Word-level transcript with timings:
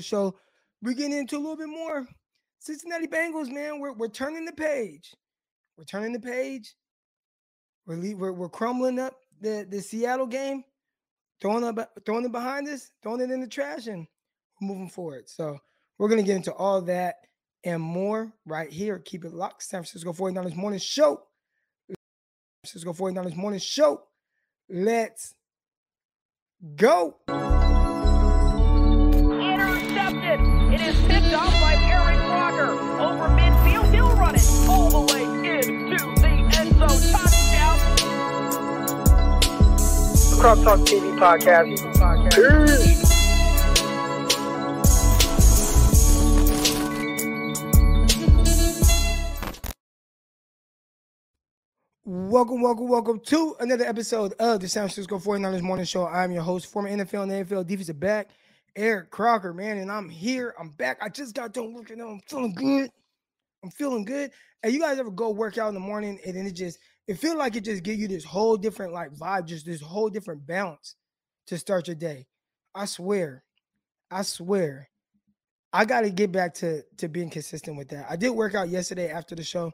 show. 0.00 0.34
We're 0.80 0.94
getting 0.94 1.12
into 1.12 1.36
a 1.36 1.38
little 1.38 1.56
bit 1.56 1.68
more 1.68 2.06
Cincinnati 2.58 3.06
Bengals, 3.06 3.50
man. 3.50 3.78
We're 3.78 3.92
we're 3.92 4.08
turning 4.08 4.46
the 4.46 4.52
page. 4.52 5.12
We're 5.76 5.84
turning 5.84 6.12
the 6.12 6.20
page. 6.20 6.74
We're 7.86 7.96
le- 7.96 8.16
we're, 8.16 8.32
we're 8.32 8.48
crumbling 8.48 8.98
up 8.98 9.14
the 9.40 9.66
the 9.68 9.80
Seattle 9.80 10.26
game, 10.26 10.64
throwing 11.40 11.64
up 11.64 11.92
throwing 12.06 12.24
it 12.24 12.32
behind 12.32 12.68
us, 12.68 12.90
throwing 13.02 13.20
it 13.20 13.30
in 13.30 13.40
the 13.40 13.46
trash, 13.46 13.86
and 13.86 14.06
moving 14.60 14.88
forward. 14.88 15.28
So 15.28 15.58
we're 15.98 16.08
gonna 16.08 16.22
get 16.22 16.36
into 16.36 16.54
all 16.54 16.80
that 16.82 17.16
and 17.64 17.82
more 17.82 18.32
right 18.46 18.70
here. 18.70 18.98
Keep 18.98 19.26
it 19.26 19.34
locked. 19.34 19.62
San 19.62 19.82
Francisco 19.82 20.12
49ers 20.12 20.56
morning 20.56 20.80
show. 20.80 21.22
San 21.88 21.96
Francisco 22.64 22.92
49ers 22.92 23.36
morning 23.36 23.60
show. 23.60 24.02
Let's 24.68 25.34
go. 26.76 27.18
It 30.72 30.80
is 30.80 30.98
picked 31.02 31.34
off 31.34 31.52
by 31.60 31.74
Aaron 31.74 32.18
Crocker. 32.30 32.72
Over 32.98 33.28
midfield, 33.36 33.92
he'll 33.92 34.16
run 34.16 34.34
it 34.34 34.48
all 34.66 34.88
the 34.88 35.12
way 35.12 35.24
into 35.24 35.98
the 36.22 36.30
end 36.56 36.70
zone. 36.78 37.12
Touchdown. 37.12 37.76
Croc 40.40 40.62
Talk 40.64 40.78
TV 40.88 41.14
podcast. 41.18 41.76
Peace. 42.32 43.02
Welcome, 52.04 52.62
welcome, 52.62 52.88
welcome 52.88 53.20
to 53.26 53.56
another 53.60 53.84
episode 53.84 54.32
of 54.38 54.60
the 54.60 54.68
San 54.68 54.84
Francisco 54.84 55.18
49ers 55.18 55.60
Morning 55.60 55.84
Show. 55.84 56.06
I'm 56.06 56.32
your 56.32 56.42
host, 56.42 56.64
former 56.72 56.88
NFL 56.88 57.24
and 57.24 57.46
NFL 57.46 57.66
defensive 57.66 58.00
back, 58.00 58.30
Eric 58.76 59.10
Crocker, 59.10 59.52
man, 59.52 59.78
and 59.78 59.90
I'm 59.90 60.08
here. 60.08 60.54
I'm 60.58 60.70
back. 60.70 60.98
I 61.02 61.08
just 61.08 61.34
got 61.34 61.52
done 61.52 61.74
working 61.74 62.00
out. 62.00 62.08
I'm 62.08 62.20
feeling 62.20 62.54
good. 62.54 62.90
I'm 63.62 63.70
feeling 63.70 64.04
good. 64.04 64.30
And 64.62 64.72
you 64.72 64.80
guys 64.80 64.98
ever 64.98 65.10
go 65.10 65.30
work 65.30 65.58
out 65.58 65.68
in 65.68 65.74
the 65.74 65.80
morning 65.80 66.18
and 66.26 66.36
then 66.36 66.46
it 66.46 66.52
just 66.52 66.78
it 67.06 67.18
feel 67.18 67.36
like 67.36 67.56
it 67.56 67.64
just 67.64 67.82
give 67.82 67.98
you 67.98 68.08
this 68.08 68.24
whole 68.24 68.56
different 68.56 68.92
like 68.92 69.12
vibe, 69.12 69.46
just 69.46 69.66
this 69.66 69.80
whole 69.80 70.08
different 70.08 70.46
balance 70.46 70.96
to 71.48 71.58
start 71.58 71.86
your 71.88 71.96
day. 71.96 72.26
I 72.74 72.86
swear, 72.86 73.44
I 74.10 74.22
swear, 74.22 74.88
I 75.72 75.84
got 75.84 76.02
to 76.02 76.10
get 76.10 76.32
back 76.32 76.54
to 76.54 76.82
to 76.98 77.08
being 77.08 77.30
consistent 77.30 77.76
with 77.76 77.88
that. 77.90 78.06
I 78.08 78.16
did 78.16 78.30
work 78.30 78.54
out 78.54 78.68
yesterday 78.68 79.10
after 79.10 79.34
the 79.34 79.42
show, 79.42 79.72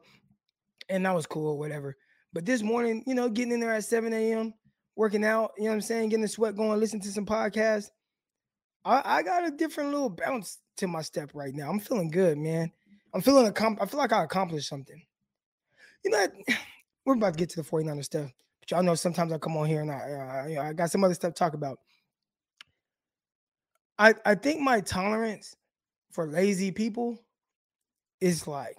and 0.88 1.04
that 1.06 1.14
was 1.14 1.26
cool, 1.26 1.58
whatever. 1.58 1.96
But 2.32 2.44
this 2.44 2.62
morning, 2.62 3.04
you 3.06 3.14
know, 3.14 3.28
getting 3.28 3.52
in 3.52 3.60
there 3.60 3.72
at 3.72 3.84
7 3.84 4.12
a.m., 4.12 4.52
working 4.96 5.24
out, 5.24 5.52
you 5.56 5.64
know 5.64 5.70
what 5.70 5.74
I'm 5.76 5.80
saying, 5.80 6.10
getting 6.10 6.22
the 6.22 6.28
sweat 6.28 6.56
going, 6.56 6.78
listening 6.78 7.02
to 7.02 7.12
some 7.12 7.24
podcasts. 7.24 7.90
I, 8.84 9.02
I 9.04 9.22
got 9.22 9.46
a 9.46 9.50
different 9.50 9.90
little 9.90 10.10
bounce 10.10 10.58
to 10.78 10.88
my 10.88 11.02
step 11.02 11.30
right 11.34 11.54
now. 11.54 11.70
I'm 11.70 11.80
feeling 11.80 12.10
good, 12.10 12.38
man. 12.38 12.70
I'm 13.14 13.20
feeling 13.20 13.50
accom- 13.50 13.78
I 13.80 13.86
feel 13.86 13.98
like 13.98 14.12
I 14.12 14.24
accomplished 14.24 14.68
something. 14.68 15.00
You 16.04 16.10
know, 16.10 16.26
we're 17.04 17.14
about 17.14 17.34
to 17.34 17.38
get 17.38 17.50
to 17.50 17.62
the 17.62 17.68
49er 17.68 18.04
stuff, 18.04 18.30
but 18.60 18.70
y'all 18.70 18.82
know 18.82 18.94
sometimes 18.94 19.32
I 19.32 19.38
come 19.38 19.56
on 19.56 19.66
here 19.66 19.80
and 19.82 19.90
I, 19.90 20.56
uh, 20.56 20.60
I, 20.62 20.68
I 20.68 20.72
got 20.72 20.90
some 20.90 21.04
other 21.04 21.14
stuff 21.14 21.34
to 21.34 21.38
talk 21.38 21.54
about. 21.54 21.78
I, 23.98 24.14
I 24.24 24.34
think 24.34 24.60
my 24.60 24.80
tolerance 24.80 25.56
for 26.12 26.26
lazy 26.26 26.70
people 26.70 27.18
is 28.20 28.46
like 28.46 28.76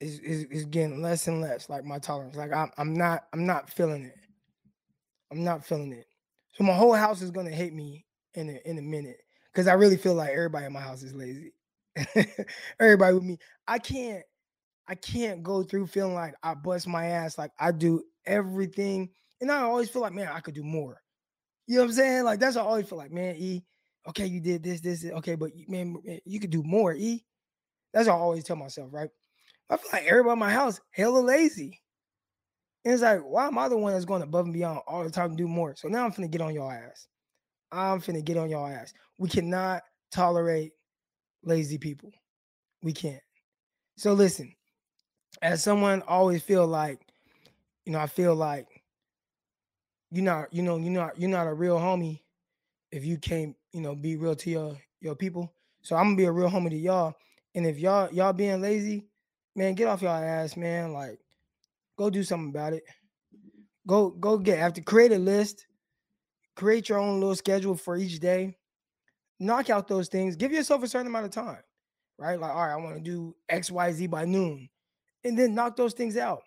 is, 0.00 0.18
is, 0.20 0.44
is 0.44 0.64
getting 0.66 1.00
less 1.00 1.28
and 1.28 1.40
less 1.40 1.68
like 1.68 1.84
my 1.84 1.98
tolerance 1.98 2.36
like 2.36 2.52
I'm, 2.52 2.70
I'm 2.76 2.94
not 2.94 3.24
i'm 3.32 3.46
not 3.46 3.70
feeling 3.70 4.04
it 4.04 4.18
i'm 5.30 5.44
not 5.44 5.64
feeling 5.64 5.92
it 5.92 6.06
so 6.52 6.64
my 6.64 6.74
whole 6.74 6.92
house 6.92 7.22
is 7.22 7.30
gonna 7.30 7.50
hate 7.50 7.72
me 7.72 8.03
in 8.34 8.50
a, 8.50 8.68
in 8.68 8.78
a 8.78 8.82
minute 8.82 9.18
because 9.52 9.66
i 9.66 9.72
really 9.72 9.96
feel 9.96 10.14
like 10.14 10.30
everybody 10.30 10.66
in 10.66 10.72
my 10.72 10.80
house 10.80 11.02
is 11.02 11.14
lazy 11.14 11.52
everybody 12.80 13.14
with 13.14 13.22
me 13.22 13.38
i 13.68 13.78
can't 13.78 14.22
i 14.88 14.94
can't 14.94 15.42
go 15.42 15.62
through 15.62 15.86
feeling 15.86 16.14
like 16.14 16.34
i 16.42 16.54
bust 16.54 16.86
my 16.86 17.06
ass 17.06 17.38
like 17.38 17.50
i 17.58 17.70
do 17.70 18.02
everything 18.26 19.08
and 19.40 19.50
i 19.50 19.60
always 19.60 19.88
feel 19.88 20.02
like 20.02 20.12
man 20.12 20.28
i 20.32 20.40
could 20.40 20.54
do 20.54 20.64
more 20.64 21.00
you 21.66 21.76
know 21.76 21.82
what 21.82 21.88
i'm 21.88 21.92
saying 21.92 22.24
like 22.24 22.40
that's 22.40 22.56
what 22.56 22.64
i 22.64 22.68
always 22.68 22.88
feel 22.88 22.98
like 22.98 23.12
man 23.12 23.36
e 23.38 23.62
okay 24.08 24.26
you 24.26 24.40
did 24.40 24.62
this 24.62 24.80
this, 24.80 25.02
this 25.02 25.12
okay 25.12 25.34
but 25.34 25.50
man 25.68 25.96
you 26.24 26.40
could 26.40 26.50
do 26.50 26.62
more 26.62 26.94
e 26.94 27.24
that's 27.92 28.08
what 28.08 28.14
i 28.14 28.18
always 28.18 28.44
tell 28.44 28.56
myself 28.56 28.88
right 28.92 29.10
I 29.70 29.76
feel 29.76 29.90
like 29.92 30.04
everybody 30.04 30.32
in 30.34 30.38
my 30.38 30.52
house 30.52 30.80
hella 30.90 31.18
lazy. 31.18 31.80
And 32.84 32.92
it's 32.92 33.02
like, 33.02 33.20
why 33.20 33.46
am 33.46 33.58
I 33.58 33.68
the 33.68 33.78
one 33.78 33.92
that's 33.92 34.04
going 34.04 34.22
above 34.22 34.44
and 34.44 34.52
beyond 34.52 34.80
all 34.86 35.04
the 35.04 35.10
time 35.10 35.30
to 35.30 35.36
do 35.36 35.48
more? 35.48 35.74
So 35.74 35.88
now 35.88 36.04
I'm 36.04 36.12
finna 36.12 36.30
get 36.30 36.42
on 36.42 36.54
your 36.54 36.72
ass. 36.72 37.08
I'm 37.72 38.00
finna 38.00 38.24
get 38.24 38.36
on 38.36 38.50
your 38.50 38.70
ass. 38.70 38.92
We 39.18 39.28
cannot 39.28 39.82
tolerate 40.10 40.72
lazy 41.42 41.78
people. 41.78 42.10
We 42.82 42.92
can't. 42.92 43.22
So 43.96 44.12
listen, 44.12 44.54
as 45.42 45.62
someone 45.62 46.02
always 46.02 46.42
feel 46.42 46.66
like, 46.66 47.00
you 47.84 47.92
know, 47.92 47.98
I 47.98 48.06
feel 48.06 48.34
like 48.34 48.66
you're 50.10 50.24
not, 50.24 50.52
you 50.52 50.62
know, 50.62 50.76
you're 50.76 50.92
not, 50.92 51.18
you're 51.18 51.30
not 51.30 51.46
a 51.46 51.54
real 51.54 51.78
homie 51.78 52.20
if 52.92 53.04
you 53.04 53.18
can't, 53.18 53.56
you 53.72 53.80
know, 53.80 53.94
be 53.94 54.16
real 54.16 54.36
to 54.36 54.50
your 54.50 54.76
your 55.00 55.14
people. 55.14 55.52
So 55.82 55.96
I'm 55.96 56.06
gonna 56.06 56.16
be 56.16 56.24
a 56.24 56.32
real 56.32 56.50
homie 56.50 56.70
to 56.70 56.76
y'all. 56.76 57.14
And 57.54 57.66
if 57.66 57.78
y'all 57.78 58.12
y'all 58.12 58.32
being 58.32 58.60
lazy, 58.60 59.06
man, 59.54 59.74
get 59.74 59.88
off 59.88 60.02
y'all 60.02 60.22
ass, 60.22 60.56
man. 60.56 60.92
Like, 60.92 61.18
go 61.96 62.10
do 62.10 62.22
something 62.22 62.50
about 62.50 62.72
it. 62.72 62.84
Go, 63.86 64.10
go 64.10 64.38
get 64.38 64.74
to 64.74 64.80
create 64.80 65.12
a 65.12 65.18
list, 65.18 65.66
create 66.54 66.88
your 66.88 66.98
own 66.98 67.20
little 67.20 67.34
schedule 67.34 67.76
for 67.76 67.96
each 67.96 68.20
day. 68.20 68.56
Knock 69.40 69.70
out 69.70 69.88
those 69.88 70.08
things. 70.08 70.36
Give 70.36 70.52
yourself 70.52 70.82
a 70.82 70.88
certain 70.88 71.08
amount 71.08 71.26
of 71.26 71.32
time, 71.32 71.62
right? 72.18 72.38
Like, 72.38 72.52
all 72.52 72.66
right, 72.66 72.72
I 72.72 72.76
want 72.76 72.96
to 72.96 73.02
do 73.02 73.34
X, 73.48 73.70
Y, 73.70 73.92
Z 73.92 74.06
by 74.06 74.24
noon, 74.24 74.68
and 75.24 75.38
then 75.38 75.54
knock 75.54 75.76
those 75.76 75.92
things 75.92 76.16
out. 76.16 76.42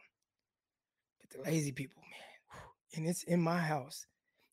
But 1.19 1.29
the 1.29 1.49
lazy 1.49 1.71
people, 1.71 2.01
man, 2.01 2.61
and 2.95 3.07
it's 3.07 3.23
in 3.23 3.41
my 3.41 3.59
house. 3.59 4.05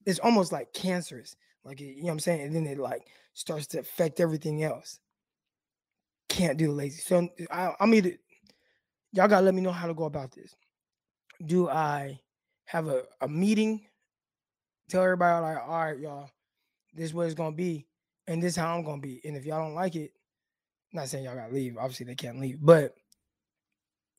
It's 0.07 0.19
almost 0.19 0.53
like 0.53 0.73
cancerous. 0.73 1.37
Like, 1.65 1.81
you 1.81 1.97
know 1.97 2.07
what 2.07 2.13
I'm 2.13 2.19
saying? 2.21 2.43
And 2.43 2.55
then 2.55 2.67
it 2.67 2.79
like 2.79 3.07
starts 3.33 3.67
to 3.69 3.79
affect 3.79 4.21
everything 4.21 4.63
else. 4.63 4.99
Can't 6.29 6.59
do 6.59 6.67
the 6.67 6.73
lazy. 6.73 7.01
So 7.01 7.29
I, 7.51 7.73
I'm 7.81 7.95
either 7.95 8.13
y'all 9.13 9.29
gotta 9.29 9.45
let 9.45 9.55
me 9.55 9.63
know 9.63 9.73
how 9.73 9.87
to 9.87 9.95
go 9.95 10.05
about 10.05 10.33
this. 10.33 10.57
Do 11.47 11.69
I 11.69 12.21
have 12.67 12.89
a, 12.89 13.05
a 13.21 13.29
meeting? 13.29 13.87
Tell 14.95 15.03
everybody 15.03 15.43
like, 15.43 15.69
all 15.69 15.85
right, 15.87 15.99
y'all, 15.99 16.31
this 16.95 17.07
is 17.07 17.15
what 17.15 17.27
it's 17.27 17.35
gonna 17.35 17.51
be, 17.51 17.85
and 18.29 18.41
this 18.41 18.53
is 18.53 18.57
how 18.57 18.77
I'm 18.79 18.85
gonna 18.85 19.03
be. 19.03 19.21
And 19.25 19.37
if 19.37 19.45
y'all 19.45 19.59
don't 19.59 19.75
like 19.75 19.97
it, 19.97 20.13
I'm 20.93 21.01
not 21.01 21.09
saying 21.09 21.25
y'all 21.25 21.35
gotta 21.35 21.53
leave. 21.53 21.77
Obviously, 21.77 22.07
they 22.07 22.15
can't 22.15 22.39
leave, 22.39 22.59
but 22.63 22.95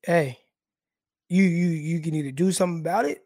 hey, 0.03 0.38
you 1.30 1.44
you 1.44 1.68
you 1.68 2.02
can 2.02 2.13
either 2.13 2.31
do 2.31 2.52
something 2.52 2.81
about 2.81 3.06
it, 3.06 3.24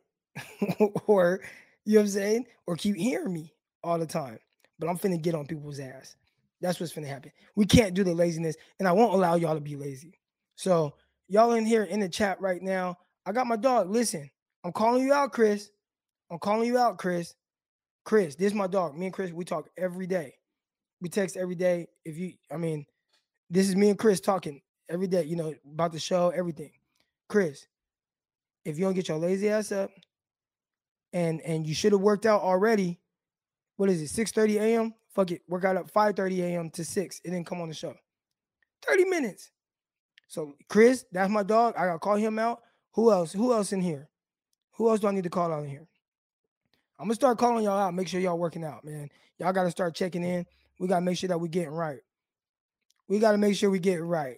or 1.08 1.42
you 1.86 1.96
know 1.96 2.02
what 2.02 2.04
I'm 2.04 2.10
saying, 2.10 2.46
or 2.68 2.76
keep 2.76 2.96
hearing 2.96 3.34
me 3.34 3.52
all 3.84 3.98
the 3.98 4.06
time. 4.06 4.38
But 4.78 4.88
I'm 4.88 5.00
finna 5.00 5.20
get 5.20 5.34
on 5.34 5.48
people's 5.48 5.80
ass. 5.80 6.18
That's 6.62 6.80
what's 6.80 6.94
finna 6.94 7.08
happen. 7.08 7.32
We 7.56 7.66
can't 7.66 7.96
do 7.96 8.04
the 8.04 8.14
laziness, 8.14 8.58
and 8.78 8.88
I 8.88 8.92
won't 8.92 9.16
allow 9.16 9.38
y'all 9.38 9.56
to 9.56 9.60
be 9.60 9.76
lazy. 9.76 10.20
So 10.56 10.94
y'all 11.28 11.54
in 11.54 11.66
here 11.66 11.86
in 11.86 12.00
the 12.00 12.10
chat 12.10 12.40
right 12.40 12.62
now. 12.62 13.00
I 13.26 13.32
got 13.32 13.48
my 13.48 13.56
dog. 13.56 13.90
Listen, 13.90 14.30
I'm 14.64 14.72
calling 14.72 15.04
you 15.04 15.14
out, 15.14 15.34
Chris. 15.34 15.72
I'm 16.30 16.38
calling 16.38 16.68
you 16.68 16.78
out, 16.78 17.00
Chris. 17.00 17.34
Chris, 18.04 18.36
this 18.36 18.48
is 18.48 18.54
my 18.54 18.68
dog. 18.68 18.98
Me 18.98 19.06
and 19.06 19.14
Chris, 19.14 19.32
we 19.32 19.46
talk 19.46 19.70
every 19.78 20.08
day. 20.08 20.34
We 21.02 21.10
text 21.10 21.38
every 21.38 21.56
day. 21.56 21.88
If 22.06 22.18
you, 22.18 22.34
I 22.52 22.58
mean, 22.58 22.86
this 23.50 23.68
is 23.68 23.76
me 23.76 23.90
and 23.90 24.00
Chris 24.00 24.20
talking 24.20 24.62
every 24.90 25.08
day, 25.08 25.24
you 25.24 25.36
know, 25.36 25.54
about 25.72 25.92
the 25.92 26.00
show, 26.00 26.30
everything. 26.30 26.72
Chris, 27.28 27.68
if 28.66 28.78
you 28.78 28.86
don't 28.86 28.94
get 28.94 29.08
your 29.08 29.18
lazy 29.18 29.50
ass 29.50 29.72
up 29.72 29.92
and 31.14 31.42
and 31.42 31.66
you 31.66 31.74
should 31.74 31.92
have 31.92 32.02
worked 32.02 32.26
out 32.26 32.42
already, 32.42 33.00
what 33.78 33.90
is 33.90 34.02
it, 34.02 34.10
6 34.10 34.32
30 34.32 34.58
a.m.? 34.58 34.94
Fuck 35.16 35.32
it, 35.32 35.42
work 35.48 35.66
out 35.66 35.78
at 35.78 35.90
5 35.90 36.16
30 36.16 36.42
a.m. 36.44 36.70
to 36.72 36.86
6 36.86 37.22
and 37.26 37.34
then 37.34 37.44
come 37.44 37.62
on 37.62 37.70
the 37.70 37.74
show. 37.74 37.94
30 38.88 39.06
minutes. 39.06 39.52
So 40.28 40.54
Chris, 40.68 41.06
that's 41.12 41.32
my 41.32 41.44
dog. 41.44 41.76
I 41.78 41.86
gotta 41.86 42.00
call 42.00 42.16
him 42.16 42.40
out. 42.40 42.62
Who 42.94 43.12
else? 43.12 43.34
Who 43.34 43.54
else 43.54 43.72
in 43.72 43.82
here? 43.82 44.10
Who 44.74 44.90
else 44.90 45.00
do 45.00 45.08
I 45.08 45.12
need 45.12 45.24
to 45.24 45.30
call 45.30 45.52
out 45.52 45.64
in 45.64 45.70
here? 45.70 45.89
I'm 47.00 47.06
gonna 47.06 47.16
start 47.16 47.38
calling 47.38 47.64
y'all 47.64 47.80
out. 47.80 47.94
Make 47.94 48.08
sure 48.08 48.20
y'all 48.20 48.38
working 48.38 48.64
out, 48.64 48.84
man. 48.84 49.10
Y'all 49.38 49.54
gotta 49.54 49.72
start 49.72 49.96
checking 49.96 50.24
in. 50.24 50.46
We 50.80 50.88
gotta 50.88 51.02
make 51.02 51.18
sure 51.18 51.30
that 51.30 51.40
we 51.40 51.50
getting 51.50 51.72
right. 51.72 52.02
We 53.08 53.20
gotta 53.20 53.38
make 53.38 53.56
sure 53.56 53.70
we 53.70 53.80
get 53.80 54.04
right. 54.04 54.38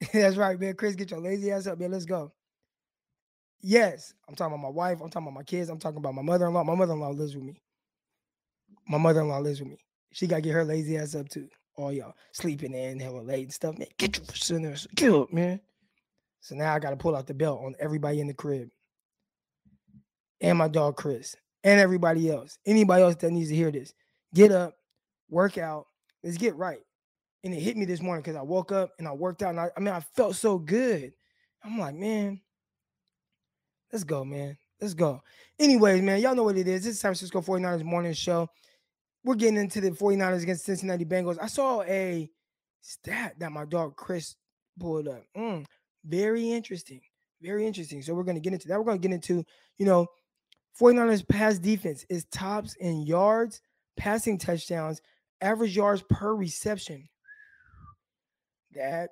that's 0.12 0.36
right, 0.36 0.58
man. 0.58 0.74
Chris, 0.74 0.96
get 0.96 1.10
your 1.10 1.20
lazy 1.20 1.52
ass 1.52 1.66
up, 1.66 1.78
man. 1.78 1.92
Let's 1.92 2.06
go. 2.06 2.32
Yes, 3.60 4.14
I'm 4.28 4.34
talking 4.34 4.54
about 4.54 4.62
my 4.62 4.74
wife. 4.74 5.00
I'm 5.00 5.10
talking 5.10 5.28
about 5.28 5.38
my 5.38 5.44
kids. 5.44 5.68
I'm 5.68 5.78
talking 5.78 5.98
about 5.98 6.14
my 6.14 6.22
mother-in-law. 6.22 6.64
My 6.64 6.74
mother-in-law 6.74 7.10
lives 7.10 7.36
with 7.36 7.44
me. 7.44 7.60
My 8.88 8.98
mother-in-law 8.98 9.38
lives 9.38 9.60
with 9.60 9.68
me. 9.68 9.78
She 10.12 10.26
gotta 10.26 10.42
get 10.42 10.54
her 10.54 10.64
lazy 10.64 10.96
ass 10.96 11.14
up 11.14 11.28
too 11.28 11.48
all 11.76 11.92
y'all 11.92 12.14
sleeping 12.32 12.74
in 12.74 13.00
hella 13.00 13.20
late 13.20 13.44
and 13.44 13.52
stuff, 13.52 13.78
man. 13.78 13.88
Get 13.98 14.18
your 14.18 14.26
sinners, 14.34 14.86
up, 15.02 15.32
man. 15.32 15.60
So 16.40 16.54
now 16.54 16.74
I 16.74 16.78
got 16.78 16.90
to 16.90 16.96
pull 16.96 17.16
out 17.16 17.26
the 17.26 17.34
belt 17.34 17.60
on 17.64 17.74
everybody 17.78 18.20
in 18.20 18.26
the 18.26 18.34
crib, 18.34 18.68
and 20.42 20.58
my 20.58 20.68
dog 20.68 20.96
Chris, 20.96 21.34
and 21.64 21.80
everybody 21.80 22.30
else. 22.30 22.58
Anybody 22.66 23.02
else 23.02 23.14
that 23.16 23.30
needs 23.30 23.48
to 23.48 23.56
hear 23.56 23.70
this, 23.70 23.94
get 24.34 24.52
up, 24.52 24.74
work 25.30 25.56
out, 25.56 25.86
Let's 26.22 26.36
get 26.36 26.56
right. 26.56 26.80
And 27.44 27.52
it 27.52 27.60
hit 27.60 27.76
me 27.76 27.84
this 27.84 28.00
morning 28.00 28.22
because 28.22 28.36
I 28.36 28.42
woke 28.42 28.70
up 28.70 28.92
and 28.98 29.08
I 29.08 29.12
worked 29.12 29.42
out. 29.42 29.50
And 29.50 29.60
I, 29.60 29.70
I 29.76 29.80
mean, 29.80 29.94
I 29.94 30.00
felt 30.00 30.36
so 30.36 30.58
good. 30.58 31.12
I'm 31.64 31.78
like, 31.78 31.94
man, 31.94 32.40
let's 33.92 34.04
go, 34.04 34.24
man. 34.24 34.56
Let's 34.80 34.94
go. 34.94 35.22
Anyways, 35.58 36.02
man, 36.02 36.20
y'all 36.20 36.34
know 36.34 36.44
what 36.44 36.56
it 36.56 36.68
is. 36.68 36.84
This 36.84 36.94
is 36.94 37.00
San 37.00 37.10
Francisco 37.10 37.40
49ers 37.40 37.84
morning 37.84 38.12
show. 38.12 38.48
We're 39.24 39.34
getting 39.34 39.56
into 39.56 39.80
the 39.80 39.90
49ers 39.90 40.42
against 40.42 40.64
Cincinnati 40.64 41.04
Bengals. 41.04 41.38
I 41.40 41.46
saw 41.46 41.82
a 41.82 42.28
stat 42.80 43.34
that 43.38 43.52
my 43.52 43.64
dog 43.64 43.96
Chris 43.96 44.36
pulled 44.78 45.08
up. 45.08 45.22
Mm, 45.36 45.64
very 46.04 46.50
interesting. 46.50 47.00
Very 47.40 47.66
interesting. 47.66 48.02
So 48.02 48.14
we're 48.14 48.24
going 48.24 48.36
to 48.36 48.40
get 48.40 48.52
into 48.52 48.68
that. 48.68 48.78
We're 48.78 48.84
going 48.84 49.00
to 49.00 49.08
get 49.08 49.14
into, 49.14 49.44
you 49.78 49.86
know, 49.86 50.06
49ers 50.80 51.26
pass 51.26 51.58
defense 51.58 52.04
is 52.08 52.24
tops 52.26 52.74
in 52.76 53.02
yards, 53.02 53.60
passing 53.96 54.38
touchdowns, 54.38 55.00
average 55.40 55.76
yards 55.76 56.02
per 56.08 56.34
reception. 56.34 57.08
That 58.74 59.10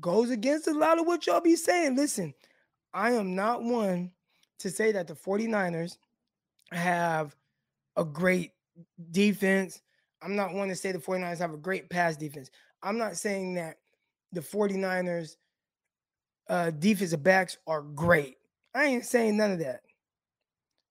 goes 0.00 0.30
against 0.30 0.68
a 0.68 0.72
lot 0.72 0.98
of 0.98 1.06
what 1.06 1.26
y'all 1.26 1.40
be 1.40 1.56
saying. 1.56 1.96
Listen, 1.96 2.34
I 2.94 3.12
am 3.12 3.34
not 3.34 3.62
one 3.62 4.12
to 4.60 4.70
say 4.70 4.92
that 4.92 5.06
the 5.06 5.14
49ers 5.14 5.98
have 6.72 7.36
a 7.96 8.04
great 8.04 8.52
defense. 9.10 9.82
I'm 10.22 10.36
not 10.36 10.54
one 10.54 10.68
to 10.68 10.76
say 10.76 10.92
the 10.92 10.98
49ers 10.98 11.38
have 11.38 11.52
a 11.52 11.58
great 11.58 11.90
pass 11.90 12.16
defense. 12.16 12.50
I'm 12.82 12.98
not 12.98 13.16
saying 13.16 13.54
that 13.54 13.76
the 14.32 14.40
49ers 14.40 15.36
uh 16.48 16.70
defensive 16.70 17.22
backs 17.22 17.58
are 17.66 17.82
great. 17.82 18.36
I 18.74 18.84
ain't 18.84 19.04
saying 19.04 19.36
none 19.36 19.52
of 19.52 19.58
that. 19.60 19.80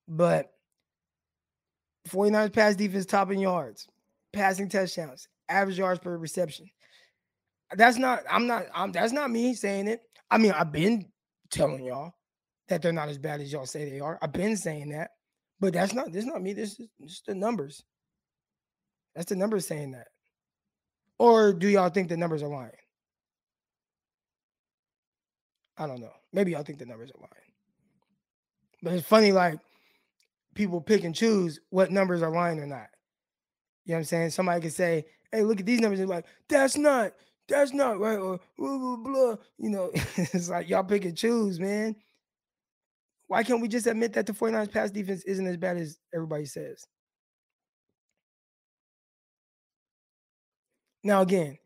But 0.08 0.52
49ers 2.10 2.54
pass 2.54 2.76
defense 2.76 3.06
top 3.06 3.32
in 3.32 3.40
yards, 3.40 3.88
passing 4.34 4.70
touchdowns, 4.70 5.28
average 5.50 5.78
yards 5.80 6.00
per 6.00 6.18
reception. 6.18 6.70
That's 7.76 7.98
not, 7.98 8.24
I'm 8.30 8.46
not, 8.46 8.68
I'm 8.74 8.92
that's 8.92 9.12
not 9.12 9.32
me 9.32 9.56
saying 9.56 9.88
it. 9.88 10.02
I 10.30 10.38
mean, 10.38 10.52
I've 10.52 10.72
been 10.72 11.06
telling 11.50 11.84
y'all 11.84 12.14
that 12.68 12.82
they're 12.82 12.92
not 12.92 13.10
as 13.10 13.18
bad 13.18 13.42
as 13.42 13.52
y'all 13.52 13.66
say 13.66 13.90
they 13.90 14.00
are. 14.00 14.20
I've 14.22 14.32
been 14.32 14.56
saying 14.56 14.90
that, 14.90 15.12
but 15.60 15.74
that's 15.74 15.94
not 15.94 16.12
this 16.12 16.26
not 16.26 16.42
me. 16.42 16.54
This 16.54 16.80
is 16.80 16.88
just 17.04 17.26
the 17.26 17.36
numbers. 17.36 17.84
That's 19.16 19.30
the 19.30 19.36
numbers 19.36 19.68
saying 19.68 19.92
that. 19.92 20.08
Or 21.18 21.54
do 21.54 21.68
y'all 21.68 21.90
think 21.90 22.10
the 22.10 22.18
numbers 22.18 22.44
are 22.44 22.50
lying? 22.50 22.72
I 25.78 25.88
don't 25.88 26.02
know. 26.02 26.12
Maybe 26.34 26.52
y'all 26.52 26.64
think 26.64 26.80
the 26.80 26.86
numbers 26.86 27.12
are 27.12 27.20
lying. 27.20 27.32
But 28.84 28.94
it's 28.94 29.08
funny, 29.08 29.32
like 29.32 29.60
people 30.56 30.82
pick 30.82 31.04
and 31.04 31.14
choose 31.14 31.60
what 31.70 31.92
numbers 31.92 32.24
are 32.24 32.32
lying 32.32 32.60
or 32.60 32.66
not. 32.66 32.88
You 33.86 33.92
know 33.92 33.96
what 33.96 34.00
I'm 34.00 34.04
saying? 34.06 34.30
Somebody 34.32 34.62
could 34.62 34.74
say, 34.74 35.06
hey, 35.32 35.44
look 35.44 35.60
at 35.60 35.66
these 35.66 35.82
numbers. 35.82 36.00
And 36.00 36.10
like, 36.10 36.26
that's 36.50 36.78
not, 36.78 37.12
that's 37.48 37.74
not 37.74 38.00
right. 38.00 38.18
Or 38.18 38.40
blah, 38.58 38.78
blah, 38.78 38.96
blah. 38.96 39.36
You 39.60 39.70
know, 39.70 39.92
it's 39.94 40.50
like 40.50 40.70
y'all 40.70 40.84
pick 40.84 41.06
and 41.06 41.16
choose, 41.16 41.60
man. 41.60 41.96
Why 43.28 43.44
can't 43.44 43.62
we 43.62 43.68
just 43.68 43.88
admit 43.88 44.14
that 44.14 44.26
the 44.26 44.34
49ers 44.34 44.72
pass 44.72 44.92
defense 44.92 45.24
isn't 45.24 45.46
as 45.46 45.58
bad 45.58 45.78
as 45.78 46.00
everybody 46.14 46.46
says? 46.46 46.88
Now, 51.04 51.22
again, 51.22 51.58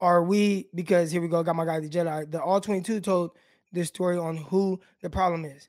are 0.00 0.22
we, 0.22 0.68
because 0.74 1.10
here 1.10 1.20
we 1.20 1.28
go, 1.28 1.42
got 1.42 1.56
my 1.56 1.64
guy, 1.64 1.80
the 1.80 1.88
Jedi, 1.88 2.30
the 2.30 2.40
All 2.42 2.60
22 2.60 3.00
told 3.00 3.32
this 3.72 3.88
story 3.88 4.18
on 4.18 4.36
who 4.36 4.80
the 5.02 5.10
problem 5.10 5.44
is. 5.44 5.68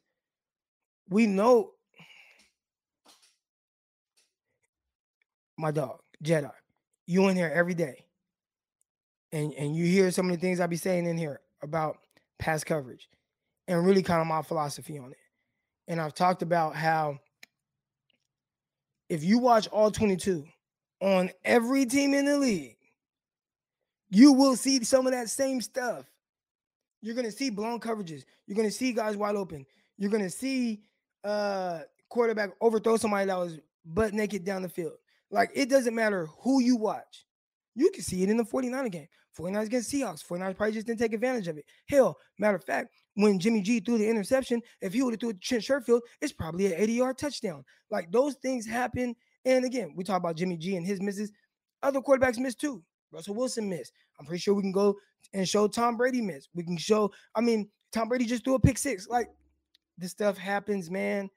We 1.10 1.26
know 1.26 1.72
my 5.58 5.72
dog, 5.72 6.00
Jedi, 6.24 6.52
you 7.06 7.28
in 7.28 7.36
here 7.36 7.52
every 7.54 7.74
day. 7.74 8.06
And 9.32 9.54
and 9.54 9.76
you 9.76 9.86
hear 9.86 10.12
some 10.12 10.30
of 10.30 10.36
the 10.36 10.42
things 10.42 10.60
I 10.60 10.68
be 10.68 10.78
saying 10.78 11.06
in 11.06 11.18
here 11.18 11.42
about 11.62 11.98
pass 12.38 12.64
coverage 12.64 13.10
and 13.68 13.86
really 13.86 14.04
kind 14.04 14.22
of 14.22 14.28
my 14.28 14.42
philosophy 14.42 14.98
on 14.98 15.12
it. 15.12 15.18
And 15.88 16.00
I've 16.00 16.14
talked 16.14 16.42
about 16.42 16.76
how 16.76 17.20
if 19.10 19.24
you 19.24 19.40
watch 19.40 19.68
all 19.68 19.92
22 19.92 20.46
on 21.02 21.30
every 21.44 21.86
team 21.86 22.14
in 22.14 22.26
the 22.26 22.38
league, 22.38 22.78
you 24.10 24.34
will 24.34 24.56
see 24.56 24.84
some 24.84 25.08
of 25.08 25.14
that 25.14 25.30
same 25.30 25.62
stuff. 25.62 26.06
You're 27.02 27.16
gonna 27.16 27.32
see 27.32 27.50
blown 27.50 27.80
coverages. 27.80 28.24
You're 28.48 28.56
gonna 28.56 28.72
see 28.72 28.94
guys 28.94 29.18
wide 29.18 29.36
open. 29.36 29.66
You're 29.98 30.12
gonna 30.12 30.30
see 30.30 30.84
uh 31.24 31.82
quarterback 32.10 32.52
overthrow 32.62 32.98
somebody 32.98 33.28
that 33.28 33.38
was 33.38 33.60
butt 33.86 34.14
naked 34.14 34.46
down 34.46 34.62
the 34.62 34.70
field. 34.70 34.94
Like 35.34 35.50
it 35.56 35.70
doesn't 35.70 35.96
matter 35.96 36.28
who 36.42 36.62
you 36.62 36.78
watch. 36.78 37.26
You 37.76 37.90
can 37.90 38.04
see 38.04 38.22
it 38.22 38.30
in 38.30 38.38
the 38.38 38.44
49er 38.44 38.92
game. 38.92 39.08
49ers 39.38 39.66
against 39.66 39.92
Seahawks. 39.92 40.26
49ers 40.26 40.56
probably 40.56 40.74
just 40.74 40.86
didn't 40.86 41.00
take 41.00 41.14
advantage 41.14 41.48
of 41.48 41.58
it. 41.58 41.66
Hell, 41.90 42.16
matter 42.38 42.56
of 42.56 42.64
fact, 42.64 42.94
when 43.16 43.40
Jimmy 43.40 43.62
G 43.64 43.80
threw 43.80 43.98
the 43.98 44.08
interception, 44.08 44.62
if 44.80 44.94
he 44.94 45.02
would 45.02 45.14
have 45.14 45.20
threw 45.20 45.30
it 45.30 45.42
to 45.42 45.60
Trent 45.60 45.64
Sherfield, 45.64 46.02
it's 46.22 46.32
probably 46.32 46.68
an 46.68 46.74
80 46.76 46.94
yard 46.94 47.18
touchdown. 47.18 47.64
Like 47.90 48.12
those 48.12 48.36
things 48.36 48.68
happen. 48.68 49.16
And 49.46 49.66
again, 49.66 49.94
we 49.96 50.04
talk 50.04 50.18
about 50.18 50.38
Jimmy 50.38 50.56
G 50.56 50.76
and 50.76 50.86
his 50.86 51.02
misses. 51.02 51.32
Other 51.82 52.00
quarterbacks 52.00 52.38
miss 52.38 52.56
too. 52.56 52.84
Russell 53.12 53.36
Wilson 53.36 53.68
missed. 53.68 53.92
I'm 54.20 54.28
pretty 54.28 54.40
sure 54.40 54.54
we 54.54 54.62
can 54.62 54.72
go 54.72 54.96
and 55.34 55.50
show 55.50 55.68
Tom 55.68 55.98
Brady 55.98 56.22
missed. 56.22 56.50
We 56.54 56.64
can 56.64 56.78
show, 56.78 57.12
I 57.36 57.42
mean, 57.42 57.70
Tom 57.92 58.08
Brady 58.08 58.26
just 58.26 58.44
threw 58.44 58.56
a 58.56 58.60
pick 58.60 58.78
six. 58.78 59.08
Like 59.08 59.30
this 59.98 60.12
stuff 60.12 60.38
happens, 60.38 60.92
man. 60.92 61.30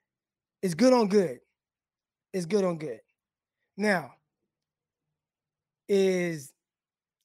It's 0.62 0.75
good 0.75 0.93
on 0.93 1.08
good. 1.08 1.38
It's 2.34 2.46
good 2.46 2.64
on 2.64 2.76
good. 2.76 3.00
Now, 3.76 4.12
is, 5.88 6.52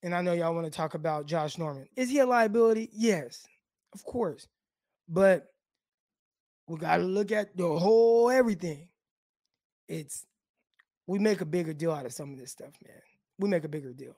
and 0.03 0.13
I 0.13 0.21
know 0.21 0.33
y'all 0.33 0.53
want 0.53 0.65
to 0.65 0.71
talk 0.71 0.94
about 0.94 1.25
Josh 1.25 1.57
Norman. 1.57 1.88
Is 1.95 2.09
he 2.09 2.19
a 2.19 2.25
liability? 2.25 2.89
Yes, 2.92 3.45
of 3.94 4.03
course. 4.03 4.48
But 5.07 5.48
we 6.68 6.77
got 6.77 6.98
to 6.98 7.03
look 7.03 7.31
at 7.31 7.56
the 7.56 7.68
whole 7.68 8.30
everything. 8.30 8.88
It's, 9.88 10.25
we 11.07 11.19
make 11.19 11.42
a 11.42 11.45
bigger 11.45 11.74
deal 11.74 11.92
out 11.92 12.06
of 12.06 12.13
some 12.13 12.31
of 12.31 12.39
this 12.39 12.51
stuff, 12.51 12.71
man. 12.86 13.01
We 13.39 13.50
make 13.50 13.63
a 13.63 13.69
bigger 13.69 13.94
deal. 13.94 14.15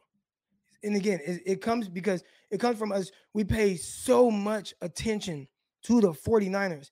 And 0.83 0.95
again, 0.95 1.19
it, 1.25 1.41
it 1.45 1.62
comes 1.62 1.88
because 1.88 2.24
it 2.51 2.59
comes 2.59 2.77
from 2.77 2.91
us. 2.91 3.09
We 3.33 3.44
pay 3.44 3.77
so 3.77 4.29
much 4.29 4.74
attention 4.81 5.47
to 5.83 6.01
the 6.01 6.12
49ers. 6.12 6.91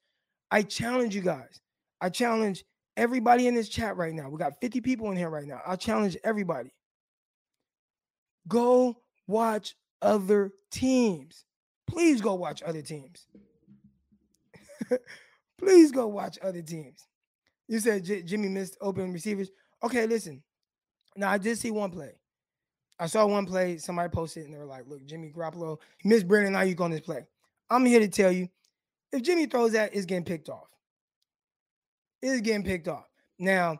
I 0.49 0.63
challenge 0.63 1.13
you 1.13 1.21
guys. 1.21 1.61
I 1.99 2.09
challenge 2.09 2.63
everybody 2.97 3.47
in 3.47 3.55
this 3.55 3.69
chat 3.69 3.97
right 3.97 4.13
now. 4.13 4.29
We 4.29 4.37
got 4.37 4.59
50 4.61 4.81
people 4.81 5.09
in 5.11 5.17
here 5.17 5.29
right 5.29 5.45
now. 5.45 5.61
I'll 5.65 5.77
challenge 5.77 6.17
everybody. 6.23 6.71
Go 8.47 8.97
watch 9.27 9.75
other 10.01 10.51
teams. 10.71 11.45
Please 11.87 12.21
go 12.21 12.35
watch 12.35 12.63
other 12.63 12.81
teams. 12.81 13.27
Please 15.57 15.91
go 15.91 16.07
watch 16.07 16.39
other 16.41 16.61
teams. 16.61 17.07
You 17.67 17.79
said 17.79 18.03
J- 18.03 18.23
Jimmy 18.23 18.49
missed 18.49 18.77
open 18.81 19.13
receivers. 19.13 19.49
Okay, 19.83 20.07
listen. 20.07 20.41
Now 21.15 21.29
I 21.29 21.37
did 21.37 21.57
see 21.57 21.71
one 21.71 21.91
play. 21.91 22.13
I 22.99 23.07
saw 23.07 23.25
one 23.25 23.45
play. 23.45 23.77
Somebody 23.77 24.09
posted 24.09 24.45
and 24.45 24.53
they 24.53 24.57
were 24.57 24.65
like, 24.65 24.87
"Look, 24.87 25.05
Jimmy 25.05 25.31
Garoppolo 25.31 25.79
missed 26.03 26.27
Brandon 26.27 26.53
Aiyuk 26.53 26.79
on 26.81 26.91
this 26.91 27.01
play." 27.01 27.25
I'm 27.69 27.85
here 27.85 27.99
to 27.99 28.07
tell 28.07 28.31
you, 28.31 28.49
if 29.11 29.21
Jimmy 29.21 29.45
throws 29.45 29.71
that, 29.73 29.93
it's 29.93 30.05
getting 30.05 30.25
picked 30.25 30.49
off 30.49 30.70
is 32.21 32.41
getting 32.41 32.63
picked 32.63 32.87
off. 32.87 33.05
Now, 33.39 33.77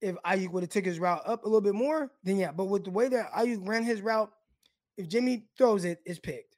if 0.00 0.16
Aiyuk 0.26 0.50
would 0.50 0.62
have 0.62 0.70
took 0.70 0.84
his 0.84 0.98
route 0.98 1.22
up 1.26 1.44
a 1.44 1.46
little 1.46 1.60
bit 1.60 1.74
more, 1.74 2.10
then 2.24 2.36
yeah. 2.36 2.52
But 2.52 2.66
with 2.66 2.84
the 2.84 2.90
way 2.90 3.08
that 3.08 3.32
Aiyuk 3.32 3.66
ran 3.66 3.84
his 3.84 4.00
route, 4.00 4.30
if 4.96 5.08
Jimmy 5.08 5.46
throws 5.56 5.84
it, 5.84 6.00
it's 6.04 6.18
picked. 6.18 6.56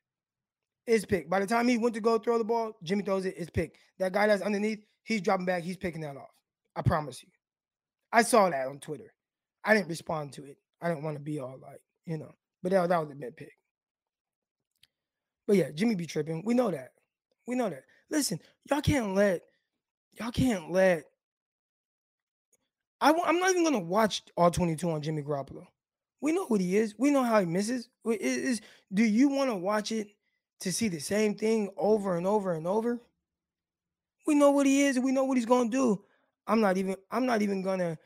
It's 0.86 1.04
picked. 1.04 1.30
By 1.30 1.40
the 1.40 1.46
time 1.46 1.68
he 1.68 1.78
went 1.78 1.94
to 1.94 2.00
go 2.00 2.18
throw 2.18 2.38
the 2.38 2.44
ball, 2.44 2.72
Jimmy 2.82 3.02
throws 3.02 3.24
it, 3.24 3.34
it's 3.36 3.50
picked. 3.50 3.78
That 3.98 4.12
guy 4.12 4.26
that's 4.26 4.42
underneath, 4.42 4.84
he's 5.02 5.20
dropping 5.20 5.46
back, 5.46 5.62
he's 5.62 5.76
picking 5.76 6.00
that 6.02 6.16
off. 6.16 6.30
I 6.76 6.82
promise 6.82 7.22
you. 7.22 7.28
I 8.12 8.22
saw 8.22 8.48
that 8.50 8.66
on 8.66 8.78
Twitter. 8.80 9.12
I 9.64 9.74
didn't 9.74 9.88
respond 9.88 10.32
to 10.34 10.44
it. 10.44 10.58
I 10.80 10.88
didn't 10.88 11.04
want 11.04 11.16
to 11.16 11.22
be 11.22 11.38
all 11.38 11.58
like, 11.60 11.80
you 12.06 12.18
know, 12.18 12.34
but 12.62 12.72
that, 12.72 12.88
that 12.88 12.98
was 12.98 13.10
a 13.10 13.14
bit 13.14 13.36
pick. 13.36 13.52
But 15.46 15.56
yeah, 15.56 15.70
Jimmy 15.74 15.94
be 15.94 16.06
tripping. 16.06 16.42
We 16.44 16.54
know 16.54 16.70
that. 16.70 16.90
We 17.46 17.54
know 17.54 17.68
that. 17.68 17.84
Listen, 18.10 18.38
y'all 18.70 18.80
can't 18.80 19.14
let 19.14 19.42
y'all 20.18 20.30
can't 20.30 20.70
let 20.70 21.04
I, 23.04 23.10
am 23.10 23.38
not 23.38 23.50
even 23.50 23.64
gonna 23.64 23.78
watch 23.80 24.22
all 24.36 24.50
22 24.50 24.90
on 24.90 25.02
Jimmy 25.02 25.22
Garoppolo. 25.22 25.66
We 26.22 26.32
know 26.32 26.46
what 26.46 26.62
he 26.62 26.78
is. 26.78 26.94
We 26.96 27.10
know 27.10 27.22
how 27.22 27.38
he 27.38 27.44
misses. 27.46 27.90
Is 28.06 28.62
do 28.94 29.04
you 29.04 29.28
want 29.28 29.50
to 29.50 29.56
watch 29.56 29.92
it 29.92 30.08
to 30.60 30.72
see 30.72 30.88
the 30.88 31.00
same 31.00 31.34
thing 31.34 31.68
over 31.76 32.16
and 32.16 32.26
over 32.26 32.54
and 32.54 32.66
over? 32.66 32.98
We 34.26 34.34
know 34.34 34.52
what 34.52 34.64
he 34.64 34.84
is. 34.84 34.96
And 34.96 35.04
we 35.04 35.12
know 35.12 35.24
what 35.24 35.36
he's 35.36 35.44
gonna 35.44 35.68
do. 35.68 36.02
I'm 36.46 36.62
not 36.62 36.78
even. 36.78 36.96
I'm 37.10 37.26
not 37.26 37.42
even 37.42 37.62
gonna. 37.62 37.98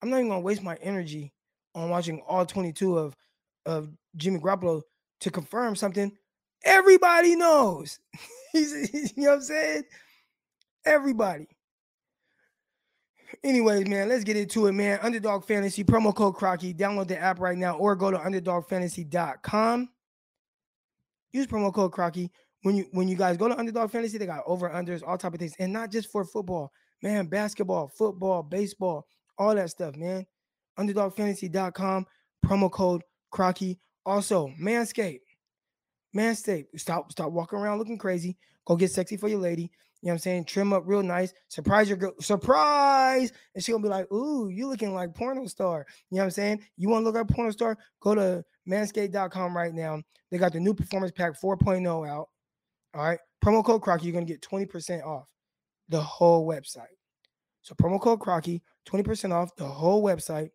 I'm 0.00 0.10
not 0.10 0.18
even 0.18 0.28
gonna 0.28 0.40
waste 0.40 0.62
my 0.62 0.76
energy 0.76 1.32
on 1.74 1.90
watching 1.90 2.22
all 2.28 2.46
22 2.46 2.98
of 2.98 3.16
of 3.66 3.90
Jimmy 4.16 4.38
Garoppolo 4.38 4.82
to 5.20 5.30
confirm 5.30 5.74
something. 5.74 6.16
Everybody 6.64 7.34
knows. 7.34 7.98
You 8.54 9.08
know 9.16 9.28
what 9.28 9.34
I'm 9.34 9.42
saying? 9.42 9.84
Everybody. 10.84 11.46
Anyways, 13.44 13.88
man, 13.88 14.08
let's 14.08 14.24
get 14.24 14.36
into 14.36 14.66
it, 14.66 14.72
man. 14.72 14.98
Underdog 15.02 15.44
Fantasy, 15.44 15.84
promo 15.84 16.14
code 16.14 16.34
Crocky. 16.34 16.74
Download 16.74 17.06
the 17.06 17.18
app 17.18 17.40
right 17.40 17.56
now 17.56 17.76
or 17.76 17.96
go 17.96 18.10
to 18.10 18.18
underdogfantasy.com. 18.18 19.88
Use 21.32 21.46
promo 21.46 21.72
code 21.72 21.92
Crocky. 21.92 22.30
When 22.62 22.76
you 22.76 22.86
when 22.92 23.08
you 23.08 23.16
guys 23.16 23.36
go 23.36 23.48
to 23.48 23.58
Underdog 23.58 23.90
Fantasy, 23.90 24.18
they 24.18 24.26
got 24.26 24.42
over 24.46 24.68
unders, 24.68 25.02
all 25.06 25.16
type 25.16 25.32
of 25.32 25.40
things, 25.40 25.54
and 25.58 25.72
not 25.72 25.90
just 25.90 26.10
for 26.12 26.24
football, 26.24 26.72
man. 27.02 27.26
Basketball, 27.26 27.88
football, 27.88 28.42
baseball, 28.42 29.06
all 29.38 29.54
that 29.54 29.70
stuff, 29.70 29.96
man. 29.96 30.26
Underdogfantasy.com, 30.78 32.06
promo 32.44 32.70
code 32.70 33.02
Crocky. 33.30 33.78
Also, 34.04 34.52
Manscaped. 34.60 35.20
Manscaped. 36.16 36.66
Stop, 36.76 37.12
stop 37.12 37.30
walking 37.30 37.58
around 37.58 37.78
looking 37.78 37.98
crazy. 37.98 38.36
Go 38.66 38.76
get 38.76 38.90
sexy 38.90 39.16
for 39.16 39.28
your 39.28 39.40
lady. 39.40 39.70
You 40.02 40.06
know 40.06 40.12
what 40.12 40.14
I'm 40.14 40.18
saying? 40.20 40.44
Trim 40.46 40.72
up 40.72 40.84
real 40.86 41.02
nice. 41.02 41.34
Surprise 41.48 41.88
your 41.88 41.98
girl. 41.98 42.14
Surprise. 42.20 43.32
And 43.54 43.62
she 43.62 43.72
gonna 43.72 43.82
be 43.82 43.90
like, 43.90 44.10
ooh, 44.10 44.48
you 44.48 44.66
looking 44.68 44.94
like 44.94 45.14
porno 45.14 45.46
star. 45.46 45.86
You 46.10 46.16
know 46.16 46.22
what 46.22 46.24
I'm 46.24 46.30
saying? 46.30 46.62
You 46.76 46.88
want 46.88 47.02
to 47.02 47.06
look 47.06 47.16
like 47.16 47.28
porno 47.28 47.50
star? 47.50 47.76
Go 48.00 48.14
to 48.14 48.42
manscaped.com 48.68 49.54
right 49.54 49.74
now. 49.74 50.00
They 50.30 50.38
got 50.38 50.52
the 50.52 50.60
new 50.60 50.72
performance 50.72 51.12
pack 51.12 51.38
4.0 51.40 52.08
out. 52.08 52.28
All 52.94 53.04
right. 53.04 53.18
Promo 53.44 53.64
code 53.64 53.82
Crocky, 53.82 54.06
you're 54.06 54.14
gonna 54.14 54.24
get 54.24 54.42
20% 54.42 55.04
off 55.04 55.28
the 55.88 56.00
whole 56.00 56.46
website. 56.46 56.96
So 57.62 57.74
promo 57.74 58.00
code 58.00 58.20
Crocky, 58.20 58.62
20% 58.88 59.32
off 59.32 59.54
the 59.56 59.66
whole 59.66 60.02
website 60.02 60.50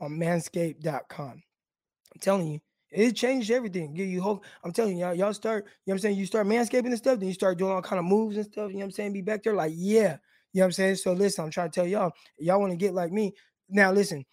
on 0.00 0.12
manscaped.com. 0.12 1.30
I'm 1.30 2.20
telling 2.20 2.48
you, 2.48 2.60
it 2.90 3.12
changed 3.12 3.50
everything. 3.50 3.94
Give 3.94 4.08
you 4.08 4.20
hope. 4.20 4.44
I'm 4.64 4.72
telling 4.72 4.96
y'all, 4.96 5.14
y'all 5.14 5.34
start, 5.34 5.66
you 5.84 5.90
know 5.90 5.94
I'm 5.94 5.98
saying? 5.98 6.16
You 6.16 6.26
start 6.26 6.46
manscaping 6.46 6.86
and 6.86 6.96
stuff, 6.96 7.18
then 7.18 7.28
you 7.28 7.34
start 7.34 7.58
doing 7.58 7.72
all 7.72 7.82
kind 7.82 7.98
of 7.98 8.04
moves 8.04 8.36
and 8.36 8.46
stuff. 8.46 8.70
You 8.70 8.78
know 8.78 8.84
I'm 8.84 8.90
saying? 8.90 9.12
Be 9.12 9.22
back 9.22 9.42
there 9.42 9.54
like, 9.54 9.72
yeah. 9.74 10.16
You 10.52 10.60
know 10.60 10.66
I'm 10.66 10.72
saying? 10.72 10.96
So 10.96 11.12
listen, 11.12 11.44
I'm 11.44 11.50
trying 11.50 11.70
to 11.70 11.74
tell 11.74 11.86
y'all, 11.86 12.12
y'all 12.38 12.60
want 12.60 12.72
to 12.72 12.76
get 12.76 12.94
like 12.94 13.12
me. 13.12 13.34
Now 13.68 13.92
listen, 13.92 14.24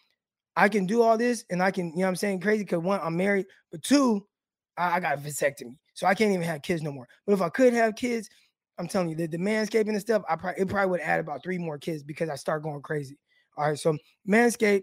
I 0.55 0.69
can 0.69 0.85
do 0.85 1.01
all 1.01 1.17
this 1.17 1.43
and 1.49 1.61
I 1.61 1.71
can, 1.71 1.91
you 1.91 1.99
know 1.99 2.07
I'm 2.07 2.15
saying, 2.15 2.39
crazy 2.39 2.63
because 2.63 2.79
one, 2.79 3.01
I'm 3.03 3.17
married, 3.17 3.47
but 3.71 3.83
two, 3.83 4.25
I, 4.77 4.95
I 4.95 4.99
got 5.01 5.19
vasectomy. 5.19 5.75
So 5.93 6.07
I 6.07 6.13
can't 6.13 6.31
even 6.31 6.43
have 6.43 6.61
kids 6.61 6.81
no 6.81 6.91
more. 6.91 7.07
But 7.25 7.33
if 7.33 7.41
I 7.41 7.49
could 7.49 7.73
have 7.73 7.95
kids, 7.95 8.29
I'm 8.77 8.87
telling 8.87 9.09
you, 9.09 9.15
the, 9.15 9.27
the 9.27 9.37
manscaping 9.37 9.89
and 9.89 10.01
stuff, 10.01 10.23
I 10.29 10.35
probably 10.35 10.61
it 10.61 10.67
probably 10.67 10.91
would 10.91 11.01
add 11.01 11.19
about 11.19 11.43
three 11.43 11.57
more 11.57 11.77
kids 11.77 12.03
because 12.03 12.29
I 12.29 12.35
start 12.35 12.63
going 12.63 12.81
crazy. 12.81 13.17
All 13.57 13.69
right. 13.69 13.79
So 13.79 13.97
manscape, 14.27 14.81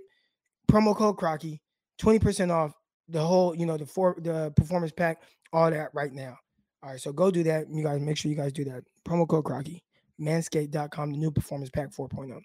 promo 0.71 0.97
code 0.97 1.19
Crocky, 1.19 1.61
20% 2.01 2.51
off 2.51 2.73
the 3.13 3.25
whole, 3.25 3.55
you 3.55 3.67
know, 3.67 3.77
the 3.77 3.87
four 3.87 4.17
the 4.19 4.53
performance 4.57 4.93
pack, 4.93 5.23
all 5.53 5.71
that 5.71 5.91
right 5.95 6.13
now. 6.13 6.37
All 6.83 6.91
right, 6.91 7.01
so 7.01 7.13
go 7.13 7.31
do 7.31 7.45
that. 7.45 7.67
You 7.71 7.85
guys 7.85 8.01
make 8.01 8.17
sure 8.17 8.31
you 8.31 8.37
guys 8.37 8.53
do 8.53 8.65
that. 8.65 8.83
Promo 9.05 9.29
code 9.29 9.45
Crocky, 9.45 9.85
manscaped.com, 10.21 11.13
the 11.13 11.19
new 11.19 11.31
performance 11.31 11.71
pack 11.71 11.91
4.0. 11.91 12.41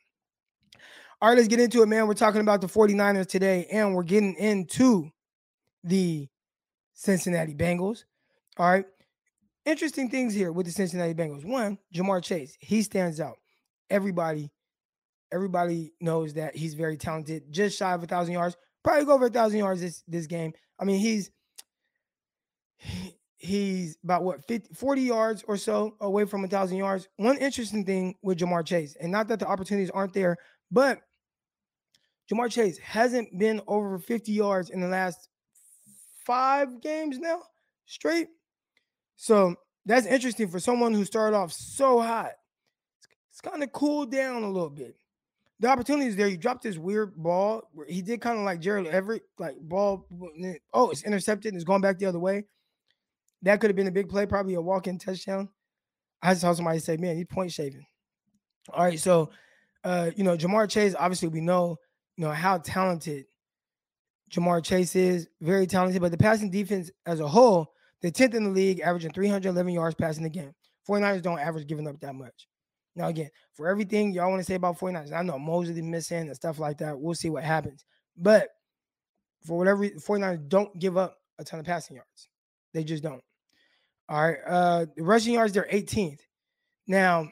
All 1.20 1.30
right, 1.30 1.36
let's 1.36 1.48
get 1.48 1.60
into 1.60 1.82
it, 1.82 1.88
man. 1.88 2.08
We're 2.08 2.14
talking 2.14 2.42
about 2.42 2.62
the 2.62 2.68
49ers 2.68 3.26
today, 3.26 3.66
and 3.72 3.96
we're 3.96 4.04
getting 4.04 4.36
into 4.36 5.10
the 5.84 6.28
Cincinnati 6.94 7.56
Bengals. 7.56 8.04
All 8.58 8.70
right. 8.70 8.86
Interesting 9.66 10.10
things 10.10 10.34
here 10.34 10.52
with 10.52 10.68
the 10.68 10.72
Cincinnati 10.72 11.14
Bengals. 11.14 11.44
One, 11.44 11.80
Ja'Marr 11.94 12.24
Chase, 12.24 12.56
he 12.60 12.84
stands 12.84 13.20
out. 13.20 13.38
Everybody, 13.90 14.52
everybody 15.32 15.94
knows 16.00 16.36
that 16.36 16.56
he's 16.56 16.76
very 16.76 16.98
talented, 16.98 17.52
just 17.52 17.78
shy 17.78 17.94
of 17.94 18.04
a 18.04 18.08
thousand 18.08 18.34
yards 18.34 18.56
probably 18.88 19.06
go 19.06 19.14
over 19.14 19.26
a 19.26 19.30
thousand 19.30 19.60
yards 19.60 19.82
this 19.82 20.02
this 20.08 20.28
game. 20.28 20.54
I 20.80 20.86
mean, 20.86 21.00
he's 21.00 21.30
he's 23.38 23.98
about 24.04 24.24
what 24.24 24.46
50, 24.48 24.74
40 24.74 25.02
yards 25.02 25.44
or 25.48 25.58
so 25.58 25.96
away 26.00 26.26
from 26.26 26.46
a 26.46 26.48
thousand 26.48 26.78
yards. 26.78 27.08
One 27.18 27.38
interesting 27.38 27.84
thing 27.84 28.16
with 28.22 28.40
Ja'Marr 28.40 28.66
Chase, 28.66 28.96
and 29.00 29.12
not 29.12 29.28
that 29.28 29.40
the 29.40 29.48
opportunities 29.48 29.90
aren't 29.90 30.14
there, 30.14 30.38
but 30.72 31.02
Ja'Marr 32.32 32.50
Chase 32.50 32.78
hasn't 32.78 33.38
been 33.38 33.62
over 33.68 34.00
50 34.00 34.32
yards 34.32 34.70
in 34.70 34.80
the 34.80 34.88
last 34.88 35.28
five 36.26 36.82
games 36.82 37.20
now 37.20 37.42
straight. 37.86 38.30
So 39.18 39.56
that's 39.86 40.06
interesting 40.06 40.48
for 40.48 40.60
someone 40.60 40.94
who 40.94 41.04
started 41.04 41.36
off 41.36 41.52
so 41.52 42.00
hot. 42.00 42.32
It's, 43.00 43.08
it's 43.32 43.42
kind 43.42 43.64
of 43.64 43.72
cooled 43.74 44.12
down 44.12 44.44
a 44.44 44.50
little 44.50 44.70
bit 44.70 44.96
the 45.60 45.68
opportunity 45.68 46.08
is 46.08 46.16
there. 46.16 46.28
He 46.28 46.38
dropped 46.38 46.64
this 46.64 46.78
weird 46.78 47.16
ball. 47.16 47.64
He 47.88 48.02
did 48.02 48.22
kind 48.22 48.38
of 48.38 48.46
like 48.46 48.60
Gerald 48.60 48.88
Everett, 48.88 49.24
like 49.40 49.56
ball. 49.60 50.08
Oh, 50.74 50.92
it's 50.92 51.04
intercepted 51.04 51.56
it's 51.56 51.64
going 51.64 51.82
back 51.82 51.98
the 51.98 52.06
other 52.06 52.20
way. 52.20 52.46
That 53.42 53.60
could 53.60 53.70
have 53.70 53.76
been 53.76 53.88
a 53.88 53.92
big 53.92 54.10
play, 54.10 54.26
probably 54.26 54.56
a 54.56 54.62
walk-in 54.62 54.98
touchdown. 54.98 55.50
I 56.22 56.32
just 56.32 56.42
saw 56.42 56.54
somebody 56.54 56.80
say, 56.80 56.98
"Man, 56.98 57.16
he's 57.16 57.26
point 57.26 57.52
shaving." 57.52 57.86
All 58.72 58.84
right, 58.84 59.00
so 59.00 59.30
uh, 59.84 60.12
you 60.16 60.24
know, 60.24 60.36
Ja'Marr 60.36 60.70
Chase. 60.70 60.96
Obviously, 60.98 61.30
we 61.30 61.42
know 61.42 61.78
you 62.18 62.26
know 62.26 62.32
how 62.32 62.58
talented 62.58 63.26
Ja'Marr 64.32 64.64
Chase 64.64 64.96
is. 64.96 65.28
Very 65.42 65.68
talented, 65.68 66.02
but 66.02 66.12
the 66.12 66.18
passing 66.18 66.52
defense 66.52 66.92
as 67.06 67.20
a 67.20 67.28
whole, 67.28 67.74
the 68.02 68.12
10th 68.12 68.34
in 68.36 68.44
the 68.44 68.50
league, 68.50 68.80
averaging 68.82 69.12
311 69.12 69.74
yards 69.74 69.96
passing 69.96 70.24
the 70.24 70.30
game. 70.30 70.54
49ers 70.88 71.22
don't 71.22 71.40
average 71.40 71.68
giving 71.68 71.88
up 71.88 72.00
that 72.00 72.16
much. 72.16 72.48
Now, 72.98 73.10
again, 73.10 73.30
for 73.54 73.70
everything 73.70 74.12
y'all 74.12 74.30
want 74.30 74.40
to 74.40 74.44
say 74.44 74.56
about 74.56 74.80
49ers, 74.80 75.14
I 75.14 75.22
know 75.22 75.38
Moseley 75.38 75.84
missing 75.84 76.28
and 76.28 76.36
stuff 76.36 76.58
like 76.58 76.80
that. 76.80 77.00
We'll 77.00 77.14
see 77.14 77.30
what 77.30 77.44
happens. 77.44 77.86
But 78.18 78.50
for 79.46 79.56
whatever 79.56 79.88
49ers 79.88 80.50
don't 80.50 80.78
give 80.80 80.98
up 80.98 81.16
a 81.38 81.44
ton 81.44 81.60
of 81.60 81.66
passing 81.68 81.98
yards. 81.98 82.28
They 82.74 82.84
just 82.84 83.04
don't. 83.04 83.22
All 84.10 84.28
right. 84.28 84.38
Uh 84.48 84.86
the 84.96 85.04
rushing 85.04 85.36
yards, 85.36 85.54
they're 85.54 85.70
18th. 85.72 86.22
Now, 86.88 87.30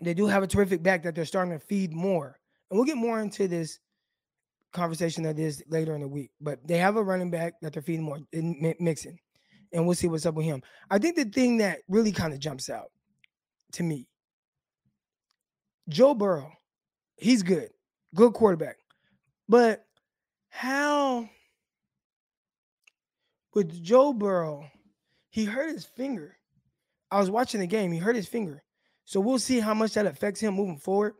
they 0.00 0.14
do 0.14 0.26
have 0.26 0.42
a 0.42 0.46
terrific 0.46 0.82
back 0.82 1.02
that 1.02 1.14
they're 1.14 1.26
starting 1.26 1.52
to 1.52 1.64
feed 1.64 1.92
more. 1.92 2.38
And 2.70 2.78
we'll 2.78 2.86
get 2.86 2.96
more 2.96 3.20
into 3.20 3.48
this 3.48 3.78
conversation 4.72 5.22
that 5.24 5.38
is 5.38 5.62
later 5.68 5.94
in 5.94 6.00
the 6.00 6.08
week. 6.08 6.30
But 6.40 6.66
they 6.66 6.78
have 6.78 6.96
a 6.96 7.02
running 7.02 7.30
back 7.30 7.60
that 7.60 7.74
they're 7.74 7.82
feeding 7.82 8.06
more 8.06 8.20
in 8.32 8.74
mixing. 8.80 9.18
And 9.74 9.86
we'll 9.86 9.96
see 9.96 10.08
what's 10.08 10.24
up 10.24 10.34
with 10.34 10.46
him. 10.46 10.62
I 10.90 10.98
think 10.98 11.16
the 11.16 11.26
thing 11.26 11.58
that 11.58 11.80
really 11.88 12.12
kind 12.12 12.32
of 12.32 12.38
jumps 12.38 12.70
out 12.70 12.90
to 13.72 13.82
me 13.82 14.06
Joe 15.88 16.14
Burrow, 16.14 16.52
he's 17.16 17.42
good, 17.42 17.70
good 18.14 18.32
quarterback. 18.32 18.76
But 19.48 19.84
how 20.48 21.28
with 23.54 23.82
Joe 23.82 24.12
Burrow, 24.12 24.64
he 25.30 25.44
hurt 25.44 25.70
his 25.70 25.84
finger. 25.84 26.36
I 27.10 27.18
was 27.18 27.30
watching 27.30 27.60
the 27.60 27.66
game, 27.66 27.92
he 27.92 27.98
hurt 27.98 28.16
his 28.16 28.28
finger. 28.28 28.62
So 29.04 29.20
we'll 29.20 29.38
see 29.38 29.60
how 29.60 29.74
much 29.74 29.94
that 29.94 30.06
affects 30.06 30.40
him 30.40 30.54
moving 30.54 30.78
forward. 30.78 31.14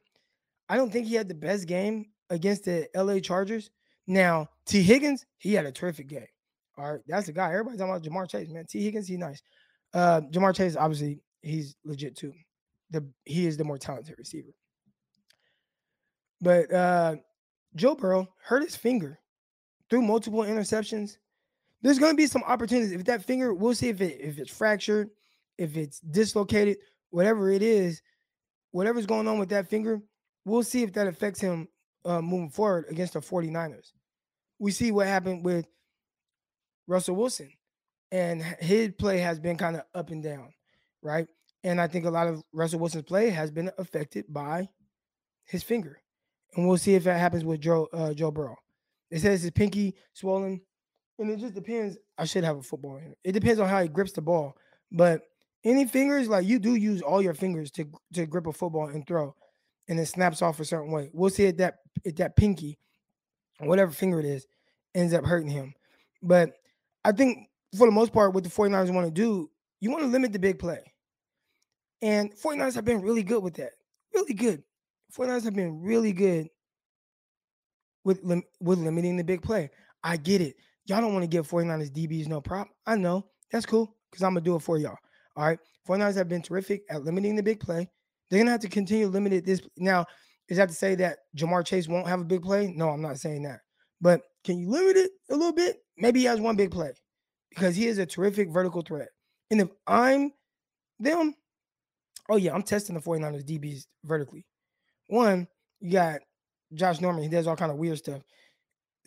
I 0.68 0.76
don't 0.76 0.90
think 0.90 1.06
he 1.06 1.14
had 1.14 1.28
the 1.28 1.34
best 1.34 1.66
game 1.66 2.06
against 2.30 2.64
the 2.64 2.88
LA 2.94 3.18
Chargers. 3.18 3.70
Now, 4.06 4.48
Tee 4.66 4.82
Higgins, 4.82 5.26
he 5.38 5.54
had 5.54 5.66
a 5.66 5.72
terrific 5.72 6.08
game. 6.08 6.26
All 6.78 6.92
right, 6.92 7.00
that's 7.06 7.26
the 7.26 7.32
guy. 7.32 7.50
Everybody's 7.50 7.80
talking 7.80 7.94
about 7.94 8.02
Ja'Marr 8.02 8.30
Chase, 8.30 8.48
man. 8.48 8.64
Tee 8.66 8.82
Higgins, 8.82 9.06
he's 9.06 9.18
nice. 9.18 9.42
Uh, 9.92 10.22
Ja'Marr 10.30 10.54
Chase, 10.54 10.76
obviously, 10.76 11.20
he's 11.42 11.76
legit 11.84 12.16
too. 12.16 12.32
The 12.92 13.04
he 13.24 13.46
is 13.46 13.56
the 13.56 13.64
more 13.64 13.78
talented 13.78 14.14
receiver. 14.18 14.54
But 16.40 16.72
uh, 16.72 17.16
Joe 17.74 17.94
Burrow 17.94 18.28
hurt 18.42 18.62
his 18.62 18.76
finger 18.76 19.18
through 19.88 20.02
multiple 20.02 20.40
interceptions. 20.40 21.18
There's 21.82 21.98
going 21.98 22.12
to 22.12 22.16
be 22.16 22.26
some 22.26 22.44
opportunities. 22.44 22.92
If 22.92 23.04
that 23.04 23.24
finger, 23.24 23.52
we'll 23.54 23.74
see 23.74 23.88
if 23.88 24.00
it 24.00 24.20
if 24.20 24.38
it's 24.38 24.50
fractured, 24.50 25.10
if 25.58 25.76
it's 25.76 26.00
dislocated, 26.00 26.78
whatever 27.10 27.50
it 27.50 27.62
is, 27.62 28.02
whatever's 28.70 29.06
going 29.06 29.28
on 29.28 29.38
with 29.38 29.48
that 29.50 29.68
finger, 29.68 30.00
we'll 30.44 30.62
see 30.62 30.82
if 30.82 30.92
that 30.94 31.06
affects 31.06 31.40
him 31.40 31.68
uh, 32.04 32.20
moving 32.20 32.50
forward 32.50 32.86
against 32.88 33.14
the 33.14 33.20
49ers. 33.20 33.92
We 34.58 34.70
see 34.70 34.92
what 34.92 35.06
happened 35.06 35.44
with 35.44 35.66
Russell 36.86 37.16
Wilson, 37.16 37.50
and 38.10 38.42
his 38.42 38.92
play 38.98 39.18
has 39.18 39.38
been 39.40 39.56
kind 39.56 39.76
of 39.76 39.82
up 39.94 40.10
and 40.10 40.22
down, 40.22 40.52
right? 41.02 41.26
And 41.64 41.80
I 41.80 41.86
think 41.86 42.04
a 42.04 42.10
lot 42.10 42.26
of 42.26 42.42
Russell 42.52 42.80
Wilson's 42.80 43.04
play 43.04 43.30
has 43.30 43.50
been 43.50 43.70
affected 43.78 44.26
by 44.28 44.68
his 45.44 45.62
finger 45.62 46.02
and 46.54 46.68
we'll 46.68 46.78
see 46.78 46.94
if 46.94 47.04
that 47.04 47.18
happens 47.18 47.44
with 47.44 47.60
Joe 47.60 47.88
uh, 47.92 48.12
Joe 48.12 48.30
Burrow. 48.30 48.56
It 49.10 49.20
says 49.20 49.42
his 49.42 49.50
pinky 49.50 49.94
swollen, 50.14 50.60
and 51.18 51.30
it 51.30 51.38
just 51.38 51.54
depends. 51.54 51.96
I 52.18 52.24
should 52.24 52.44
have 52.44 52.58
a 52.58 52.62
football 52.62 52.98
here. 52.98 53.14
It 53.24 53.32
depends 53.32 53.60
on 53.60 53.68
how 53.68 53.82
he 53.82 53.88
grips 53.88 54.12
the 54.12 54.22
ball, 54.22 54.54
but 54.90 55.22
any 55.64 55.86
fingers 55.86 56.28
like 56.28 56.46
you 56.46 56.58
do 56.58 56.74
use 56.74 57.02
all 57.02 57.22
your 57.22 57.34
fingers 57.34 57.70
to 57.72 57.86
to 58.14 58.26
grip 58.26 58.46
a 58.46 58.52
football 58.52 58.88
and 58.88 59.06
throw, 59.06 59.34
and 59.88 59.98
it 59.98 60.06
snaps 60.06 60.42
off 60.42 60.60
a 60.60 60.64
certain 60.64 60.92
way. 60.92 61.10
We'll 61.12 61.30
see 61.30 61.44
if 61.44 61.56
that 61.58 61.76
if 62.04 62.16
that 62.16 62.36
pinky, 62.36 62.78
whatever 63.60 63.92
finger 63.92 64.20
it 64.20 64.26
is, 64.26 64.46
ends 64.94 65.14
up 65.14 65.24
hurting 65.24 65.50
him. 65.50 65.74
But 66.22 66.52
I 67.04 67.12
think 67.12 67.48
for 67.76 67.86
the 67.86 67.92
most 67.92 68.12
part, 68.12 68.34
what 68.34 68.44
the 68.44 68.50
49ers 68.50 68.94
want 68.94 69.06
to 69.06 69.12
do, 69.12 69.50
you 69.80 69.90
want 69.90 70.02
to 70.02 70.08
limit 70.08 70.32
the 70.32 70.38
big 70.38 70.58
play. 70.58 70.91
And 72.02 72.34
49ers 72.36 72.74
have 72.74 72.84
been 72.84 73.00
really 73.00 73.22
good 73.22 73.42
with 73.42 73.54
that. 73.54 73.70
Really 74.14 74.34
good. 74.34 74.62
49ers 75.16 75.44
have 75.44 75.54
been 75.54 75.80
really 75.80 76.12
good 76.12 76.48
with 78.04 78.22
lim- 78.22 78.42
with 78.60 78.78
limiting 78.78 79.16
the 79.16 79.24
big 79.24 79.42
play. 79.42 79.70
I 80.02 80.16
get 80.16 80.40
it. 80.40 80.56
Y'all 80.86 81.00
don't 81.00 81.12
want 81.12 81.22
to 81.22 81.28
give 81.28 81.48
49ers 81.48 81.90
DBs 81.90 82.26
no 82.26 82.40
prop. 82.40 82.68
I 82.86 82.96
know. 82.96 83.26
That's 83.52 83.66
cool 83.66 83.96
because 84.10 84.24
I'm 84.24 84.34
going 84.34 84.42
to 84.44 84.50
do 84.50 84.56
it 84.56 84.60
for 84.62 84.78
y'all. 84.78 84.96
All 85.36 85.46
right. 85.46 85.58
49ers 85.88 86.16
have 86.16 86.28
been 86.28 86.42
terrific 86.42 86.82
at 86.90 87.04
limiting 87.04 87.36
the 87.36 87.42
big 87.42 87.60
play. 87.60 87.88
They're 88.30 88.38
going 88.38 88.46
to 88.46 88.52
have 88.52 88.60
to 88.62 88.68
continue 88.68 89.06
limiting 89.06 89.42
this. 89.42 89.60
Now, 89.76 90.06
Is 90.48 90.56
that 90.56 90.68
to 90.68 90.74
say 90.74 90.94
that 90.96 91.18
Ja'Marr 91.36 91.64
Chase 91.64 91.88
won't 91.88 92.08
have 92.08 92.20
a 92.20 92.24
big 92.24 92.42
play? 92.42 92.72
No, 92.74 92.90
I'm 92.90 93.02
not 93.02 93.18
saying 93.18 93.42
that. 93.44 93.60
But 94.00 94.22
can 94.44 94.58
you 94.58 94.68
limit 94.68 94.96
it 94.96 95.12
a 95.30 95.36
little 95.36 95.52
bit? 95.52 95.78
Maybe 95.96 96.20
he 96.20 96.26
has 96.26 96.40
one 96.40 96.56
big 96.56 96.70
play 96.70 96.90
because 97.50 97.76
he 97.76 97.86
is 97.86 97.98
a 97.98 98.06
terrific 98.06 98.50
vertical 98.50 98.82
threat. 98.82 99.08
And 99.50 99.60
if 99.60 99.68
I'm 99.86 100.32
them, 100.98 101.34
oh 102.28 102.36
yeah, 102.36 102.54
I'm 102.54 102.62
testing 102.62 102.94
the 102.94 103.00
49ers 103.00 103.44
DBs 103.44 103.86
vertically. 104.04 104.46
One, 105.08 105.48
you 105.80 105.92
got 105.92 106.20
Josh 106.74 107.00
Norman, 107.00 107.22
he 107.22 107.28
does 107.28 107.46
all 107.46 107.56
kind 107.56 107.72
of 107.72 107.78
weird 107.78 107.98
stuff. 107.98 108.22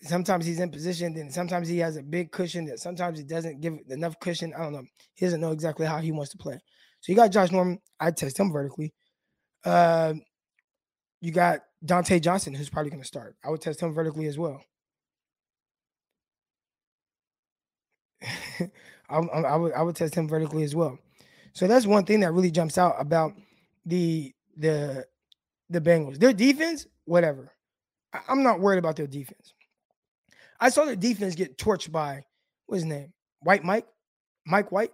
Sometimes 0.02 0.46
he's 0.46 0.60
in 0.60 0.72
position, 0.72 1.14
then 1.14 1.32
sometimes 1.32 1.68
he 1.68 1.80
has 1.80 1.96
a 1.96 2.04
big 2.04 2.32
cushion, 2.32 2.66
that 2.66 2.80
sometimes 2.80 3.18
he 3.18 3.24
doesn't 3.24 3.62
give 3.62 3.76
enough 3.90 4.20
cushion. 4.20 4.54
I 4.54 4.64
don't 4.64 4.74
know. 4.74 4.84
He 5.16 5.26
doesn't 5.26 5.40
know 5.40 5.52
exactly 5.52 5.86
how 5.86 6.00
he 6.00 6.12
wants 6.12 6.32
to 6.32 6.38
play. 6.38 6.60
So 7.00 7.12
you 7.12 7.16
got 7.16 7.32
Josh 7.32 7.52
Norman. 7.52 7.80
I 8.00 8.12
test 8.12 8.40
him 8.40 8.52
vertically. 8.52 8.94
Uh, 9.64 10.16
you 11.22 11.32
got 11.32 11.62
Dontae 11.84 12.22
Johnson, 12.22 12.54
who's 12.54 12.70
probably 12.70 12.92
going 12.92 13.02
to 13.02 13.08
start. 13.08 13.36
I 13.44 13.50
would 13.50 13.62
test 13.62 13.82
him 13.82 13.94
vertically 13.94 14.28
as 14.28 14.38
well. 14.38 14.62
I, 19.10 19.18
I, 19.18 19.56
would 19.56 19.74
I 19.74 19.82
would 19.82 19.96
test 19.96 20.16
him 20.16 20.28
vertically 20.28 20.64
as 20.64 20.76
well. 20.76 21.00
So 21.56 21.68
that's 21.68 21.88
one 21.88 22.04
thing 22.04 22.20
that 22.20 22.34
really 22.34 22.52
jumps 22.52 22.78
out 22.78 22.96
about 23.00 23.34
the 23.86 24.34
the 24.58 25.06
the 25.70 25.82
Bengals. 25.82 26.20
Their 26.20 26.34
defense, 26.34 26.86
whatever. 27.06 27.52
I'm 28.28 28.44
not 28.44 28.60
worried 28.60 28.78
about 28.78 28.98
their 28.98 29.08
defense. 29.08 29.54
I 30.60 30.70
saw 30.70 30.86
their 30.86 30.96
defense 30.96 31.36
get 31.36 31.58
torched 31.58 31.92
by 31.92 32.24
what's 32.66 32.84
his 32.84 32.90
name? 32.90 33.14
White 33.40 33.64
Mike, 33.64 33.88
Mike 34.46 34.72
White, 34.72 34.92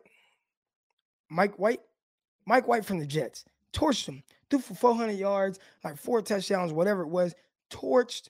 Mike 1.29 1.57
White, 1.57 1.81
Mike 2.45 2.67
White 2.67 2.85
from 2.85 2.99
the 2.99 3.05
Jets. 3.07 3.43
Torched 3.73 4.05
them, 4.05 4.21
threw 4.49 4.59
for 4.59 4.75
400 4.75 5.13
yards, 5.13 5.59
like 5.83 5.97
four 5.97 6.21
touchdowns, 6.21 6.73
whatever 6.73 7.01
it 7.03 7.07
was. 7.07 7.33
Torched 7.71 8.29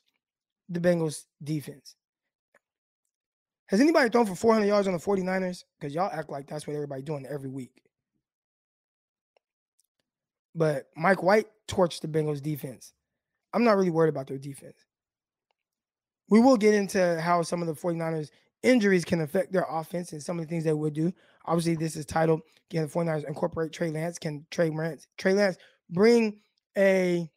the 0.69 0.79
Bengals 0.79 1.25
defense. 1.43 1.95
Has 3.67 3.81
anybody 3.81 4.09
thrown 4.09 4.25
for 4.25 4.35
400 4.35 4.67
yards 4.67 4.87
on 4.87 4.93
the 4.93 4.99
49ers? 4.99 5.63
Because 5.79 5.95
y'all 5.95 6.11
act 6.13 6.29
like 6.29 6.47
that's 6.47 6.67
what 6.67 6.75
everybody 6.75 7.01
doing 7.01 7.25
every 7.25 7.49
week. 7.49 7.81
But 10.55 10.87
Mike 10.95 11.23
White 11.23 11.47
torched 11.67 12.01
the 12.01 12.07
Bengals 12.07 12.41
defense. 12.41 12.93
I'm 13.53 13.63
not 13.63 13.77
really 13.77 13.89
worried 13.89 14.09
about 14.09 14.27
their 14.27 14.37
defense. 14.37 14.85
We 16.29 16.39
will 16.39 16.57
get 16.57 16.73
into 16.73 17.19
how 17.19 17.41
some 17.41 17.61
of 17.61 17.67
the 17.67 17.73
49ers 17.73 18.29
injuries 18.63 19.05
can 19.05 19.21
affect 19.21 19.51
their 19.51 19.65
offense 19.69 20.13
and 20.13 20.21
some 20.23 20.39
of 20.39 20.45
the 20.45 20.49
things 20.49 20.63
they 20.63 20.73
would 20.73 20.93
do. 20.93 21.13
Obviously, 21.45 21.75
this 21.75 21.95
is 21.95 22.05
titled 22.05 22.41
Can 22.69 22.83
the 22.83 22.87
49ers 22.87 23.27
incorporate 23.27 23.73
Trey 23.73 23.89
Lance? 23.89 24.17
Can 24.17 24.45
Trey 24.51 24.69
Lance, 24.69 25.07
Trey 25.17 25.33
Lance 25.33 25.57
bring 25.89 26.39
a 26.77 27.29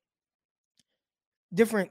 different 1.53 1.91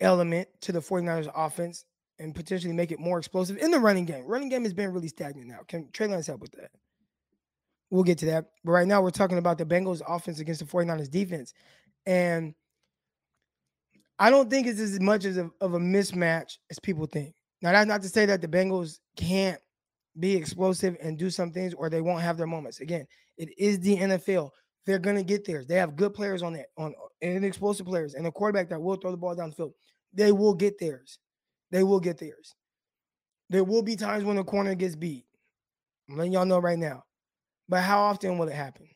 element 0.00 0.48
to 0.60 0.72
the 0.72 0.80
49ers 0.80 1.30
offense 1.34 1.84
and 2.18 2.34
potentially 2.34 2.72
make 2.72 2.92
it 2.92 3.00
more 3.00 3.18
explosive 3.18 3.58
in 3.58 3.70
the 3.70 3.78
running 3.78 4.04
game. 4.04 4.24
Running 4.26 4.48
game 4.48 4.64
has 4.64 4.72
been 4.72 4.92
really 4.92 5.08
stagnant 5.08 5.48
now. 5.48 5.60
Can 5.68 5.90
Trey 5.92 6.06
Lance 6.06 6.26
help 6.26 6.40
with 6.40 6.52
that? 6.52 6.70
We'll 7.90 8.04
get 8.04 8.18
to 8.18 8.26
that. 8.26 8.46
But 8.64 8.72
right 8.72 8.86
now, 8.86 9.00
we're 9.00 9.10
talking 9.10 9.38
about 9.38 9.58
the 9.58 9.64
Bengals 9.64 10.02
offense 10.06 10.40
against 10.40 10.60
the 10.60 10.66
49ers 10.66 11.10
defense. 11.10 11.54
And 12.04 12.54
I 14.18 14.30
don't 14.30 14.50
think 14.50 14.66
it's 14.66 14.80
as 14.80 15.00
much 15.00 15.24
as 15.24 15.36
a, 15.36 15.50
of 15.60 15.74
a 15.74 15.78
mismatch 15.78 16.58
as 16.70 16.78
people 16.78 17.06
think. 17.06 17.34
Now, 17.62 17.72
that's 17.72 17.86
not 17.86 18.02
to 18.02 18.08
say 18.08 18.26
that 18.26 18.40
the 18.40 18.48
Bengals 18.48 18.98
can't 19.16 19.60
be 20.18 20.34
explosive 20.34 20.96
and 21.00 21.18
do 21.18 21.30
some 21.30 21.52
things 21.52 21.74
or 21.74 21.90
they 21.90 22.00
won't 22.00 22.22
have 22.22 22.36
their 22.36 22.46
moments. 22.46 22.80
Again, 22.80 23.06
it 23.36 23.50
is 23.58 23.80
the 23.80 23.96
NFL. 23.96 24.50
They're 24.86 24.98
gonna 24.98 25.22
get 25.22 25.44
theirs. 25.44 25.66
They 25.66 25.74
have 25.76 25.96
good 25.96 26.14
players 26.14 26.42
on 26.42 26.52
that, 26.54 26.66
on 26.78 26.94
and 27.20 27.44
explosive 27.44 27.86
players, 27.86 28.14
and 28.14 28.26
a 28.26 28.32
quarterback 28.32 28.68
that 28.68 28.80
will 28.80 28.96
throw 28.96 29.10
the 29.10 29.16
ball 29.16 29.34
down 29.34 29.50
the 29.50 29.56
field. 29.56 29.72
They 30.14 30.32
will 30.32 30.54
get 30.54 30.78
theirs. 30.78 31.18
They 31.72 31.82
will 31.82 32.00
get 32.00 32.18
theirs. 32.18 32.54
There 33.50 33.64
will 33.64 33.82
be 33.82 33.96
times 33.96 34.24
when 34.24 34.36
the 34.36 34.44
corner 34.44 34.74
gets 34.74 34.94
beat. 34.94 35.24
I'm 36.08 36.16
letting 36.16 36.32
y'all 36.32 36.46
know 36.46 36.58
right 36.58 36.78
now. 36.78 37.02
But 37.68 37.82
how 37.82 38.00
often 38.00 38.38
will 38.38 38.48
it 38.48 38.54
happen? 38.54 38.88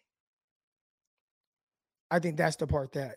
I 2.11 2.18
think 2.18 2.37
that's 2.37 2.56
the 2.56 2.66
part 2.66 2.92
that 2.92 3.16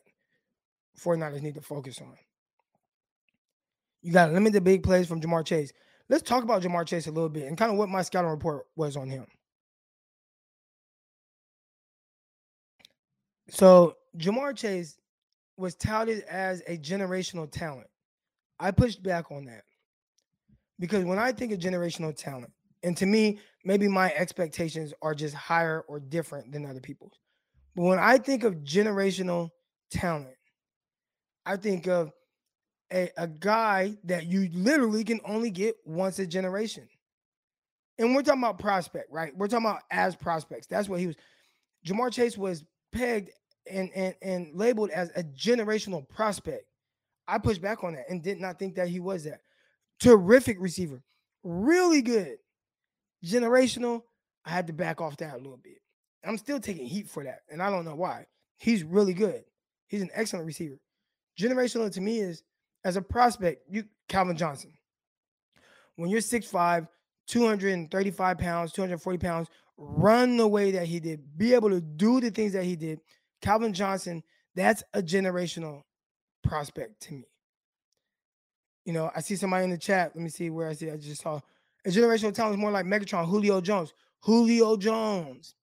49ers 1.00 1.42
need 1.42 1.56
to 1.56 1.62
focus 1.62 2.00
on. 2.02 2.16
You 4.02 4.12
got 4.12 4.28
to 4.28 4.34
limit 4.34 4.54
the 4.54 4.62
big 4.62 4.84
plays 4.84 5.08
from 5.08 5.22
Ja'Marr 5.22 5.46
Chase. 5.46 5.72
Let's 6.10 6.24
talk 6.24 6.44
about 6.44 6.62
Ja'Marr 6.62 6.86
Chase 6.86 7.08
a 7.08 7.12
little 7.12 7.30
bit 7.30 7.48
and 7.48 7.58
kind 7.58 7.72
of 7.72 7.78
what 7.78 7.90
my 7.90 8.02
scouting 8.02 8.30
report 8.30 8.66
was 8.76 8.98
on 8.98 9.10
him. 9.10 9.26
So, 13.50 13.98
Ja'Marr 14.18 14.56
Chase 14.56 14.98
was 15.58 15.76
touted 15.76 16.24
as 16.24 16.62
a 16.68 16.78
generational 16.78 17.50
talent. 17.50 17.88
I 18.60 18.72
pushed 18.72 19.02
back 19.04 19.32
on 19.32 19.46
that 19.46 19.64
because 20.80 21.06
when 21.06 21.20
I 21.20 21.32
think 21.32 21.52
of 21.52 21.60
generational 21.60 22.16
talent, 22.16 22.52
and 22.84 22.96
to 22.98 23.06
me, 23.06 23.40
maybe 23.64 23.88
my 23.88 24.14
expectations 24.14 24.94
are 25.02 25.16
just 25.16 25.34
higher 25.34 25.82
or 25.88 26.00
different 26.00 26.52
than 26.52 26.66
other 26.66 26.82
people's. 26.82 27.14
But 27.76 27.84
when 27.84 28.00
I 28.00 28.18
think 28.18 28.44
of 28.44 28.56
generational 28.56 29.50
talent, 29.90 30.36
I 31.46 31.58
think 31.58 31.88
of 31.88 32.12
a, 32.92 33.10
a 33.18 33.28
guy 33.28 33.96
that 34.04 34.28
you 34.28 34.50
literally 34.54 35.04
can 35.04 35.20
only 35.26 35.50
get 35.50 35.76
once 35.86 36.20
a 36.20 36.28
generation. 36.28 36.88
And 37.98 38.16
we're 38.16 38.24
talking 38.24 38.42
about 38.42 38.60
prospect, 38.60 39.12
right? 39.12 39.36
We're 39.36 39.48
talking 39.48 39.66
about 39.66 39.82
as 39.92 40.16
prospects. 40.16 40.68
That's 40.68 40.90
what 40.90 41.00
he 41.00 41.08
was. 41.08 41.16
Ja'Marr 41.86 42.12
Chase 42.12 42.38
was 42.38 42.64
pegged 42.92 43.32
and, 43.70 43.90
and, 43.96 44.16
and 44.22 44.56
labeled 44.56 44.90
as 44.90 45.12
a 45.16 45.24
generational 45.24 46.08
prospect. 46.10 46.66
I 47.28 47.38
pushed 47.38 47.62
back 47.62 47.84
on 47.84 47.94
that 47.94 48.10
and 48.10 48.22
did 48.22 48.40
not 48.40 48.60
think 48.60 48.76
that 48.76 48.90
he 48.90 49.00
was 49.00 49.24
that. 49.24 49.42
Terrific 50.00 50.58
receiver, 50.60 51.02
really 51.44 52.02
good, 52.02 52.38
generational. 53.24 54.04
I 54.46 54.50
had 54.52 54.68
to 54.68 54.74
back 54.74 55.02
off 55.02 55.18
that 55.18 55.36
a 55.36 55.38
little 55.38 55.60
bit. 55.62 55.80
I'm 56.26 56.38
still 56.38 56.60
taking 56.60 56.86
heat 56.86 57.10
for 57.10 57.24
that, 57.24 57.40
and 57.50 57.62
I 57.62 57.70
don't 57.70 57.86
know 57.86 57.96
why. 57.96 58.26
He's 58.58 58.84
really 58.84 59.14
good. 59.14 59.44
He's 59.88 60.02
an 60.02 60.10
excellent 60.14 60.46
receiver. 60.46 60.80
Generational 61.40 61.92
to 61.92 62.02
me 62.02 62.20
is 62.20 62.44
as 62.86 62.96
a 62.96 63.02
prospect, 63.02 63.64
you 63.70 63.86
Calvin 64.08 64.38
Johnson. 64.38 64.74
When 65.96 66.10
you're 66.10 66.22
6'5, 66.22 66.88
235 67.28 68.38
pounds, 68.38 68.72
240 68.72 69.18
pounds, 69.18 69.48
run 69.78 70.38
the 70.38 70.48
way 70.48 70.72
that 70.72 70.88
he 70.88 71.00
did, 71.00 71.38
be 71.38 71.54
able 71.54 71.70
to 71.70 71.82
do 71.82 72.20
the 72.20 72.32
things 72.32 72.54
that 72.54 72.64
he 72.64 72.76
did. 72.76 73.00
Calvin 73.42 73.74
Johnson, 73.74 74.24
that's 74.56 74.84
a 74.94 75.02
generational 75.02 75.84
prospect 76.44 77.02
to 77.02 77.14
me. 77.14 77.28
You 78.86 78.94
know, 78.94 79.12
I 79.16 79.22
see 79.22 79.36
somebody 79.36 79.64
in 79.64 79.70
the 79.70 79.78
chat. 79.78 80.12
Let 80.14 80.24
me 80.24 80.30
see 80.30 80.50
where 80.50 80.68
I 80.68 80.74
see. 80.74 80.92
I 80.92 80.98
just 80.98 81.22
saw 81.22 81.40
a 81.86 81.90
generational 81.90 82.34
talent 82.34 82.56
is 82.56 82.60
more 82.60 82.72
like 82.72 82.86
Megatron, 82.86 83.28
Julio 83.28 83.62
Jones. 83.62 83.94
Julio 84.22 84.78
Jones. 84.78 85.56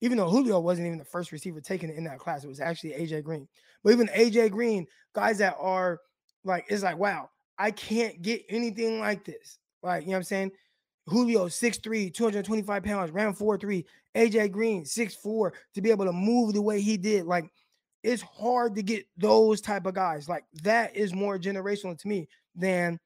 Even 0.00 0.18
though 0.18 0.28
Julio 0.28 0.60
wasn't 0.60 0.86
even 0.86 0.98
the 0.98 1.04
first 1.04 1.32
receiver 1.32 1.60
taken 1.60 1.90
in 1.90 2.04
that 2.04 2.18
class, 2.18 2.44
it 2.44 2.48
was 2.48 2.60
actually 2.60 2.90
AJ 2.90 3.24
Green. 3.24 3.48
But 3.82 3.92
even 3.92 4.08
AJ 4.08 4.50
Green, 4.50 4.86
guys 5.14 5.38
that 5.38 5.56
are 5.58 6.00
like, 6.44 6.66
it's 6.68 6.82
like, 6.82 6.98
wow, 6.98 7.30
I 7.58 7.70
can't 7.70 8.20
get 8.20 8.44
anything 8.48 9.00
like 9.00 9.24
this. 9.24 9.58
Like, 9.82 10.02
you 10.02 10.08
know 10.08 10.12
what 10.12 10.18
I'm 10.18 10.24
saying? 10.24 10.52
Julio, 11.06 11.46
6'3, 11.46 12.12
225 12.12 12.82
pounds, 12.82 13.10
ran 13.10 13.34
4'3. 13.34 13.84
AJ 14.14 14.52
Green, 14.52 14.84
6'4, 14.84 15.52
to 15.74 15.80
be 15.80 15.90
able 15.90 16.04
to 16.04 16.12
move 16.12 16.52
the 16.52 16.62
way 16.62 16.80
he 16.80 16.96
did. 16.96 17.26
Like, 17.26 17.50
it's 18.04 18.22
hard 18.22 18.74
to 18.76 18.82
get 18.82 19.06
those 19.16 19.60
type 19.60 19.86
of 19.86 19.94
guys. 19.94 20.28
Like 20.28 20.44
that 20.62 20.94
is 20.94 21.14
more 21.14 21.38
generational 21.38 21.98
to 21.98 22.08
me 22.08 22.28
than 22.54 23.00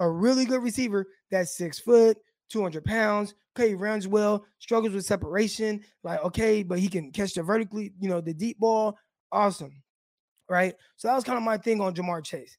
a 0.00 0.10
really 0.10 0.44
good 0.44 0.62
receiver 0.62 1.06
that's 1.30 1.56
six 1.56 1.78
foot, 1.78 2.18
200 2.50 2.84
pounds. 2.84 3.34
Okay, 3.56 3.74
runs 3.74 4.08
well, 4.08 4.44
struggles 4.58 4.94
with 4.94 5.04
separation. 5.04 5.80
Like, 6.02 6.22
okay, 6.24 6.62
but 6.62 6.78
he 6.78 6.88
can 6.88 7.10
catch 7.12 7.34
the 7.34 7.42
vertically, 7.42 7.92
you 8.00 8.08
know, 8.08 8.20
the 8.20 8.34
deep 8.34 8.58
ball. 8.58 8.96
Awesome. 9.32 9.82
Right. 10.48 10.74
So 10.96 11.08
that 11.08 11.14
was 11.14 11.24
kind 11.24 11.38
of 11.38 11.44
my 11.44 11.56
thing 11.56 11.80
on 11.80 11.94
Ja'Marr 11.94 12.24
Chase. 12.24 12.58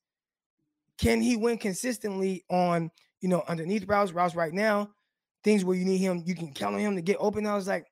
Can 0.97 1.21
he 1.21 1.35
win 1.35 1.57
consistently 1.57 2.45
on, 2.49 2.89
you 3.19 3.27
know, 3.27 3.43
underneath 3.47 3.87
routes, 3.87 4.13
routes 4.13 4.35
right 4.35 4.53
now, 4.53 4.91
things 5.43 5.65
where 5.65 5.75
you 5.75 5.83
need 5.83 5.97
him, 5.97 6.23
you 6.25 6.35
can 6.35 6.53
count 6.53 6.75
on 6.75 6.81
him 6.81 6.95
to 6.95 7.01
get 7.01 7.17
open. 7.19 7.45
I 7.45 7.55
was 7.55 7.67
like, 7.67 7.85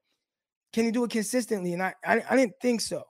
can 0.71 0.85
he 0.85 0.91
do 0.91 1.03
it 1.03 1.12
consistently? 1.12 1.73
And 1.73 1.83
I, 1.83 1.93
I, 2.05 2.23
I 2.29 2.35
didn't 2.35 2.53
think 2.62 2.81
so 2.81 3.03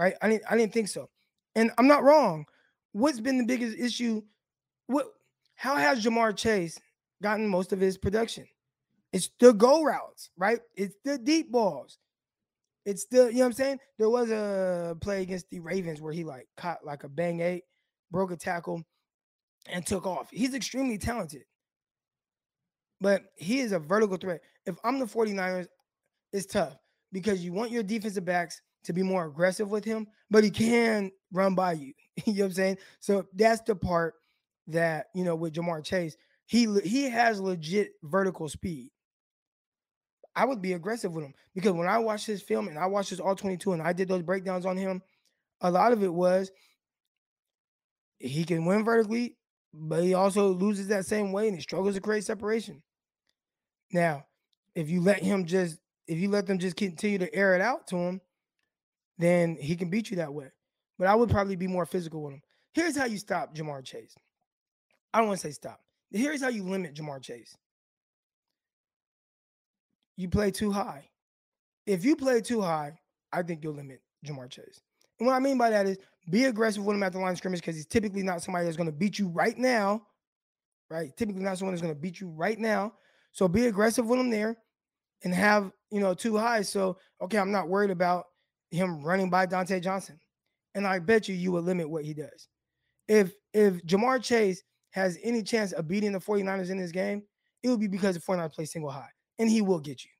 right? 0.00 0.14
I 0.22 0.28
didn't 0.30 0.44
I 0.50 0.56
didn't 0.56 0.72
think 0.72 0.88
so. 0.88 1.08
And 1.54 1.70
I'm 1.78 1.86
not 1.86 2.02
wrong. 2.02 2.46
What's 2.92 3.20
been 3.20 3.38
the 3.38 3.44
biggest 3.44 3.78
issue? 3.78 4.22
What 4.86 5.06
how 5.60 5.76
has 5.76 6.02
Ja'Marr 6.02 6.34
Chase 6.34 6.80
gotten 7.22 7.46
most 7.46 7.74
of 7.74 7.80
his 7.80 7.98
production? 7.98 8.46
It's 9.12 9.28
the 9.40 9.52
go 9.52 9.82
routes, 9.82 10.30
right? 10.38 10.58
It's 10.74 10.94
the 11.04 11.18
deep 11.18 11.52
balls. 11.52 11.98
It's 12.86 13.04
the, 13.04 13.26
you 13.26 13.34
know 13.34 13.40
what 13.40 13.46
I'm 13.46 13.52
saying? 13.52 13.78
There 13.98 14.08
was 14.08 14.30
a 14.30 14.96
play 15.02 15.20
against 15.20 15.50
the 15.50 15.60
Ravens 15.60 16.00
where 16.00 16.14
he 16.14 16.24
like 16.24 16.46
caught 16.56 16.82
like 16.82 17.04
a 17.04 17.10
bang 17.10 17.40
eight, 17.40 17.64
broke 18.10 18.30
a 18.30 18.36
tackle, 18.36 18.82
and 19.68 19.84
took 19.84 20.06
off. 20.06 20.30
He's 20.30 20.54
extremely 20.54 20.96
talented. 20.96 21.42
But 22.98 23.24
he 23.36 23.60
is 23.60 23.72
a 23.72 23.78
vertical 23.78 24.16
threat. 24.16 24.40
If 24.64 24.76
I'm 24.82 24.98
the 24.98 25.04
49ers, 25.04 25.66
it's 26.32 26.46
tough 26.46 26.74
because 27.12 27.44
you 27.44 27.52
want 27.52 27.70
your 27.70 27.82
defensive 27.82 28.24
backs 28.24 28.62
to 28.84 28.94
be 28.94 29.02
more 29.02 29.26
aggressive 29.26 29.70
with 29.70 29.84
him, 29.84 30.06
but 30.30 30.42
he 30.42 30.50
can 30.50 31.10
run 31.34 31.54
by 31.54 31.74
you. 31.74 31.92
you 32.24 32.32
know 32.32 32.44
what 32.44 32.46
I'm 32.46 32.52
saying? 32.52 32.78
So 33.00 33.26
that's 33.34 33.60
the 33.60 33.74
part 33.74 34.14
that, 34.68 35.06
you 35.14 35.24
know, 35.24 35.36
with 35.36 35.54
Ja'Marr 35.54 35.84
Chase, 35.84 36.16
he 36.46 36.66
he 36.80 37.08
has 37.10 37.40
legit 37.40 37.92
vertical 38.02 38.48
speed. 38.48 38.90
I 40.34 40.44
would 40.44 40.62
be 40.62 40.72
aggressive 40.72 41.12
with 41.12 41.24
him 41.24 41.34
because 41.54 41.72
when 41.72 41.88
I 41.88 41.98
watched 41.98 42.26
his 42.26 42.42
film 42.42 42.68
and 42.68 42.78
I 42.78 42.86
watched 42.86 43.10
his 43.10 43.20
all 43.20 43.34
22 43.34 43.72
and 43.72 43.82
I 43.82 43.92
did 43.92 44.08
those 44.08 44.22
breakdowns 44.22 44.64
on 44.64 44.76
him, 44.76 45.02
a 45.60 45.70
lot 45.70 45.92
of 45.92 46.02
it 46.02 46.12
was 46.12 46.50
he 48.18 48.44
can 48.44 48.64
win 48.64 48.84
vertically, 48.84 49.36
but 49.72 50.04
he 50.04 50.14
also 50.14 50.48
loses 50.48 50.88
that 50.88 51.06
same 51.06 51.32
way 51.32 51.48
and 51.48 51.56
he 51.56 51.62
struggles 51.62 51.94
to 51.94 52.00
create 52.00 52.24
separation. 52.24 52.82
Now, 53.92 54.24
if 54.74 54.88
you 54.88 55.00
let 55.00 55.22
him 55.22 55.46
just 55.46 55.78
if 56.06 56.18
you 56.18 56.28
let 56.28 56.46
them 56.46 56.58
just 56.58 56.76
continue 56.76 57.18
to 57.18 57.34
air 57.34 57.54
it 57.54 57.60
out 57.60 57.86
to 57.88 57.96
him, 57.96 58.20
then 59.18 59.56
he 59.60 59.76
can 59.76 59.90
beat 59.90 60.10
you 60.10 60.16
that 60.16 60.32
way. 60.32 60.48
But 60.98 61.08
I 61.08 61.14
would 61.14 61.30
probably 61.30 61.56
be 61.56 61.66
more 61.66 61.86
physical 61.86 62.22
with 62.22 62.34
him. 62.34 62.42
Here's 62.72 62.96
how 62.96 63.04
you 63.04 63.18
stop 63.18 63.54
Ja'Marr 63.54 63.84
Chase. 63.84 64.14
I 65.12 65.18
don't 65.18 65.28
want 65.28 65.40
to 65.40 65.46
say 65.46 65.52
stop. 65.52 65.80
Here's 66.10 66.42
how 66.42 66.48
you 66.48 66.64
limit 66.64 66.94
Ja'Marr 66.94 67.22
Chase. 67.22 67.56
You 70.16 70.28
play 70.28 70.50
two 70.50 70.70
high. 70.70 71.08
If 71.86 72.04
you 72.04 72.16
play 72.16 72.40
two 72.40 72.60
high, 72.60 72.98
I 73.32 73.42
think 73.42 73.64
you'll 73.64 73.74
limit 73.74 74.00
Ja'Marr 74.26 74.50
Chase. 74.50 74.80
And 75.18 75.26
what 75.26 75.34
I 75.34 75.38
mean 75.38 75.58
by 75.58 75.70
that 75.70 75.86
is 75.86 75.98
be 76.30 76.44
aggressive 76.44 76.84
with 76.84 76.96
him 76.96 77.02
at 77.02 77.12
the 77.12 77.18
line 77.18 77.32
of 77.32 77.38
scrimmage 77.38 77.60
because 77.60 77.76
he's 77.76 77.86
typically 77.86 78.22
not 78.22 78.42
somebody 78.42 78.64
that's 78.64 78.76
going 78.76 78.88
to 78.88 78.92
beat 78.92 79.18
you 79.18 79.28
right 79.28 79.56
now. 79.56 80.02
Right? 80.90 81.16
Typically 81.16 81.42
not 81.42 81.58
someone 81.58 81.74
that's 81.74 81.82
going 81.82 81.94
to 81.94 82.00
beat 82.00 82.20
you 82.20 82.28
right 82.28 82.58
now. 82.58 82.94
So 83.32 83.46
be 83.46 83.66
aggressive 83.66 84.06
with 84.06 84.18
him 84.18 84.30
there 84.30 84.56
and 85.22 85.32
have, 85.32 85.70
you 85.90 86.00
know, 86.00 86.14
two 86.14 86.36
high. 86.36 86.62
So, 86.62 86.98
okay, 87.22 87.38
I'm 87.38 87.52
not 87.52 87.68
worried 87.68 87.90
about 87.90 88.24
him 88.70 89.02
running 89.02 89.30
by 89.30 89.46
Dontae 89.46 89.82
Johnson. 89.82 90.18
And 90.74 90.86
I 90.86 90.98
bet 90.98 91.28
you 91.28 91.34
you 91.34 91.52
will 91.52 91.62
limit 91.62 91.88
what 91.88 92.04
he 92.04 92.14
does. 92.14 92.48
If 93.08 93.32
if 93.52 93.74
Ja'Marr 93.84 94.22
Chase 94.22 94.62
has 94.90 95.18
any 95.22 95.42
chance 95.42 95.72
of 95.72 95.88
beating 95.88 96.12
the 96.12 96.18
49ers 96.18 96.70
in 96.70 96.78
this 96.78 96.90
game, 96.90 97.22
it 97.62 97.68
will 97.68 97.78
be 97.78 97.86
because 97.86 98.14
the 98.14 98.20
49ers 98.20 98.54
play 98.54 98.64
single 98.64 98.90
high. 98.90 99.10
And 99.38 99.48
he 99.48 99.62
will 99.62 99.80
get 99.80 100.04
you. 100.04 100.10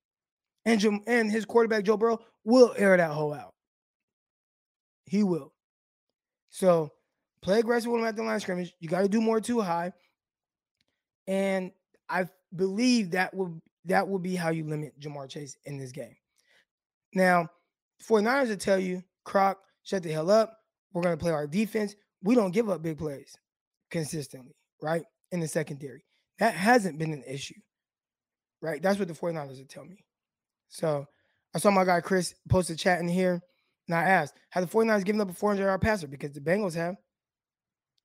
And, 0.64 0.80
Jam- 0.80 1.02
and 1.06 1.30
his 1.30 1.44
quarterback, 1.44 1.84
Joe 1.84 1.96
Burrow, 1.96 2.20
will 2.44 2.74
air 2.76 2.96
that 2.96 3.10
hole 3.10 3.34
out. 3.34 3.54
He 5.06 5.24
will. 5.24 5.52
So 6.50 6.92
play 7.42 7.60
aggressive 7.60 7.90
with 7.90 8.00
him 8.00 8.06
at 8.06 8.16
the 8.16 8.22
line 8.22 8.40
scrimmage. 8.40 8.74
You 8.80 8.88
got 8.88 9.02
to 9.02 9.08
do 9.08 9.20
more 9.20 9.40
two 9.40 9.60
high. 9.60 9.92
And 11.26 11.72
I 12.08 12.26
believe 12.54 13.12
that 13.12 13.34
will 13.34 13.60
that 13.86 14.08
will 14.08 14.18
be 14.18 14.36
how 14.36 14.50
you 14.50 14.64
limit 14.64 14.98
Ja'Marr 15.00 15.28
Chase 15.28 15.56
in 15.64 15.78
this 15.78 15.92
game. 15.92 16.14
Now, 17.14 17.48
49ers 18.08 18.48
will 18.48 18.56
tell 18.56 18.78
you, 18.78 19.02
Croc, 19.24 19.58
shut 19.82 20.02
the 20.02 20.10
hell 20.10 20.30
up. 20.30 20.58
We're 20.92 21.02
going 21.02 21.16
to 21.16 21.22
play 21.22 21.32
our 21.32 21.46
defense. 21.46 21.94
We 22.22 22.34
don't 22.34 22.50
give 22.50 22.68
up 22.68 22.82
big 22.82 22.98
plays 22.98 23.36
consistently, 23.90 24.54
right? 24.82 25.02
In 25.32 25.40
the 25.40 25.48
secondary. 25.48 26.04
That 26.38 26.54
hasn't 26.54 26.98
been 26.98 27.12
an 27.12 27.24
issue, 27.26 27.60
right? 28.62 28.82
That's 28.82 28.98
what 28.98 29.08
the 29.08 29.14
49ers 29.14 29.58
will 29.58 29.66
tell 29.66 29.84
me. 29.84 30.04
So 30.68 31.06
I 31.54 31.58
saw 31.58 31.70
my 31.70 31.84
guy 31.84 32.00
Chris 32.00 32.34
post 32.48 32.70
a 32.70 32.76
chat 32.76 33.00
in 33.00 33.08
here, 33.08 33.40
and 33.86 33.96
I 33.96 34.02
asked, 34.02 34.34
have 34.50 34.68
the 34.68 34.76
49ers 34.76 35.04
given 35.04 35.20
up 35.20 35.30
a 35.30 35.34
400 35.34 35.62
yard 35.62 35.80
passer? 35.80 36.06
Because 36.06 36.32
the 36.32 36.40
Bengals 36.40 36.74
have. 36.74 36.96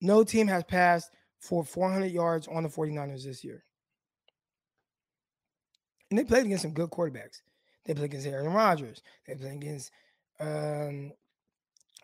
No 0.01 0.23
team 0.23 0.47
has 0.47 0.63
passed 0.63 1.11
for 1.39 1.63
400 1.63 2.07
yards 2.07 2.47
on 2.47 2.63
the 2.63 2.69
49ers 2.69 3.23
this 3.23 3.43
year. 3.43 3.63
And 6.09 6.19
they 6.19 6.23
played 6.23 6.45
against 6.45 6.63
some 6.63 6.73
good 6.73 6.89
quarterbacks. 6.89 7.41
They 7.85 7.93
played 7.93 8.05
against 8.05 8.27
Aaron 8.27 8.51
Rodgers. 8.51 9.01
They 9.27 9.35
played 9.35 9.53
against 9.55 9.91
um, 10.39 11.11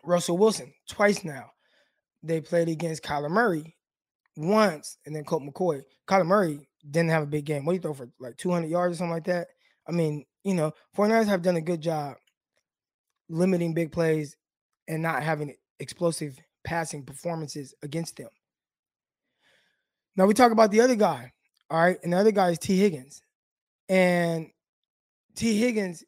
Russell 0.04 0.38
Wilson 0.38 0.72
twice 0.88 1.24
now. 1.24 1.50
They 2.22 2.40
played 2.40 2.68
against 2.68 3.02
Kyler 3.02 3.30
Murray 3.30 3.76
once 4.36 4.98
and 5.06 5.14
then 5.14 5.24
Colt 5.24 5.42
McCoy. 5.42 5.82
Kyler 6.08 6.26
Murray 6.26 6.68
didn't 6.90 7.10
have 7.10 7.22
a 7.22 7.26
big 7.26 7.44
game. 7.44 7.64
What 7.64 7.72
do 7.72 7.76
you 7.76 7.82
throw 7.82 7.94
for 7.94 8.08
like 8.20 8.36
200 8.36 8.68
yards 8.68 8.94
or 8.94 8.98
something 8.98 9.12
like 9.12 9.24
that? 9.24 9.48
I 9.86 9.92
mean, 9.92 10.24
you 10.44 10.54
know, 10.54 10.72
49ers 10.96 11.26
have 11.26 11.42
done 11.42 11.56
a 11.56 11.60
good 11.60 11.80
job 11.80 12.16
limiting 13.28 13.74
big 13.74 13.92
plays 13.92 14.36
and 14.88 15.02
not 15.02 15.22
having 15.22 15.54
explosive 15.80 16.38
passing 16.64 17.04
performances 17.04 17.74
against 17.82 18.16
them. 18.16 18.28
Now 20.16 20.26
we 20.26 20.34
talk 20.34 20.52
about 20.52 20.70
the 20.70 20.80
other 20.80 20.96
guy. 20.96 21.32
All 21.70 21.80
right. 21.80 21.98
And 22.02 22.12
the 22.12 22.18
other 22.18 22.32
guy 22.32 22.50
is 22.50 22.58
Tee 22.58 22.78
Higgins. 22.78 23.22
And 23.88 24.48
Tee 25.34 25.56
Higgins, 25.56 26.04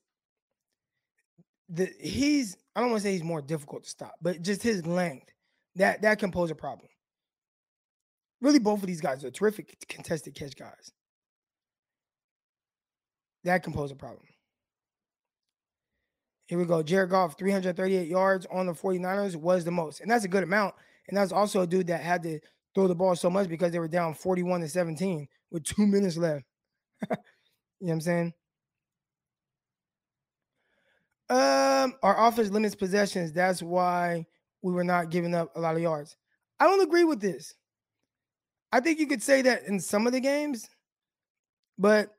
the 1.68 1.90
he's 1.98 2.56
I 2.76 2.80
don't 2.80 2.90
want 2.90 3.02
to 3.02 3.08
say 3.08 3.12
he's 3.12 3.24
more 3.24 3.40
difficult 3.40 3.84
to 3.84 3.90
stop, 3.90 4.14
but 4.20 4.42
just 4.42 4.62
his 4.62 4.86
length 4.86 5.32
that 5.76 6.02
that 6.02 6.18
can 6.18 6.30
pose 6.30 6.50
a 6.50 6.54
problem. 6.54 6.88
Really, 8.44 8.58
both 8.58 8.82
of 8.82 8.86
these 8.86 9.00
guys 9.00 9.24
are 9.24 9.30
terrific 9.30 9.74
contested 9.88 10.34
catch 10.34 10.54
guys. 10.54 10.92
That 13.44 13.62
can 13.62 13.72
pose 13.72 13.90
a 13.90 13.94
problem. 13.94 14.26
Here 16.44 16.58
we 16.58 16.66
go. 16.66 16.82
Jared 16.82 17.08
Goff, 17.08 17.38
338 17.38 18.06
yards 18.06 18.46
on 18.52 18.66
the 18.66 18.74
49ers 18.74 19.34
was 19.34 19.64
the 19.64 19.70
most. 19.70 20.02
And 20.02 20.10
that's 20.10 20.26
a 20.26 20.28
good 20.28 20.42
amount. 20.42 20.74
And 21.08 21.16
that's 21.16 21.32
also 21.32 21.62
a 21.62 21.66
dude 21.66 21.86
that 21.86 22.02
had 22.02 22.22
to 22.24 22.38
throw 22.74 22.86
the 22.86 22.94
ball 22.94 23.16
so 23.16 23.30
much 23.30 23.48
because 23.48 23.72
they 23.72 23.78
were 23.78 23.88
down 23.88 24.12
41 24.12 24.60
to 24.60 24.68
17 24.68 25.26
with 25.50 25.64
two 25.64 25.86
minutes 25.86 26.18
left. 26.18 26.44
you 27.00 27.16
know 27.16 27.16
what 27.78 27.92
I'm 27.92 28.00
saying? 28.02 28.32
Um, 31.30 31.94
our 32.02 32.28
offense 32.28 32.50
limits 32.50 32.74
possessions. 32.74 33.32
That's 33.32 33.62
why 33.62 34.26
we 34.60 34.74
were 34.74 34.84
not 34.84 35.08
giving 35.08 35.34
up 35.34 35.56
a 35.56 35.60
lot 35.60 35.76
of 35.76 35.80
yards. 35.80 36.14
I 36.60 36.66
don't 36.66 36.82
agree 36.82 37.04
with 37.04 37.22
this. 37.22 37.54
I 38.74 38.80
think 38.80 38.98
you 38.98 39.06
could 39.06 39.22
say 39.22 39.40
that 39.42 39.68
in 39.68 39.78
some 39.78 40.04
of 40.04 40.12
the 40.12 40.18
games, 40.18 40.68
but 41.78 42.12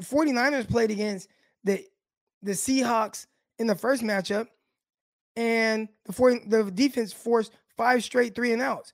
49ers 0.00 0.68
played 0.68 0.90
against 0.90 1.28
the 1.62 1.84
the 2.42 2.50
Seahawks 2.50 3.28
in 3.60 3.68
the 3.68 3.76
first 3.76 4.02
matchup, 4.02 4.48
and 5.36 5.88
the 6.04 6.12
40, 6.12 6.48
the 6.48 6.64
defense 6.72 7.12
forced 7.12 7.52
five 7.76 8.02
straight 8.02 8.34
three 8.34 8.54
and 8.54 8.60
outs. 8.60 8.92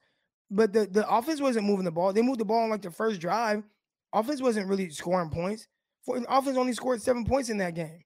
But 0.50 0.74
the, 0.74 0.84
the 0.84 1.08
offense 1.08 1.40
wasn't 1.40 1.64
moving 1.64 1.86
the 1.86 1.90
ball. 1.90 2.12
They 2.12 2.20
moved 2.20 2.40
the 2.40 2.44
ball 2.44 2.64
on 2.64 2.68
like 2.68 2.82
the 2.82 2.90
first 2.90 3.18
drive. 3.18 3.64
Offense 4.12 4.42
wasn't 4.42 4.68
really 4.68 4.90
scoring 4.90 5.30
points. 5.30 5.66
For, 6.04 6.20
offense 6.28 6.58
only 6.58 6.74
scored 6.74 7.00
seven 7.00 7.24
points 7.24 7.48
in 7.48 7.56
that 7.58 7.74
game. 7.74 8.04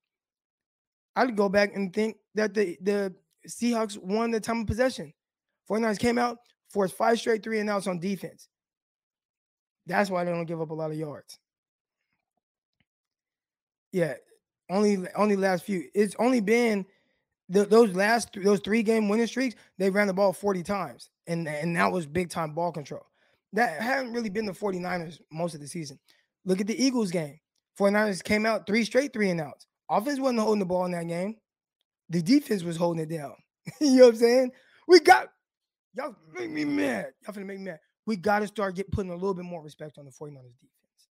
I'd 1.16 1.35
go 1.35 1.48
back 1.48 1.74
and 1.74 1.92
think 1.92 2.18
that 2.37 2.54
the 2.54 2.78
the 2.80 3.12
Seahawks 3.48 3.98
won 3.98 4.30
the 4.30 4.38
time 4.38 4.61
of 4.61 4.68
possession. 4.68 5.12
49ers 5.68 5.98
came 5.98 6.16
out, 6.16 6.38
forced 6.70 6.96
five 6.96 7.18
straight 7.18 7.42
three 7.42 7.59
and 7.59 7.70
outs 7.70 7.87
on 7.87 7.98
defense. 7.98 8.48
That's 9.87 10.11
why 10.11 10.24
they 10.24 10.33
don't 10.33 10.46
give 10.46 10.61
up 10.61 10.70
a 10.70 10.74
lot 10.74 10.90
of 10.90 10.96
yards. 10.96 11.38
Yeah, 13.92 14.14
only 14.68 14.98
only 15.14 15.37
last 15.37 15.64
few. 15.64 15.85
It's 15.94 16.16
only 16.18 16.40
been 16.40 16.85
the, 17.48 17.64
those 17.64 17.94
last 17.94 18.33
th- 18.33 18.44
those 18.44 18.61
three 18.61 18.83
game 18.83 19.09
winning 19.09 19.26
streaks. 19.26 19.55
They 19.79 19.90
ran 19.90 20.09
the 20.09 20.12
ball 20.12 20.33
40 20.33 20.62
times, 20.62 21.11
and 21.26 21.48
and 21.48 21.76
that 21.76 21.92
was 21.92 22.07
big 22.07 22.29
time 22.29 22.52
ball 22.52 22.72
control. 22.72 23.07
That 23.52 23.81
hadn't 23.81 24.12
really 24.12 24.29
been 24.29 24.44
the 24.44 24.52
49ers 24.52 25.20
most 25.31 25.55
of 25.55 25.61
the 25.61 25.68
season. 25.68 25.98
Look 26.44 26.61
at 26.61 26.66
the 26.66 26.85
Eagles 26.85 27.11
game. 27.11 27.38
49ers 27.79 28.22
came 28.22 28.44
out 28.44 28.66
three 28.66 28.85
straight 28.85 29.12
three 29.12 29.31
and 29.31 29.40
outs. 29.40 29.66
Offense 29.88 30.18
wasn't 30.18 30.40
holding 30.40 30.59
the 30.59 30.66
ball 30.66 30.85
in 30.85 30.92
that 30.92 31.07
game. 31.07 31.37
The 32.09 32.22
defense 32.22 32.62
was 32.62 32.76
holding 32.76 33.02
it 33.02 33.09
down. 33.09 33.35
you 33.81 33.96
know 33.96 34.07
what 34.07 34.14
I'm 34.14 34.20
saying? 34.20 34.52
We 34.88 35.00
got 35.00 35.29
y'all 35.96 36.14
make 36.35 36.50
me 36.50 36.64
mad. 36.64 37.12
Y'all 37.22 37.35
finna 37.35 37.46
make 37.46 37.59
me 37.59 37.64
mad. 37.64 37.80
We 38.06 38.16
got 38.16 38.40
to 38.40 38.46
start 38.46 38.76
get 38.76 38.90
putting 38.92 39.11
a 39.11 39.14
little 39.14 39.35
bit 39.35 39.44
more 39.44 39.62
respect 39.62 39.98
on 39.98 40.04
the 40.04 40.11
49ers 40.11 40.59
defense 40.61 41.09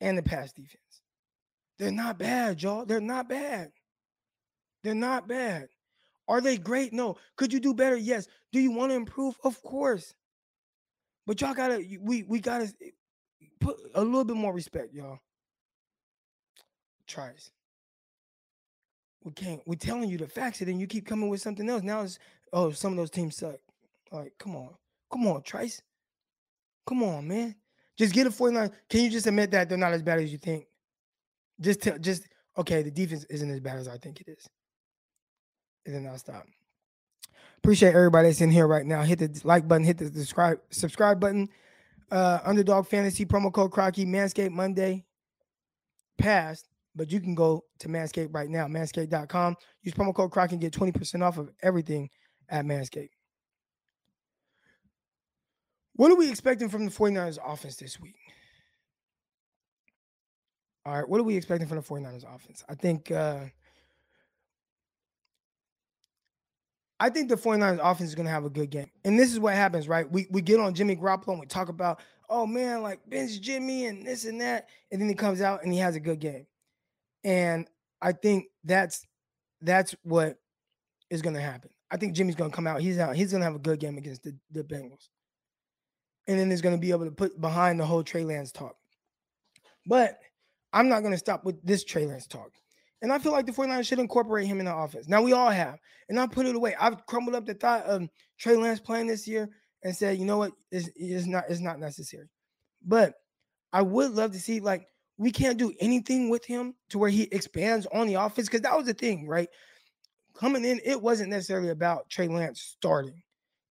and 0.00 0.16
the 0.16 0.22
pass 0.22 0.52
defense. 0.52 1.02
They're 1.78 1.90
not 1.90 2.18
bad, 2.18 2.62
y'all. 2.62 2.86
They're 2.86 3.00
not 3.00 3.28
bad. 3.28 3.70
They're 4.84 4.94
not 4.94 5.26
bad. 5.26 5.68
Are 6.28 6.40
they 6.40 6.58
great? 6.58 6.92
No. 6.92 7.16
Could 7.36 7.52
you 7.52 7.60
do 7.60 7.74
better? 7.74 7.96
Yes. 7.96 8.28
Do 8.52 8.60
you 8.60 8.70
want 8.70 8.92
to 8.92 8.96
improve? 8.96 9.36
Of 9.42 9.60
course. 9.62 10.14
But 11.26 11.40
y'all 11.40 11.54
gotta 11.54 11.84
we 12.00 12.22
we 12.22 12.38
gotta 12.40 12.72
eh, 12.82 12.90
put 13.60 13.76
a 13.94 14.02
little 14.02 14.24
bit 14.24 14.36
more 14.36 14.52
respect, 14.52 14.94
y'all. 14.94 15.18
Tries 17.06 17.50
we 19.26 19.32
can't. 19.32 19.60
We're 19.66 19.74
telling 19.74 20.08
you 20.08 20.18
the 20.18 20.28
facts, 20.28 20.60
and 20.60 20.68
then 20.68 20.78
you 20.78 20.86
keep 20.86 21.04
coming 21.04 21.28
with 21.28 21.42
something 21.42 21.68
else. 21.68 21.82
Now 21.82 22.02
it's 22.02 22.18
oh, 22.52 22.70
some 22.70 22.92
of 22.92 22.96
those 22.96 23.10
teams 23.10 23.36
suck. 23.36 23.56
Like, 24.10 24.32
come 24.38 24.56
on, 24.56 24.70
come 25.10 25.26
on, 25.26 25.42
Trice. 25.42 25.82
Come 26.86 27.02
on, 27.02 27.26
man. 27.26 27.54
Just 27.96 28.14
get 28.14 28.26
a 28.26 28.30
49. 28.30 28.70
Can 28.88 29.00
you 29.00 29.10
just 29.10 29.26
admit 29.26 29.50
that 29.50 29.68
they're 29.68 29.78
not 29.78 29.92
as 29.92 30.02
bad 30.02 30.20
as 30.20 30.30
you 30.30 30.38
think? 30.38 30.66
Just 31.60 31.82
tell, 31.82 31.98
just 31.98 32.28
okay, 32.56 32.82
the 32.82 32.90
defense 32.90 33.24
isn't 33.24 33.50
as 33.50 33.60
bad 33.60 33.78
as 33.78 33.88
I 33.88 33.96
think 33.96 34.20
it 34.20 34.28
is. 34.28 34.48
And 35.86 35.94
then 35.94 36.06
I'll 36.06 36.18
stop. 36.18 36.46
Appreciate 37.58 37.94
everybody 37.94 38.28
that's 38.28 38.40
in 38.40 38.50
here 38.50 38.66
right 38.66 38.84
now. 38.84 39.02
Hit 39.02 39.18
the 39.18 39.40
like 39.44 39.66
button, 39.66 39.84
hit 39.84 39.98
the 39.98 40.06
subscribe 40.06 40.58
subscribe 40.70 41.18
button. 41.18 41.48
Uh 42.10 42.38
underdog 42.44 42.86
fantasy 42.86 43.24
promo 43.24 43.52
code 43.52 43.72
Crocky 43.72 44.04
Manscaped 44.04 44.52
Monday 44.52 45.04
passed 46.18 46.68
but 46.96 47.12
you 47.12 47.20
can 47.20 47.34
go 47.34 47.62
to 47.78 47.88
Manscaped 47.88 48.34
right 48.34 48.48
now, 48.48 48.66
manscaped.com. 48.66 49.54
Use 49.82 49.94
promo 49.94 50.14
code 50.14 50.30
Croc 50.30 50.50
and 50.52 50.60
get 50.60 50.72
20% 50.72 51.22
off 51.22 51.38
of 51.38 51.50
everything 51.62 52.08
at 52.48 52.64
Manscaped. 52.64 53.10
What 55.96 56.10
are 56.10 56.16
we 56.16 56.28
expecting 56.28 56.68
from 56.68 56.84
the 56.84 56.90
49ers 56.90 57.38
offense 57.44 57.76
this 57.76 57.98
week? 57.98 58.16
All 60.84 60.94
right, 60.94 61.08
what 61.08 61.20
are 61.20 61.24
we 61.24 61.36
expecting 61.36 61.66
from 61.66 61.78
the 61.78 61.82
49ers 61.82 62.24
offense? 62.32 62.64
I 62.68 62.74
think 62.74 63.10
uh 63.10 63.40
I 66.98 67.10
think 67.10 67.28
the 67.28 67.36
49ers 67.36 67.80
offense 67.82 68.08
is 68.08 68.14
going 68.14 68.26
to 68.26 68.32
have 68.32 68.46
a 68.46 68.50
good 68.50 68.70
game. 68.70 68.90
And 69.04 69.18
this 69.18 69.30
is 69.30 69.38
what 69.38 69.54
happens, 69.54 69.88
right? 69.88 70.10
We 70.10 70.26
we 70.30 70.40
get 70.42 70.60
on 70.60 70.74
Jimmy 70.74 70.96
Garoppolo 70.96 71.32
and 71.32 71.40
we 71.40 71.46
talk 71.46 71.68
about, 71.68 72.00
oh 72.30 72.46
man, 72.46 72.82
like 72.82 73.00
bench 73.08 73.40
Jimmy 73.40 73.86
and 73.86 74.06
this 74.06 74.24
and 74.24 74.40
that. 74.40 74.68
And 74.90 75.00
then 75.00 75.08
he 75.08 75.14
comes 75.14 75.40
out 75.40 75.62
and 75.62 75.72
he 75.72 75.78
has 75.78 75.96
a 75.96 76.00
good 76.00 76.20
game. 76.20 76.46
And 77.24 77.68
I 78.00 78.12
think 78.12 78.46
that's 78.64 79.06
that's 79.60 79.94
what 80.02 80.38
is 81.10 81.22
going 81.22 81.34
to 81.34 81.40
happen. 81.40 81.70
I 81.90 81.96
think 81.96 82.14
Jimmy's 82.14 82.34
going 82.34 82.50
to 82.50 82.54
come 82.54 82.66
out. 82.66 82.80
He's 82.80 82.98
out. 82.98 83.16
He's 83.16 83.30
going 83.30 83.40
to 83.40 83.46
have 83.46 83.54
a 83.54 83.60
good 83.60 83.78
game 83.78 83.96
against 83.96 84.22
the, 84.22 84.34
the 84.50 84.62
Bengals. 84.62 85.08
And 86.28 86.38
then 86.38 86.50
he's 86.50 86.60
going 86.60 86.74
to 86.74 86.80
be 86.80 86.90
able 86.90 87.04
to 87.04 87.10
put 87.10 87.40
behind 87.40 87.78
the 87.78 87.86
whole 87.86 88.02
Trey 88.02 88.24
Lance 88.24 88.50
talk. 88.50 88.76
But 89.86 90.18
I'm 90.72 90.88
not 90.88 91.00
going 91.00 91.12
to 91.12 91.18
stop 91.18 91.44
with 91.44 91.64
this 91.64 91.84
Trey 91.84 92.06
Lance 92.06 92.26
talk. 92.26 92.50
And 93.02 93.12
I 93.12 93.18
feel 93.18 93.32
like 93.32 93.46
the 93.46 93.52
49ers 93.52 93.86
should 93.86 93.98
incorporate 93.98 94.46
him 94.46 94.58
in 94.58 94.66
the 94.66 94.74
offense. 94.74 95.08
Now 95.08 95.22
we 95.22 95.32
all 95.32 95.50
have. 95.50 95.78
And 96.08 96.18
I 96.18 96.26
put 96.26 96.46
it 96.46 96.56
away. 96.56 96.74
I've 96.78 97.04
crumbled 97.06 97.36
up 97.36 97.46
the 97.46 97.54
thought 97.54 97.84
of 97.84 98.08
Trey 98.38 98.56
Lance 98.56 98.80
playing 98.80 99.06
this 99.06 99.28
year 99.28 99.48
and 99.84 99.94
said, 99.94 100.18
you 100.18 100.24
know 100.24 100.38
what? 100.38 100.52
It's, 100.70 100.88
it's 100.96 101.26
not 101.26 101.44
it's 101.48 101.60
not 101.60 101.78
necessary. 101.78 102.28
But 102.84 103.14
I 103.72 103.82
would 103.82 104.12
love 104.12 104.32
to 104.32 104.40
see 104.40 104.60
like 104.60 104.86
we 105.18 105.30
can't 105.30 105.58
do 105.58 105.72
anything 105.80 106.28
with 106.28 106.44
him 106.44 106.74
to 106.90 106.98
where 106.98 107.10
he 107.10 107.24
expands 107.24 107.86
on 107.92 108.06
the 108.06 108.14
offense 108.14 108.48
because 108.48 108.62
that 108.62 108.76
was 108.76 108.86
the 108.86 108.94
thing, 108.94 109.26
right? 109.26 109.48
Coming 110.34 110.64
in, 110.64 110.80
it 110.84 111.00
wasn't 111.00 111.30
necessarily 111.30 111.70
about 111.70 112.08
Trey 112.10 112.28
Lance 112.28 112.60
starting. 112.60 113.22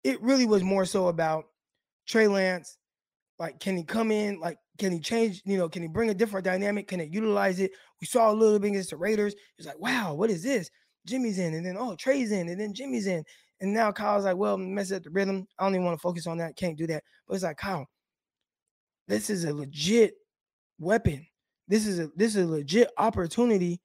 It 0.03 0.21
really 0.21 0.45
was 0.45 0.63
more 0.63 0.85
so 0.85 1.07
about 1.07 1.45
Trey 2.07 2.27
Lance. 2.27 2.77
Like, 3.39 3.59
can 3.59 3.75
he 3.75 3.83
come 3.83 4.11
in? 4.11 4.39
Like, 4.39 4.57
can 4.77 4.91
he 4.91 4.99
change? 4.99 5.41
You 5.45 5.57
know, 5.57 5.69
can 5.69 5.81
he 5.81 5.87
bring 5.87 6.09
a 6.09 6.13
different 6.13 6.45
dynamic? 6.45 6.87
Can 6.87 6.99
he 6.99 7.07
utilize 7.07 7.59
it? 7.59 7.71
We 7.99 8.07
saw 8.07 8.31
a 8.31 8.33
little 8.33 8.59
bit 8.59 8.69
against 8.69 8.91
the 8.91 8.97
Raiders. 8.97 9.35
It's 9.57 9.67
like, 9.67 9.79
wow, 9.79 10.13
what 10.13 10.29
is 10.29 10.43
this? 10.43 10.69
Jimmy's 11.05 11.39
in, 11.39 11.53
and 11.53 11.65
then 11.65 11.75
oh, 11.77 11.95
Trey's 11.95 12.31
in, 12.31 12.49
and 12.49 12.59
then 12.59 12.73
Jimmy's 12.73 13.07
in. 13.07 13.23
And 13.59 13.73
now 13.73 13.91
Kyle's 13.91 14.25
like, 14.25 14.37
well, 14.37 14.57
mess 14.57 14.91
up 14.91 15.03
the 15.03 15.09
rhythm. 15.09 15.47
I 15.57 15.63
don't 15.63 15.75
even 15.75 15.85
want 15.85 15.97
to 15.97 16.01
focus 16.01 16.27
on 16.27 16.37
that. 16.37 16.55
Can't 16.55 16.77
do 16.77 16.87
that. 16.87 17.03
But 17.27 17.35
it's 17.35 17.43
like, 17.43 17.57
Kyle, 17.57 17.87
this 19.07 19.29
is 19.29 19.45
a 19.45 19.53
legit 19.53 20.13
weapon. 20.79 21.25
This 21.67 21.87
is 21.87 21.99
a 21.99 22.09
this 22.15 22.35
is 22.35 22.45
a 22.45 22.51
legit 22.51 22.89
opportunity 22.97 23.81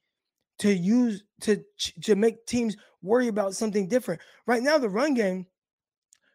to 0.58 0.72
use 0.72 1.22
to 1.42 1.62
to 2.02 2.16
make 2.16 2.44
teams 2.46 2.76
worry 3.02 3.28
about 3.28 3.54
something 3.54 3.88
different. 3.88 4.20
Right 4.46 4.62
now, 4.62 4.78
the 4.78 4.88
run 4.88 5.14
game, 5.14 5.46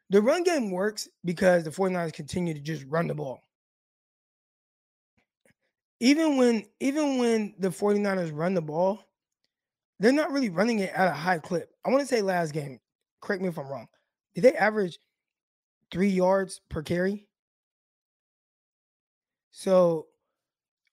the 0.09 0.21
run 0.21 0.43
game 0.43 0.71
works 0.71 1.07
because 1.25 1.63
the 1.63 1.69
49ers 1.71 2.13
continue 2.13 2.53
to 2.53 2.59
just 2.59 2.85
run 2.87 3.07
the 3.07 3.15
ball 3.15 3.39
even 6.03 6.35
when 6.35 6.65
even 6.81 7.17
when 7.17 7.53
the 7.57 7.69
49ers 7.69 8.35
run 8.35 8.53
the 8.53 8.61
ball, 8.61 8.99
they're 9.99 10.11
not 10.11 10.33
really 10.33 10.49
running 10.49 10.79
it 10.79 10.91
at 10.93 11.07
a 11.07 11.13
high 11.13 11.39
clip. 11.39 11.69
I 11.85 11.89
want 11.89 12.01
to 12.01 12.07
say 12.07 12.21
last 12.21 12.51
game, 12.51 12.81
correct 13.21 13.41
me 13.41 13.47
if 13.47 13.57
I'm 13.57 13.69
wrong. 13.69 13.87
Did 14.35 14.43
they 14.43 14.53
average 14.53 14.99
three 15.91 16.09
yards 16.09 16.59
per 16.69 16.81
carry? 16.81 17.29
So 19.51 20.07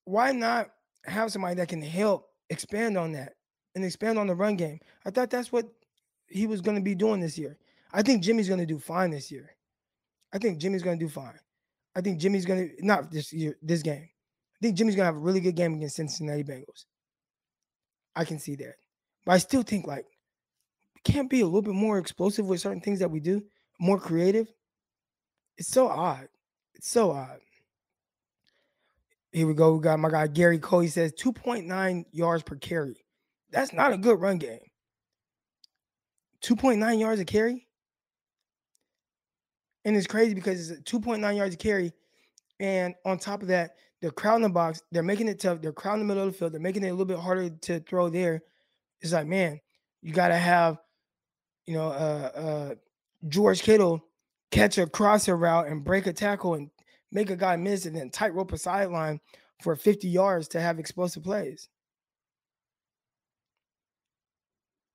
why 0.05 0.31
not 0.31 0.71
have 1.07 1.33
somebody 1.33 1.57
that 1.57 1.69
can 1.69 1.83
help 1.83 2.29
expand 2.49 2.97
on 2.97 3.11
that 3.13 3.33
and 3.75 3.85
expand 3.85 4.17
on 4.17 4.29
the 4.29 4.37
run 4.37 4.55
game? 4.55 4.79
I 5.05 5.11
thought 5.11 5.31
that's 5.31 5.51
what 5.51 5.67
he 6.29 6.47
was 6.47 6.61
going 6.61 6.77
to 6.77 6.85
be 6.85 6.95
doing 6.95 7.19
this 7.19 7.37
year. 7.37 7.59
I 7.93 8.03
think 8.03 8.23
Jimmy's 8.23 8.49
going 8.49 8.61
to 8.61 8.67
do 8.67 8.79
fine 8.79 9.11
this 9.11 9.31
year. 9.31 9.51
I 10.33 10.39
think 10.39 10.59
Jimmy's 10.59 10.83
going 10.83 10.99
to 10.99 11.05
do 11.05 11.11
fine. 11.11 11.39
I 11.97 12.01
think 12.01 12.19
Jimmy's 12.19 12.47
going 12.47 12.69
to 12.69 12.87
not 12.87 13.11
this 13.11 13.33
year, 13.33 13.57
this 13.63 13.83
game. 13.83 14.09
I 14.61 14.67
think 14.67 14.77
Jimmy's 14.77 14.95
gonna 14.95 15.07
have 15.07 15.17
a 15.17 15.21
really 15.21 15.41
good 15.41 15.57
game 15.57 15.75
against 15.75 15.97
Cincinnati 15.97 16.45
Bengals. 16.45 16.85
I 18.15 18.27
can 18.27 18.39
see 18.39 18.57
that. 18.57 18.75
But 19.25 19.33
I 19.33 19.39
still 19.39 19.63
think 19.63 19.87
like 19.87 20.05
we 20.95 21.01
can't 21.13 21.31
be 21.31 21.41
a 21.41 21.47
little 21.47 21.63
bit 21.63 21.75
more 21.75 21.99
explosive 21.99 22.47
with 22.47 22.61
certain 22.61 22.83
things 22.83 22.99
that 22.99 23.11
we 23.11 23.21
do, 23.21 23.43
more 23.79 23.99
creative. 23.99 24.49
It's 25.57 25.69
so 25.69 25.89
odd. 25.89 26.29
It's 26.75 26.91
so 26.91 27.11
odd. 27.11 27.39
Here 29.33 29.47
we 29.47 29.55
go. 29.55 29.75
We 29.75 29.81
got 29.81 29.99
my 29.99 30.11
guy 30.11 30.27
Gary 30.27 30.59
Cole. 30.59 30.81
He 30.81 30.89
says 30.89 31.13
2.9 31.15 32.05
yards 32.13 32.43
per 32.43 32.57
carry. 32.57 32.97
That's 33.51 33.73
not 33.73 33.93
a 33.93 33.99
good 33.99 34.21
run 34.21 34.39
game. 34.39 34.61
2.9 36.43 37.01
yards 37.01 37.21
a 37.21 37.25
carry. 37.25 37.67
And 39.85 39.97
it's 39.97 40.07
crazy 40.07 40.35
because 40.35 40.71
it's 40.71 40.91
2.9 40.91 41.37
yards 41.37 41.55
a 41.55 41.59
carry. 41.59 41.93
And 42.59 42.95
on 43.05 43.19
top 43.19 43.43
of 43.43 43.49
that, 43.49 43.77
they're 44.01 44.11
crowding 44.11 44.43
the 44.43 44.51
box. 44.51 44.83
They're 44.93 45.03
making 45.03 45.29
it 45.29 45.41
tough. 45.41 45.61
They're 45.61 45.73
crowding 45.73 46.07
the 46.07 46.15
middle 46.15 46.27
of 46.27 46.33
the 46.33 46.39
field. 46.39 46.53
They're 46.53 46.61
making 46.61 46.85
it 46.85 46.89
a 46.89 46.93
little 46.93 47.07
bit 47.07 47.19
harder 47.19 47.51
to 47.51 47.81
throw 47.81 48.09
there. 48.09 48.43
It's 49.01 49.13
like, 49.13 49.27
man, 49.27 49.61
you 50.03 50.13
got 50.13 50.29
to 50.29 50.37
have, 50.37 50.79
you 51.67 51.75
know, 51.75 51.89
uh, 51.89 52.31
uh, 52.35 52.75
George 53.29 53.63
Kittle 53.63 54.03
catch 54.51 54.79
a 54.79 54.87
crosser 54.87 55.37
route 55.37 55.69
and 55.69 55.85
break 55.85 56.07
a 56.07 56.13
tackle 56.13 56.55
and 56.55 56.71
make 57.13 57.31
a 57.31 57.37
guy 57.37 57.57
miss 57.57 57.87
and 57.87 57.97
then 57.97 58.11
tightrope 58.11 58.53
a 58.53 58.59
sideline 58.59 59.21
for 59.63 59.77
50 59.77 60.09
yards 60.09 60.49
to 60.49 60.61
have 60.61 60.79
explosive 60.79 61.23
plays. 61.23 61.69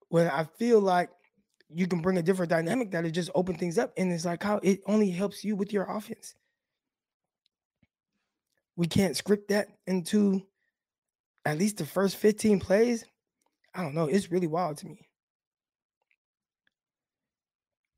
When 0.09 0.27
I 0.27 0.45
feel 0.57 0.79
like 0.79 1.09
you 1.73 1.87
can 1.87 2.01
bring 2.01 2.17
a 2.17 2.23
different 2.23 2.49
dynamic 2.49 2.91
that 2.91 3.05
it 3.05 3.11
just 3.11 3.31
open 3.35 3.55
things 3.55 3.77
up. 3.77 3.93
And 3.97 4.11
it's 4.11 4.25
like 4.25 4.43
how 4.43 4.59
it 4.63 4.81
only 4.85 5.09
helps 5.09 5.43
you 5.43 5.55
with 5.55 5.73
your 5.73 5.85
offense 5.85 6.35
we 8.75 8.87
can't 8.87 9.15
script 9.15 9.49
that 9.49 9.69
into 9.87 10.41
at 11.45 11.57
least 11.57 11.77
the 11.77 11.85
first 11.85 12.17
15 12.17 12.59
plays. 12.59 13.05
I 13.73 13.81
don't 13.81 13.95
know. 13.95 14.05
It's 14.05 14.31
really 14.31 14.47
wild 14.47 14.77
to 14.79 14.87
me. 14.87 15.07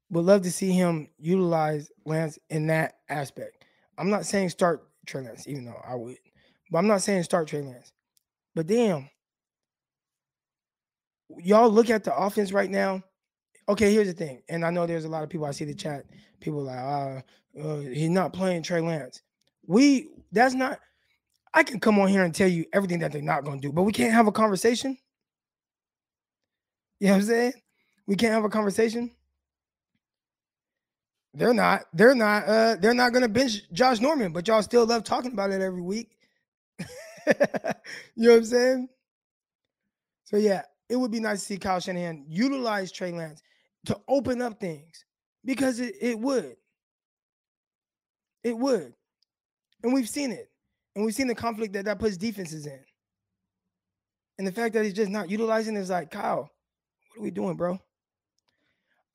Would 0.10 0.26
love 0.26 0.42
to 0.44 0.52
see 0.52 0.72
him 0.72 1.10
utilize 1.18 1.90
Lance 2.06 2.40
in 2.50 2.68
that 2.68 2.96
aspect. 3.10 3.66
I'm 3.98 4.10
not 4.10 4.26
saying 4.26 4.50
start 4.50 4.88
Trey 5.06 5.24
Lance, 5.24 5.48
even 5.48 5.66
though 5.66 5.82
I 5.86 5.96
would, 5.96 6.18
but 6.72 6.78
I'm 6.78 6.88
not 6.88 7.02
saying 7.02 7.24
start 7.24 7.48
Trey 7.48 7.62
Lance. 7.62 7.92
But 8.56 8.68
damn, 8.68 9.10
y'all 11.38 11.70
look 11.70 11.90
at 11.90 12.04
the 12.04 12.16
offense 12.16 12.52
right 12.52 12.70
now. 12.70 13.04
Okay, 13.70 13.94
here's 13.94 14.08
the 14.08 14.14
thing, 14.14 14.42
and 14.48 14.64
I 14.64 14.70
know 14.70 14.86
there's 14.86 15.06
a 15.06 15.10
lot 15.10 15.24
of 15.24 15.30
people 15.30 15.46
I 15.46 15.52
see 15.52 15.66
the 15.66 15.76
chat. 15.76 16.06
People 16.40 16.64
like, 16.64 16.78
uh, 16.78 17.22
uh 17.60 17.80
he's 17.80 18.10
not 18.10 18.32
playing 18.34 18.64
Trey 18.64 18.82
Lance. 18.82 19.22
We 19.66 20.10
that's 20.32 20.54
not 20.54 20.80
I 21.54 21.64
can 21.64 21.80
come 21.80 22.00
on 22.00 22.08
here 22.08 22.24
and 22.24 22.36
tell 22.36 22.48
you 22.48 22.66
everything 22.72 23.00
that 23.00 23.12
they're 23.12 23.22
not 23.22 23.44
going 23.44 23.60
to 23.60 23.68
do, 23.68 23.74
but 23.74 23.84
we 23.84 23.92
can't 23.92 24.14
have 24.14 24.28
a 24.28 24.32
conversation. 24.32 24.98
You 27.00 27.08
know 27.08 27.14
what 27.14 27.20
I'm 27.22 27.26
saying? 27.28 27.54
We 28.06 28.16
can't 28.16 28.34
have 28.34 28.44
a 28.44 28.50
conversation. 28.50 29.12
They're 31.34 31.54
not, 31.54 31.82
they're 31.94 32.16
not, 32.16 32.48
uh, 32.48 32.76
they're 32.80 32.94
not 32.94 33.14
gonna 33.14 33.28
bench 33.28 33.70
Josh 33.72 34.00
Norman, 34.00 34.34
but 34.34 34.48
y'all 34.48 34.64
still 34.64 34.86
love 34.86 35.04
talking 35.04 35.34
about 35.34 35.52
it 35.52 35.62
every 35.62 35.82
week. 35.82 36.18
you 36.80 36.86
know 38.16 38.32
what 38.32 38.38
I'm 38.38 38.46
saying? 38.46 38.90
So 40.24 40.38
yeah, 40.38 40.64
it 40.90 40.96
would 40.96 41.12
be 41.12 41.20
nice 41.20 41.40
to 41.42 41.46
see 41.46 41.58
Kyle 41.58 41.80
Shanahan 41.80 42.26
utilize 42.28 42.92
Trey 42.92 43.12
Lance 43.12 43.44
to 43.88 44.00
open 44.08 44.42
up 44.42 44.60
things 44.60 45.06
because 45.44 45.80
it, 45.80 45.96
it 46.00 46.20
would. 46.20 46.56
It 48.44 48.58
would. 48.58 48.94
And 49.84 49.94
we've 49.94 50.10
seen 50.10 50.32
it. 50.32 50.50
And 50.96 51.06
we've 51.06 51.16
seen 51.16 51.28
the 51.28 51.36
conflict 51.36 51.74
that 51.74 51.86
that 51.86 52.00
puts 52.00 52.18
defenses 52.18 52.66
in. 52.66 52.80
And 54.38 54.46
the 54.46 54.52
fact 54.52 54.74
that 54.74 54.84
he's 54.84 54.94
just 54.94 55.10
not 55.10 55.30
utilizing 55.30 55.76
is 55.76 55.90
like, 55.90 56.12
Kyle, 56.12 56.50
what 57.10 57.20
are 57.20 57.24
we 57.24 57.32
doing, 57.32 57.56
bro? 57.56 57.80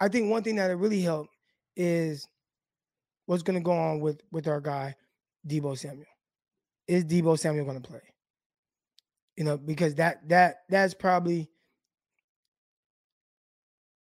I 0.01 0.09
think 0.09 0.31
one 0.31 0.43
thing 0.43 0.57
that 0.57 0.71
it 0.71 0.75
really 0.75 1.01
helped 1.01 1.31
is 1.77 2.27
what's 3.27 3.43
going 3.43 3.59
to 3.59 3.65
go 3.65 3.73
on 3.73 4.01
with 4.01 4.21
with 4.33 4.49
our 4.49 4.61
guy 4.61 4.97
Deebo 5.47 5.79
Samuel. 5.79 6.07
Is 6.89 7.05
Deebo 7.05 7.39
Samuel 7.39 7.65
going 7.65 7.81
to 7.81 7.89
play? 7.89 8.01
You 9.37 9.45
know, 9.45 9.57
because 9.57 9.95
that 9.97 10.29
that 10.29 10.63
that's 10.69 10.95
probably 10.95 11.49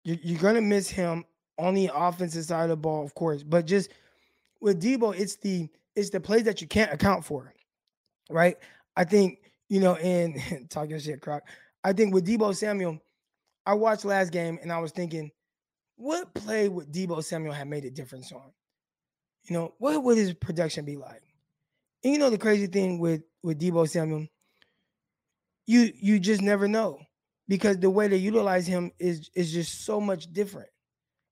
you're, 0.04 0.18
you're 0.22 0.40
going 0.40 0.56
to 0.56 0.62
miss 0.62 0.90
him 0.90 1.26
on 1.58 1.74
the 1.74 1.92
offensive 1.94 2.46
side 2.46 2.64
of 2.64 2.70
the 2.70 2.78
ball, 2.78 3.04
of 3.04 3.14
course. 3.14 3.44
But 3.44 3.66
just 3.66 3.92
with 4.62 4.82
Deebo, 4.82 5.18
it's 5.18 5.36
the 5.36 5.70
it's 5.96 6.10
the 6.10 6.20
plays 6.20 6.44
that 6.44 6.62
you 6.62 6.68
can't 6.68 6.94
account 6.94 7.26
for, 7.26 7.54
right? 8.30 8.58
I 8.96 9.04
think 9.04 9.40
you 9.70 9.80
know, 9.80 9.96
and 9.96 10.40
talking 10.70 11.00
shit, 11.00 11.22
Croc. 11.22 11.44
I 11.84 11.94
think 11.94 12.14
with 12.14 12.26
Deebo 12.26 12.56
Samuel, 12.56 13.00
I 13.66 13.74
watched 13.74 14.06
last 14.06 14.32
game 14.32 14.58
and 14.62 14.72
I 14.72 14.80
was 14.80 14.92
thinking, 14.92 15.32
what 15.96 16.34
play 16.34 16.70
would 16.70 16.92
Deebo 16.92 17.24
Samuel 17.24 17.54
have 17.54 17.68
made 17.68 17.86
a 17.86 17.92
difference 17.92 18.32
on? 18.32 18.52
You 19.44 19.56
know, 19.56 19.74
what 19.78 20.04
would 20.04 20.18
his 20.18 20.34
production 20.34 20.86
be 20.86 20.98
like? 20.98 21.22
And 22.04 22.14
you 22.14 22.20
know, 22.20 22.30
the 22.30 22.38
crazy 22.38 22.68
thing 22.68 23.00
with 23.00 23.24
with 23.44 23.60
Deebo 23.60 23.88
Samuel, 23.90 24.28
you 25.68 25.92
you 25.96 26.20
just 26.20 26.42
never 26.42 26.68
know 26.68 27.00
because 27.50 27.78
the 27.80 27.90
way 27.90 28.08
they 28.08 28.18
utilize 28.18 28.66
him 28.66 28.92
is 29.00 29.30
is 29.36 29.52
just 29.52 29.84
so 29.84 30.00
much 30.00 30.32
different, 30.32 30.70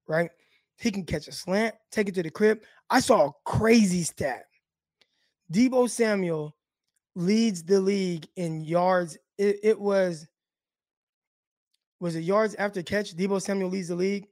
right? 0.08 0.30
He 0.80 0.92
can 0.92 1.06
catch 1.06 1.28
a 1.28 1.32
slant, 1.32 1.76
take 1.92 2.10
it 2.10 2.16
to 2.16 2.24
the 2.24 2.30
crib. 2.30 2.60
I 2.90 3.00
saw 3.00 3.28
a 3.28 3.32
crazy 3.46 4.04
stat. 4.04 4.46
Deebo 5.54 5.90
Samuel 5.90 6.56
leads 7.16 7.64
the 7.64 7.80
league 7.80 8.28
in 8.36 8.62
yards. 8.62 9.18
It, 9.38 9.60
it 9.64 9.80
was 9.80 10.28
was 12.00 12.16
it 12.16 12.22
yards 12.22 12.56
after 12.56 12.84
catch? 12.84 13.16
Deebo 13.16 13.42
Samuel 13.42 13.70
leads 13.70 13.88
the 13.88 13.96
league. 13.96 14.28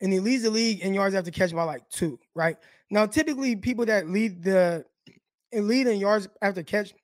And 0.00 0.12
he 0.12 0.20
leads 0.20 0.44
the 0.44 0.50
league 0.50 0.80
in 0.80 0.94
yards 0.94 1.14
after 1.14 1.30
catch 1.30 1.52
by 1.52 1.64
like 1.64 1.88
two, 1.88 2.20
right? 2.34 2.56
Now, 2.90 3.04
typically 3.04 3.56
people 3.56 3.84
that 3.86 4.08
lead 4.08 4.44
the 4.44 4.84
lead 5.52 5.86
in 5.86 5.98
yards 5.98 6.28
after 6.40 6.62
catch 6.62 6.94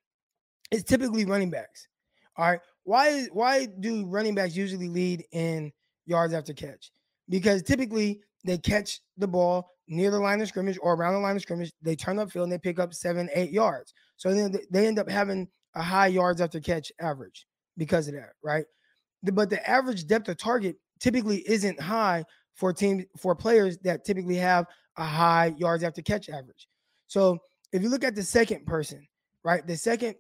is 0.71 0.85
typically 0.85 1.25
running 1.25 1.51
backs. 1.51 1.89
All 2.37 2.51
right. 2.51 2.61
Why 2.85 3.25
why 3.33 3.67
do 3.67 4.07
running 4.07 4.35
backs 4.35 4.57
usually 4.57 4.89
lead 4.89 5.25
in 5.33 5.73
yards 6.07 6.35
after 6.35 6.53
catch? 6.53 6.91
Because 7.29 7.63
typically 7.63 8.21
they 8.45 8.59
catch 8.59 9.01
the 9.17 9.27
ball 9.27 9.71
near 9.89 10.11
the 10.11 10.19
line 10.19 10.41
of 10.41 10.49
scrimmage 10.49 10.79
or 10.81 10.95
around 10.95 11.15
the 11.15 11.21
line 11.21 11.37
of 11.37 11.43
scrimmage. 11.43 11.73
They 11.83 11.97
turn 11.97 12.19
up 12.19 12.31
field 12.31 12.45
and 12.45 12.53
they 12.53 12.59
pick 12.59 12.79
up 12.79 12.95
seven, 12.95 13.29
eight 13.35 13.51
yards. 13.51 13.93
So 14.17 14.33
then 14.33 14.55
they 14.71 14.87
end 14.87 14.99
up 14.99 15.11
having 15.11 15.49
a 15.75 15.83
high 15.83 16.07
yards 16.09 16.41
after 16.41 16.61
catch 16.61 16.93
average 17.01 17.47
because 17.77 18.07
of 18.09 18.15
that, 18.15 18.33
right? 18.43 18.65
But 19.23 19.51
the 19.51 19.69
average 19.69 20.07
depth 20.07 20.29
of 20.29 20.37
target 20.37 20.77
typically 21.01 21.43
isn't 21.49 21.81
high 21.81 22.25
for 22.55 22.73
teams 22.73 23.05
for 23.19 23.35
players 23.35 23.79
that 23.79 24.05
typically 24.05 24.37
have 24.37 24.67
a 24.97 25.05
high 25.05 25.55
yards 25.57 25.83
after 25.83 26.03
catch 26.03 26.29
average. 26.29 26.69
So 27.07 27.39
if 27.73 27.83
you 27.83 27.89
look 27.89 28.05
at 28.05 28.15
the 28.15 28.23
second 28.23 28.67
person, 28.67 29.07
right, 29.43 29.67
the 29.67 29.77
second 29.77 30.15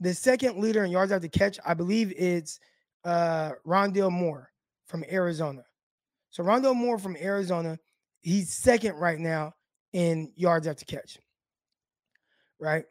the 0.00 0.14
second 0.14 0.58
leader 0.58 0.84
in 0.84 0.90
yards 0.90 1.12
after 1.12 1.28
catch, 1.28 1.58
I 1.64 1.74
believe 1.74 2.12
it's 2.16 2.60
uh 3.04 3.52
Rondale 3.66 4.12
Moore 4.12 4.50
from 4.86 5.04
Arizona. 5.10 5.64
So 6.30 6.42
Rondale 6.42 6.76
Moore 6.76 6.98
from 6.98 7.16
Arizona, 7.16 7.78
he's 8.20 8.52
second 8.52 8.96
right 8.96 9.18
now 9.18 9.54
in 9.92 10.32
yards 10.36 10.66
after 10.66 10.84
catch. 10.84 11.18
Right? 12.60 12.84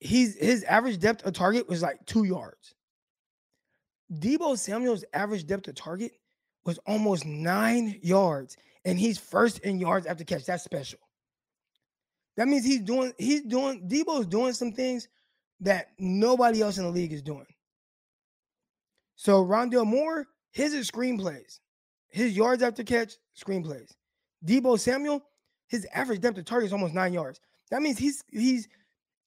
He's 0.00 0.36
his 0.36 0.64
average 0.64 0.98
depth 0.98 1.24
of 1.24 1.32
target 1.32 1.68
was 1.68 1.82
like 1.82 2.04
two 2.06 2.24
yards. 2.24 2.74
Deebo 4.12 4.58
Samuel's 4.58 5.04
average 5.12 5.46
depth 5.46 5.68
of 5.68 5.74
target 5.74 6.12
was 6.64 6.78
almost 6.86 7.24
nine 7.24 7.98
yards, 8.02 8.56
and 8.84 8.98
he's 8.98 9.18
first 9.18 9.58
in 9.60 9.78
yards 9.78 10.06
after 10.06 10.24
catch. 10.24 10.44
That's 10.44 10.64
special. 10.64 10.98
That 12.36 12.48
means 12.48 12.64
he's 12.64 12.80
doing, 12.80 13.12
he's 13.18 13.42
doing, 13.42 13.88
Deebo's 13.88 14.26
doing 14.26 14.52
some 14.52 14.72
things 14.72 15.08
that 15.64 15.88
nobody 15.98 16.60
else 16.60 16.78
in 16.78 16.84
the 16.84 16.90
league 16.90 17.12
is 17.12 17.22
doing. 17.22 17.46
So 19.16 19.44
Rondale 19.44 19.86
Moore, 19.86 20.26
his 20.52 20.74
is 20.74 20.90
screenplays. 20.90 21.60
His 22.08 22.36
yards 22.36 22.62
after 22.62 22.84
catch, 22.84 23.14
screenplays. 23.36 23.90
Deebo 24.44 24.78
Samuel, 24.78 25.24
his 25.68 25.86
average 25.92 26.20
depth 26.20 26.38
of 26.38 26.44
target 26.44 26.66
is 26.66 26.72
almost 26.72 26.94
nine 26.94 27.12
yards. 27.12 27.40
That 27.70 27.82
means 27.82 27.98
he's 27.98 28.22
he's 28.30 28.68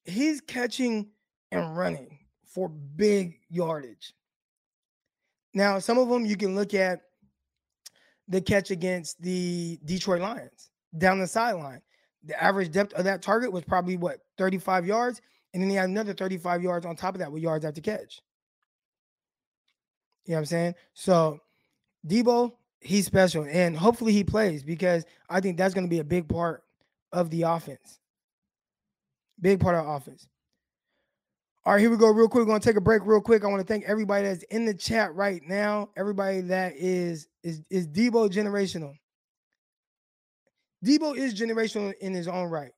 he's 0.06 0.39
catching 0.41 1.10
and 1.52 1.76
running 1.76 2.19
for 2.45 2.69
big 2.69 3.39
yardage. 3.50 4.13
Now, 5.54 5.80
some 5.80 5.97
of 5.97 6.08
them 6.08 6.26
you 6.26 6.38
can 6.38 6.56
look 6.56 6.73
at 6.73 7.02
the 8.28 8.41
catch 8.41 8.69
against 8.69 9.21
the 9.21 9.80
Detroit 9.86 10.21
Lions 10.21 10.69
down 10.97 11.19
the 11.19 11.28
sideline. 11.28 11.82
The 12.26 12.41
average 12.41 12.71
depth 12.71 12.93
of 12.93 13.06
that 13.06 13.21
target 13.21 13.52
was 13.52 13.63
probably 13.63 13.97
what 13.97 14.19
35 14.38 14.86
yards, 14.86 15.21
and 15.53 15.62
then 15.62 15.69
he 15.69 15.75
had 15.75 15.89
another 15.89 16.13
35 16.13 16.62
yards 16.62 16.86
on 16.86 16.95
top 16.95 17.15
of 17.15 17.19
that 17.19 17.31
with 17.31 17.41
yards 17.41 17.65
after 17.65 17.81
catch. 17.81 18.21
You 20.25 20.31
know 20.31 20.38
what 20.38 20.39
I'm 20.39 20.45
saying? 20.45 20.75
So 20.93 21.39
Deebo, 22.05 22.51
he's 22.81 23.05
special, 23.05 23.45
and 23.49 23.75
hopefully 23.75 24.12
he 24.13 24.23
plays 24.23 24.63
because 24.63 25.05
I 25.29 25.39
think 25.39 25.57
that's 25.57 25.73
going 25.73 25.86
to 25.86 25.89
be 25.89 25.99
a 25.99 26.03
big 26.03 26.27
part 26.27 26.63
of 27.12 27.29
the 27.29 27.43
offense. 27.43 27.99
Big 29.39 29.60
part 29.60 29.75
of 29.75 29.88
offense. 29.88 30.27
All 31.67 31.73
right, 31.73 31.81
here 31.81 31.89
we 31.89 31.97
go. 31.97 32.07
Real 32.07 32.29
quick, 32.29 32.45
we're 32.45 32.51
gonna 32.53 32.62
take 32.62 32.77
a 32.77 32.81
break 32.81 33.05
real 33.05 33.19
quick. 33.19 33.43
I 33.43 33.47
want 33.47 33.60
to 33.60 33.67
thank 33.67 33.83
everybody 33.83 34.25
that's 34.25 34.43
in 34.43 34.63
the 34.63 34.73
chat 34.73 35.13
right 35.13 35.41
now. 35.45 35.89
Everybody 35.97 36.39
that 36.39 36.73
is 36.77 37.27
is 37.43 37.62
is 37.69 37.89
Deebo 37.89 38.29
generational. 38.29 38.93
Deebo 40.86 41.17
is 41.17 41.33
generational 41.33 41.93
in 41.99 42.13
his 42.13 42.29
own 42.29 42.49
right. 42.49 42.71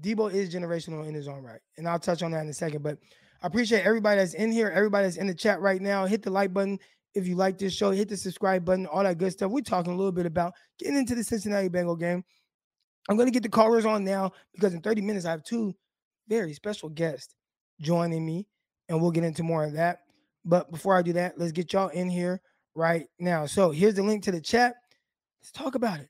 Deebo 0.00 0.32
is 0.32 0.54
generational 0.54 1.06
in 1.06 1.14
his 1.14 1.28
own 1.28 1.42
right, 1.42 1.60
and 1.76 1.88
I'll 1.88 1.98
touch 1.98 2.22
on 2.22 2.30
that 2.32 2.42
in 2.42 2.48
a 2.48 2.54
second. 2.54 2.82
But 2.82 2.98
I 3.42 3.46
appreciate 3.46 3.82
everybody 3.82 4.18
that's 4.18 4.34
in 4.34 4.52
here, 4.52 4.68
everybody 4.68 5.06
that's 5.06 5.16
in 5.16 5.26
the 5.26 5.34
chat 5.34 5.60
right 5.60 5.80
now. 5.80 6.06
Hit 6.06 6.22
the 6.22 6.30
like 6.30 6.52
button 6.52 6.78
if 7.14 7.26
you 7.26 7.34
like 7.34 7.58
this 7.58 7.74
show. 7.74 7.90
Hit 7.90 8.08
the 8.08 8.16
subscribe 8.16 8.64
button, 8.64 8.86
all 8.86 9.02
that 9.02 9.18
good 9.18 9.32
stuff. 9.32 9.50
We're 9.50 9.62
talking 9.62 9.92
a 9.92 9.96
little 9.96 10.12
bit 10.12 10.26
about 10.26 10.52
getting 10.78 10.96
into 10.96 11.14
the 11.14 11.24
Cincinnati 11.24 11.68
Bengal 11.68 11.96
game. 11.96 12.24
I'm 13.08 13.16
gonna 13.16 13.30
get 13.30 13.42
the 13.42 13.48
callers 13.48 13.86
on 13.86 14.04
now 14.04 14.32
because 14.52 14.74
in 14.74 14.80
30 14.80 15.00
minutes 15.00 15.24
I 15.26 15.30
have 15.30 15.44
two 15.44 15.74
very 16.28 16.52
special 16.52 16.88
guests 16.88 17.34
joining 17.80 18.24
me, 18.24 18.46
and 18.88 19.00
we'll 19.00 19.10
get 19.10 19.24
into 19.24 19.42
more 19.42 19.64
of 19.64 19.72
that. 19.74 20.00
But 20.44 20.70
before 20.70 20.96
I 20.96 21.02
do 21.02 21.12
that, 21.14 21.38
let's 21.38 21.52
get 21.52 21.72
y'all 21.72 21.88
in 21.88 22.08
here 22.08 22.40
right 22.74 23.06
now. 23.18 23.46
So 23.46 23.70
here's 23.70 23.94
the 23.94 24.02
link 24.02 24.22
to 24.24 24.32
the 24.32 24.40
chat. 24.40 24.74
Let's 25.40 25.52
talk 25.52 25.74
about 25.74 26.00
it. 26.00 26.08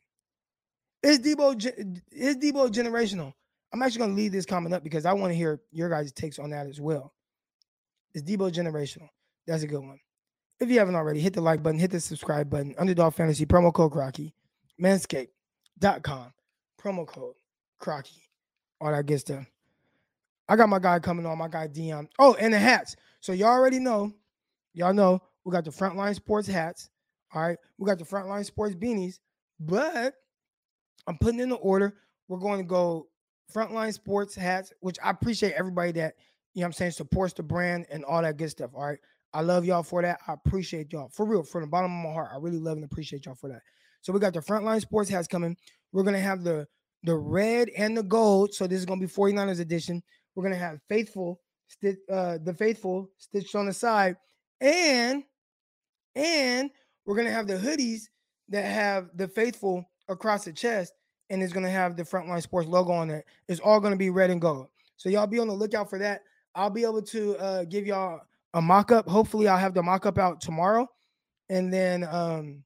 Is 1.03 1.20
Deebo 1.20 2.01
is 2.11 2.37
Deebo 2.37 2.70
generational? 2.70 3.33
I'm 3.72 3.83
actually 3.83 3.98
going 3.98 4.11
to 4.11 4.16
leave 4.16 4.33
this 4.33 4.46
comment 4.46 4.74
up 4.74 4.83
because 4.85 5.07
I 5.07 5.12
want 5.12 5.33
to 5.33 5.37
hear 5.37 5.61
your 5.70 5.88
guys' 5.88 6.12
takes 6.12 6.38
on 6.38 6.50
that 6.50 6.66
as 6.66 6.81
well. 6.81 7.12
Is 8.14 8.22
Deebo 8.22 8.52
generational? 8.52 9.09
That's 9.46 9.62
a 9.62 9.66
good 9.66 9.81
one. 9.81 9.98
If 10.59 10.70
you 10.70 10.79
haven't 10.79 10.94
already, 10.94 11.20
hit 11.20 11.35
the 11.35 11.42
like 11.42 11.62
button, 11.62 11.79
hit 11.79 11.90
the 11.90 12.00
subscribe 12.00 12.48
button. 12.48 12.74
Underdog 12.79 13.14
Fantasy 13.14 13.44
promo 13.44 13.72
code 13.72 13.92
Crocky, 13.92 14.35
Manscaped.com 14.81 16.33
promo 16.87 17.07
code 17.07 17.35
Crocky. 17.79 18.22
All 18.81 18.90
that 18.90 19.07
good 19.07 19.18
stuff. 19.18 19.44
I 20.48 20.57
got 20.57 20.68
my 20.68 20.79
guy 20.79 20.98
coming 21.00 21.26
on, 21.26 21.38
my 21.38 21.48
guy 21.48 21.66
Dion. 21.66 22.09
Oh, 22.18 22.35
and 22.35 22.55
the 22.55 22.59
hats. 22.59 22.96
So 23.20 23.33
y'all 23.33 23.48
already 23.48 23.81
know, 23.81 24.12
y'all 24.72 24.94
know 24.94 25.20
we 25.44 25.52
got 25.52 25.64
the 25.64 25.70
Frontline 25.70 26.14
Sports 26.14 26.46
hats. 26.46 26.90
All 27.35 27.42
right, 27.42 27.59
we 27.79 27.87
got 27.87 27.98
the 27.98 28.05
Frontline 28.05 28.44
Sports 28.44 28.74
beanies, 28.76 29.18
but 29.59 30.14
I'm 31.07 31.18
putting 31.18 31.40
in 31.40 31.48
the 31.48 31.57
order. 31.57 31.96
We're 32.29 32.38
going 32.38 32.59
to 32.59 32.64
go 32.64 33.09
Frontline 33.54 33.92
Sports 33.92 34.35
hats, 34.35 34.72
which 34.80 34.98
I 35.02 35.11
appreciate 35.11 35.54
everybody 35.54 35.92
that 35.92 36.14
you 36.54 36.61
know 36.61 36.66
I'm 36.66 36.72
saying 36.72 36.92
supports 36.92 37.35
the 37.35 37.42
brand 37.42 37.87
and 37.90 38.04
all 38.04 38.22
that 38.22 38.37
good 38.37 38.50
stuff. 38.50 38.70
All 38.74 38.85
right. 38.85 38.98
I 39.32 39.42
love 39.42 39.64
y'all 39.64 39.82
for 39.82 40.00
that. 40.02 40.18
I 40.26 40.32
appreciate 40.32 40.92
y'all 40.92 41.11
for 41.11 41.26
real, 41.26 41.42
from 41.42 41.61
the 41.62 41.66
bottom 41.66 41.94
of 41.94 42.04
my 42.04 42.12
heart. 42.12 42.30
I 42.32 42.38
really 42.38 42.59
love 42.59 42.76
and 42.76 42.85
appreciate 42.85 43.26
y'all 43.26 43.35
for 43.35 43.48
that. 43.48 43.61
So 44.00 44.12
we 44.12 44.20
got 44.20 44.32
the 44.32 44.40
Frontline 44.40 44.80
Sports 44.80 45.11
hats 45.11 45.28
coming. 45.28 45.56
We're 45.92 46.04
gonna 46.04 46.20
have 46.20 46.42
the 46.42 46.66
the 47.02 47.16
red 47.16 47.68
and 47.76 47.96
the 47.96 48.02
gold. 48.02 48.54
So 48.54 48.66
this 48.66 48.78
is 48.78 48.87
gonna 48.87 49.00
be 49.00 49.06
49ers 49.06 49.61
edition. 49.61 50.02
We're 50.35 50.44
gonna 50.44 50.56
have 50.56 50.80
faithful, 50.88 51.40
uh, 51.85 52.38
the 52.42 52.54
faithful 52.56 53.11
stitched 53.18 53.54
on 53.54 53.66
the 53.66 53.72
side, 53.72 54.16
and 54.61 55.22
and 56.14 56.70
we're 57.04 57.16
gonna 57.16 57.30
have 57.30 57.46
the 57.46 57.59
hoodies 57.59 58.02
that 58.48 58.64
have 58.64 59.11
the 59.14 59.28
faithful 59.28 59.85
across 60.09 60.44
the 60.44 60.52
chest, 60.52 60.92
and 61.31 61.43
it's 61.43 61.53
gonna 61.53 61.71
have 61.71 61.97
the 61.97 62.03
Frontline 62.03 62.43
Sports 62.43 62.69
logo 62.69 62.93
on 62.93 63.11
it. 63.11 63.25
It's 63.49 63.61
all 63.61 63.81
gonna 63.81 63.97
be 63.97 64.11
red 64.11 64.31
and 64.31 64.41
gold. 64.41 64.69
So 64.97 65.09
y'all 65.09 65.27
be 65.27 65.39
on 65.39 65.49
the 65.49 65.55
lookout 65.55 65.91
for 65.91 65.99
that. 65.99 66.23
I'll 66.55 66.71
be 66.71 66.83
able 66.83 67.03
to 67.03 67.37
uh, 67.37 67.65
give 67.65 67.87
y'all 67.87 68.21
a 68.55 68.62
mock-up. 68.62 69.09
Hopefully, 69.09 69.49
I'll 69.49 69.59
have 69.59 69.75
the 69.75 69.83
mock-up 69.83 70.19
out 70.19 70.41
tomorrow, 70.41 70.89
and 71.51 71.73
then 71.73 72.05
um, 72.05 72.65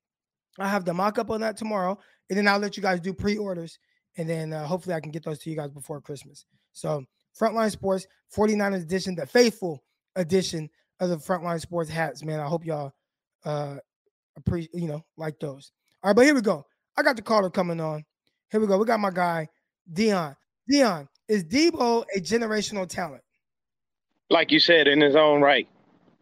I 0.59 0.69
have 0.69 0.85
the 0.85 0.95
mock-up 0.95 1.31
on 1.31 1.41
that 1.41 1.57
tomorrow, 1.57 1.99
and 2.29 2.39
then 2.39 2.47
I'll 2.47 2.59
let 2.59 2.77
you 2.77 2.83
guys 2.83 3.01
do 3.01 3.13
pre-orders, 3.13 3.79
and 4.17 4.29
then 4.29 4.53
uh, 4.53 4.65
hopefully 4.65 4.95
I 4.95 5.01
can 5.01 5.11
get 5.11 5.25
those 5.25 5.41
to 5.41 5.51
you 5.51 5.57
guys 5.57 5.71
before 5.71 6.01
Christmas. 6.01 6.45
So 6.73 7.05
Frontline 7.39 7.71
Sports 7.71 8.07
49ers 8.37 8.83
edition, 8.83 9.15
the 9.15 9.27
faithful 9.27 9.83
edition 10.17 10.71
of 11.01 11.09
the 11.09 11.17
Frontline 11.17 11.61
Sports 11.61 11.91
hats, 11.91 12.25
man. 12.25 12.41
I 12.41 12.47
hope 12.47 12.65
y'all 12.65 12.93
uh 13.45 13.77
appreciate, 14.37 14.75
you 14.75 14.87
know, 14.87 15.05
like 15.17 15.39
those. 15.41 15.73
All 16.03 16.11
right, 16.11 16.17
but 16.17 16.25
here 16.25 16.35
we 16.35 16.41
go. 16.41 16.65
I 16.97 17.03
got 17.03 17.17
the 17.17 17.23
caller 17.23 17.51
coming 17.51 17.81
on. 17.81 18.05
Here 18.51 18.61
we 18.61 18.67
go. 18.67 18.79
We 18.79 18.85
got 18.85 19.01
my 19.01 19.11
guy, 19.11 19.49
Dion. 19.93 20.37
Dion, 20.69 21.09
is 21.29 21.45
Deebo 21.45 22.05
a 22.15 22.21
generational 22.21 22.89
talent? 22.89 23.23
Like 24.29 24.51
you 24.51 24.61
said, 24.61 24.87
in 24.89 25.01
his 25.01 25.17
own 25.17 25.41
right. 25.41 25.69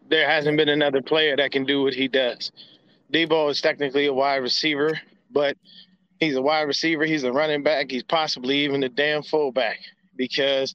There 0.09 0.29
hasn't 0.29 0.57
been 0.57 0.71
another 0.71 1.03
player 1.03 1.37
that 1.37 1.53
can 1.53 1.65
do 1.65 1.83
what 1.83 1.93
he 1.95 2.09
does. 2.09 2.51
Deebo 3.13 3.51
is 3.51 3.61
technically 3.61 4.07
a 4.07 4.13
wide 4.13 4.37
receiver, 4.37 4.99
but 5.31 5.57
he's 6.19 6.35
a 6.37 6.43
wide 6.43 6.63
receiver, 6.63 7.05
he's 7.05 7.25
a 7.25 7.33
running 7.33 7.63
back, 7.63 7.91
he's 7.91 8.03
possibly 8.03 8.59
even 8.59 8.83
a 8.83 8.89
damn 8.89 9.23
fullback 9.23 9.79
because 10.17 10.75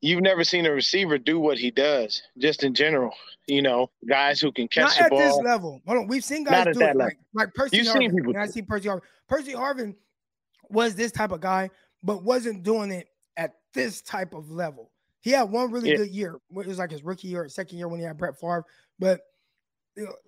you've 0.00 0.22
never 0.22 0.44
seen 0.44 0.66
a 0.66 0.70
receiver 0.70 1.18
do 1.18 1.38
what 1.38 1.58
he 1.58 1.70
does, 1.70 2.22
just 2.38 2.64
in 2.64 2.74
general. 2.74 3.12
You 3.46 3.62
know, 3.62 3.90
guys 4.08 4.40
who 4.40 4.50
can 4.50 4.66
catch 4.66 4.98
Not 4.98 5.04
the 5.04 5.10
ball. 5.10 5.20
at 5.20 5.24
this 5.28 5.36
level. 5.44 5.80
Hold 5.86 5.98
on, 5.98 6.06
we've 6.08 6.24
seen 6.24 6.42
guys 6.42 6.64
do 6.72 6.80
it, 6.80 6.96
like, 6.96 7.16
like 7.32 7.54
Percy 7.54 7.76
You've 7.76 7.86
Harvin. 7.86 7.98
seen 7.98 8.16
people 8.16 8.36
I 8.36 8.46
see 8.46 8.62
Percy 8.62 8.88
Harvin. 8.88 9.02
Percy 9.28 9.52
Harvin 9.52 9.94
was 10.70 10.94
this 10.94 11.12
type 11.12 11.32
of 11.32 11.40
guy, 11.40 11.70
but 12.02 12.22
wasn't 12.22 12.62
doing 12.62 12.90
it 12.90 13.08
at 13.36 13.52
this 13.74 14.02
type 14.02 14.34
of 14.34 14.50
level. 14.50 14.90
He 15.20 15.30
had 15.30 15.44
one 15.44 15.70
really 15.72 15.90
Yeah. 15.90 15.96
good 15.96 16.10
year. 16.10 16.36
It 16.56 16.66
was 16.66 16.78
like 16.78 16.90
his 16.90 17.02
rookie 17.02 17.28
year, 17.28 17.44
or 17.44 17.48
second 17.48 17.78
year 17.78 17.88
when 17.88 17.98
he 18.00 18.06
had 18.06 18.16
Brett 18.16 18.38
Favre. 18.38 18.64
But 18.98 19.20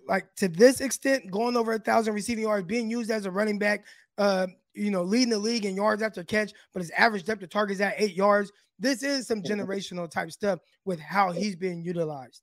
like 0.07 0.33
to 0.35 0.47
this 0.47 0.81
extent, 0.81 1.29
going 1.31 1.55
over 1.55 1.73
a 1.73 1.79
thousand 1.79 2.13
receiving 2.13 2.43
yards, 2.43 2.65
being 2.65 2.89
used 2.89 3.11
as 3.11 3.25
a 3.25 3.31
running 3.31 3.59
back, 3.59 3.85
uh, 4.17 4.47
you 4.73 4.91
know, 4.91 5.03
leading 5.03 5.29
the 5.29 5.37
league 5.37 5.65
in 5.65 5.75
yards 5.75 6.01
after 6.01 6.23
catch, 6.23 6.51
but 6.73 6.81
his 6.81 6.91
average 6.91 7.23
depth 7.23 7.43
of 7.43 7.49
target 7.49 7.75
is 7.75 7.81
at 7.81 7.95
eight 7.97 8.15
yards. 8.15 8.51
This 8.79 9.03
is 9.03 9.27
some 9.27 9.41
generational 9.43 10.09
type 10.09 10.31
stuff 10.31 10.59
with 10.85 10.99
how 10.99 11.31
he's 11.31 11.55
being 11.55 11.83
utilized. 11.83 12.41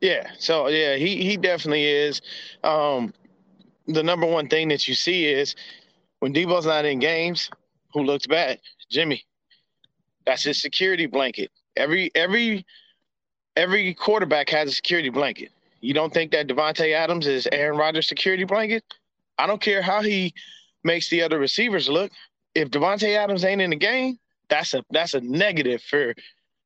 Yeah. 0.00 0.30
So 0.38 0.68
yeah, 0.68 0.96
he 0.96 1.22
he 1.22 1.36
definitely 1.36 1.84
is. 1.84 2.20
Um, 2.64 3.12
the 3.86 4.02
number 4.02 4.26
one 4.26 4.48
thing 4.48 4.68
that 4.68 4.86
you 4.86 4.94
see 4.94 5.26
is 5.26 5.56
when 6.22 6.32
Deebo's 6.32 6.66
not 6.66 6.84
in 6.84 7.00
games, 7.00 7.50
who 7.92 8.04
looks 8.04 8.28
bad? 8.28 8.60
Jimmy. 8.88 9.24
That's 10.24 10.44
his 10.44 10.62
security 10.62 11.06
blanket. 11.06 11.50
Every 11.76 12.12
every 12.14 12.64
every 13.56 13.92
quarterback 13.94 14.48
has 14.50 14.68
a 14.68 14.72
security 14.72 15.08
blanket. 15.08 15.50
You 15.80 15.94
don't 15.94 16.14
think 16.14 16.30
that 16.30 16.46
Davante 16.46 16.94
Adams 16.94 17.26
is 17.26 17.48
Aaron 17.50 17.76
Rodgers' 17.76 18.06
security 18.06 18.44
blanket? 18.44 18.84
I 19.36 19.48
don't 19.48 19.60
care 19.60 19.82
how 19.82 20.00
he 20.00 20.32
makes 20.84 21.10
the 21.10 21.22
other 21.22 21.40
receivers 21.40 21.88
look. 21.88 22.12
If 22.54 22.70
Davante 22.70 23.16
Adams 23.16 23.44
ain't 23.44 23.60
in 23.60 23.70
the 23.70 23.76
game, 23.76 24.16
that's 24.48 24.74
a 24.74 24.84
that's 24.90 25.14
a 25.14 25.20
negative 25.22 25.82
for 25.82 26.14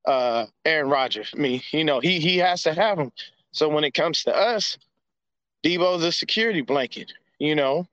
uh 0.05 0.45
Aaron 0.67 0.91
Rodgers. 0.91 1.33
I 1.35 1.39
mean, 1.41 1.63
you 1.71 1.85
know, 1.85 2.01
he 2.01 2.21
he 2.21 2.37
has 2.37 2.63
to 2.65 2.75
have 2.75 2.99
him. 2.99 3.11
So 3.53 3.71
when 3.71 3.85
it 3.85 3.95
comes 3.95 4.23
to 4.25 4.37
us, 4.37 4.77
Deebo's 5.65 6.05
a 6.05 6.13
security 6.13 6.61
blanket, 6.61 7.11
you 7.39 7.55
know. 7.55 7.89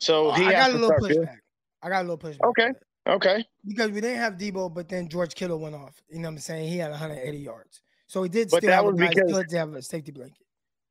So 0.00 0.28
oh, 0.28 0.32
he 0.32 0.44
I 0.46 0.52
got 0.52 0.70
a 0.70 0.74
little 0.74 0.90
pushback. 0.90 1.36
I 1.82 1.88
got 1.88 2.00
a 2.04 2.08
little 2.08 2.18
pushback. 2.18 2.48
Okay. 2.48 2.68
Okay. 3.08 3.44
Because 3.66 3.90
we 3.92 4.00
didn't 4.00 4.18
have 4.18 4.34
Deebo, 4.34 4.74
but 4.74 4.88
then 4.88 5.08
George 5.08 5.34
Kittle 5.34 5.58
went 5.58 5.74
off. 5.74 6.02
You 6.10 6.18
know 6.18 6.28
what 6.28 6.32
I'm 6.34 6.38
saying? 6.38 6.68
He 6.68 6.78
had 6.78 6.90
180 6.90 7.38
yards. 7.38 7.80
So 8.08 8.22
he 8.22 8.28
did 8.28 8.50
But 8.50 8.58
still 8.58 8.70
that 8.70 8.76
have 8.76 8.84
a 8.84 8.90
was 8.90 9.00
guy 9.00 9.08
because- 9.08 9.30
still 9.30 9.44
to 9.44 9.58
have 9.58 9.74
a 9.74 9.82
safety 9.82 10.12
blanket. 10.12 10.38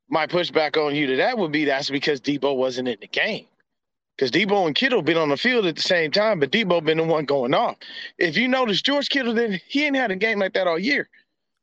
My 0.08 0.28
pushback 0.28 0.78
on 0.78 0.96
you 0.96 1.08
to 1.08 1.16
that 1.18 1.38
would 1.38 1.52
be 1.52 1.66
that's 1.66 1.90
because 1.90 2.22
Deebo 2.22 2.56
wasn't 2.56 2.88
in 2.88 2.98
the 3.02 3.08
game. 3.08 3.48
Because 4.16 4.32
Deebo 4.32 4.66
and 4.68 4.76
Kittle 4.76 5.02
been 5.02 5.18
on 5.18 5.30
the 5.30 5.36
field 5.36 5.66
at 5.66 5.76
the 5.76 5.82
same 5.82 6.12
time, 6.12 6.40
but 6.40 6.52
Deebo 6.52 6.84
been 6.86 7.00
the 7.00 7.04
one 7.04 7.26
going 7.26 7.54
off. 7.54 7.76
If 8.18 8.38
you 8.38 8.48
notice, 8.48 8.82
George 8.82 9.10
Kittle 9.10 9.34
didn't 9.34 9.62
he 9.68 9.86
ain't 9.86 9.96
had 9.96 10.12
a 10.12 10.16
game 10.16 10.40
like 10.40 10.54
that 10.54 10.68
all 10.68 10.80
year. 10.80 11.10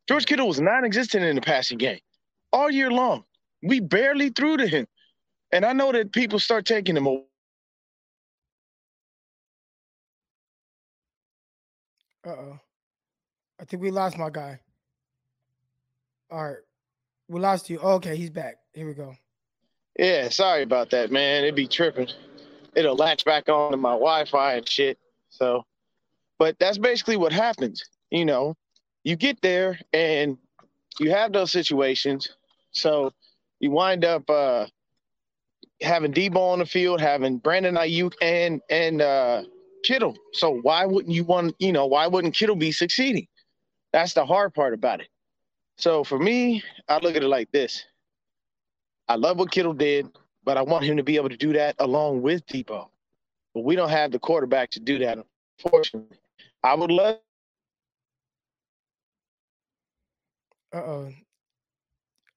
George 0.08 0.26
Kittle 0.26 0.48
was 0.48 0.60
non-existent 0.60 1.24
in 1.24 1.36
the 1.36 1.40
passing 1.40 1.78
game 1.78 2.00
all 2.52 2.70
year 2.70 2.90
long. 2.90 3.24
We 3.62 3.80
barely 3.80 4.30
threw 4.30 4.56
to 4.56 4.66
him. 4.66 4.86
And 5.52 5.64
I 5.64 5.72
know 5.72 5.92
that 5.92 6.12
people 6.12 6.38
start 6.38 6.66
taking 6.66 6.96
him 6.96 7.06
away. 7.06 7.22
Uh 12.24 12.30
oh. 12.30 12.58
I 13.60 13.64
think 13.64 13.82
we 13.82 13.90
lost 13.90 14.18
my 14.18 14.30
guy. 14.30 14.60
All 16.30 16.44
right. 16.44 16.56
We 17.28 17.40
lost 17.40 17.70
you. 17.70 17.78
Oh, 17.82 17.94
okay, 17.94 18.16
he's 18.16 18.30
back. 18.30 18.56
Here 18.72 18.86
we 18.86 18.94
go. 18.94 19.14
Yeah, 19.98 20.28
sorry 20.28 20.62
about 20.62 20.90
that, 20.90 21.10
man. 21.10 21.44
It'd 21.44 21.54
be 21.54 21.66
tripping. 21.66 22.08
It'll 22.74 22.96
latch 22.96 23.24
back 23.24 23.48
on 23.48 23.72
to 23.72 23.76
my 23.76 23.90
Wi-Fi 23.90 24.54
and 24.54 24.68
shit. 24.68 24.98
So, 25.28 25.64
but 26.38 26.58
that's 26.58 26.78
basically 26.78 27.16
what 27.16 27.32
happens. 27.32 27.84
You 28.10 28.24
know, 28.24 28.56
you 29.04 29.16
get 29.16 29.40
there 29.42 29.78
and 29.92 30.38
you 30.98 31.10
have 31.10 31.32
those 31.32 31.52
situations. 31.52 32.30
So 32.72 33.12
you 33.60 33.70
wind 33.70 34.04
up 34.04 34.28
uh, 34.28 34.66
having 35.80 36.12
Deebo 36.12 36.36
on 36.36 36.58
the 36.58 36.66
field, 36.66 37.00
having 37.00 37.38
Brandon 37.38 37.74
Aiyuk 37.74 38.14
and 38.22 38.60
and 38.70 39.02
uh, 39.02 39.42
Kittle. 39.82 40.16
So 40.32 40.60
why 40.62 40.86
wouldn't 40.86 41.14
you 41.14 41.24
want? 41.24 41.54
You 41.58 41.72
know, 41.72 41.86
why 41.86 42.06
wouldn't 42.06 42.34
Kittle 42.34 42.56
be 42.56 42.72
succeeding? 42.72 43.26
That's 43.92 44.14
the 44.14 44.26
hard 44.26 44.54
part 44.54 44.74
about 44.74 45.00
it. 45.00 45.08
So 45.78 46.04
for 46.04 46.18
me, 46.18 46.62
I 46.88 46.98
look 46.98 47.16
at 47.16 47.22
it 47.22 47.28
like 47.28 47.50
this. 47.52 47.84
I 49.08 49.16
love 49.16 49.38
what 49.38 49.50
Kittle 49.52 49.74
did, 49.74 50.08
but 50.44 50.56
I 50.56 50.62
want 50.62 50.84
him 50.84 50.96
to 50.96 51.02
be 51.02 51.16
able 51.16 51.28
to 51.30 51.36
do 51.36 51.52
that 51.54 51.76
along 51.78 52.22
with 52.22 52.46
Deebo. 52.46 52.88
But 53.54 53.64
we 53.64 53.76
don't 53.76 53.90
have 53.90 54.12
the 54.12 54.18
quarterback 54.18 54.70
to 54.72 54.80
do 54.80 54.98
that, 55.00 55.18
unfortunately. 55.64 56.18
I 56.62 56.74
would 56.74 56.90
love 56.90 57.18
Uh 60.72 60.78
oh. 60.78 61.12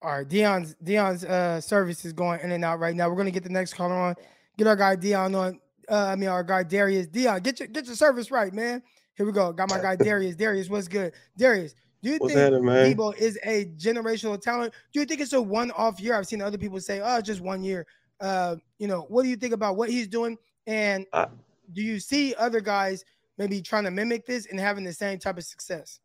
All 0.02 0.18
right, 0.20 0.28
Dion's 0.28 0.76
Dion's 0.84 1.26
uh 1.26 1.62
service 1.62 2.06
is 2.06 2.14
going 2.14 2.42
in 2.42 2.52
and 2.52 2.66
out 2.66 2.80
right 2.80 2.96
now. 2.96 3.10
We're 3.10 3.16
gonna 3.18 3.32
get 3.32 3.44
the 3.44 3.50
next 3.50 3.76
caller 3.76 3.96
on. 3.96 4.16
Get 4.58 4.68
our 4.68 4.76
guy 4.76 4.96
Dion 4.96 5.36
on. 5.36 5.60
Uh, 5.90 6.06
I 6.08 6.16
mean 6.16 6.30
our 6.30 6.44
guy 6.44 6.64
Darius. 6.64 7.08
Dion, 7.08 7.42
get 7.42 7.60
your 7.60 7.68
get 7.68 7.86
your 7.86 7.96
service 7.96 8.32
right, 8.32 8.54
man. 8.54 8.82
Here 9.16 9.26
we 9.26 9.32
go. 9.32 9.52
Got 9.54 9.70
my 9.70 9.80
guy 9.82 9.96
Darius. 9.96 10.36
Darius, 10.36 10.70
what's 10.70 10.88
good? 10.88 11.14
Darius, 11.38 11.76
do 12.02 12.10
you 12.12 12.18
What's 12.18 12.34
think 12.34 12.54
happening. 12.54 12.96
Deebo 12.96 13.16
is 13.18 13.40
a 13.44 13.66
generational 13.78 14.40
talent? 14.40 14.74
Do 14.94 15.00
you 15.00 15.06
think 15.06 15.22
it's 15.22 15.34
a 15.34 15.42
one-off 15.42 16.00
year? 16.00 16.16
I've 16.16 16.28
seen 16.28 16.42
other 16.42 16.58
people 16.58 16.80
say, 16.80 17.02
"Oh, 17.04 17.22
just 17.22 17.42
one 17.42 17.64
year." 17.64 17.86
Uh, 18.20 18.56
you 18.78 18.88
know, 18.88 19.02
what 19.10 19.24
do 19.24 19.30
you 19.30 19.36
think 19.36 19.54
about 19.54 19.76
what 19.76 19.90
he's 19.90 20.08
doing? 20.08 20.38
And 20.68 21.06
I- 21.14 21.28
do 21.74 21.82
you 21.82 22.00
see 22.00 22.36
other 22.36 22.62
guys 22.62 23.04
maybe 23.38 23.62
trying 23.62 23.84
to 23.86 23.92
mimic 23.92 24.26
this 24.26 24.46
and 24.46 24.60
having 24.60 24.84
the 24.84 24.94
same 24.94 25.20
type 25.20 25.38
of 25.38 25.44
success? 25.44 26.00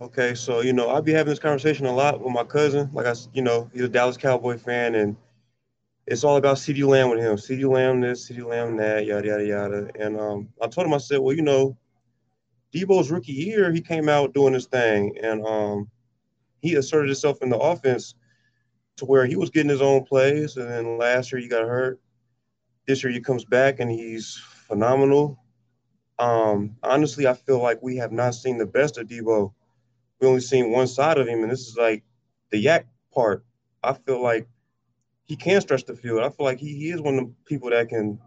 Okay, 0.00 0.34
so 0.34 0.60
you 0.60 0.72
know, 0.72 0.88
I'll 0.88 1.02
be 1.02 1.12
having 1.12 1.30
this 1.30 1.38
conversation 1.38 1.86
a 1.86 1.92
lot 1.92 2.20
with 2.20 2.32
my 2.32 2.44
cousin. 2.44 2.88
Like 2.92 3.06
I, 3.06 3.14
you 3.34 3.42
know, 3.42 3.68
he's 3.72 3.82
a 3.82 3.88
Dallas 3.88 4.16
Cowboy 4.16 4.56
fan, 4.56 4.94
and 4.94 5.16
it's 6.10 6.24
all 6.24 6.36
about 6.36 6.56
CeeDee 6.56 6.86
Lamb 6.86 7.08
with 7.10 7.20
him. 7.20 7.36
CeeDee 7.36 7.70
Lamb 7.70 8.00
this, 8.00 8.28
CeeDee 8.28 8.44
Lamb 8.44 8.76
that, 8.76 9.06
yada 9.06 9.26
yada 9.26 9.46
yada. 9.46 9.90
And 9.98 10.18
um, 10.18 10.48
I 10.60 10.66
told 10.66 10.86
him, 10.86 10.94
I 10.94 10.98
said, 10.98 11.20
well, 11.20 11.34
you 11.34 11.42
know, 11.42 11.78
Deebo's 12.74 13.10
rookie 13.10 13.32
year, 13.32 13.72
he 13.72 13.80
came 13.80 14.08
out 14.08 14.34
doing 14.34 14.52
his 14.52 14.66
thing, 14.66 15.16
and 15.22 15.44
um, 15.46 15.88
he 16.60 16.74
asserted 16.74 17.08
himself 17.08 17.38
in 17.42 17.48
the 17.48 17.58
offense 17.58 18.14
to 18.96 19.04
where 19.06 19.24
he 19.24 19.36
was 19.36 19.50
getting 19.50 19.70
his 19.70 19.80
own 19.80 20.04
plays. 20.04 20.56
And 20.56 20.68
then 20.68 20.98
last 20.98 21.32
year 21.32 21.40
he 21.40 21.48
got 21.48 21.62
hurt. 21.62 22.00
This 22.86 23.02
year 23.02 23.12
he 23.12 23.20
comes 23.20 23.44
back 23.44 23.80
and 23.80 23.90
he's 23.90 24.36
phenomenal. 24.66 25.42
Um, 26.18 26.76
honestly, 26.82 27.26
I 27.26 27.34
feel 27.34 27.62
like 27.62 27.80
we 27.82 27.96
have 27.96 28.12
not 28.12 28.34
seen 28.34 28.58
the 28.58 28.66
best 28.66 28.98
of 28.98 29.06
Deebo 29.06 29.52
we 30.20 30.28
only 30.28 30.40
seen 30.40 30.70
one 30.70 30.86
side 30.86 31.18
of 31.18 31.26
him, 31.26 31.42
and 31.42 31.50
this 31.50 31.66
is 31.66 31.76
like 31.76 32.04
the 32.50 32.62
YAC 32.62 32.84
part. 33.12 33.44
I 33.82 33.94
feel 33.94 34.22
like 34.22 34.46
he 35.30 35.36
can 35.36 35.60
stretch 35.60 35.84
the 35.84 35.94
field. 35.94 36.24
I 36.24 36.28
feel 36.28 36.44
like 36.44 36.58
he, 36.58 36.74
he 36.74 36.90
is 36.90 37.00
one 37.00 37.14
of 37.16 37.26
the 37.26 37.32
people 37.44 37.70
that 37.70 37.88
can 37.88 38.18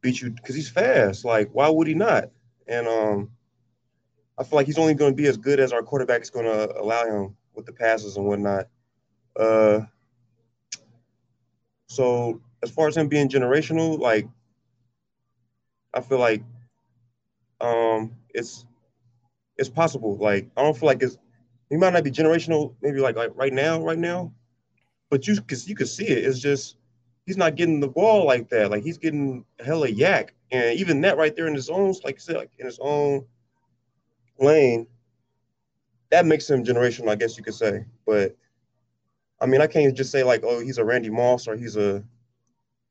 beat 0.00 0.20
you 0.20 0.30
because 0.30 0.56
he's 0.56 0.68
fast. 0.68 1.24
Like, 1.24 1.50
why 1.52 1.68
would 1.68 1.86
he 1.86 1.94
not? 1.94 2.30
And 2.66 2.88
um, 2.88 3.30
I 4.36 4.42
feel 4.42 4.56
like 4.56 4.66
he's 4.66 4.76
only 4.76 4.94
going 4.94 5.12
to 5.12 5.16
be 5.16 5.28
as 5.28 5.36
good 5.36 5.60
as 5.60 5.72
our 5.72 5.84
quarterback 5.84 6.22
is 6.22 6.30
going 6.30 6.46
to 6.46 6.80
allow 6.80 7.04
him 7.04 7.36
with 7.54 7.64
the 7.64 7.72
passes 7.72 8.16
and 8.16 8.26
whatnot. 8.26 8.66
Uh, 9.38 9.82
so 11.86 12.40
as 12.60 12.72
far 12.72 12.88
as 12.88 12.96
him 12.96 13.06
being 13.06 13.28
generational, 13.28 13.96
like, 13.96 14.26
I 15.94 16.00
feel 16.00 16.18
like 16.18 16.42
um, 17.60 18.16
it's 18.34 18.64
it's 19.56 19.68
possible. 19.68 20.16
Like 20.16 20.50
I 20.56 20.62
don't 20.62 20.76
feel 20.76 20.88
like 20.88 21.04
it's 21.04 21.18
he 21.70 21.76
might 21.76 21.92
not 21.92 22.02
be 22.02 22.10
generational, 22.10 22.74
maybe 22.82 22.98
like 22.98 23.14
like 23.14 23.30
right 23.36 23.52
now, 23.52 23.80
right 23.80 23.96
now, 23.96 24.32
but 25.10 25.26
you 25.26 25.40
cause 25.42 25.68
you 25.68 25.74
could 25.74 25.88
see 25.88 26.06
it. 26.06 26.24
It's 26.24 26.40
just 26.40 26.76
he's 27.26 27.36
not 27.36 27.56
getting 27.56 27.80
the 27.80 27.88
ball 27.88 28.26
like 28.26 28.48
that. 28.50 28.70
Like 28.70 28.82
he's 28.82 28.98
getting 28.98 29.44
hella 29.64 29.88
YAC, 29.88 30.30
and 30.50 30.78
even 30.78 31.00
that 31.02 31.16
right 31.16 31.34
there 31.34 31.46
in 31.46 31.54
his 31.54 31.70
own, 31.70 31.94
like 32.04 32.16
you 32.16 32.20
said, 32.20 32.36
like 32.36 32.50
in 32.58 32.66
his 32.66 32.78
own 32.80 33.24
lane, 34.38 34.86
that 36.10 36.26
makes 36.26 36.48
him 36.48 36.64
generational, 36.64 37.10
I 37.10 37.16
guess 37.16 37.36
you 37.36 37.44
could 37.44 37.54
say. 37.54 37.84
But 38.06 38.36
I 39.40 39.46
mean, 39.46 39.60
I 39.60 39.66
can't 39.66 39.96
just 39.96 40.10
say 40.10 40.22
like, 40.22 40.42
oh, 40.44 40.60
he's 40.60 40.78
a 40.78 40.84
Randy 40.84 41.10
Moss 41.10 41.46
or 41.46 41.56
he's 41.56 41.76
a, 41.76 42.02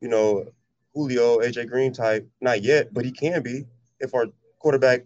you 0.02 0.10
know, 0.10 0.46
Julio, 0.94 1.40
AJ 1.40 1.68
Green 1.68 1.92
type. 1.92 2.28
Not 2.42 2.64
yet, 2.64 2.94
but 2.94 3.06
he 3.06 3.12
can 3.12 3.42
be 3.42 3.66
if 4.00 4.14
our 4.14 4.28
quarterback 4.60 5.06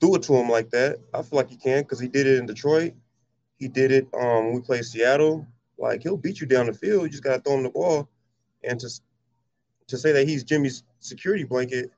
threw 0.00 0.16
it 0.16 0.22
to 0.24 0.34
him 0.34 0.48
like 0.48 0.70
that. 0.70 0.98
I 1.14 1.22
feel 1.22 1.36
like 1.36 1.48
he 1.48 1.56
can 1.56 1.82
because 1.82 2.00
he 2.00 2.08
did 2.08 2.26
it 2.26 2.38
in 2.38 2.46
Detroit. 2.46 2.92
He 3.58 3.68
did 3.68 3.92
it 3.92 4.08
um, 4.14 4.46
when 4.46 4.54
we 4.54 4.60
played 4.60 4.84
Seattle. 4.84 5.46
Like 5.82 6.02
he'll 6.04 6.16
beat 6.16 6.40
you 6.40 6.46
down 6.46 6.66
the 6.66 6.72
field. 6.72 7.02
You 7.02 7.08
just 7.08 7.24
gotta 7.24 7.42
throw 7.42 7.54
him 7.54 7.64
the 7.64 7.70
ball. 7.70 8.08
And 8.62 8.78
to 8.80 8.88
to 9.88 9.98
say 9.98 10.12
that 10.12 10.28
he's 10.28 10.44
Jimmy's 10.44 10.84
security 11.00 11.42
blanket, 11.42 11.90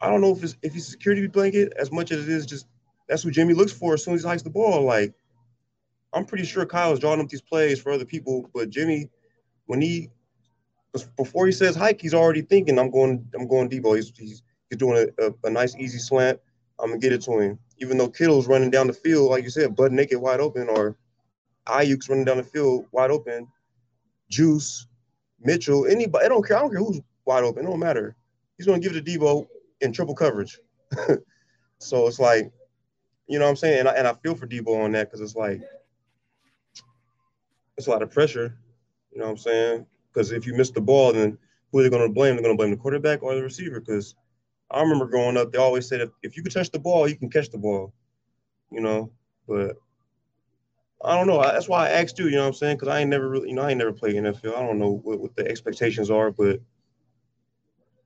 I 0.00 0.10
don't 0.10 0.20
know 0.20 0.32
if 0.32 0.42
it's 0.42 0.56
if 0.60 0.74
he's 0.74 0.88
a 0.88 0.90
security 0.90 1.28
blanket 1.28 1.72
as 1.78 1.92
much 1.92 2.10
as 2.10 2.28
it 2.28 2.28
is 2.28 2.44
just 2.44 2.66
that's 3.08 3.24
what 3.24 3.34
Jimmy 3.34 3.54
looks 3.54 3.72
for 3.72 3.94
as 3.94 4.04
soon 4.04 4.14
as 4.14 4.22
he 4.22 4.28
hikes 4.28 4.42
the 4.42 4.50
ball. 4.50 4.82
Like 4.82 5.14
I'm 6.12 6.24
pretty 6.26 6.44
sure 6.44 6.66
Kyle 6.66 6.92
is 6.92 6.98
drawing 6.98 7.20
up 7.20 7.28
these 7.28 7.40
plays 7.40 7.80
for 7.80 7.92
other 7.92 8.04
people, 8.04 8.50
but 8.52 8.68
Jimmy, 8.68 9.08
when 9.66 9.80
he 9.80 10.10
before 11.16 11.46
he 11.46 11.52
says 11.52 11.76
hike, 11.76 12.00
he's 12.00 12.14
already 12.14 12.42
thinking 12.42 12.80
I'm 12.80 12.90
going 12.90 13.24
I'm 13.32 13.46
going 13.46 13.70
Deebo. 13.70 13.94
He's 13.94 14.12
he's, 14.18 14.42
he's 14.68 14.78
doing 14.78 15.08
a, 15.20 15.24
a, 15.24 15.32
a 15.44 15.50
nice 15.50 15.76
easy 15.76 15.98
slant. 15.98 16.40
I'm 16.80 16.88
gonna 16.88 16.98
get 16.98 17.12
it 17.12 17.22
to 17.22 17.38
him. 17.38 17.60
Even 17.78 17.96
though 17.96 18.08
Kittle's 18.08 18.48
running 18.48 18.70
down 18.70 18.88
the 18.88 18.92
field, 18.92 19.30
like 19.30 19.44
you 19.44 19.50
said, 19.50 19.76
butt 19.76 19.92
naked, 19.92 20.20
wide 20.20 20.40
open, 20.40 20.68
or 20.68 20.96
Aiyuk's 21.70 22.08
running 22.08 22.24
down 22.24 22.36
the 22.38 22.42
field 22.42 22.86
wide 22.92 23.10
open, 23.10 23.48
Juice, 24.28 24.86
Mitchell, 25.40 25.86
anybody. 25.86 26.26
I 26.26 26.28
don't 26.28 26.46
care. 26.46 26.56
I 26.56 26.60
don't 26.60 26.70
care 26.70 26.80
who's 26.80 27.00
wide 27.24 27.44
open. 27.44 27.64
It 27.64 27.68
don't 27.68 27.78
matter. 27.78 28.16
He's 28.56 28.66
gonna 28.66 28.80
give 28.80 28.94
it 28.94 29.04
to 29.04 29.18
Deebo 29.18 29.46
in 29.80 29.92
triple 29.92 30.14
coverage. 30.14 30.58
so 31.78 32.06
it's 32.06 32.18
like 32.18 32.52
you 33.30 33.38
know 33.38 33.44
what 33.44 33.50
I'm 33.50 33.56
saying? 33.56 33.80
And 33.80 33.88
I, 33.88 33.92
and 33.92 34.08
I 34.08 34.14
feel 34.14 34.34
for 34.34 34.48
Deebo 34.48 34.84
on 34.84 34.92
that 34.92 35.08
because 35.08 35.20
it's 35.20 35.36
like 35.36 35.62
it's 37.76 37.86
a 37.86 37.90
lot 37.90 38.02
of 38.02 38.10
pressure. 38.10 38.58
You 39.12 39.20
know 39.20 39.26
what 39.26 39.30
I'm 39.30 39.38
saying? 39.38 39.86
Because 40.12 40.32
if 40.32 40.46
you 40.46 40.54
miss 40.54 40.70
the 40.70 40.80
ball, 40.80 41.12
then 41.12 41.38
who 41.70 41.78
are 41.78 41.82
they 41.84 41.90
going 41.90 42.06
to 42.06 42.12
blame? 42.12 42.34
They're 42.34 42.42
going 42.42 42.56
to 42.56 42.60
blame 42.60 42.72
the 42.72 42.76
quarterback 42.76 43.22
or 43.22 43.36
the 43.36 43.42
receiver. 43.42 43.78
Because 43.78 44.16
I 44.68 44.82
remember 44.82 45.06
growing 45.06 45.36
up, 45.36 45.52
they 45.52 45.58
always 45.58 45.88
said 45.88 46.00
if, 46.00 46.10
if 46.24 46.36
you 46.36 46.42
can 46.42 46.50
touch 46.52 46.70
the 46.70 46.80
ball, 46.80 47.08
you 47.08 47.16
can 47.16 47.30
catch 47.30 47.50
the 47.50 47.58
ball. 47.58 47.92
You 48.72 48.80
know, 48.80 49.12
but 49.46 49.76
I 51.02 51.16
don't 51.16 51.26
know. 51.26 51.42
That's 51.42 51.68
why 51.68 51.86
I 51.86 51.90
asked 51.90 52.18
you. 52.18 52.26
You 52.26 52.32
know 52.32 52.42
what 52.42 52.48
I'm 52.48 52.54
saying? 52.54 52.76
Because 52.76 52.88
I 52.88 53.00
ain't 53.00 53.10
never 53.10 53.28
really, 53.28 53.48
you 53.48 53.54
know, 53.54 53.62
I 53.62 53.70
ain't 53.70 53.78
never 53.78 53.92
played 53.92 54.16
NFL. 54.16 54.56
I 54.56 54.62
don't 54.62 54.78
know 54.78 55.00
what, 55.02 55.20
what 55.20 55.34
the 55.36 55.48
expectations 55.48 56.10
are, 56.10 56.30
but 56.30 56.60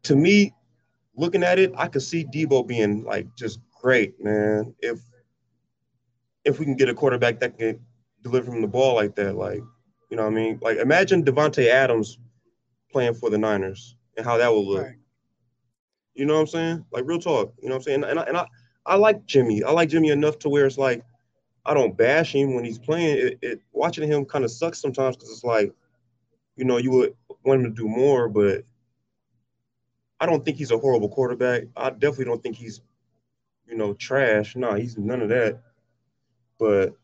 to 0.04 0.14
me, 0.14 0.54
looking 1.16 1.42
at 1.42 1.58
it, 1.58 1.72
I 1.76 1.88
could 1.88 2.02
see 2.02 2.24
Deebo 2.24 2.66
being 2.66 3.04
like 3.04 3.26
just 3.36 3.58
great, 3.80 4.22
man. 4.22 4.74
If 4.80 5.00
if 6.44 6.58
we 6.58 6.64
can 6.64 6.76
get 6.76 6.88
a 6.88 6.94
quarterback 6.94 7.40
that 7.40 7.58
can 7.58 7.80
deliver 8.22 8.52
him 8.52 8.60
the 8.60 8.68
ball 8.68 8.94
like 8.94 9.16
that, 9.16 9.34
like 9.34 9.62
you 10.10 10.16
know 10.16 10.24
what 10.24 10.32
I 10.32 10.34
mean? 10.34 10.58
Like 10.62 10.78
imagine 10.78 11.24
Davante 11.24 11.66
Adams 11.66 12.18
playing 12.92 13.14
for 13.14 13.28
the 13.28 13.38
Niners 13.38 13.96
and 14.16 14.24
how 14.24 14.36
that 14.36 14.52
would 14.52 14.66
look. 14.66 14.84
Right. 14.84 14.96
You 16.14 16.26
know 16.26 16.34
what 16.34 16.40
I'm 16.40 16.46
saying? 16.46 16.84
Like 16.92 17.04
real 17.06 17.18
talk. 17.18 17.54
You 17.60 17.68
know 17.68 17.74
what 17.74 17.80
I'm 17.80 17.82
saying? 17.82 18.04
And 18.04 18.20
I, 18.20 18.22
and 18.22 18.36
I, 18.36 18.46
I 18.86 18.94
like 18.94 19.26
Jimmy. 19.26 19.64
I 19.64 19.72
like 19.72 19.88
Jimmy 19.88 20.10
enough 20.10 20.38
to 20.40 20.48
where 20.48 20.66
it's 20.66 20.78
like 20.78 21.02
I 21.66 21.74
don't 21.74 21.96
bash 21.96 22.34
him 22.34 22.54
when 22.54 22.64
he's 22.64 22.78
playing. 22.78 23.16
It, 23.16 23.38
it 23.42 23.60
watching 23.72 24.08
him 24.08 24.24
kind 24.24 24.44
of 24.44 24.50
sucks 24.50 24.80
sometimes 24.80 25.16
because 25.16 25.30
it's 25.30 25.44
like, 25.44 25.72
you 26.56 26.64
know, 26.64 26.76
you 26.76 26.90
would 26.90 27.14
want 27.44 27.60
him 27.60 27.74
to 27.74 27.82
do 27.82 27.88
more, 27.88 28.28
but 28.28 28.64
I 30.20 30.26
don't 30.26 30.44
think 30.44 30.56
he's 30.56 30.70
a 30.70 30.78
horrible 30.78 31.08
quarterback. 31.08 31.64
I 31.76 31.90
definitely 31.90 32.26
don't 32.26 32.42
think 32.42 32.56
he's, 32.56 32.80
you 33.66 33.76
know, 33.76 33.94
trash. 33.94 34.56
No, 34.56 34.74
he's 34.74 34.98
none 34.98 35.22
of 35.22 35.28
that. 35.30 35.60
But 36.58 36.94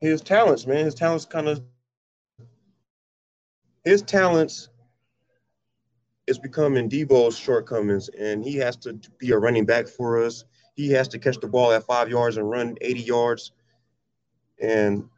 his 0.00 0.20
talents, 0.20 0.66
man, 0.66 0.84
his 0.84 0.94
talents 0.94 1.24
kind 1.24 1.48
of 1.48 1.62
his 3.84 4.02
talents 4.02 4.68
is 6.26 6.38
becoming 6.38 6.90
Deebo's 6.90 7.38
shortcomings, 7.38 8.08
and 8.10 8.44
he 8.44 8.56
has 8.56 8.76
to 8.76 9.00
be 9.18 9.30
a 9.30 9.38
running 9.38 9.64
back 9.64 9.88
for 9.88 10.22
us. 10.22 10.44
He 10.78 10.90
has 10.90 11.08
to 11.08 11.18
catch 11.18 11.40
the 11.40 11.48
ball 11.48 11.72
at 11.72 11.82
five 11.82 12.08
yards 12.08 12.36
and 12.36 12.48
run 12.48 12.76
80 12.80 13.00
yards. 13.00 13.50
And 14.62 15.08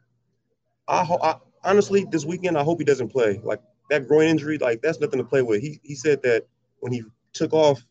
I, 0.87 1.03
I 1.21 1.35
honestly, 1.63 2.03
this 2.09 2.25
weekend, 2.25 2.57
I 2.57 2.63
hope 2.63 2.79
he 2.79 2.83
doesn't 2.83 3.09
play. 3.09 3.39
Like 3.43 3.61
that 3.91 4.07
groin 4.07 4.25
injury, 4.25 4.57
like 4.57 4.81
that's 4.81 4.99
nothing 4.99 5.19
to 5.19 5.23
play 5.23 5.43
with. 5.43 5.61
He 5.61 5.79
he 5.83 5.93
said 5.93 6.23
that 6.23 6.47
when 6.79 6.91
he 6.91 7.03
took 7.33 7.53
off, 7.53 7.85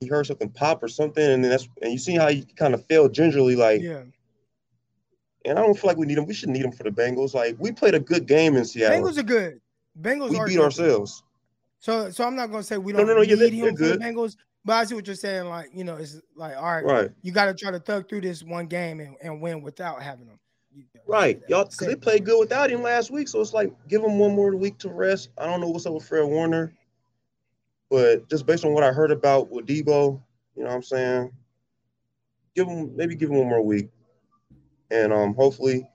he 0.00 0.08
heard 0.08 0.26
something 0.26 0.50
pop 0.50 0.82
or 0.82 0.88
something, 0.88 1.24
and 1.24 1.42
then 1.42 1.50
that's 1.50 1.66
and 1.80 1.90
you 1.90 1.98
see 1.98 2.16
how 2.16 2.28
he 2.28 2.44
kind 2.54 2.74
of 2.74 2.84
fell 2.86 3.08
gingerly, 3.08 3.56
like. 3.56 3.80
Yeah. 3.80 4.02
And 5.46 5.58
I 5.58 5.62
don't 5.62 5.72
feel 5.72 5.88
like 5.88 5.96
we 5.96 6.04
need 6.04 6.18
him. 6.18 6.26
We 6.26 6.34
should 6.34 6.50
need 6.50 6.66
him 6.66 6.72
for 6.72 6.82
the 6.82 6.90
Bengals. 6.90 7.32
Like 7.32 7.56
we 7.58 7.72
played 7.72 7.94
a 7.94 8.00
good 8.00 8.26
game 8.26 8.56
in 8.58 8.66
Seattle. 8.66 9.00
Bengals 9.00 9.16
are 9.16 9.22
good. 9.22 9.62
Bengals 9.98 10.28
we 10.28 10.38
beat 10.40 10.56
good. 10.56 10.64
ourselves. 10.64 11.22
So 11.78 12.10
so 12.10 12.26
I'm 12.26 12.36
not 12.36 12.50
gonna 12.50 12.62
say 12.62 12.76
we 12.76 12.92
don't 12.92 13.06
no, 13.06 13.14
no, 13.14 13.22
yeah, 13.22 13.36
need 13.36 13.40
they're 13.40 13.48
him 13.48 13.74
for 13.74 13.82
the 13.84 13.96
good. 13.96 14.00
Bengals, 14.02 14.36
but 14.64 14.74
I 14.74 14.84
see 14.84 14.94
what 14.94 15.06
you're 15.06 15.16
saying. 15.16 15.46
Like 15.46 15.70
you 15.74 15.84
know, 15.84 15.96
it's 15.96 16.20
like 16.36 16.56
all 16.56 16.62
right, 16.64 16.84
Right. 16.84 17.10
you 17.22 17.32
got 17.32 17.46
to 17.46 17.54
try 17.54 17.70
to 17.70 17.78
thug 17.80 18.08
through 18.08 18.22
this 18.22 18.42
one 18.42 18.66
game 18.66 19.00
and, 19.00 19.16
and 19.22 19.40
win 19.40 19.62
without 19.62 20.02
having 20.02 20.26
them. 20.26 20.38
You- 20.74 20.84
Right, 21.06 21.40
y'all, 21.48 21.64
because 21.64 21.88
they 21.88 21.96
played 21.96 22.24
good 22.24 22.38
without 22.38 22.70
him 22.70 22.82
last 22.82 23.10
week. 23.10 23.26
So 23.26 23.40
it's 23.40 23.52
like 23.52 23.72
give 23.88 24.02
him 24.02 24.18
one 24.18 24.34
more 24.34 24.54
week 24.54 24.78
to 24.78 24.90
rest. 24.90 25.30
I 25.36 25.46
don't 25.46 25.60
know 25.60 25.68
what's 25.68 25.86
up 25.86 25.94
with 25.94 26.06
Fred 26.06 26.22
Warner, 26.24 26.72
but 27.90 28.28
just 28.30 28.46
based 28.46 28.64
on 28.64 28.72
what 28.72 28.84
I 28.84 28.92
heard 28.92 29.10
about 29.10 29.50
with 29.50 29.66
Deebo, 29.66 30.20
you 30.54 30.62
know 30.62 30.68
what 30.68 30.74
I'm 30.76 30.82
saying? 30.82 31.32
Give 32.54 32.68
him 32.68 32.94
maybe 32.94 33.16
give 33.16 33.30
him 33.30 33.38
one 33.38 33.48
more 33.48 33.62
week, 33.62 33.88
and 34.90 35.12
um, 35.12 35.34
hopefully 35.34 35.88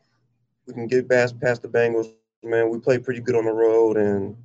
we 0.68 0.74
can 0.74 0.88
get 0.88 1.07
past 1.07 1.39
past 1.39 1.61
the 1.61 1.68
Bengals. 1.70 2.11
Man, 2.43 2.70
we 2.70 2.80
played 2.80 3.03
pretty 3.03 3.22
good 3.22 3.36
on 3.36 3.45
the 3.45 3.51
road, 3.53 3.97
and 3.97 4.36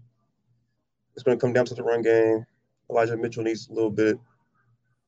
it's 1.14 1.22
going 1.22 1.36
to 1.36 1.40
come 1.40 1.52
down 1.52 1.64
to 1.66 1.74
the 1.74 1.82
run 1.82 2.02
game. 2.02 2.46
Elijah 2.91 3.16
Mitchell 3.16 3.45
needs 3.45 3.68
a 3.68 3.72
little 3.72 3.91
bit, 3.91 4.18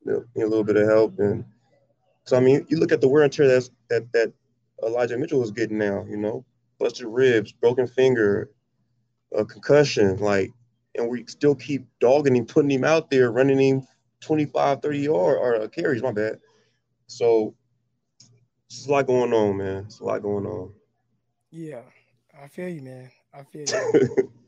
you 0.04 0.12
know, 0.12 0.24
need 0.34 0.44
a 0.44 0.48
little 0.48 0.64
bit 0.64 0.76
of 0.76 0.88
help, 0.88 1.18
and 1.18 1.44
so 2.24 2.36
I 2.36 2.40
mean, 2.40 2.64
you 2.68 2.78
look 2.78 2.92
at 2.92 3.00
the 3.00 3.08
wear 3.08 3.22
and 3.22 3.32
tear 3.32 3.48
that's 3.48 3.70
that 3.90 4.10
that 4.12 4.32
Elijah 4.84 5.18
Mitchell 5.18 5.40
was 5.40 5.50
getting 5.50 5.78
now, 5.78 6.04
you 6.08 6.16
know, 6.16 6.44
busted 6.78 7.06
ribs, 7.06 7.52
broken 7.52 7.86
finger, 7.86 8.50
a 9.34 9.44
concussion, 9.44 10.16
like, 10.18 10.50
and 10.96 11.08
we 11.08 11.24
still 11.26 11.54
keep 11.54 11.86
dogging 12.00 12.36
him, 12.36 12.46
putting 12.46 12.70
him 12.70 12.84
out 12.84 13.10
there, 13.10 13.30
running 13.30 13.58
him 13.58 13.86
25, 14.20 14.82
30 14.82 14.98
yard 14.98 15.38
or 15.38 15.56
uh, 15.56 15.68
carries, 15.68 16.02
my 16.02 16.12
bad. 16.12 16.38
So 17.06 17.54
it's 18.66 18.86
a 18.86 18.90
lot 18.90 19.06
going 19.06 19.32
on, 19.32 19.56
man. 19.56 19.84
It's 19.86 20.00
a 20.00 20.04
lot 20.04 20.22
going 20.22 20.46
on. 20.46 20.72
Yeah, 21.50 21.82
I 22.42 22.48
feel 22.48 22.68
you, 22.68 22.82
man. 22.82 23.10
I 23.34 23.42
feel 23.42 23.68
you. 23.68 24.30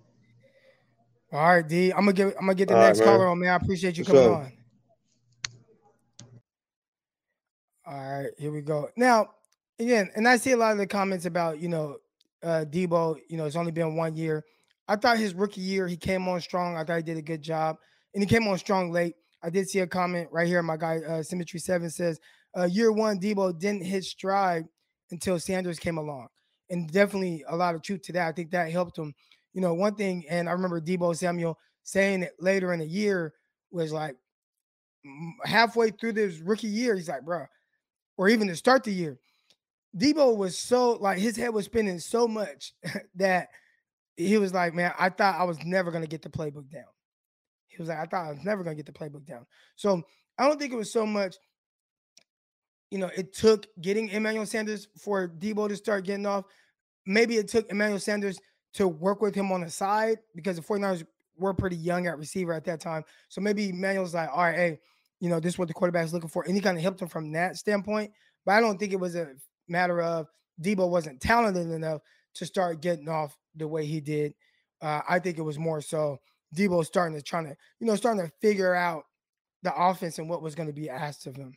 All 1.35 1.41
right, 1.41 1.66
D. 1.66 1.91
I'm 1.91 2.05
gonna 2.05 2.12
get 2.12 2.28
I'm 2.39 2.47
gonna 2.47 2.55
get 2.55 2.68
the 2.68 2.74
All 2.74 2.80
right, 2.80 2.87
next 2.87 3.01
man. 3.01 3.09
caller 3.09 3.26
on, 3.26 3.41
man. 3.41 3.51
I 3.51 3.57
appreciate 3.57 3.99
you 3.99 4.05
For 4.05 4.12
coming 4.12 4.24
sure. 4.24 4.35
on. 4.35 4.53
All 7.87 8.20
right, 8.22 8.30
here 8.39 8.53
we 8.53 8.61
go. 8.61 8.89
Now, 8.97 9.30
again, 9.80 10.11
and 10.14 10.28
I 10.28 10.37
see 10.37 10.53
a 10.53 10.57
lot 10.57 10.70
of 10.70 10.78
the 10.78 10.87
comments 10.87 11.26
about 11.26 11.59
you 11.59 11.68
know 11.68 11.97
uh 12.45 12.64
Deebo. 12.70 13.18
You 13.28 13.37
know, 13.37 13.47
it's 13.47 13.57
only 13.57 13.72
been 13.72 13.97
one 13.97 14.14
year. 14.14 14.45
I 14.87 14.95
thought 14.95 15.18
his 15.18 15.35
rookie 15.35 15.61
year 15.61 15.89
he 15.89 15.97
came 15.97 16.28
on 16.28 16.41
strong. 16.41 16.76
I 16.76 16.85
thought 16.85 16.99
he 16.99 17.03
did 17.03 17.16
a 17.16 17.22
good 17.22 17.43
job, 17.43 17.78
and 18.14 18.22
he 18.22 18.28
came 18.28 18.47
on 18.47 18.57
strong 18.57 18.93
late. 18.93 19.16
I 19.43 19.51
did 19.51 19.68
see 19.68 19.80
a 19.80 19.89
comment 19.89 20.28
right 20.30 20.47
here. 20.47 20.62
My 20.62 20.76
guy 20.76 20.99
uh, 20.99 21.24
Symmetry 21.24 21.59
Seven 21.59 21.91
says, 21.91 22.20
uh, 22.57 22.66
"Year 22.66 22.93
one, 22.93 23.18
Deebo 23.18 23.59
didn't 23.59 23.82
hit 23.85 24.05
stride 24.05 24.66
until 25.11 25.41
Sanders 25.41 25.80
came 25.80 25.99
along." 25.99 26.28
and 26.70 26.91
definitely 26.91 27.45
a 27.49 27.57
lot 27.57 27.74
of 27.74 27.82
truth 27.82 28.03
to 28.03 28.12
that. 28.12 28.28
I 28.28 28.32
think 28.32 28.51
that 28.51 28.70
helped 28.70 28.99
him. 28.99 29.14
You 29.55 29.61
know, 29.61 29.74
one 29.74 29.94
thing, 29.94 30.24
and 30.28 30.48
I 30.48 30.52
remember 30.52 30.80
Deebo 30.80 31.16
Samuel 31.16 31.59
saying 31.82 32.22
it 32.22 32.34
later 32.38 32.72
in 32.72 32.80
the 32.80 32.86
year 32.86 33.32
was 33.70 33.92
like 33.92 34.16
halfway 35.44 35.90
through 35.90 36.12
this 36.12 36.38
rookie 36.38 36.66
year, 36.66 36.94
he's 36.94 37.09
like, 37.09 37.24
bro, 37.24 37.46
or 38.16 38.28
even 38.28 38.48
to 38.48 38.57
start 38.57 38.84
the 38.84 38.92
year, 38.92 39.18
Deebo 39.96 40.36
was 40.36 40.59
so 40.59 40.92
like 40.94 41.18
his 41.18 41.36
head 41.36 41.55
was 41.55 41.66
spinning 41.66 41.98
so 41.98 42.26
much 42.26 42.72
that 43.14 43.48
he 44.16 44.38
was 44.38 44.52
like, 44.52 44.74
man, 44.74 44.92
I 44.98 45.09
thought 45.09 45.40
I 45.40 45.44
was 45.44 45.62
never 45.64 45.90
gonna 45.90 46.07
get 46.07 46.22
the 46.22 46.30
playbook 46.30 46.70
down. 46.70 46.84
He 47.68 47.76
was 47.78 47.88
like, 47.88 47.98
I 47.98 48.07
thought 48.07 48.26
I 48.26 48.30
was 48.30 48.44
never 48.44 48.62
gonna 48.62 48.76
get 48.76 48.86
the 48.86 48.92
playbook 48.92 49.24
down. 49.26 49.46
So 49.76 50.02
I 50.38 50.46
don't 50.48 50.59
think 50.59 50.72
it 50.72 50.76
was 50.76 50.92
so 50.92 51.07
much 51.07 51.36
you 52.94 53.00
know, 53.00 53.11
it 53.16 53.34
took 53.34 53.66
getting 53.80 54.09
Emmanuel 54.11 54.46
Sanders 54.46 54.86
for 54.96 55.26
Deebo 55.26 55.68
to 55.68 55.74
start 55.74 56.05
getting 56.05 56.26
off. 56.26 56.44
Maybe 57.07 57.38
it 57.38 57.48
took 57.48 57.68
Emmanuel 57.68 57.98
Sanders 57.98 58.38
to 58.75 58.89
work 58.89 59.22
with 59.22 59.35
him 59.35 59.53
on 59.53 59.61
the 59.61 59.70
side 59.70 60.18
because 60.35 60.57
the 60.57 60.62
49ers 60.62 61.07
were 61.39 61.55
pretty 61.55 61.77
young 61.77 62.07
at 62.07 62.18
receiver 62.18 62.53
at 62.53 62.64
that 62.64 62.81
time. 62.81 63.05
So 63.29 63.41
maybe 63.41 63.72
Manuel's 63.72 64.14
like, 64.14 64.31
all 64.31 64.45
right, 64.45 64.57
hey, 64.57 64.81
you 65.20 65.29
know, 65.29 65.41
this 65.41 65.55
is 65.55 65.59
what 65.59 65.68
the 65.68 65.75
quarterback's 65.75 66.12
looking 66.12 66.29
for. 66.29 66.45
And 66.45 66.55
he 66.55 66.61
kind 66.61 66.77
of 66.77 66.83
helped 66.83 67.01
him 67.01 67.09
from 67.09 67.33
that 67.33 67.57
standpoint. 67.57 68.12
But 68.45 68.53
I 68.53 68.61
don't 68.61 68.79
think 68.79 68.93
it 68.93 69.01
was 69.01 69.14
a 69.14 69.29
matter 69.68 70.03
of 70.03 70.29
Deebo 70.61 70.89
wasn't 70.89 71.20
talented 71.20 71.70
enough 71.70 72.03
to 72.35 72.47
start 72.47 72.83
getting 72.83 73.09
off 73.09 73.37
the 73.55 73.66
way 73.66 73.87
he 73.87 74.01
did. 74.01 74.35
Uh, 74.83 75.01
I 75.09 75.18
think 75.18 75.39
it 75.39 75.43
was 75.43 75.59
more 75.59 75.81
so 75.81 76.18
Deebo 76.55 76.85
starting 76.85 77.16
to 77.16 77.22
trying 77.22 77.47
to, 77.47 77.57
you 77.81 77.87
know, 77.87 77.97
starting 77.97 78.25
to 78.25 78.33
figure 78.41 78.75
out 78.75 79.05
the 79.62 79.75
offense 79.75 80.18
and 80.18 80.29
what 80.29 80.43
was 80.43 80.55
going 80.55 80.66
to 80.68 80.75
be 80.75 80.91
asked 80.91 81.27
of 81.27 81.37
him 81.37 81.57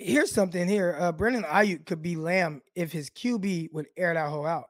here's 0.00 0.32
something 0.32 0.66
here. 0.66 0.96
Uh, 0.98 1.12
Brendan 1.12 1.44
Aiyuk 1.44 1.86
could 1.86 2.02
be 2.02 2.16
Lamb 2.16 2.62
if 2.74 2.90
his 2.90 3.10
QB 3.10 3.72
would 3.72 3.86
air 3.96 4.14
that 4.14 4.28
hole 4.28 4.46
out. 4.46 4.69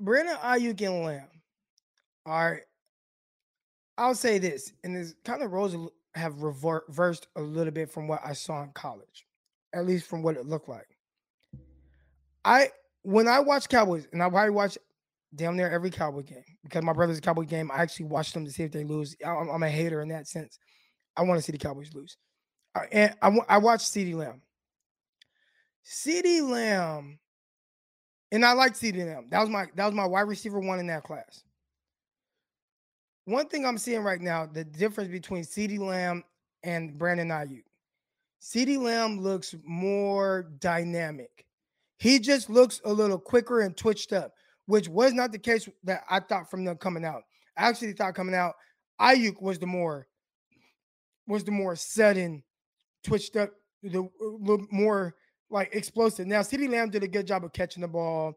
Brendan 0.00 0.36
Aiyuk 0.36 0.80
and 0.80 1.04
Lamb. 1.04 1.28
Right. 2.26 2.60
I'll 3.96 4.14
say 4.14 4.38
this, 4.38 4.72
and 4.82 4.96
this 4.96 5.14
kind 5.24 5.42
of 5.42 5.52
roles 5.52 5.76
have 6.14 6.42
reversed 6.42 7.28
a 7.36 7.40
little 7.40 7.72
bit 7.72 7.90
from 7.90 8.08
what 8.08 8.20
I 8.24 8.32
saw 8.32 8.62
in 8.62 8.70
college, 8.72 9.26
at 9.72 9.86
least 9.86 10.06
from 10.06 10.22
what 10.22 10.36
it 10.36 10.46
looked 10.46 10.68
like. 10.68 10.88
I 12.44 12.70
when 13.02 13.28
I 13.28 13.40
watch 13.40 13.68
Cowboys, 13.68 14.08
and 14.12 14.22
I 14.22 14.28
probably 14.28 14.50
watch 14.50 14.78
damn 15.34 15.56
near 15.56 15.70
every 15.70 15.90
Cowboy 15.90 16.22
game 16.22 16.44
because 16.62 16.82
my 16.82 16.92
brother's 16.92 17.18
a 17.18 17.22
Cowboy 17.22 17.44
game. 17.44 17.70
I 17.70 17.78
actually 17.78 18.06
watch 18.06 18.32
them 18.32 18.44
to 18.44 18.50
see 18.50 18.62
if 18.64 18.72
they 18.72 18.84
lose. 18.84 19.16
I'm, 19.24 19.48
I'm 19.48 19.62
a 19.62 19.68
hater 19.68 20.00
in 20.00 20.08
that 20.08 20.26
sense. 20.26 20.58
I 21.16 21.22
want 21.22 21.38
to 21.38 21.42
see 21.42 21.52
the 21.52 21.58
Cowboys 21.58 21.94
lose. 21.94 22.16
Uh, 22.74 22.82
and 22.90 23.14
I, 23.22 23.36
I 23.48 23.58
watched 23.58 23.86
CeeDee 23.86 24.14
Lamb. 24.14 24.42
CeeDee 25.86 26.48
Lamb, 26.48 27.18
and 28.34 28.44
I 28.44 28.52
like 28.52 28.74
CeeDee 28.74 29.06
Lamb. 29.06 29.28
That 29.30 29.40
was 29.40 29.48
my 29.48 29.66
that 29.76 29.86
was 29.86 29.94
my 29.94 30.06
wide 30.06 30.22
receiver 30.22 30.58
one 30.58 30.80
in 30.80 30.88
that 30.88 31.04
class. 31.04 31.44
One 33.26 33.48
thing 33.48 33.64
I'm 33.64 33.78
seeing 33.78 34.02
right 34.02 34.20
now, 34.20 34.44
the 34.44 34.64
difference 34.64 35.08
between 35.08 35.44
CeeDee 35.44 35.78
Lamb 35.78 36.24
and 36.64 36.98
Brandon 36.98 37.28
Aiyuk. 37.28 37.62
CeeDee 38.42 38.78
Lamb 38.78 39.20
looks 39.20 39.54
more 39.64 40.50
dynamic. 40.58 41.46
He 41.98 42.18
just 42.18 42.50
looks 42.50 42.80
a 42.84 42.92
little 42.92 43.18
quicker 43.18 43.60
and 43.60 43.74
twitched 43.76 44.12
up, 44.12 44.32
which 44.66 44.88
was 44.88 45.14
not 45.14 45.30
the 45.30 45.38
case 45.38 45.68
that 45.84 46.02
I 46.10 46.18
thought 46.18 46.50
from 46.50 46.64
them 46.64 46.76
coming 46.76 47.04
out. 47.04 47.22
I 47.56 47.68
actually 47.68 47.92
thought 47.92 48.16
coming 48.16 48.34
out, 48.34 48.54
Aiyuk 49.00 49.40
was 49.40 49.60
the 49.60 49.66
more 49.66 50.08
was 51.28 51.44
the 51.44 51.52
more 51.52 51.76
sudden 51.76 52.42
twitched 53.04 53.36
up, 53.36 53.50
the 53.84 54.02
uh, 54.02 54.08
little 54.20 54.66
more 54.72 55.14
like 55.54 55.72
explosive. 55.72 56.26
Now, 56.26 56.40
CeeDee 56.40 56.68
Lamb 56.68 56.90
did 56.90 57.04
a 57.04 57.08
good 57.08 57.28
job 57.28 57.44
of 57.44 57.52
catching 57.52 57.82
the 57.82 57.88
ball, 57.88 58.36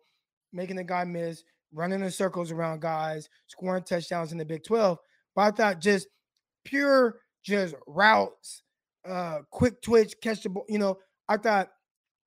making 0.54 0.76
the 0.76 0.84
guy 0.84 1.04
miss, 1.04 1.44
running 1.74 2.02
in 2.02 2.12
circles 2.12 2.52
around 2.52 2.80
guys, 2.80 3.28
scoring 3.48 3.84
touchdowns 3.84 4.32
in 4.32 4.38
the 4.38 4.46
Big 4.46 4.64
12. 4.64 5.00
But 5.36 5.42
I 5.42 5.52
thought 5.52 5.82
just 5.82 6.08
pure 6.64 7.18
just 7.44 7.74
routes, 7.88 8.62
uh, 9.04 9.40
quick 9.50 9.82
twitch, 9.82 10.14
catch 10.22 10.44
the 10.44 10.50
ball. 10.50 10.66
You 10.70 10.78
know, 10.78 11.00
I 11.28 11.38
thought 11.38 11.70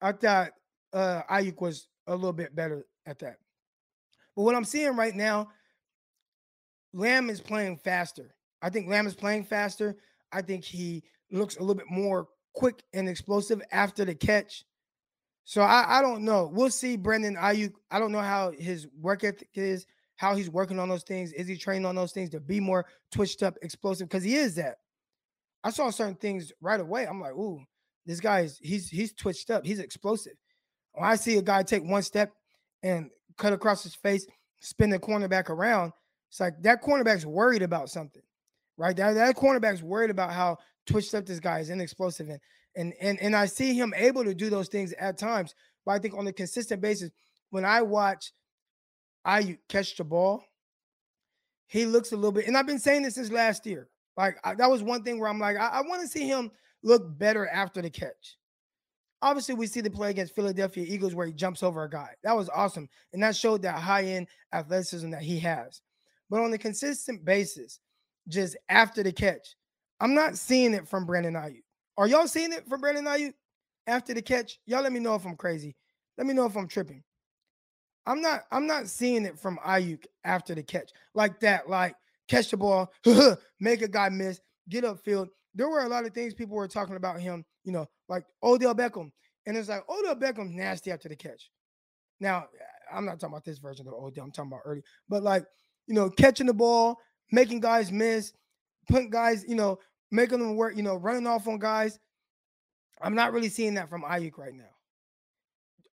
I 0.03 0.11
thought 0.11 0.51
uh 0.93 1.22
Aiyuk 1.30 1.61
was 1.61 1.86
a 2.09 2.14
little 2.14 2.32
bit 2.32 2.57
better 2.57 2.84
at 3.07 3.20
that. 3.20 3.36
But 4.34 4.43
what 4.43 4.57
I'm 4.57 4.64
seeing 4.64 4.97
right 4.97 5.14
now, 5.14 5.51
Lamb 6.93 7.30
is 7.30 7.41
playing 7.41 7.76
faster. 7.76 8.34
I 8.61 8.70
think 8.70 8.88
Lamb 8.88 9.07
is 9.07 9.14
playing 9.14 9.45
faster. 9.45 9.99
I 10.32 10.43
think 10.43 10.64
he 10.64 11.05
looks 11.30 11.59
a 11.59 11.61
little 11.61 11.76
bit 11.76 11.88
more 11.88 12.26
quick 12.55 12.82
and 12.93 13.09
explosive 13.09 13.62
after 13.70 14.05
the 14.05 14.16
catch. 14.16 14.64
So 15.45 15.62
I, 15.62 15.99
I 15.99 16.03
don't 16.03 16.24
know. 16.24 16.51
We'll 16.53 16.70
see 16.70 16.97
Brandon 16.97 17.36
Aiyuk. 17.36 17.72
I 17.91 17.99
don't 17.99 18.12
know 18.12 18.20
how 18.20 18.53
his 18.53 18.86
work 19.01 19.24
ethic 19.24 19.49
is, 19.55 19.86
how 20.16 20.34
he's 20.34 20.51
working 20.51 20.78
on 20.78 20.88
those 20.88 21.03
things. 21.03 21.32
Is 21.32 21.49
he 21.49 21.57
training 21.57 21.86
on 21.86 21.95
those 21.95 22.12
things 22.12 22.30
to 22.30 22.41
be 22.41 22.61
more 22.61 22.86
twitched 23.11 23.43
up, 23.43 23.57
explosive? 23.62 24.09
Because 24.09 24.22
he 24.22 24.36
is 24.36 24.55
that. 24.57 24.76
I 25.64 25.70
saw 25.70 25.91
certain 25.91 26.14
things 26.14 26.53
right 26.61 26.80
away. 26.80 27.07
I'm 27.07 27.20
like, 27.20 27.32
ooh, 27.32 27.61
this 28.07 28.20
guy 28.20 28.41
is 28.41 28.59
he's 28.62 28.88
he's 28.88 29.12
twitched 29.12 29.51
up. 29.51 29.64
He's 29.64 29.78
explosive. 29.78 30.34
When 30.93 31.09
I 31.09 31.16
see 31.16 31.36
a 31.38 31.43
guy 31.43 31.62
take 31.62 31.84
one 31.84 32.03
step 32.03 32.32
and 32.82 33.11
cut 33.36 33.53
across 33.53 33.82
his 33.82 33.95
face, 33.95 34.26
spin 34.61 34.91
the 34.91 34.99
cornerback 34.99 35.49
around, 35.49 35.93
it's 36.28 36.41
like 36.41 36.61
that 36.62 36.82
cornerback's 36.82 37.26
worried 37.26 37.62
about 37.62 37.91
something, 37.91 38.22
right? 38.76 38.97
That 38.97 39.14
that 39.14 39.36
cornerback's 39.36 39.82
worried 39.82 40.11
about 40.11 40.32
how 40.32 40.59
twitched 40.86 41.14
up 41.14 41.26
this 41.26 41.41
guy 41.41 41.61
is 41.61 41.70
and 41.70 41.82
explosive 41.82 42.28
and 42.28 42.41
and 42.77 42.95
and 43.01 43.21
and 43.21 43.35
I 43.35 43.47
see 43.47 43.75
him 43.75 43.93
able 43.97 44.25
to 44.25 44.35
do 44.35 44.51
those 44.51 44.68
things 44.68 44.93
at 44.95 45.18
times. 45.18 45.55
But 45.85 45.93
I 45.93 45.99
think 45.99 46.14
on 46.14 46.27
a 46.27 46.33
consistent 46.33 46.81
basis, 46.81 47.11
when 47.51 47.64
I 47.64 47.83
watch 47.83 48.33
I 49.25 49.59
catch 49.68 49.97
the 49.97 50.05
ball, 50.05 50.45
he 51.66 51.87
looks 51.87 52.12
a 52.12 52.16
little 52.16 52.33
bit, 52.33 52.47
and 52.47 52.57
I've 52.57 52.66
been 52.66 52.79
saying 52.79 53.03
this 53.03 53.14
since 53.14 53.31
last 53.31 53.66
year. 53.66 53.89
Like 54.16 54.37
I, 54.45 54.55
that 54.55 54.71
was 54.71 54.83
one 54.83 55.03
thing 55.03 55.18
where 55.18 55.29
I'm 55.29 55.39
like, 55.39 55.57
I, 55.57 55.66
I 55.66 55.81
want 55.83 56.03
to 56.03 56.09
see 56.09 56.27
him 56.27 56.51
look 56.83 57.18
better 57.18 57.47
after 57.49 57.83
the 57.83 57.91
catch. 57.91 58.37
Obviously, 59.23 59.55
we 59.55 59.66
see 59.66 59.83
the 59.83 59.91
play 59.91 60.11
against 60.11 60.35
Philadelphia 60.35 60.85
Eagles 60.89 61.14
where 61.14 61.27
he 61.27 61.33
jumps 61.33 61.62
over 61.62 61.85
a 61.85 61.91
guy. 61.91 62.11
That 62.25 62.37
was 62.37 62.49
awesome. 62.49 62.89
And 63.12 63.23
that 63.23 63.37
showed 63.37 63.62
that 63.62 63.79
high 63.79 64.05
end 64.05 64.29
athleticism 64.53 65.11
that 65.11 65.23
he 65.23 65.39
has. 65.41 65.83
But 66.31 66.41
on 66.41 66.53
a 66.55 66.59
consistent 66.59 67.25
basis, 67.25 67.81
just 68.29 68.57
after 68.68 69.03
the 69.03 69.12
catch, 69.12 69.57
I'm 70.01 70.14
not 70.14 70.39
seeing 70.39 70.73
it 70.73 70.89
from 70.89 71.05
Brandon 71.05 71.35
Aiyuk. 71.35 71.62
Are 72.01 72.09
y'all 72.09 72.26
seeing 72.26 72.55
it 72.55 72.66
from 72.66 72.80
Brandon 72.80 73.05
Aiyuk 73.05 73.34
after 73.86 74.14
the 74.14 74.22
catch? 74.22 74.59
Y'all 74.64 74.80
let 74.80 74.90
me 74.90 75.01
know 75.01 75.16
if 75.16 75.26
I'm 75.26 75.36
crazy. 75.36 75.76
Let 76.16 76.26
me 76.26 76.32
know 76.32 76.46
if 76.46 76.57
I'm 76.57 76.66
tripping. 76.66 77.03
I'm 78.07 78.22
not 78.22 78.44
I'm 78.51 78.66
not 78.66 78.88
seeing 78.88 79.26
it 79.26 79.38
from 79.38 79.59
Aiyuk 79.59 80.07
after 80.24 80.55
the 80.55 80.62
catch 80.62 80.92
like 81.14 81.40
that. 81.40 81.68
Like 81.68 81.94
catch 82.26 82.51
the 82.51 82.57
ball, 82.57 82.90
make 83.61 83.82
a 83.82 83.88
guy 83.88 84.09
miss, 84.09 84.40
get 84.70 84.84
upfield. 84.84 85.28
There 85.55 85.68
were 85.68 85.84
a 85.84 85.88
lot 85.90 86.07
of 86.07 86.14
things 86.14 86.32
people 86.32 86.57
were 86.57 86.68
talking 86.68 86.96
about 86.96 87.20
him, 87.20 87.44
you 87.64 87.72
know, 87.72 87.86
like 88.09 88.24
Odell 88.42 88.74
Beckham. 88.74 89.11
And 89.46 89.55
it's 89.55 89.68
like 89.68 89.84
Odell 89.86 90.16
Beckham's 90.16 90.55
nasty 90.55 90.90
after 90.92 91.11
the 91.11 91.16
catch. 91.16 91.51
Now, 92.18 92.46
I'm 92.90 93.05
not 93.05 93.20
talking 93.20 93.34
about 93.34 93.44
this 93.44 93.59
version 93.59 93.86
of 93.86 93.92
Odell, 93.92 94.24
I'm 94.24 94.32
talking 94.32 94.53
about 94.53 94.62
early, 94.64 94.82
but 95.07 95.22
like, 95.22 95.44
you 95.86 95.94
know, 95.94 96.09
catching 96.09 96.46
the 96.46 96.55
ball, 96.55 96.96
making 97.30 97.61
guys 97.61 97.92
miss, 97.92 98.32
putting 98.88 99.11
guys, 99.11 99.44
you 99.46 99.55
know, 99.55 99.78
making 100.11 100.40
them 100.40 100.56
work, 100.56 100.76
you 100.76 100.82
know, 100.82 100.96
running 100.96 101.26
off 101.26 101.46
on 101.48 101.58
guys. 101.58 101.98
I'm 103.00 103.14
not 103.14 103.32
really 103.32 103.48
seeing 103.48 103.74
that 103.74 103.88
from 103.88 104.02
Aiyuk 104.02 104.36
right 104.36 104.54
now. 104.54 104.64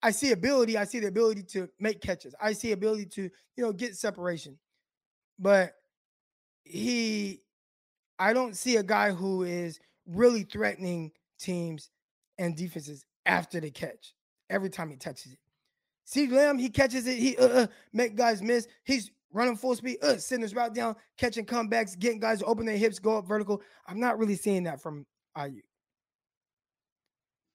I 0.02 0.10
see 0.10 0.32
ability. 0.32 0.76
I 0.76 0.84
see 0.84 1.00
the 1.00 1.08
ability 1.08 1.42
to 1.44 1.68
make 1.80 2.00
catches. 2.00 2.34
I 2.40 2.52
see 2.52 2.72
ability 2.72 3.06
to, 3.06 3.22
you 3.22 3.64
know, 3.64 3.72
get 3.72 3.96
separation. 3.96 4.58
But 5.38 5.72
he, 6.64 7.42
I 8.18 8.32
don't 8.32 8.56
see 8.56 8.76
a 8.76 8.82
guy 8.82 9.12
who 9.12 9.42
is 9.42 9.80
really 10.06 10.42
threatening 10.42 11.12
teams 11.38 11.90
and 12.38 12.56
defenses 12.56 13.04
after 13.24 13.60
the 13.60 13.70
catch 13.70 14.14
every 14.50 14.70
time 14.70 14.90
he 14.90 14.96
touches 14.96 15.32
it. 15.32 15.38
See 16.04 16.28
Lamb, 16.28 16.58
he 16.58 16.70
catches 16.70 17.06
it, 17.06 17.18
he 17.18 17.36
uh, 17.36 17.46
uh, 17.46 17.66
make 17.92 18.14
guys 18.14 18.40
miss. 18.40 18.68
He's 18.84 19.10
running 19.32 19.56
full 19.56 19.74
speed, 19.74 19.98
uh, 20.02 20.16
sending 20.16 20.42
his 20.42 20.54
route 20.54 20.74
down, 20.74 20.96
catching 21.18 21.44
comebacks, 21.44 21.98
getting 21.98 22.20
guys 22.20 22.40
to 22.40 22.44
open 22.46 22.66
their 22.66 22.76
hips, 22.76 22.98
go 22.98 23.18
up 23.18 23.26
vertical. 23.26 23.62
I'm 23.86 24.00
not 24.00 24.18
really 24.18 24.36
seeing 24.36 24.64
that 24.64 24.80
from 24.80 25.06
Aiyuk. 25.36 25.62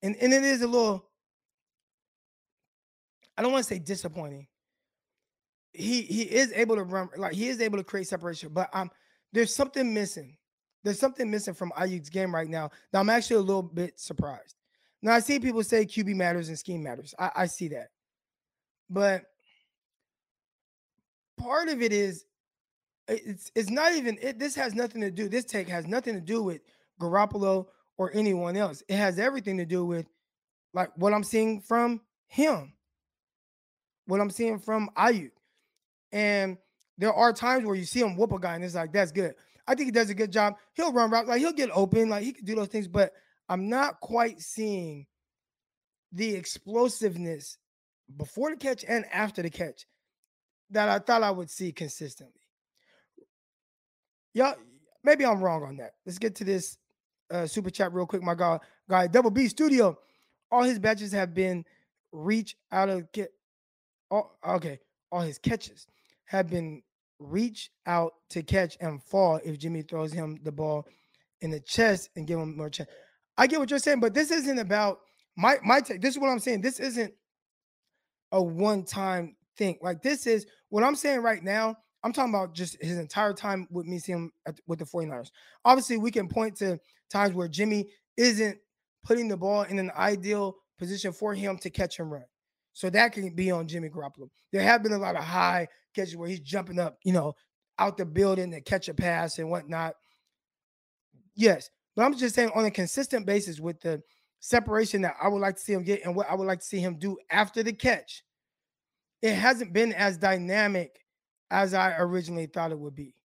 And, 0.04 0.16
and 0.16 0.34
it 0.34 0.44
is 0.44 0.62
a 0.62 0.68
little, 0.68 1.10
I 3.38 3.42
don't 3.42 3.52
want 3.52 3.64
to 3.66 3.70
say 3.70 3.80
disappointing. 3.80 4.48
He 5.74 6.02
he 6.02 6.24
is 6.24 6.52
able 6.52 6.76
to 6.76 6.84
run, 6.84 7.08
like 7.16 7.34
he 7.34 7.48
is 7.48 7.62
able 7.62 7.78
to 7.78 7.84
create 7.84 8.06
separation, 8.06 8.50
but 8.52 8.70
um, 8.74 8.92
there's 9.32 9.56
something 9.56 9.94
missing. 9.94 10.36
There's 10.84 11.00
something 11.00 11.30
missing 11.32 11.54
from 11.54 11.72
Aiyuk's 11.78 12.10
game 12.10 12.36
right 12.36 12.50
now. 12.50 12.72
Now 12.92 13.00
I'm 13.00 13.10
actually 13.10 13.38
a 13.38 13.42
little 13.42 13.64
bit 13.64 13.98
surprised. 13.98 14.56
Now 15.02 15.14
I 15.14 15.20
see 15.20 15.40
people 15.40 15.64
say 15.64 15.86
QB 15.86 16.16
matters 16.16 16.50
and 16.50 16.60
scheme 16.60 16.84
matters. 16.84 17.16
I, 17.18 17.32
I 17.36 17.46
see 17.46 17.70
that. 17.70 17.88
But 18.90 19.24
part 21.42 21.70
of 21.70 21.82
it 21.82 21.92
is 21.92 22.26
it's 23.08 23.52
it's 23.56 23.70
not 23.70 23.94
even 23.94 24.18
it, 24.22 24.39
this 24.39 24.56
has 24.56 24.74
nothing 24.74 25.02
to 25.02 25.12
do. 25.12 25.28
This 25.28 25.46
take 25.46 25.68
has 25.68 25.88
nothing 25.88 26.14
to 26.14 26.22
do 26.22 26.44
with 26.44 26.62
Garoppolo 27.00 27.68
or 27.98 28.12
anyone 28.14 28.56
else. 28.56 28.84
It 28.88 28.96
has 28.96 29.20
everything 29.20 29.58
to 29.58 29.66
do 29.66 29.86
with 29.86 30.08
like 30.74 30.89
what 30.96 31.14
I'm 31.14 31.24
seeing 31.24 31.62
from 31.62 32.02
him, 32.28 32.74
what 34.06 34.22
I'm 34.22 34.30
seeing 34.30 34.60
from 34.60 34.89
Aiyuk. 34.98 35.32
And 36.12 36.58
there 36.98 37.14
are 37.14 37.34
times 37.34 37.66
where 37.66 37.76
you 37.76 37.86
see 37.86 38.00
him 38.00 38.16
whoop 38.16 38.32
a 38.32 38.39
guy 38.39 38.56
and 38.56 38.64
it's 38.64 38.76
like, 38.76 38.94
that's 38.94 39.12
good. 39.12 39.34
I 39.68 39.76
think 39.76 39.88
he 39.88 39.92
does 39.92 40.10
a 40.10 40.16
good 40.16 40.32
job. 40.32 40.56
He'll 40.74 40.94
run 40.94 41.10
route, 41.10 41.28
like 41.28 41.39
he'll 41.39 41.54
get 41.54 41.70
open, 41.74 42.10
like 42.10 42.24
he 42.24 42.34
can 42.34 42.46
do 42.46 42.56
those 42.56 42.68
things, 42.68 42.88
but 42.88 43.14
I'm 43.50 43.70
not 43.70 44.00
quite 44.00 44.42
seeing 44.42 45.06
the 46.12 46.36
explosiveness 46.36 47.58
before 48.18 48.50
the 48.52 48.58
catch 48.58 48.84
and 48.88 49.06
after 49.12 49.42
the 49.42 49.50
catch 49.50 49.86
that 50.72 50.90
I 50.90 51.00
thought 51.00 51.24
I 51.24 51.32
would 51.32 51.50
see 51.50 51.72
consistently. 51.72 52.42
Yeah, 54.34 54.54
maybe 55.04 55.26
I'm 55.26 55.42
wrong 55.42 55.64
on 55.64 55.78
that. 55.78 55.96
Let's 56.06 56.18
get 56.18 56.36
to 56.36 56.44
this 56.44 56.78
uh, 57.30 57.46
super 57.48 57.70
chat 57.70 57.94
real 57.94 58.06
quick. 58.06 58.24
My 58.24 58.36
guy, 58.36 58.60
guy, 58.90 59.08
Double 59.08 59.32
B 59.32 59.48
Studio, 59.48 59.98
all 60.52 60.64
his 60.64 60.80
batches 60.80 61.12
have 61.12 61.34
been 61.34 61.66
reach 62.12 62.56
out 62.72 62.90
of 62.90 63.12
get. 63.12 63.32
All, 64.10 64.38
okay, 64.46 64.80
all 65.12 65.22
his 65.22 65.38
catches 65.38 65.88
have 66.26 66.50
been 66.50 66.82
reach 67.20 67.72
out 67.86 68.14
to 68.30 68.42
catch 68.42 68.78
and 68.82 69.02
fall 69.04 69.40
if 69.44 69.58
Jimmy 69.58 69.84
throws 69.84 70.12
him 70.12 70.40
the 70.44 70.52
ball 70.52 70.86
in 71.42 71.52
the 71.52 71.60
chest 71.60 72.10
and 72.16 72.28
give 72.28 72.40
him 72.40 72.58
more 72.58 72.70
chance. 72.70 72.90
I 73.38 73.48
get 73.48 73.60
what 73.60 73.70
you're 73.70 73.80
saying, 73.80 74.00
but 74.00 74.14
this 74.14 74.32
isn't 74.32 74.60
about 74.60 75.00
my 75.36 75.58
my 75.64 75.80
take. 75.82 76.02
This 76.02 76.16
is 76.16 76.20
what 76.20 76.30
I'm 76.30 76.40
saying. 76.40 76.62
This 76.62 76.80
isn't 76.80 77.14
a 78.32 78.42
one-time 78.42 79.36
thing. 79.58 79.78
Like 79.82 80.02
this 80.02 80.28
is 80.28 80.46
what 80.72 80.84
I'm 80.84 80.96
saying 80.96 81.22
right 81.22 81.44
now. 81.44 81.76
I'm 82.04 82.14
talking 82.14 82.34
about 82.34 82.56
just 82.56 82.82
his 82.82 82.98
entire 82.98 83.34
time 83.34 83.68
with 83.70 83.86
me 83.86 84.00
seeing 84.00 84.18
him 84.18 84.32
at, 84.48 84.60
with 84.66 84.80
the 84.80 84.86
49ers. 84.86 85.30
Obviously, 85.64 85.98
we 85.98 86.10
can 86.10 86.28
point 86.28 86.56
to 86.58 86.80
times 87.12 87.36
where 87.36 87.48
Jimmy 87.48 87.90
isn't 88.18 88.58
putting 89.04 89.28
the 89.28 89.38
ball 89.38 89.64
in 89.64 89.78
an 89.78 89.92
ideal 89.96 90.56
position 90.80 91.14
for 91.14 91.36
him 91.36 91.60
to 91.60 91.70
catch 91.70 92.00
and 92.00 92.12
run. 92.12 92.24
So 92.74 92.90
that 92.90 93.14
can 93.14 93.36
be 93.36 93.52
on 93.52 93.68
Jimmy 93.68 93.90
Garoppolo. 93.90 94.30
There 94.52 94.64
have 94.64 94.82
been 94.82 94.94
a 94.94 94.98
lot 94.98 95.16
of 95.16 95.24
high 95.24 95.68
catches 95.96 96.16
where 96.16 96.30
he's 96.30 96.40
jumping 96.40 96.80
up, 96.80 96.98
you 97.04 97.14
know, 97.14 97.36
out 97.78 97.98
the 97.98 98.06
building 98.06 98.50
to 98.52 98.62
catch 98.62 98.90
a 98.90 98.94
pass 98.94 99.38
and 99.38 99.50
whatnot. 99.50 99.94
Yes, 101.36 101.70
but 101.96 102.04
I'm 102.04 102.18
just 102.18 102.34
saying 102.34 102.52
on 102.56 102.66
a 102.66 102.72
consistent 102.72 103.26
basis 103.26 103.60
with 103.60 103.80
the 103.82 104.02
separation 104.40 105.02
that 105.02 105.16
I 105.22 105.28
would 105.28 105.42
like 105.42 105.56
to 105.56 105.62
see 105.62 105.74
him 105.74 105.84
get 105.84 106.04
and 106.04 106.16
what 106.16 106.30
I 106.30 106.36
would 106.36 106.48
like 106.48 106.60
to 106.60 106.66
see 106.66 106.80
him 106.80 106.98
do 106.98 107.18
after 107.30 107.62
the 107.62 107.74
catch, 107.74 108.24
it 109.22 109.36
hasn't 109.36 109.74
been 109.74 109.94
as 109.94 110.18
dynamic 110.18 111.06
as 111.50 111.74
I 111.74 111.96
originally 111.98 112.48
thought 112.48 112.72
it 112.72 112.80
would 112.80 112.96
be. 112.96 113.16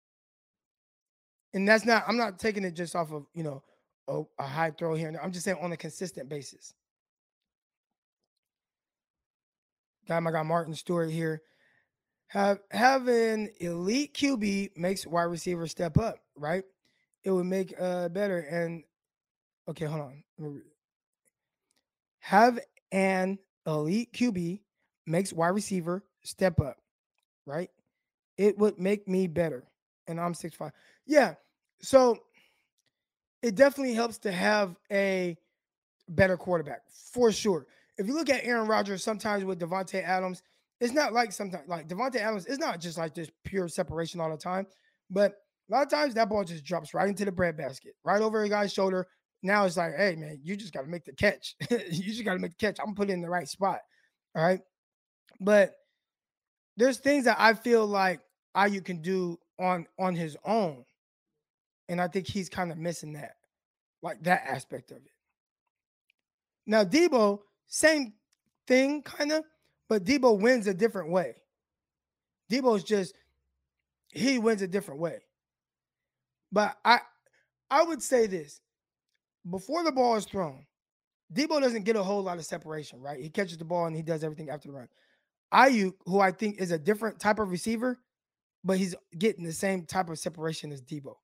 And 1.55 1.67
that's 1.67 1.87
not, 1.87 2.05
I'm 2.07 2.19
not 2.19 2.39
taking 2.39 2.65
it 2.65 2.75
just 2.75 2.95
off 2.95 3.13
of, 3.13 3.27
you 3.33 3.43
know, 3.43 3.63
a, 4.09 4.23
a 4.39 4.47
high 4.47 4.71
throw 4.71 4.95
here. 4.95 5.19
I'm 5.23 5.33
just 5.33 5.45
saying 5.45 5.59
on 5.61 5.73
a 5.73 5.77
consistent 5.77 6.29
basis. 6.29 6.75
Got 10.07 10.23
my 10.23 10.31
guy 10.31 10.43
Martin 10.43 10.75
Stewart 10.75 11.11
here. 11.11 11.43
Have 12.29 12.59
an 13.09 13.51
elite 13.61 14.15
QB 14.15 14.77
makes 14.77 15.07
wide 15.07 15.25
receiver 15.25 15.67
step 15.67 15.97
up, 15.97 16.19
right? 16.37 16.65
It 17.25 17.31
would 17.31 17.47
make 17.47 17.75
uh 17.81 18.09
better. 18.09 18.41
And 18.41 18.83
okay, 19.69 19.85
hold 19.85 20.03
on. 20.03 20.63
Have 22.19 22.59
an 22.93 23.39
elite 23.67 24.13
QB 24.13 24.61
makes 25.07 25.33
wide 25.33 25.49
receiver 25.49 26.05
step 26.23 26.61
up, 26.61 26.77
right? 27.47 27.71
It 28.37 28.59
would 28.59 28.79
make 28.79 29.09
me 29.09 29.27
better. 29.27 29.65
And 30.07 30.21
I'm 30.21 30.35
six 30.35 30.57
five. 30.57 30.73
Yeah. 31.07 31.35
So 31.81 32.19
it 33.43 33.55
definitely 33.55 33.95
helps 33.95 34.19
to 34.19 34.33
have 34.33 34.77
a 34.91 35.37
better 36.09 36.37
quarterback 36.37 36.83
for 37.13 37.33
sure. 37.33 37.67
If 37.99 38.07
you 38.07 38.15
look 38.15 38.31
at 38.31 38.45
Aaron 38.45 38.69
Rodgers, 38.69 39.03
sometimes 39.03 39.45
with 39.45 39.59
Davante 39.59 40.03
Adams, 40.03 40.43
it's 40.81 40.93
not 40.93 41.13
like 41.13 41.33
sometimes 41.33 41.69
like 41.69 41.89
Davante 41.89 42.17
Adams. 42.17 42.47
It's 42.47 42.59
not 42.59 42.81
just 42.81 42.99
like 42.99 43.15
this 43.15 43.31
pure 43.45 43.69
separation 43.69 44.21
all 44.21 44.31
the 44.31 44.37
time, 44.37 44.67
but 45.11 45.37
a 45.69 45.75
lot 45.75 45.83
of 45.83 45.91
times 45.91 46.15
that 46.15 46.29
ball 46.29 46.45
just 46.45 46.65
drops 46.65 46.95
right 46.95 47.09
into 47.09 47.25
the 47.25 47.33
breadbasket, 47.33 47.95
right 48.05 48.21
over 48.21 48.43
a 48.43 48.49
guy's 48.49 48.73
shoulder. 48.73 49.07
Now 49.43 49.65
it's 49.65 49.77
like, 49.77 49.97
hey 49.97 50.17
man, 50.17 50.41
you 50.43 50.57
just 50.57 50.73
got 50.73 50.83
to 50.83 50.89
make 50.89 51.05
the 51.05 51.13
catch. 51.13 51.55
you 51.71 52.03
just 52.03 52.25
got 52.25 52.35
to 52.35 52.39
make 52.39 52.57
the 52.59 52.67
catch. 52.67 52.79
I'm 52.85 52.95
putting 52.95 53.15
in 53.15 53.23
the 53.23 53.31
right 53.31 53.49
spot. 53.49 53.81
All 54.35 54.45
right, 54.45 54.61
but 55.41 55.77
there's 56.77 56.99
things 56.99 57.25
that 57.25 57.37
I 57.39 57.55
feel 57.55 57.87
like 57.87 58.21
Aiyuk 58.57 58.85
can 58.85 59.03
do 59.03 59.39
on 59.59 59.87
on 59.99 60.15
his 60.15 60.37
own, 60.45 60.85
and 61.89 62.01
I 62.01 62.09
think 62.09 62.27
he's 62.27 62.49
kind 62.49 62.71
of 62.71 62.79
missing 62.79 63.15
that, 63.15 63.37
like 64.03 64.23
that 64.23 64.45
aspect 64.47 64.91
of 64.91 64.99
it. 64.99 65.13
Now 66.67 66.85
Deebo, 66.85 67.41
same 67.67 68.15
thing, 68.67 69.03
kind 69.03 69.33
of, 69.33 69.45
but 69.89 70.05
Deebo 70.05 70.39
wins 70.39 70.67
a 70.67 70.75
different 70.75 71.11
way. 71.11 71.35
Deebo's 72.51 72.85
just 72.85 73.15
he 74.13 74.39
wins 74.39 74.63
a 74.63 74.69
different 74.69 75.01
way. 75.01 75.19
But 76.53 76.77
I 76.85 77.01
I 77.71 77.83
would 77.83 78.03
say 78.03 78.27
this 78.27 78.61
before 79.49 79.85
the 79.85 79.93
ball 79.93 80.17
is 80.17 80.25
thrown, 80.25 80.67
Deebo 81.33 81.61
doesn't 81.61 81.85
get 81.85 81.97
a 81.97 82.03
whole 82.03 82.23
lot 82.23 82.39
of 82.39 82.45
separation, 82.45 83.01
right? 83.01 83.21
He 83.21 83.29
catches 83.29 83.59
the 83.59 83.65
ball 83.65 83.87
and 83.87 83.97
he 83.97 84.03
does 84.03 84.25
everything 84.25 84.51
after 84.51 84.69
the 84.69 84.75
run. 84.75 84.89
Aiyuk, 85.53 85.95
who 86.07 86.21
I 86.21 86.31
think 86.33 86.61
is 86.61 86.71
a 86.71 86.79
different 86.79 87.19
type 87.19 87.39
of 87.39 87.51
receiver, 87.51 87.99
but 88.65 88.79
he's 88.79 88.95
getting 89.19 89.45
the 89.45 89.53
same 89.53 89.85
type 89.85 90.09
of 90.11 90.19
separation 90.19 90.73
as 90.73 90.83
Deebo. 90.83 91.15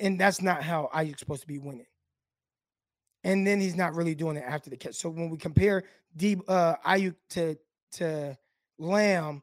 And 0.00 0.18
that's 0.18 0.40
not 0.40 0.62
how 0.62 0.90
Aiyuk's 0.94 1.20
supposed 1.20 1.42
to 1.42 1.48
be 1.48 1.58
winning. 1.58 1.86
And 3.24 3.46
then 3.46 3.60
he's 3.60 3.76
not 3.76 3.94
really 3.94 4.14
doing 4.14 4.36
it 4.36 4.44
after 4.46 4.70
the 4.70 4.76
catch. 4.76 4.94
So 4.94 5.08
when 5.08 5.30
we 5.30 5.38
compare 5.38 5.84
D 6.16 6.36
uh 6.46 6.74
Aiyuk 6.86 7.14
to 7.30 7.56
to 7.92 8.36
Lamb, 8.78 9.42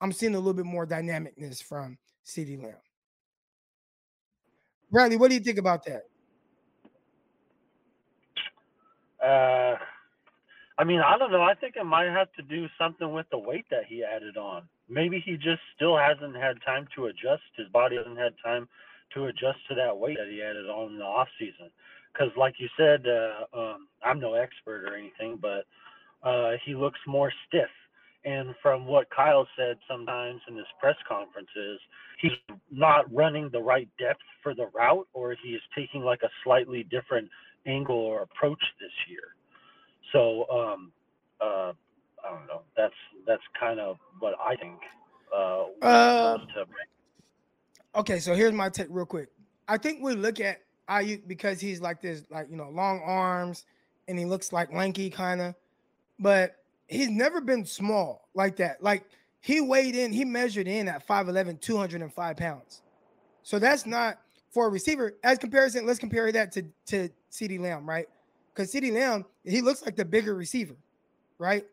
I'm 0.00 0.12
seeing 0.12 0.34
a 0.34 0.38
little 0.38 0.54
bit 0.54 0.66
more 0.66 0.86
dynamicness 0.86 1.62
from 1.62 1.96
CeeDee 2.26 2.62
Lamb. 2.62 2.74
Bradley, 4.90 5.16
what 5.16 5.28
do 5.28 5.34
you 5.34 5.40
think 5.40 5.58
about 5.58 5.84
that? 5.86 6.02
Uh, 9.24 9.76
I 10.82 10.84
mean, 10.84 10.98
I 10.98 11.16
don't 11.16 11.30
know. 11.30 11.42
I 11.42 11.54
think 11.54 11.76
it 11.76 11.86
might 11.86 12.08
have 12.08 12.32
to 12.32 12.42
do 12.42 12.66
something 12.76 13.12
with 13.12 13.26
the 13.30 13.38
weight 13.38 13.66
that 13.70 13.84
he 13.88 14.02
added 14.02 14.36
on. 14.36 14.62
Maybe 14.88 15.22
he 15.24 15.34
just 15.34 15.60
still 15.76 15.96
hasn't 15.96 16.34
had 16.34 16.56
time 16.66 16.88
to 16.96 17.06
adjust. 17.06 17.44
His 17.56 17.68
body 17.68 17.98
hasn't 17.98 18.18
had 18.18 18.32
time 18.44 18.66
to 19.14 19.26
adjust 19.26 19.58
to 19.68 19.76
that 19.76 19.96
weight 19.96 20.18
that 20.18 20.28
he 20.28 20.42
added 20.42 20.68
on 20.68 20.94
in 20.94 20.98
the 20.98 21.04
off 21.04 21.28
season. 21.38 21.70
Because, 22.12 22.32
like 22.36 22.54
you 22.58 22.66
said, 22.76 23.06
uh, 23.06 23.56
um, 23.56 23.86
I'm 24.04 24.18
no 24.18 24.34
expert 24.34 24.84
or 24.84 24.96
anything, 24.96 25.38
but 25.40 25.66
uh, 26.28 26.56
he 26.66 26.74
looks 26.74 26.98
more 27.06 27.32
stiff. 27.46 27.70
And 28.24 28.52
from 28.60 28.84
what 28.84 29.06
Kyle 29.14 29.46
said 29.56 29.76
sometimes 29.88 30.40
in 30.48 30.56
his 30.56 30.66
press 30.80 30.96
conferences, 31.08 31.78
he's 32.20 32.32
not 32.72 33.04
running 33.14 33.50
the 33.52 33.62
right 33.62 33.88
depth 34.00 34.22
for 34.42 34.52
the 34.52 34.66
route, 34.74 35.06
or 35.12 35.36
he's 35.44 35.60
taking 35.78 36.02
like 36.02 36.24
a 36.24 36.30
slightly 36.42 36.82
different 36.82 37.28
angle 37.68 37.94
or 37.94 38.22
approach 38.22 38.62
this 38.80 38.90
year. 39.08 39.36
So 40.12 40.46
um, 40.50 40.92
uh, 41.40 41.72
I 42.24 42.30
don't 42.30 42.46
know. 42.46 42.62
That's 42.76 42.94
that's 43.26 43.42
kind 43.58 43.80
of 43.80 43.96
what 44.20 44.34
I 44.40 44.56
think. 44.56 44.78
Uh, 45.34 45.64
uh 45.82 46.38
okay, 47.94 48.20
so 48.20 48.34
here's 48.34 48.52
my 48.52 48.68
take 48.68 48.88
real 48.90 49.06
quick. 49.06 49.28
I 49.66 49.78
think 49.78 50.02
we 50.02 50.14
look 50.14 50.40
at 50.40 50.60
Aiyuk 50.88 51.26
because 51.26 51.60
he's 51.60 51.80
like 51.80 52.02
this, 52.02 52.24
like 52.30 52.48
you 52.50 52.56
know, 52.56 52.68
long 52.70 53.00
arms, 53.04 53.64
and 54.08 54.18
he 54.18 54.24
looks 54.24 54.52
like 54.52 54.72
lanky 54.72 55.08
kind 55.08 55.40
of, 55.40 55.54
but 56.18 56.56
he's 56.86 57.08
never 57.08 57.40
been 57.40 57.64
small 57.64 58.28
like 58.34 58.56
that. 58.56 58.82
Like 58.82 59.04
he 59.40 59.60
weighed 59.60 59.96
in, 59.96 60.12
he 60.12 60.24
measured 60.24 60.68
in 60.68 60.88
at 60.88 61.06
5'11, 61.06 61.60
205 61.60 62.36
pounds. 62.36 62.82
So 63.42 63.58
that's 63.58 63.86
not 63.86 64.18
for 64.50 64.66
a 64.66 64.70
receiver. 64.70 65.14
As 65.24 65.38
comparison, 65.38 65.84
let's 65.84 65.98
compare 65.98 66.30
that 66.30 66.52
to, 66.52 66.64
to 66.86 67.08
CeeDee 67.30 67.58
Lamb, 67.58 67.88
right? 67.88 68.08
Because 68.54 68.72
CeeDee 68.72 68.92
Lamb, 68.92 69.24
he 69.44 69.62
looks 69.62 69.82
like 69.82 69.96
the 69.96 70.04
bigger 70.04 70.34
receiver, 70.34 70.76
right? 71.38 71.64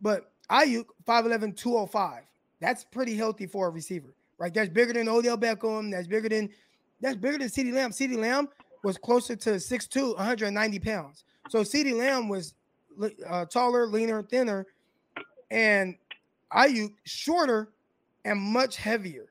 But 0.00 0.30
Aiyuk, 0.50 0.86
5'11, 1.06 1.56
205. 1.56 2.22
That's 2.60 2.84
pretty 2.84 3.16
healthy 3.16 3.46
for 3.46 3.68
a 3.68 3.70
receiver, 3.70 4.14
right? 4.38 4.52
That's 4.52 4.68
bigger 4.68 4.92
than 4.92 5.08
Odell 5.08 5.36
Beckham. 5.36 5.90
That's 5.90 6.06
bigger 6.06 6.28
than 6.28 6.50
that's 7.00 7.16
bigger 7.16 7.38
than 7.38 7.48
CeeDee 7.48 7.72
Lamb. 7.72 7.90
CeeDee 7.90 8.18
Lamb 8.18 8.48
was 8.82 8.98
closer 8.98 9.36
to 9.36 9.50
6'2, 9.50 10.16
190 10.16 10.78
pounds. 10.80 11.24
So 11.48 11.60
CeeDee 11.60 11.96
Lamb 11.96 12.28
was 12.28 12.54
uh, 13.28 13.44
taller, 13.46 13.86
leaner, 13.86 14.22
thinner, 14.22 14.66
and 15.50 15.96
Aiyuk 16.52 16.94
shorter 17.04 17.68
and 18.24 18.40
much 18.40 18.76
heavier, 18.76 19.26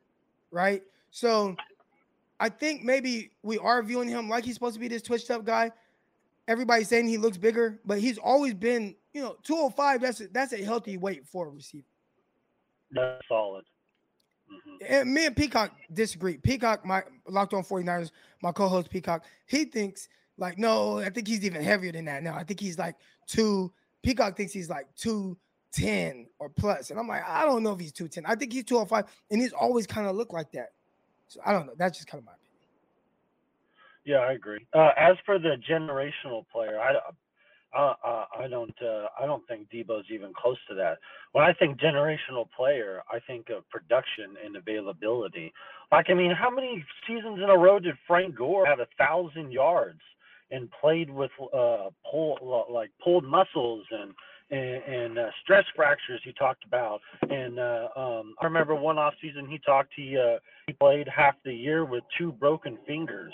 right? 0.52 0.82
So 1.12 1.56
I 2.40 2.50
think 2.50 2.84
maybe 2.84 3.32
we 3.44 3.58
are 3.58 3.82
viewing 3.84 4.08
him 4.08 4.30
like 4.30 4.46
he's 4.46 4.54
supposed 4.54 4.76
to 4.76 4.80
be 4.80 4.88
this 4.88 5.02
twitched 5.02 5.32
up 5.32 5.44
guy. 5.44 5.72
Everybody's 6.48 6.88
saying 6.88 7.08
he 7.08 7.18
looks 7.18 7.38
bigger, 7.38 7.80
but 7.86 8.00
he's 8.00 8.18
always 8.18 8.54
been, 8.54 8.96
you 9.14 9.22
know, 9.22 9.36
205. 9.44 10.02
That's 10.02 10.22
a, 10.22 10.28
that's 10.30 10.54
a 10.54 10.64
healthy 10.64 10.98
weight 10.98 11.28
for 11.28 11.48
a 11.48 11.50
receiver. 11.50 11.86
That's 12.92 13.28
solid. 13.28 13.66
Mm-hmm. 14.52 14.94
And 14.94 15.14
me 15.14 15.26
and 15.26 15.36
Peacock 15.36 15.74
disagree. 15.94 16.38
Peacock, 16.38 16.86
my 16.86 17.04
locked 17.28 17.54
on 17.54 17.64
49ers, 17.64 18.12
my 18.42 18.52
co-host 18.52 18.90
Peacock, 18.90 19.26
he 19.46 19.66
thinks 19.66 20.08
like, 20.38 20.58
no, 20.58 21.00
I 21.00 21.10
think 21.10 21.28
he's 21.28 21.44
even 21.44 21.62
heavier 21.64 21.92
than 21.92 22.06
that 22.06 22.24
now. 22.24 22.36
I 22.36 22.44
think 22.44 22.60
he's 22.60 22.78
like 22.78 22.96
two. 23.28 23.74
Peacock 24.04 24.38
thinks 24.38 24.54
he's 24.54 24.70
like 24.70 24.88
210 24.96 26.28
or 26.40 26.50
plus. 26.50 26.92
And 26.92 27.00
I'm 27.00 27.08
like, 27.08 27.28
I 27.28 27.44
don't 27.44 27.64
know 27.64 27.74
if 27.74 27.80
he's 27.80 27.92
210. 27.92 28.26
I 28.26 28.36
think 28.36 28.54
he's 28.54 28.64
205, 28.64 29.06
and 29.32 29.42
he's 29.42 29.54
always 29.54 29.88
kind 29.88 30.08
of 30.08 30.16
looked 30.16 30.34
like 30.34 30.52
that. 30.52 30.72
So 31.28 31.42
I 31.46 31.52
don't 31.52 31.66
know. 31.66 31.74
That's 31.78 31.98
just 31.98 32.08
kind 32.08 32.22
of 32.22 32.26
my 32.26 32.32
opinion. 32.32 32.47
Yeah, 34.08 34.20
I 34.20 34.32
agree. 34.32 34.66
Uh, 34.74 34.92
as 34.98 35.18
for 35.26 35.38
the 35.38 35.58
generational 35.70 36.46
player, 36.50 36.80
I, 36.80 36.94
uh, 37.78 37.94
uh, 38.06 38.26
I 38.40 38.48
don't, 38.48 38.74
uh, 38.82 39.08
I 39.22 39.26
don't 39.26 39.46
think 39.50 39.68
Deebo's 39.70 40.06
even 40.10 40.32
close 40.34 40.56
to 40.70 40.76
that. 40.76 40.98
When 41.34 41.44
I 41.44 41.52
think 41.52 41.78
generational 41.78 42.50
player, 42.56 43.02
I 43.12 43.20
think 43.28 43.50
of 43.50 43.70
production 43.70 44.36
and 44.44 44.56
availability. 44.56 45.52
Like, 45.92 46.06
I 46.10 46.14
mean, 46.14 46.32
how 46.32 46.50
many 46.50 46.86
seasons 47.06 47.40
in 47.44 47.50
a 47.50 47.58
row 47.58 47.80
did 47.80 47.96
Frank 48.08 48.34
Gore 48.38 48.66
have 48.66 48.80
a 48.80 48.88
thousand 48.98 49.52
yards 49.52 50.00
and 50.52 50.70
played 50.80 51.10
with 51.10 51.32
uh, 51.54 51.90
pull 52.10 52.66
like 52.72 52.92
pulled 53.04 53.26
muscles 53.26 53.86
and 53.92 54.14
and, 54.50 54.84
and 54.84 55.20
uh, 55.20 55.28
stress 55.44 55.66
fractures 55.76 56.22
he 56.24 56.32
talked 56.32 56.64
about. 56.64 57.02
And 57.30 57.60
uh, 57.60 57.90
um, 57.98 58.36
I 58.42 58.46
remember 58.46 58.74
one 58.74 58.98
off 58.98 59.14
season 59.22 59.48
he 59.50 59.60
talked 59.60 59.92
he 59.96 60.18
uh, 60.18 60.40
he 60.68 60.74
played 60.74 61.08
half 61.14 61.36
the 61.44 61.54
year 61.54 61.84
with 61.84 62.04
two 62.18 62.32
broken 62.32 62.78
fingers. 62.88 63.34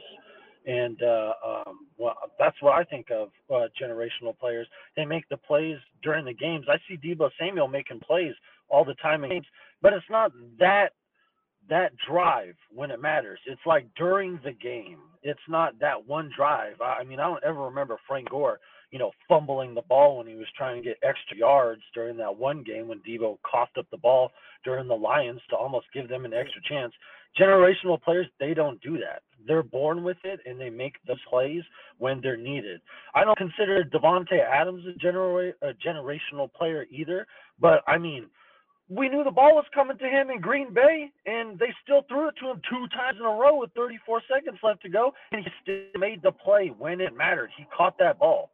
And 0.66 1.02
uh, 1.04 1.34
um, 1.46 1.88
well, 1.98 2.16
that's 2.40 2.56
what 2.62 2.74
I 2.74 2.84
think 2.84 3.08
of 3.12 3.30
uh, 3.54 3.68
generational 3.82 4.38
players. 4.38 4.68
They 4.96 5.06
make 5.06 5.28
the 5.30 5.38
plays 5.38 5.78
during 6.04 6.26
the 6.26 6.34
games. 6.34 6.66
I 6.70 6.78
see 6.88 6.98
Deebo 6.98 7.30
Samuel 7.40 7.68
making 7.68 8.00
plays 8.00 8.34
all 8.70 8.86
the 8.86 8.96
time 8.96 9.24
in 9.24 9.30
games, 9.30 9.48
but 9.82 9.94
it's 9.94 10.06
not 10.10 10.32
that 10.60 10.90
that 11.70 11.92
drive 12.10 12.56
when 12.74 12.92
it 12.92 13.02
matters. 13.02 13.40
It's 13.46 13.62
like 13.66 13.88
during 13.98 14.40
the 14.44 14.52
game. 14.52 15.00
It's 15.22 15.40
not 15.48 15.80
that 15.80 16.06
one 16.06 16.30
drive. 16.36 16.82
I 16.82 17.04
mean, 17.06 17.20
I 17.20 17.24
don't 17.24 17.44
ever 17.44 17.62
remember 17.62 17.98
Frank 18.08 18.30
Gore 18.30 18.60
you 18.94 19.00
know, 19.00 19.12
fumbling 19.28 19.74
the 19.74 19.82
ball 19.82 20.20
when 20.20 20.28
he 20.28 20.36
was 20.36 20.46
trying 20.56 20.76
to 20.76 20.88
get 20.88 21.00
extra 21.02 21.36
yards 21.36 21.82
during 21.96 22.16
that 22.16 22.38
one 22.38 22.64
game 22.64 22.88
when 22.88 23.00
Deebo 23.00 23.40
coughed 23.42 23.80
up 23.80 23.88
the 23.90 23.98
ball 23.98 24.32
during 24.64 24.88
the 24.88 24.94
Lions 24.94 25.42
to 25.50 25.56
almost 25.56 25.88
give 25.96 26.08
them 26.08 26.26
an 26.26 26.34
extra 26.34 26.62
chance. 26.70 26.94
Generational 27.40 28.02
players, 28.02 28.28
they 28.40 28.54
don't 28.54 28.80
do 28.82 28.98
that. 29.00 29.24
They're 29.46 29.64
born 29.64 30.04
with 30.04 30.18
it 30.24 30.40
and 30.46 30.60
they 30.60 30.70
make 30.70 30.96
the 31.08 31.16
plays 31.30 31.64
when 31.98 32.22
they're 32.22 32.38
needed. 32.38 32.82
I 33.14 33.24
don't 33.24 33.38
consider 33.38 33.84
Davante 33.84 34.40
Adams 34.40 34.84
a, 34.88 34.98
genera- 34.98 35.54
a 35.62 35.74
generational 35.86 36.52
player 36.54 36.86
either, 36.90 37.28
but 37.60 37.84
I 37.88 37.98
mean, 37.98 38.28
we 38.90 39.10
knew 39.10 39.24
the 39.24 39.32
ball 39.32 39.56
was 39.56 39.66
coming 39.74 39.98
to 39.98 40.06
him 40.06 40.30
in 40.30 40.42
Green 40.42 40.74
Bay, 40.74 41.10
and 41.26 41.58
they 41.58 41.74
still 41.84 42.02
threw 42.08 42.28
it 42.28 42.36
to 42.42 42.52
him 42.52 42.62
two 42.70 42.88
times 42.90 43.18
in 43.20 43.26
a 43.26 43.30
row 43.30 43.56
with 43.58 43.72
34 43.76 44.22
seconds 44.32 44.60
left 44.62 44.82
to 44.84 44.90
go, 44.90 45.14
and 45.32 45.44
he 45.44 45.50
still 45.62 46.00
made 46.00 46.22
the 46.22 46.32
play 46.32 46.72
when 46.78 47.00
it 47.02 47.16
mattered. 47.16 47.50
He 47.58 47.66
caught 47.76 47.98
that 48.00 48.20
ball. 48.20 48.52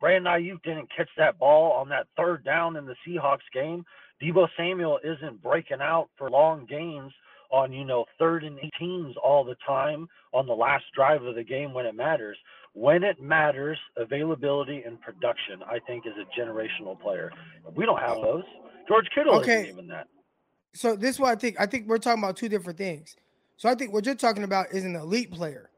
Brandon 0.00 0.32
Aiyuk 0.32 0.62
didn't 0.62 0.88
catch 0.96 1.10
that 1.16 1.38
ball 1.38 1.72
on 1.72 1.88
that 1.90 2.06
third 2.16 2.44
down 2.44 2.76
in 2.76 2.86
the 2.86 2.94
Seahawks 3.06 3.38
game. 3.52 3.84
Deebo 4.22 4.48
Samuel 4.56 4.98
isn't 5.04 5.42
breaking 5.42 5.80
out 5.80 6.08
for 6.16 6.30
long 6.30 6.64
gains 6.66 7.12
on, 7.52 7.72
you 7.72 7.84
know, 7.84 8.04
third 8.18 8.44
and 8.44 8.58
18s 8.58 9.14
all 9.22 9.44
the 9.44 9.56
time 9.66 10.08
on 10.32 10.46
the 10.46 10.54
last 10.54 10.84
drive 10.94 11.22
of 11.24 11.34
the 11.34 11.44
game 11.44 11.72
when 11.74 11.86
it 11.86 11.94
matters. 11.94 12.36
When 12.74 13.04
it 13.04 13.20
matters, 13.20 13.78
availability 13.98 14.82
and 14.86 15.00
production, 15.00 15.62
I 15.70 15.78
think, 15.86 16.06
is 16.06 16.14
a 16.16 16.40
generational 16.40 16.98
player. 16.98 17.30
We 17.74 17.84
don't 17.84 18.00
have 18.00 18.16
those. 18.16 18.44
George 18.88 19.06
Kittle 19.14 19.34
okay. 19.36 19.62
isn't 19.62 19.68
even 19.74 19.86
that. 19.88 20.08
So 20.74 20.96
this 20.96 21.16
is 21.16 21.20
what 21.20 21.30
I 21.30 21.36
think. 21.36 21.56
I 21.60 21.66
think 21.66 21.86
we're 21.86 21.98
talking 21.98 22.22
about 22.22 22.36
two 22.36 22.48
different 22.48 22.78
things. 22.78 23.14
So 23.58 23.68
I 23.68 23.74
think 23.74 23.92
what 23.92 24.06
you're 24.06 24.14
talking 24.14 24.42
about 24.42 24.72
is 24.72 24.84
an 24.84 24.96
elite 24.96 25.30
player, 25.30 25.70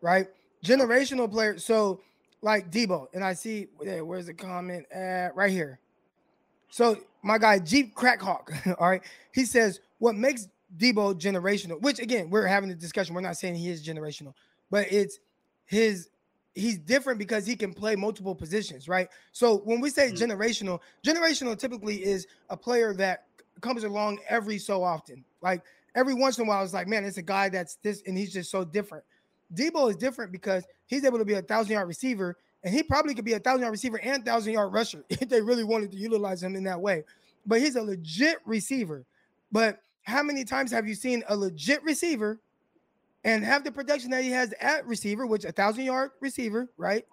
right? 0.00 0.28
Generational 0.64 1.30
player. 1.30 1.58
So 1.58 2.00
like 2.42 2.70
Deebo, 2.70 3.08
and 3.12 3.24
I 3.24 3.32
see 3.32 3.66
yeah, 3.82 4.00
where's 4.00 4.26
the 4.26 4.34
comment 4.34 4.86
at 4.92 5.34
right 5.34 5.50
here. 5.50 5.80
So 6.70 6.98
my 7.22 7.38
guy 7.38 7.58
Jeep 7.58 7.94
Crackhawk, 7.94 8.52
all 8.78 8.88
right, 8.88 9.02
he 9.32 9.44
says 9.44 9.80
what 9.98 10.14
makes 10.14 10.48
Deebo 10.76 11.14
generational, 11.18 11.80
which 11.80 11.98
again 11.98 12.30
we're 12.30 12.46
having 12.46 12.70
a 12.70 12.74
discussion. 12.74 13.14
We're 13.14 13.20
not 13.20 13.36
saying 13.36 13.54
he 13.54 13.70
is 13.70 13.86
generational, 13.86 14.34
but 14.70 14.90
it's 14.90 15.18
his 15.64 16.08
he's 16.54 16.78
different 16.78 17.18
because 17.18 17.46
he 17.46 17.54
can 17.54 17.74
play 17.74 17.96
multiple 17.96 18.34
positions, 18.34 18.88
right? 18.88 19.08
So 19.32 19.58
when 19.58 19.80
we 19.80 19.90
say 19.90 20.10
Mhm. 20.10 20.16
generational, 20.16 20.80
generational 21.04 21.56
typically 21.58 22.02
is 22.02 22.26
a 22.48 22.56
player 22.56 22.94
that 22.94 23.26
comes 23.60 23.84
along 23.84 24.20
every 24.28 24.58
so 24.58 24.82
often. 24.82 25.22
Like 25.42 25.62
every 25.94 26.14
once 26.14 26.38
in 26.38 26.46
a 26.46 26.48
while, 26.48 26.64
it's 26.64 26.72
like, 26.72 26.88
man, 26.88 27.04
it's 27.04 27.18
a 27.18 27.22
guy 27.22 27.48
that's 27.50 27.76
this, 27.76 28.02
and 28.06 28.16
he's 28.16 28.32
just 28.32 28.50
so 28.50 28.64
different. 28.64 29.04
Deebo 29.54 29.90
is 29.90 29.96
different 29.96 30.32
because 30.32 30.64
he's 30.86 31.04
able 31.04 31.18
to 31.18 31.24
be 31.24 31.34
a 31.34 31.42
thousand 31.42 31.72
yard 31.74 31.88
receiver, 31.88 32.36
and 32.64 32.74
he 32.74 32.82
probably 32.82 33.14
could 33.14 33.24
be 33.24 33.34
a 33.34 33.38
thousand 33.38 33.60
yard 33.60 33.72
receiver 33.72 34.00
and 34.00 34.24
thousand 34.24 34.52
yard 34.54 34.72
rusher 34.72 35.04
if 35.10 35.28
they 35.28 35.40
really 35.40 35.64
wanted 35.64 35.90
to 35.92 35.96
utilize 35.98 36.42
him 36.42 36.56
in 36.56 36.64
that 36.64 36.80
way. 36.80 37.04
But 37.44 37.60
he's 37.60 37.76
a 37.76 37.82
legit 37.82 38.38
receiver. 38.44 39.04
But 39.52 39.80
how 40.06 40.22
many 40.22 40.44
times 40.44 40.70
have 40.70 40.86
you 40.86 40.94
seen 40.94 41.24
a 41.28 41.36
legit 41.36 41.82
receiver 41.82 42.40
and 43.24 43.44
have 43.44 43.64
the 43.64 43.72
production 43.72 44.10
that 44.10 44.22
he 44.22 44.30
has 44.30 44.54
at 44.60 44.86
receiver, 44.86 45.26
which 45.26 45.44
a 45.44 45.50
thousand 45.50 45.84
yard 45.84 46.12
receiver, 46.20 46.68
right? 46.76 47.04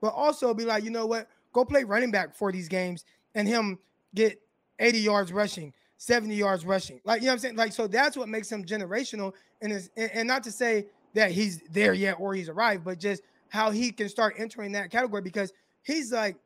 But 0.00 0.14
also 0.14 0.54
be 0.54 0.64
like, 0.64 0.84
you 0.84 0.90
know 0.90 1.06
what? 1.06 1.28
Go 1.52 1.64
play 1.64 1.82
running 1.82 2.12
back 2.12 2.36
for 2.36 2.52
these 2.52 2.68
games 2.68 3.04
and 3.34 3.48
him 3.48 3.78
get 4.14 4.40
80 4.78 5.00
yards 5.00 5.32
rushing, 5.32 5.74
70 5.98 6.34
yards 6.36 6.64
rushing. 6.64 7.00
Like, 7.04 7.20
you 7.20 7.26
know 7.26 7.32
what 7.32 7.34
I'm 7.34 7.38
saying? 7.40 7.56
Like, 7.56 7.72
so 7.72 7.88
that's 7.88 8.16
what 8.16 8.28
makes 8.28 8.50
him 8.50 8.64
generational. 8.64 9.32
And 9.60 9.72
is 9.72 9.90
and, 9.96 10.10
and 10.14 10.28
not 10.28 10.44
to 10.44 10.52
say 10.52 10.86
that 11.14 11.32
he's 11.32 11.62
there 11.72 11.94
yet 11.94 12.16
or 12.20 12.32
he's 12.32 12.48
arrived, 12.48 12.84
but 12.84 13.00
just 13.00 13.22
how 13.48 13.72
he 13.72 13.90
can 13.90 14.08
start 14.08 14.36
entering 14.38 14.70
that 14.72 14.92
category 14.92 15.20
because 15.20 15.52
he's 15.82 16.12
like 16.12 16.36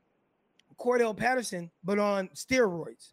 Cordarrelle 0.81 1.17
Patterson, 1.17 1.71
but 1.85 1.99
on 1.99 2.29
steroids. 2.29 3.13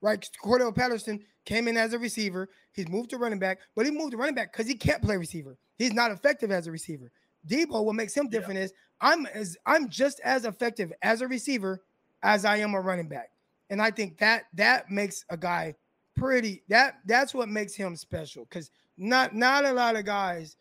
Right? 0.00 0.28
Cordarrelle 0.44 0.74
Patterson 0.74 1.24
came 1.48 1.66
in 1.66 1.78
as 1.78 1.94
a 1.94 1.98
receiver. 1.98 2.50
He's 2.72 2.88
moved 2.88 3.08
to 3.10 3.16
running 3.16 3.38
back, 3.38 3.60
but 3.74 3.86
he 3.86 3.90
moved 3.90 4.10
to 4.10 4.18
running 4.18 4.34
back 4.34 4.52
because 4.52 4.66
he 4.66 4.74
can't 4.74 5.02
play 5.02 5.16
receiver. 5.16 5.56
He's 5.78 5.94
not 5.94 6.10
effective 6.10 6.50
as 6.50 6.66
a 6.66 6.70
receiver. 6.70 7.10
Deebo, 7.48 7.84
what 7.84 7.94
makes 7.94 8.14
him 8.14 8.26
Yeah. 8.26 8.38
different 8.38 8.60
is 8.60 8.72
I'm 9.00 9.24
as 9.26 9.56
I'm 9.64 9.88
just 9.88 10.20
as 10.20 10.44
effective 10.44 10.92
as 11.02 11.22
a 11.22 11.28
receiver 11.28 11.80
as 12.22 12.44
I 12.44 12.58
am 12.58 12.74
a 12.74 12.80
running 12.80 13.08
back. 13.08 13.30
And 13.70 13.80
I 13.80 13.90
think 13.90 14.18
that 14.18 14.44
that 14.54 14.90
makes 14.90 15.24
a 15.30 15.36
guy 15.38 15.74
pretty 16.14 16.62
that 16.68 16.98
that's 17.06 17.32
what 17.32 17.48
makes 17.48 17.74
him 17.74 17.96
special 17.96 18.44
because 18.44 18.70
not 18.98 19.34
not 19.34 19.64
a 19.64 19.72
lot 19.72 19.96
of 19.96 20.04
guys. 20.04 20.56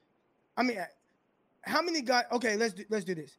I 0.55 0.63
mean, 0.63 0.77
how 1.63 1.81
many 1.81 2.01
guys? 2.01 2.25
Okay, 2.31 2.55
let's 2.55 2.73
do, 2.73 2.85
let's 2.89 3.03
do 3.03 3.15
this. 3.15 3.37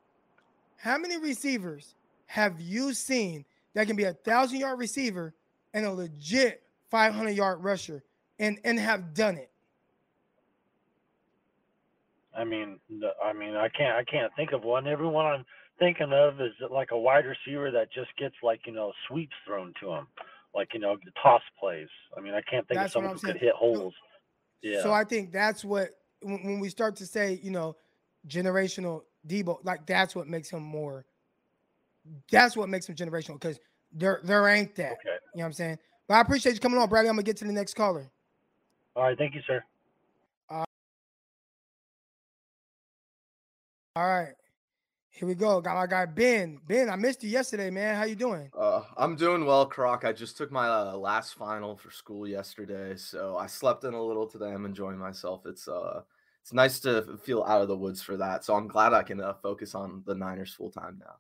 How 0.77 0.99
many 0.99 1.17
receivers 1.17 1.95
have 2.27 2.61
you 2.61 2.93
seen 2.93 3.45
that 3.73 3.87
can 3.87 3.97
be 3.97 4.05
a 4.05 4.13
thousand 4.13 4.59
yard 4.61 4.79
receiver 4.79 5.33
and 5.73 5.87
a 5.87 5.91
legit 5.93 6.63
500 6.91 7.31
yard 7.31 7.63
rusher 7.63 8.03
and 8.39 8.59
and 8.65 8.79
have 8.79 9.15
done 9.15 9.37
it? 9.37 9.51
I 12.37 12.45
mean, 12.45 12.79
I 13.25 13.33
mean, 13.33 13.57
I 13.57 13.69
can't, 13.69 13.97
I 13.97 14.05
can't 14.05 14.33
think 14.37 14.53
of 14.53 14.63
one. 14.63 14.87
Everyone 14.87 15.27
I'm 15.27 15.45
thinking 15.79 16.13
of 16.13 16.41
is 16.41 16.53
like 16.71 16.91
a 16.93 16.99
wide 16.99 17.25
receiver 17.27 17.71
that 17.73 17.93
just 17.93 18.11
gets 18.17 18.35
like 18.43 18.61
you 18.67 18.73
know 18.73 18.93
sweeps 19.09 19.35
thrown 19.47 19.73
to 19.83 19.91
him, 19.91 20.07
like 20.55 20.69
you 20.73 20.81
know 20.81 20.97
the 21.05 21.11
toss 21.23 21.43
plays. 21.59 21.89
I 22.17 22.21
mean, 22.21 22.35
I 22.35 22.41
can't 22.43 22.67
think 22.69 22.79
That's 22.79 22.91
of 22.91 22.93
someone 22.93 23.15
who 23.15 23.21
could 23.21 23.27
saying. 23.33 23.39
hit 23.41 23.53
So- 23.55 23.59
holes. 23.59 23.95
Yeah. 24.61 24.83
So 24.83 24.93
I 24.93 25.05
think 25.05 25.33
that's 25.33 25.65
what 25.65 25.91
when, 26.21 26.45
when 26.45 26.61
we 26.61 26.69
start 26.69 26.97
to 26.97 27.07
say, 27.07 27.39
you 27.43 27.51
know, 27.53 27.77
generational 28.27 29.03
Deebo, 29.27 29.59
like 29.65 29.87
that's 29.87 30.17
what 30.17 30.27
makes 30.27 30.51
him 30.51 30.63
more. 30.63 31.07
That's 32.31 32.57
what 32.57 32.69
makes 32.69 32.89
him 32.89 32.95
generational 32.97 33.35
because 33.35 33.61
there 33.93 34.21
there 34.25 34.49
ain't 34.49 34.75
that. 34.77 34.93
okay. 34.93 35.01
You 35.35 35.39
know 35.39 35.43
what 35.43 35.45
I'm 35.47 35.53
saying? 35.53 35.79
But 36.09 36.15
I 36.15 36.21
appreciate 36.23 36.55
you 36.55 36.61
coming 36.61 36.79
on, 36.79 36.89
Bradley. 36.89 37.11
I'm 37.11 37.17
gonna 37.17 37.23
get 37.23 37.37
to 37.39 37.45
the 37.45 37.53
next 37.53 37.75
caller. 37.75 38.11
All 38.97 39.05
right. 39.05 39.17
Thank 39.17 39.35
you, 39.35 39.43
sir. 39.47 39.63
All 43.99 44.07
right. 44.07 44.35
Here 45.11 45.27
we 45.27 45.35
go. 45.35 45.61
Got 45.61 45.75
my 45.75 45.89
guy 45.89 46.07
Ben. 46.07 46.61
Ben, 46.69 46.89
I 46.89 46.95
missed 46.95 47.25
you 47.25 47.31
yesterday, 47.31 47.69
man. 47.69 47.97
How 47.97 48.05
you 48.05 48.15
doing? 48.15 48.49
Uh, 48.57 48.83
I'm 48.97 49.17
doing 49.17 49.45
well, 49.45 49.67
Croc. 49.67 50.05
I 50.05 50.13
just 50.13 50.37
took 50.37 50.53
my 50.53 50.69
uh, 50.69 50.97
last 50.97 51.35
final 51.35 51.75
for 51.75 51.91
school 51.91 52.25
yesterday, 52.29 52.95
so 52.95 53.37
I 53.37 53.49
slept 53.49 53.83
in 53.83 53.95
a 53.95 54.01
little 54.01 54.29
today. 54.29 54.53
I'm 54.53 54.65
enjoying 54.65 54.99
myself. 54.99 55.47
It's 55.47 55.67
uh, 55.67 56.03
it's 56.41 56.53
nice 56.53 56.79
to 56.81 57.19
feel 57.25 57.43
out 57.43 57.61
of 57.61 57.67
the 57.67 57.77
woods 57.77 58.01
for 58.01 58.17
that. 58.17 58.45
So 58.45 58.55
I'm 58.55 58.69
glad 58.69 58.93
I 58.93 59.03
can 59.03 59.21
uh, 59.21 59.35
focus 59.43 59.75
on 59.75 60.05
the 60.07 60.15
Niners 60.15 60.55
full 60.55 60.71
time 60.71 61.01
now. 61.01 61.17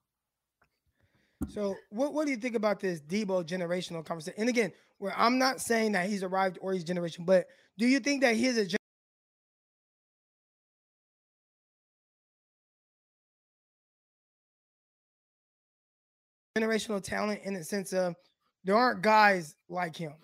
So, 1.46 1.76
what, 1.90 2.12
what 2.12 2.24
do 2.24 2.30
you 2.32 2.36
think 2.36 2.56
about 2.56 2.80
this 2.80 3.00
Deebo 3.00 3.44
generational 3.44 4.04
conversation? 4.04 4.40
And 4.40 4.48
again, 4.48 4.72
where 4.98 5.14
I'm 5.16 5.38
not 5.38 5.60
saying 5.60 5.92
that 5.92 6.08
he's 6.08 6.22
arrived 6.22 6.58
or 6.60 6.72
he's 6.72 6.84
generation, 6.84 7.24
but 7.24 7.46
do 7.78 7.86
you 7.86 8.00
think 8.00 8.22
that 8.22 8.34
he's 8.34 8.56
a 8.56 8.66
gen- 8.66 8.78
generational 16.58 17.02
talent 17.02 17.40
in 17.44 17.54
the 17.54 17.62
sense 17.62 17.92
of 17.92 18.16
there 18.64 18.76
aren't 18.76 19.00
guys 19.02 19.54
like 19.68 19.96
him? 19.96 20.14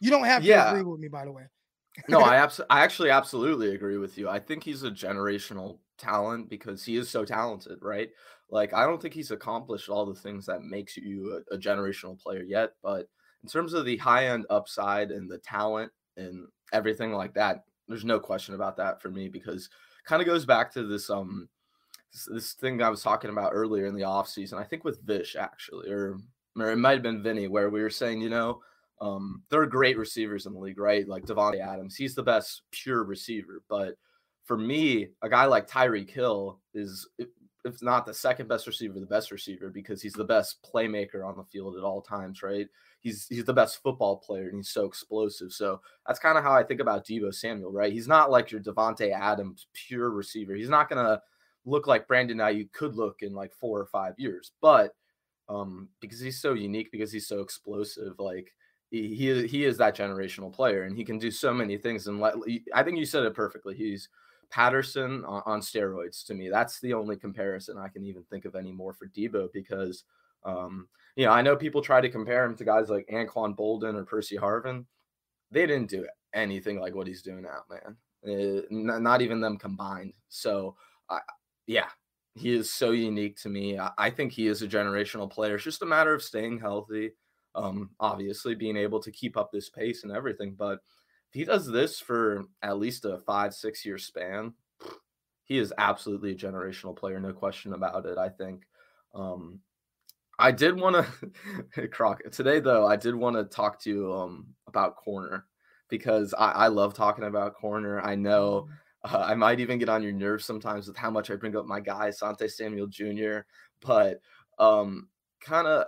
You 0.00 0.10
don't 0.10 0.24
have 0.24 0.42
to 0.42 0.48
Yeah. 0.48 0.70
agree 0.70 0.82
with 0.82 1.00
me, 1.00 1.08
by 1.08 1.24
the 1.24 1.32
way. 1.32 1.44
No, 2.08 2.20
I 2.20 2.36
abs- 2.42 2.60
I 2.70 2.80
actually 2.84 3.10
absolutely 3.10 3.74
agree 3.74 3.96
with 3.98 4.18
you. 4.18 4.28
I 4.28 4.38
think 4.38 4.62
he's 4.62 4.82
a 4.82 4.90
generational 4.90 5.78
talent 5.98 6.48
because 6.48 6.84
he 6.84 6.96
is 6.96 7.10
so 7.10 7.24
talented, 7.24 7.78
right? 7.82 8.10
Like 8.50 8.74
I 8.74 8.84
don't 8.84 9.00
think 9.00 9.14
he's 9.14 9.30
accomplished 9.30 9.88
all 9.88 10.06
the 10.06 10.14
things 10.14 10.46
that 10.46 10.62
makes 10.62 10.96
you 10.96 11.42
a, 11.50 11.54
a 11.54 11.58
generational 11.58 12.20
player 12.20 12.42
yet, 12.42 12.72
but 12.82 13.08
in 13.42 13.48
terms 13.48 13.72
of 13.72 13.84
the 13.84 13.96
high 13.96 14.26
end 14.26 14.46
upside 14.50 15.10
and 15.10 15.30
the 15.30 15.38
talent 15.38 15.92
and 16.16 16.46
everything 16.72 17.12
like 17.12 17.34
that, 17.34 17.64
there's 17.88 18.04
no 18.04 18.20
question 18.20 18.54
about 18.54 18.76
that 18.76 19.00
for 19.00 19.10
me 19.10 19.28
because 19.28 19.70
kind 20.04 20.20
of 20.20 20.26
goes 20.26 20.44
back 20.44 20.72
to 20.72 20.86
this 20.86 21.10
um 21.10 21.48
this, 22.12 22.28
this 22.32 22.52
thing 22.54 22.82
I 22.82 22.90
was 22.90 23.02
talking 23.02 23.30
about 23.30 23.52
earlier 23.54 23.86
in 23.86 23.94
the 23.94 24.02
offseason. 24.02 24.54
I 24.54 24.64
think 24.64 24.84
with 24.84 25.02
Vish 25.02 25.36
actually, 25.36 25.90
or 25.90 26.18
or 26.56 26.70
it 26.70 26.76
might 26.76 26.92
have 26.92 27.02
been 27.02 27.22
Vinny, 27.22 27.48
where 27.48 27.70
we 27.70 27.82
were 27.82 27.90
saying, 27.90 28.20
you 28.20 28.30
know, 28.30 28.60
um, 29.00 29.42
there 29.48 29.60
are 29.62 29.66
great 29.66 29.96
receivers 29.96 30.46
in 30.46 30.52
the 30.52 30.58
league, 30.58 30.78
right? 30.78 31.08
Like 31.08 31.24
Davante 31.24 31.64
Adams, 31.64 31.96
he's 31.96 32.14
the 32.14 32.22
best 32.22 32.62
pure 32.70 33.04
receiver. 33.04 33.62
But 33.68 33.94
for 34.44 34.58
me, 34.58 35.08
a 35.22 35.28
guy 35.28 35.46
like 35.46 35.68
Tyreek 35.68 36.10
Hill 36.10 36.60
is, 36.74 37.08
if 37.64 37.82
not 37.82 38.06
the 38.06 38.14
second 38.14 38.48
best 38.48 38.66
receiver, 38.66 38.98
the 38.98 39.06
best 39.06 39.30
receiver 39.30 39.68
because 39.68 40.00
he's 40.00 40.14
the 40.14 40.24
best 40.24 40.58
playmaker 40.62 41.26
on 41.26 41.36
the 41.36 41.44
field 41.44 41.76
at 41.76 41.84
all 41.84 42.00
times, 42.00 42.42
right? 42.42 42.66
He's 43.00 43.26
he's 43.28 43.44
the 43.44 43.52
best 43.52 43.82
football 43.82 44.16
player 44.16 44.48
and 44.48 44.58
he's 44.58 44.70
so 44.70 44.84
explosive. 44.84 45.52
So 45.52 45.80
that's 46.06 46.18
kind 46.18 46.38
of 46.38 46.44
how 46.44 46.52
I 46.52 46.62
think 46.62 46.80
about 46.80 47.06
Deebo 47.06 47.34
Samuel, 47.34 47.72
right? 47.72 47.92
He's 47.92 48.08
not 48.08 48.30
like 48.30 48.50
your 48.50 48.60
Davante 48.60 49.12
Adams 49.12 49.66
pure 49.72 50.10
receiver. 50.10 50.54
He's 50.54 50.68
not 50.68 50.88
gonna 50.88 51.20
look 51.64 51.86
like 51.86 52.08
Brandon 52.08 52.38
Aiyuk 52.38 52.72
could 52.72 52.96
look 52.96 53.22
in 53.22 53.34
like 53.34 53.52
four 53.52 53.78
or 53.78 53.86
five 53.86 54.14
years, 54.18 54.52
but 54.62 54.94
um, 55.48 55.88
because 56.00 56.20
he's 56.20 56.40
so 56.40 56.54
unique, 56.54 56.92
because 56.92 57.12
he's 57.12 57.28
so 57.28 57.40
explosive, 57.40 58.18
like 58.18 58.52
he 58.90 59.14
he 59.14 59.28
is, 59.28 59.50
he 59.50 59.64
is 59.64 59.76
that 59.78 59.96
generational 59.96 60.52
player, 60.52 60.84
and 60.84 60.96
he 60.96 61.04
can 61.04 61.18
do 61.18 61.30
so 61.30 61.52
many 61.52 61.76
things. 61.76 62.06
And 62.06 62.20
let, 62.20 62.34
I 62.74 62.82
think 62.82 62.98
you 62.98 63.04
said 63.04 63.24
it 63.24 63.34
perfectly. 63.34 63.74
He's 63.74 64.08
Patterson 64.50 65.24
on, 65.24 65.42
on 65.46 65.60
steroids 65.60 66.24
to 66.26 66.34
me. 66.34 66.48
That's 66.48 66.80
the 66.80 66.94
only 66.94 67.16
comparison 67.16 67.78
I 67.78 67.88
can 67.88 68.04
even 68.04 68.22
think 68.24 68.44
of 68.44 68.56
anymore 68.56 68.92
for 68.92 69.06
Deebo 69.08 69.52
because, 69.52 70.04
um, 70.44 70.88
you 71.16 71.24
know, 71.24 71.32
I 71.32 71.42
know 71.42 71.56
people 71.56 71.82
try 71.82 72.00
to 72.00 72.08
compare 72.08 72.44
him 72.44 72.56
to 72.56 72.64
guys 72.64 72.88
like 72.88 73.08
Anquan 73.12 73.56
Boldin 73.56 73.94
or 73.94 74.04
Percy 74.04 74.36
Harvin. 74.36 74.84
They 75.50 75.66
didn't 75.66 75.90
do 75.90 76.06
anything 76.34 76.80
like 76.80 76.94
what 76.94 77.06
he's 77.06 77.22
doing 77.22 77.42
now, 77.42 77.62
man. 77.68 77.96
N- 78.70 79.02
not 79.02 79.22
even 79.22 79.40
them 79.40 79.56
combined. 79.56 80.12
So, 80.28 80.76
yeah, 81.66 81.88
he 82.34 82.54
is 82.54 82.70
so 82.70 82.90
unique 82.90 83.36
to 83.42 83.48
me. 83.48 83.78
I, 83.78 83.90
I 83.98 84.10
think 84.10 84.32
he 84.32 84.46
is 84.46 84.62
a 84.62 84.68
generational 84.68 85.30
player. 85.30 85.56
It's 85.56 85.64
just 85.64 85.82
a 85.82 85.86
matter 85.86 86.14
of 86.14 86.22
staying 86.22 86.58
healthy, 86.58 87.12
um, 87.54 87.90
obviously 88.00 88.54
being 88.54 88.76
able 88.76 89.00
to 89.00 89.10
keep 89.10 89.36
up 89.36 89.50
this 89.52 89.68
pace 89.68 90.04
and 90.04 90.12
everything. 90.12 90.54
But 90.56 90.80
if 91.30 91.34
he 91.34 91.44
does 91.44 91.66
this 91.66 92.00
for 92.00 92.44
at 92.62 92.78
least 92.78 93.04
a 93.04 93.18
five, 93.18 93.54
six 93.54 93.86
year 93.86 93.98
span, 93.98 94.52
he 95.44 95.58
is 95.58 95.72
absolutely 95.78 96.32
a 96.32 96.36
generational 96.36 96.96
player, 96.96 97.20
no 97.20 97.32
question 97.32 97.72
about 97.72 98.06
it. 98.06 98.18
I 98.18 98.28
think. 98.28 98.64
Um, 99.14 99.60
I 100.38 100.52
did 100.52 100.80
want 100.80 101.06
to, 101.74 101.88
Croc, 101.92 102.22
today 102.32 102.60
though, 102.60 102.86
I 102.86 102.96
did 102.96 103.14
want 103.14 103.36
to 103.36 103.44
talk 103.44 103.78
to 103.82 103.90
you 103.90 104.12
um, 104.12 104.46
about 104.66 104.96
corner 104.96 105.44
because 105.88 106.32
I, 106.38 106.52
I 106.52 106.68
love 106.68 106.94
talking 106.94 107.24
about 107.24 107.54
corner. 107.54 108.00
I 108.00 108.14
know 108.14 108.68
uh, 109.04 109.18
I 109.18 109.34
might 109.34 109.60
even 109.60 109.78
get 109.78 109.90
on 109.90 110.02
your 110.02 110.12
nerves 110.12 110.46
sometimes 110.46 110.88
with 110.88 110.96
how 110.96 111.10
much 111.10 111.30
I 111.30 111.36
bring 111.36 111.56
up 111.56 111.66
my 111.66 111.80
guy, 111.80 112.10
Sante 112.10 112.48
Samuel 112.48 112.86
Jr., 112.86 113.40
but 113.82 114.20
um, 114.58 115.08
kind 115.40 115.66
of 115.66 115.84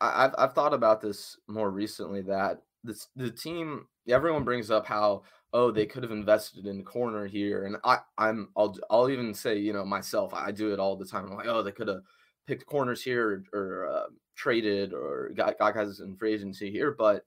I've, 0.00 0.34
I've 0.38 0.54
thought 0.54 0.74
about 0.74 1.00
this 1.00 1.36
more 1.46 1.70
recently 1.70 2.22
that 2.22 2.62
this 2.84 3.08
the 3.16 3.30
team 3.30 3.86
everyone 4.08 4.44
brings 4.44 4.70
up 4.70 4.86
how 4.86 5.22
oh, 5.52 5.70
they 5.70 5.86
could 5.86 6.02
have 6.02 6.12
invested 6.12 6.66
in 6.66 6.78
the 6.78 6.84
corner 6.84 7.26
here. 7.26 7.64
And 7.64 7.76
I, 7.84 7.98
I'm, 8.18 8.48
I'll, 8.56 8.76
I'll 8.90 9.10
even 9.10 9.32
say, 9.32 9.58
you 9.58 9.72
know, 9.72 9.84
myself, 9.84 10.34
I 10.34 10.52
do 10.52 10.72
it 10.72 10.78
all 10.78 10.96
the 10.96 11.06
time. 11.06 11.26
I'm 11.26 11.36
like, 11.36 11.46
oh, 11.46 11.62
they 11.62 11.72
could 11.72 11.88
have 11.88 12.02
picked 12.46 12.66
corners 12.66 13.02
here 13.02 13.44
or, 13.52 13.58
or 13.58 13.88
uh, 13.88 14.06
traded 14.36 14.92
or 14.92 15.30
got, 15.34 15.58
got 15.58 15.74
guys 15.74 16.00
in 16.00 16.16
free 16.16 16.34
agency 16.34 16.70
here. 16.70 16.94
But 16.98 17.24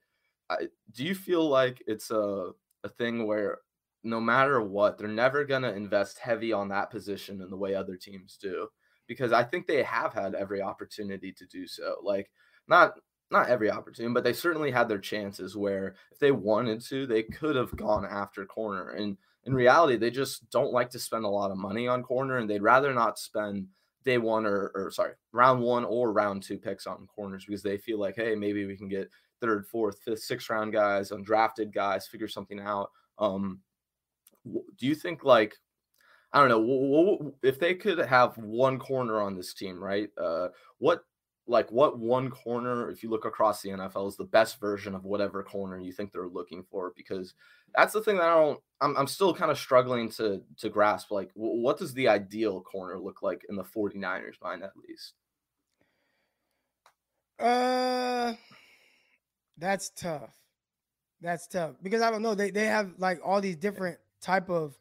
I, 0.50 0.68
do 0.94 1.04
you 1.04 1.16
feel 1.16 1.48
like 1.48 1.82
it's 1.88 2.12
a, 2.12 2.52
a 2.84 2.90
thing 2.90 3.26
where 3.26 3.60
no 4.04 4.20
matter 4.20 4.62
what, 4.62 4.98
they're 4.98 5.08
never 5.08 5.44
going 5.44 5.64
to 5.64 5.74
invest 5.74 6.20
heavy 6.20 6.54
on 6.54 6.70
that 6.70 6.92
position 6.92 7.42
in 7.42 7.50
the 7.50 7.58
way 7.58 7.74
other 7.74 7.96
teams 7.96 8.38
do? 8.40 8.68
Because 9.08 9.34
I 9.34 9.44
think 9.44 9.66
they 9.66 9.82
have 9.84 10.14
had 10.14 10.36
every 10.36 10.62
opportunity 10.62 11.34
to 11.34 11.46
do 11.48 11.68
so. 11.68 11.96
Like, 12.04 12.30
not 12.68 12.94
not 13.32 13.50
every 13.50 13.72
opportunity, 13.72 14.14
but 14.14 14.24
they 14.24 14.34
certainly 14.34 14.72
had 14.72 14.88
their 14.88 15.00
chances 15.00 15.56
where 15.56 15.96
if 16.12 16.20
they 16.20 16.32
wanted 16.32 16.82
to, 16.82 17.06
they 17.06 17.24
could 17.24 17.56
have 17.56 17.76
gone 17.76 18.06
after 18.06 18.46
corner. 18.46 18.92
And 18.92 19.18
in 19.46 19.54
reality, 19.54 19.98
they 19.98 20.12
just 20.12 20.50
don't 20.50 20.74
like 20.74 20.90
to 20.92 21.00
spend 21.00 21.26
a 21.26 21.30
lot 21.30 21.52
of 21.52 21.58
money 21.58 21.88
on 21.88 22.04
corner 22.04 22.38
and 22.38 22.50
they'd 22.50 22.62
rather 22.62 22.94
not 22.94 23.18
spend 23.18 23.68
day 24.04 24.18
one 24.18 24.46
or, 24.46 24.72
or 24.76 24.92
sorry, 24.92 25.14
round 25.32 25.62
one 25.62 25.86
or 25.86 26.12
round 26.12 26.44
two 26.44 26.58
picks 26.58 26.88
on 26.88 27.08
corners 27.08 27.46
because 27.46 27.64
they 27.64 27.78
feel 27.78 28.00
like, 28.00 28.16
hey, 28.16 28.36
maybe 28.36 28.66
we 28.66 28.78
can 28.78 28.90
get 28.90 29.10
third, 29.40 29.66
fourth, 29.68 30.00
fifth, 30.04 30.22
sixth 30.22 30.50
round 30.50 30.74
guys, 30.74 31.12
undrafted 31.12 31.74
guys, 31.74 32.08
figure 32.08 32.28
something 32.28 32.60
out. 32.60 32.90
Um, 33.18 33.60
do 34.46 34.88
you 34.88 34.96
think 34.96 35.24
like 35.24 35.56
I 36.34 36.40
don't 36.40 36.50
know 36.50 37.34
if 37.44 37.60
they 37.60 37.76
could 37.76 38.00
have 38.00 38.38
one 38.38 38.80
corner 38.80 39.22
on 39.22 39.36
this 39.36 39.54
team, 39.54 39.84
right? 39.84 40.10
Uh, 40.18 40.48
what 40.78 41.04
like 41.48 41.72
what 41.72 42.00
one 42.00 42.30
corner, 42.30 42.90
if 42.90 43.04
you 43.04 43.10
look 43.10 43.26
across 43.26 43.62
the 43.62 43.70
NFL, 43.70 44.08
is 44.08 44.16
the 44.16 44.24
best 44.24 44.60
version 44.60 44.96
of 44.96 45.04
whatever 45.06 45.44
corner 45.44 45.80
you 45.80 45.92
think 45.92 46.12
they're 46.12 46.28
looking 46.28 46.64
for? 46.70 46.94
Because 46.96 47.34
that's 47.76 47.94
the 47.94 48.02
thing 48.02 48.18
that 48.18 48.26
I 48.26 48.36
don't. 48.36 48.60
I'm, 48.80 48.98
I'm 48.98 49.08
still 49.08 49.34
kind 49.34 49.52
of 49.52 49.58
struggling 49.58 50.10
to 50.12 50.42
to 50.58 50.70
grasp. 50.70 51.12
Like, 51.12 51.32
what 51.34 51.78
does 51.78 51.94
the 51.94 52.08
ideal 52.08 52.62
corner 52.62 53.00
look 53.00 53.22
like 53.22 53.46
in 53.50 53.56
the 53.56 53.64
49ers 53.64 54.42
mind, 54.42 54.64
at 54.64 54.72
least? 54.88 55.14
Uh, 57.40 58.34
that's 59.58 59.90
tough. 59.90 60.36
That's 61.22 61.48
tough 61.48 61.76
because 61.82 62.02
I 62.02 62.12
don't 62.12 62.22
know. 62.22 62.36
They 62.36 62.52
they 62.52 62.66
have 62.66 62.94
like 62.98 63.20
all 63.24 63.42
these 63.42 63.56
different 63.56 63.98
type 64.22 64.50
of 64.50 64.76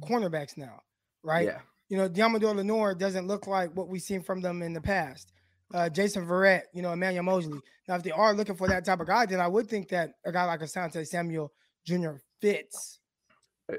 cornerbacks 0.00 0.56
now, 0.56 0.82
right? 1.22 1.46
Yeah. 1.46 1.60
You 1.88 1.98
know, 1.98 2.08
Deommodore 2.08 2.56
Lenoir 2.56 2.94
doesn't 2.94 3.26
look 3.26 3.46
like 3.46 3.70
what 3.76 3.88
we've 3.88 4.02
seen 4.02 4.22
from 4.22 4.40
them 4.40 4.62
in 4.62 4.72
the 4.72 4.80
past. 4.80 5.32
Uh, 5.74 5.88
Jason 5.88 6.26
Verrett, 6.26 6.62
you 6.72 6.82
know, 6.82 6.92
Emmanuel 6.92 7.24
Moseley. 7.24 7.58
Now, 7.88 7.96
if 7.96 8.02
they 8.02 8.12
are 8.12 8.34
looking 8.34 8.54
for 8.54 8.68
that 8.68 8.84
type 8.84 9.00
of 9.00 9.06
guy, 9.06 9.26
then 9.26 9.40
I 9.40 9.48
would 9.48 9.68
think 9.68 9.88
that 9.88 10.12
a 10.24 10.32
guy 10.32 10.44
like 10.44 10.60
Asante 10.60 11.04
Samuel 11.06 11.52
Jr. 11.84 12.14
fits, 12.40 13.00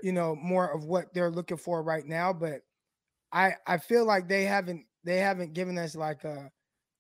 you 0.04 0.12
know, 0.12 0.36
more 0.36 0.74
of 0.74 0.84
what 0.84 1.14
they're 1.14 1.32
looking 1.32 1.58
for 1.58 1.82
right 1.82 2.06
now. 2.06 2.34
But 2.34 2.62
I 3.32 3.54
I 3.66 3.78
feel 3.78 4.06
like 4.06 4.28
they 4.28 4.44
haven't 4.44 4.86
they 5.04 5.18
haven't 5.18 5.54
given 5.54 5.78
us 5.78 5.96
like 5.96 6.24
a 6.24 6.52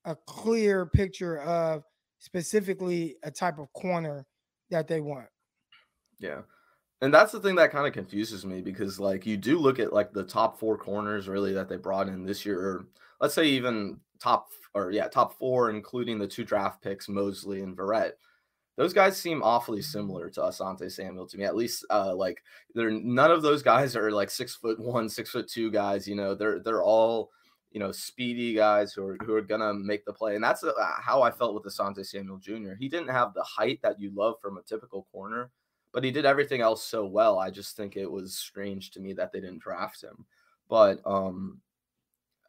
a 0.05 0.15
clear 0.25 0.85
picture 0.85 1.39
of 1.41 1.83
specifically 2.19 3.17
a 3.23 3.31
type 3.31 3.59
of 3.59 3.71
corner 3.73 4.25
that 4.69 4.87
they 4.87 5.01
want. 5.01 5.27
Yeah. 6.19 6.41
And 7.01 7.13
that's 7.13 7.31
the 7.31 7.39
thing 7.39 7.55
that 7.55 7.71
kind 7.71 7.85
of 7.85 7.93
confuses 7.93 8.45
me 8.45 8.61
because 8.61 8.99
like 8.99 9.25
you 9.25 9.37
do 9.37 9.59
look 9.59 9.79
at 9.79 9.93
like 9.93 10.13
the 10.13 10.23
top 10.23 10.59
four 10.59 10.77
corners 10.77 11.27
really 11.27 11.53
that 11.53 11.69
they 11.69 11.77
brought 11.77 12.07
in 12.07 12.25
this 12.25 12.45
year, 12.45 12.59
or 12.59 12.87
let's 13.21 13.35
say 13.35 13.45
even 13.45 13.99
top 14.19 14.47
or 14.77 14.91
yeah, 14.91 15.07
top 15.07 15.37
four, 15.37 15.69
including 15.69 16.19
the 16.19 16.27
two 16.27 16.43
draft 16.43 16.81
picks, 16.81 17.09
Moseley 17.09 17.61
and 17.61 17.75
Verrett. 17.75 18.13
Those 18.75 18.93
guys 18.93 19.17
seem 19.17 19.41
awfully 19.41 19.81
similar 19.81 20.29
to 20.29 20.41
Asante 20.41 20.91
Samuel 20.91 21.27
to 21.27 21.37
me. 21.37 21.45
At 21.45 21.55
least 21.55 21.85
uh 21.89 22.13
like 22.15 22.43
they're 22.75 22.91
none 22.91 23.31
of 23.31 23.41
those 23.41 23.63
guys 23.63 23.95
are 23.95 24.11
like 24.11 24.29
six 24.29 24.55
foot 24.55 24.79
one, 24.79 25.09
six 25.09 25.31
foot 25.31 25.47
two 25.47 25.71
guys. 25.71 26.07
You 26.07 26.15
know, 26.15 26.35
they're 26.35 26.59
they're 26.59 26.83
all 26.83 27.31
you 27.71 27.79
know, 27.79 27.91
speedy 27.91 28.53
guys 28.53 28.93
who 28.93 29.05
are 29.05 29.17
who 29.23 29.33
are 29.33 29.41
gonna 29.41 29.73
make 29.73 30.05
the 30.05 30.13
play, 30.13 30.35
and 30.35 30.43
that's 30.43 30.63
uh, 30.63 30.73
how 30.99 31.21
I 31.21 31.31
felt 31.31 31.53
with 31.53 31.71
Asante 31.71 32.05
Samuel 32.05 32.37
Jr. 32.37 32.73
He 32.79 32.87
didn't 32.87 33.09
have 33.09 33.33
the 33.33 33.43
height 33.43 33.79
that 33.83 33.99
you 33.99 34.11
love 34.15 34.35
from 34.41 34.57
a 34.57 34.63
typical 34.63 35.07
corner, 35.11 35.51
but 35.91 36.03
he 36.03 36.11
did 36.11 36.25
everything 36.25 36.61
else 36.61 36.83
so 36.83 37.05
well. 37.05 37.39
I 37.39 37.51
just 37.51 37.75
think 37.75 37.95
it 37.95 38.09
was 38.09 38.35
strange 38.35 38.91
to 38.91 38.99
me 38.99 39.13
that 39.13 39.31
they 39.31 39.39
didn't 39.39 39.61
draft 39.61 40.01
him. 40.01 40.25
But 40.69 41.01
um, 41.05 41.59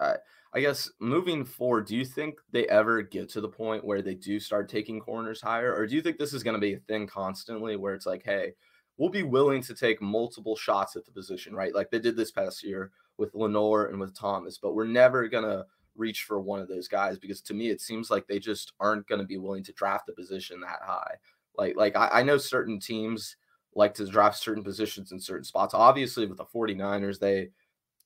I 0.01 0.17
I 0.55 0.61
guess 0.61 0.91
moving 0.99 1.45
forward, 1.45 1.87
do 1.87 1.97
you 1.97 2.05
think 2.05 2.37
they 2.53 2.67
ever 2.69 3.03
get 3.03 3.29
to 3.31 3.41
the 3.41 3.49
point 3.49 3.85
where 3.85 4.01
they 4.01 4.15
do 4.15 4.41
start 4.41 4.69
taking 4.69 4.99
corners 4.99 5.43
higher, 5.43 5.75
or 5.75 5.87
do 5.87 5.95
you 5.95 6.03
think 6.03 6.19
this 6.19 6.33
is 6.33 6.43
going 6.43 6.55
to 6.55 6.61
be 6.61 6.75
a 6.75 6.79
thing 6.79 7.07
constantly 7.07 7.77
where 7.77 7.95
it's 7.95 8.07
like, 8.07 8.23
hey, 8.25 8.55
we'll 8.97 9.11
be 9.11 9.23
willing 9.23 9.63
to 9.63 9.75
take 9.75 10.01
multiple 10.01 10.57
shots 10.57 10.97
at 10.97 11.05
the 11.05 11.13
position, 11.13 11.55
right? 11.55 11.75
Like 11.75 11.91
they 11.91 11.99
did 11.99 12.17
this 12.17 12.31
past 12.31 12.65
year 12.65 12.91
with 13.19 13.35
Lenoir 13.35 13.87
and 13.87 14.01
with 14.01 14.17
Thomas, 14.17 14.59
but 14.59 14.75
we're 14.75 14.87
never 14.87 15.29
gonna 15.29 15.67
reach 15.99 16.23
for 16.23 16.41
one 16.41 16.61
of 16.61 16.69
those 16.69 16.89
guys 16.89 17.19
because 17.19 17.41
to 17.43 17.55
me 17.55 17.69
it 17.69 17.81
seems 17.81 18.11
like 18.11 18.27
they 18.27 18.39
just 18.39 18.73
aren't 18.81 19.07
going 19.09 19.21
to 19.21 19.27
be 19.27 19.37
willing 19.37 19.65
to 19.65 19.73
draft 19.73 20.07
the 20.07 20.13
position 20.13 20.61
that 20.61 20.81
high. 20.83 21.15
Like 21.57 21.77
like 21.77 21.97
I, 21.97 22.09
I, 22.13 22.23
know 22.23 22.39
certain 22.39 22.79
teams 22.79 23.37
like 23.75 23.95
to 23.95 24.07
draft 24.07 24.39
certain 24.39 24.63
positions 24.63 25.13
in 25.13 25.21
certain 25.21 25.45
spots. 25.45 25.75
Obviously 25.75 26.27
with 26.27 26.39
the 26.39 26.45
49ers, 26.45 27.19
they 27.19 27.51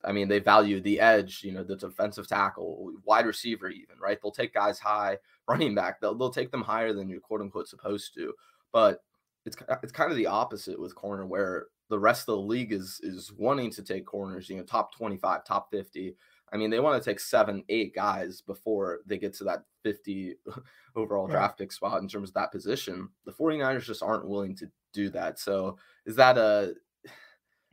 I 0.03 0.11
mean 0.11 0.27
they 0.27 0.39
value 0.39 0.81
the 0.81 0.99
edge, 0.99 1.43
you 1.43 1.51
know, 1.51 1.63
the 1.63 1.75
defensive 1.75 2.27
tackle, 2.27 2.93
wide 3.05 3.25
receiver 3.25 3.69
even, 3.69 3.97
right? 3.99 4.19
They'll 4.21 4.31
take 4.31 4.53
guys 4.53 4.79
high, 4.79 5.17
running 5.47 5.75
back, 5.75 6.01
they'll 6.01 6.15
they'll 6.15 6.29
take 6.29 6.51
them 6.51 6.61
higher 6.61 6.93
than 6.93 7.09
you're 7.09 7.19
quote 7.19 7.41
unquote 7.41 7.67
supposed 7.67 8.13
to. 8.15 8.33
But 8.71 9.03
it's 9.45 9.57
it's 9.81 9.91
kind 9.91 10.11
of 10.11 10.17
the 10.17 10.27
opposite 10.27 10.79
with 10.79 10.95
corner 10.95 11.25
where 11.25 11.67
the 11.89 11.99
rest 11.99 12.21
of 12.21 12.35
the 12.35 12.37
league 12.37 12.71
is 12.71 12.99
is 13.03 13.31
wanting 13.37 13.71
to 13.71 13.83
take 13.83 14.05
corners, 14.05 14.49
you 14.49 14.57
know, 14.57 14.63
top 14.63 14.95
25, 14.95 15.45
top 15.45 15.69
50. 15.71 16.15
I 16.51 16.57
mean, 16.57 16.69
they 16.69 16.79
want 16.79 17.01
to 17.01 17.09
take 17.09 17.19
seven, 17.19 17.63
eight 17.69 17.95
guys 17.95 18.41
before 18.41 18.99
they 19.07 19.17
get 19.17 19.33
to 19.35 19.43
that 19.45 19.63
50 19.83 20.35
overall 20.95 21.25
right. 21.25 21.33
draft 21.33 21.57
pick 21.57 21.71
spot 21.71 22.01
in 22.01 22.07
terms 22.07 22.29
of 22.29 22.35
that 22.35 22.51
position. 22.51 23.09
The 23.25 23.31
49ers 23.31 23.83
just 23.83 24.03
aren't 24.03 24.27
willing 24.27 24.55
to 24.57 24.69
do 24.93 25.09
that. 25.09 25.39
So 25.39 25.77
is 26.05 26.15
that 26.15 26.37
a 26.37 26.75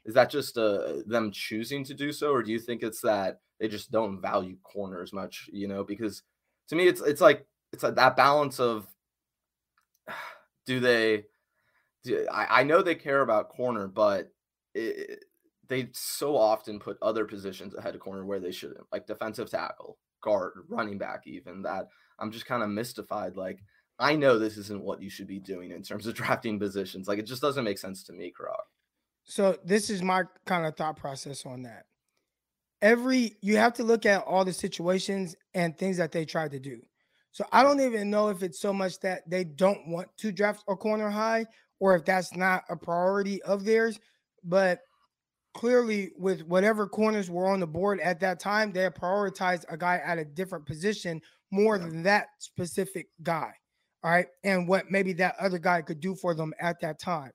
is 0.04 0.14
that 0.14 0.30
just 0.30 0.56
a, 0.56 1.02
them 1.06 1.30
choosing 1.32 1.84
to 1.84 1.94
do 1.94 2.12
so, 2.12 2.30
or 2.32 2.42
do 2.42 2.52
you 2.52 2.58
think 2.58 2.82
it's 2.82 3.00
that 3.02 3.40
they 3.58 3.68
just 3.68 3.90
don't 3.90 4.20
value 4.20 4.56
corners 4.62 5.12
much? 5.12 5.48
You 5.52 5.68
know, 5.68 5.84
because 5.84 6.22
to 6.68 6.76
me, 6.76 6.86
it's 6.86 7.00
it's 7.00 7.20
like 7.20 7.46
it's 7.72 7.82
like 7.82 7.96
that 7.96 8.16
balance 8.16 8.60
of 8.60 8.86
do 10.66 10.80
they 10.80 11.24
I, 12.30 12.60
I 12.60 12.62
know 12.62 12.82
they 12.82 12.94
care 12.94 13.20
about 13.20 13.50
corner, 13.50 13.86
but 13.86 14.32
it, 14.74 15.24
they 15.68 15.88
so 15.92 16.36
often 16.36 16.78
put 16.78 16.98
other 17.02 17.24
positions 17.24 17.74
ahead 17.74 17.94
of 17.94 18.00
corner 18.00 18.24
where 18.24 18.40
they 18.40 18.52
shouldn't, 18.52 18.86
like 18.92 19.06
defensive 19.06 19.50
tackle, 19.50 19.98
guard, 20.22 20.52
running 20.68 20.98
back, 20.98 21.26
even 21.26 21.62
that 21.62 21.88
I'm 22.18 22.32
just 22.32 22.46
kind 22.46 22.62
of 22.62 22.70
mystified. 22.70 23.36
Like, 23.36 23.60
I 23.98 24.16
know 24.16 24.38
this 24.38 24.56
isn't 24.56 24.82
what 24.82 25.02
you 25.02 25.10
should 25.10 25.26
be 25.26 25.38
doing 25.38 25.70
in 25.70 25.82
terms 25.82 26.06
of 26.06 26.14
drafting 26.16 26.58
positions. 26.58 27.08
Like, 27.08 27.18
it 27.18 27.26
just 27.26 27.42
doesn't 27.42 27.64
make 27.64 27.78
sense 27.78 28.02
to 28.04 28.12
me, 28.12 28.30
Croc. 28.30 28.64
So, 29.30 29.56
this 29.64 29.90
is 29.90 30.02
my 30.02 30.24
kind 30.44 30.66
of 30.66 30.76
thought 30.76 30.96
process 30.96 31.46
on 31.46 31.62
that. 31.62 31.84
Every 32.82 33.36
you 33.40 33.58
have 33.58 33.72
to 33.74 33.84
look 33.84 34.04
at 34.04 34.24
all 34.24 34.44
the 34.44 34.52
situations 34.52 35.36
and 35.54 35.78
things 35.78 35.98
that 35.98 36.10
they 36.10 36.24
tried 36.24 36.50
to 36.50 36.58
do. 36.58 36.80
So, 37.30 37.44
I 37.52 37.62
don't 37.62 37.80
even 37.80 38.10
know 38.10 38.28
if 38.30 38.42
it's 38.42 38.58
so 38.58 38.72
much 38.72 38.98
that 39.00 39.30
they 39.30 39.44
don't 39.44 39.86
want 39.86 40.08
to 40.16 40.32
draft 40.32 40.64
a 40.68 40.74
corner 40.74 41.08
high 41.08 41.46
or 41.78 41.94
if 41.94 42.04
that's 42.04 42.34
not 42.34 42.64
a 42.68 42.76
priority 42.76 43.40
of 43.42 43.64
theirs. 43.64 44.00
But 44.42 44.80
clearly, 45.54 46.10
with 46.18 46.42
whatever 46.42 46.88
corners 46.88 47.30
were 47.30 47.46
on 47.46 47.60
the 47.60 47.68
board 47.68 48.00
at 48.00 48.18
that 48.20 48.40
time, 48.40 48.72
they 48.72 48.88
prioritized 48.88 49.64
a 49.68 49.76
guy 49.76 50.00
at 50.04 50.18
a 50.18 50.24
different 50.24 50.66
position 50.66 51.20
more 51.52 51.78
than 51.78 52.02
that 52.02 52.30
specific 52.40 53.06
guy. 53.22 53.52
All 54.02 54.10
right. 54.10 54.26
And 54.42 54.66
what 54.66 54.90
maybe 54.90 55.12
that 55.14 55.36
other 55.38 55.58
guy 55.58 55.82
could 55.82 56.00
do 56.00 56.16
for 56.16 56.34
them 56.34 56.52
at 56.58 56.80
that 56.80 56.98
time. 56.98 57.30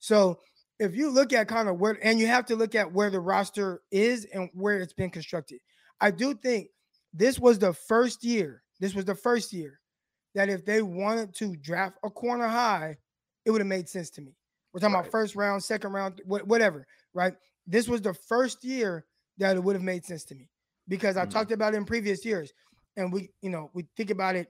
So 0.00 0.40
if 0.80 0.96
you 0.96 1.10
look 1.10 1.32
at 1.34 1.46
kind 1.46 1.68
of 1.68 1.78
where, 1.78 1.98
and 2.02 2.18
you 2.18 2.26
have 2.26 2.46
to 2.46 2.56
look 2.56 2.74
at 2.74 2.90
where 2.90 3.10
the 3.10 3.20
roster 3.20 3.82
is 3.92 4.24
and 4.32 4.48
where 4.54 4.78
it's 4.78 4.94
been 4.94 5.10
constructed. 5.10 5.60
I 6.00 6.10
do 6.10 6.34
think 6.34 6.68
this 7.12 7.38
was 7.38 7.58
the 7.58 7.74
first 7.74 8.24
year, 8.24 8.62
this 8.80 8.94
was 8.94 9.04
the 9.04 9.14
first 9.14 9.52
year 9.52 9.78
that 10.34 10.48
if 10.48 10.64
they 10.64 10.80
wanted 10.80 11.34
to 11.34 11.54
draft 11.56 11.98
a 12.02 12.08
corner 12.08 12.48
high, 12.48 12.96
it 13.44 13.50
would 13.50 13.60
have 13.60 13.68
made 13.68 13.88
sense 13.88 14.08
to 14.10 14.22
me. 14.22 14.32
We're 14.72 14.80
talking 14.80 14.94
right. 14.94 15.00
about 15.00 15.12
first 15.12 15.36
round, 15.36 15.62
second 15.62 15.92
round, 15.92 16.22
whatever, 16.24 16.86
right? 17.12 17.34
This 17.66 17.86
was 17.86 18.00
the 18.00 18.14
first 18.14 18.64
year 18.64 19.04
that 19.36 19.56
it 19.56 19.62
would 19.62 19.76
have 19.76 19.82
made 19.82 20.06
sense 20.06 20.24
to 20.24 20.34
me 20.34 20.48
because 20.88 21.18
I 21.18 21.22
mm-hmm. 21.22 21.30
talked 21.30 21.52
about 21.52 21.74
it 21.74 21.76
in 21.76 21.84
previous 21.84 22.24
years, 22.24 22.52
and 22.96 23.12
we, 23.12 23.30
you 23.42 23.50
know, 23.50 23.70
we 23.74 23.86
think 23.98 24.10
about 24.10 24.34
it 24.34 24.48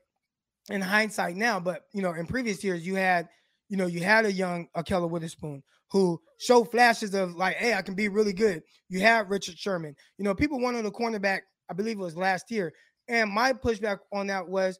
in 0.68 0.80
hindsight 0.80 1.34
now, 1.34 1.58
but 1.58 1.86
you 1.92 2.02
know, 2.02 2.12
in 2.12 2.26
previous 2.26 2.62
years, 2.62 2.86
you 2.86 2.94
had, 2.94 3.28
you 3.70 3.76
know, 3.76 3.86
you 3.86 4.02
had 4.02 4.26
a 4.26 4.32
young 4.32 4.66
Ahkello 4.76 5.08
Witherspoon 5.08 5.62
who 5.90 6.20
showed 6.38 6.70
flashes 6.70 7.14
of 7.14 7.36
like, 7.36 7.56
hey, 7.56 7.72
I 7.72 7.82
can 7.82 7.94
be 7.94 8.08
really 8.08 8.32
good. 8.32 8.62
You 8.88 9.00
have 9.00 9.30
Richard 9.30 9.58
Sherman. 9.58 9.94
You 10.18 10.24
know, 10.24 10.34
people 10.34 10.60
wanted 10.60 10.84
a 10.84 10.90
cornerback. 10.90 11.40
I 11.70 11.72
believe 11.72 11.98
it 11.98 12.02
was 12.02 12.16
last 12.16 12.50
year, 12.50 12.72
and 13.08 13.30
my 13.30 13.52
pushback 13.52 13.98
on 14.12 14.26
that 14.26 14.46
was 14.46 14.78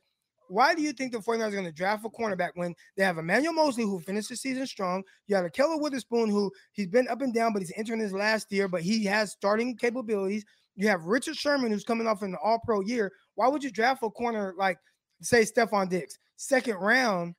why 0.50 0.74
do 0.74 0.82
you 0.82 0.92
think 0.92 1.12
the 1.12 1.18
49ers 1.18 1.48
are 1.48 1.50
going 1.52 1.64
to 1.64 1.72
draft 1.72 2.04
a 2.04 2.08
cornerback 2.08 2.50
when 2.54 2.74
they 2.96 3.04
have 3.04 3.18
Emmanuel 3.18 3.52
Moseley 3.52 3.84
who 3.84 4.00
finished 4.00 4.30
the 4.30 4.36
season 4.36 4.66
strong? 4.66 5.04
You 5.28 5.36
have 5.36 5.44
Ahkello 5.44 5.80
Witherspoon 5.80 6.28
who 6.28 6.50
he's 6.72 6.88
been 6.88 7.06
up 7.06 7.22
and 7.22 7.32
down, 7.32 7.52
but 7.52 7.62
he's 7.62 7.72
entering 7.76 8.00
his 8.00 8.12
last 8.12 8.50
year, 8.50 8.66
but 8.66 8.82
he 8.82 9.04
has 9.04 9.30
starting 9.30 9.76
capabilities. 9.76 10.44
You 10.74 10.88
have 10.88 11.04
Richard 11.04 11.36
Sherman 11.36 11.70
who's 11.70 11.84
coming 11.84 12.08
off 12.08 12.22
an 12.22 12.36
all 12.42 12.58
pro 12.64 12.80
year. 12.80 13.12
Why 13.36 13.46
would 13.46 13.62
you 13.62 13.70
draft 13.70 14.02
a 14.02 14.10
corner 14.10 14.52
like, 14.58 14.78
say, 15.22 15.42
Stefon 15.42 15.88
Diggs, 15.88 16.18
second 16.34 16.78
round? 16.78 17.36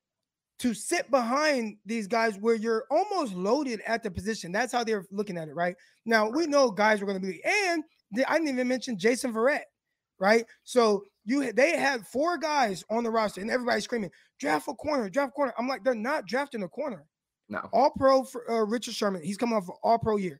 To 0.62 0.74
sit 0.74 1.09
behind 1.09 1.78
these 1.86 2.07
guys 2.07 2.38
where 2.38 2.55
you're 2.55 2.86
almost 2.91 3.34
loaded 3.34 3.82
at 3.88 4.03
the 4.03 4.12
position. 4.12 4.51
That's 4.51 4.72
how 4.72 4.84
they're 4.84 5.05
looking 5.12 5.38
at 5.38 5.47
it, 5.47 5.55
right? 5.55 5.76
Now 6.05 6.30
we 6.30 6.45
know 6.45 6.70
guys 6.70 7.01
are 7.01 7.05
going 7.05 7.20
to 7.20 7.28
be, 7.28 7.41
and 7.43 7.84
I 8.28 8.34
didn't 8.38 8.49
even 8.49 8.68
mention 8.68 8.97
Jason 8.97 9.34
Verrett, 9.34 9.64
right? 10.20 10.45
So 10.64 11.03
you 11.26 11.51
they 11.53 11.78
had 11.78 12.05
four 12.05 12.38
guys 12.38 12.84
on 12.89 13.03
the 13.03 13.09
roster, 13.09 13.41
and 13.41 13.49
everybody's 13.49 13.84
screaming, 13.84 14.12
"Draft 14.39 14.68
a 14.68 14.74
corner, 14.74 15.09
draft 15.09 15.30
a 15.30 15.34
corner." 15.34 15.53
I'm 15.57 15.68
like, 15.68 15.84
they're 15.84 15.95
not 15.95 16.26
drafting 16.26 16.64
a 16.64 16.70
corner. 16.70 17.05
No, 17.49 17.68
All 17.74 17.91
Pro 17.97 18.24
for 18.24 18.49
uh, 18.49 18.66
Richard 18.66 18.93
Sherman. 18.93 19.24
He's 19.24 19.38
coming 19.38 19.55
off 19.55 19.68
an 19.68 19.76
All 19.84 19.99
Pro 19.99 20.18
year. 20.18 20.39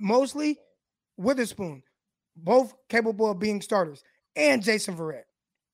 Moseley 0.00 0.58
Witherspoon, 1.16 1.82
both 2.36 2.74
capable 2.88 3.30
of 3.30 3.38
being 3.38 3.60
starters, 3.60 4.02
and 4.36 4.62
Jason 4.62 4.96
Verrett. 4.96 5.24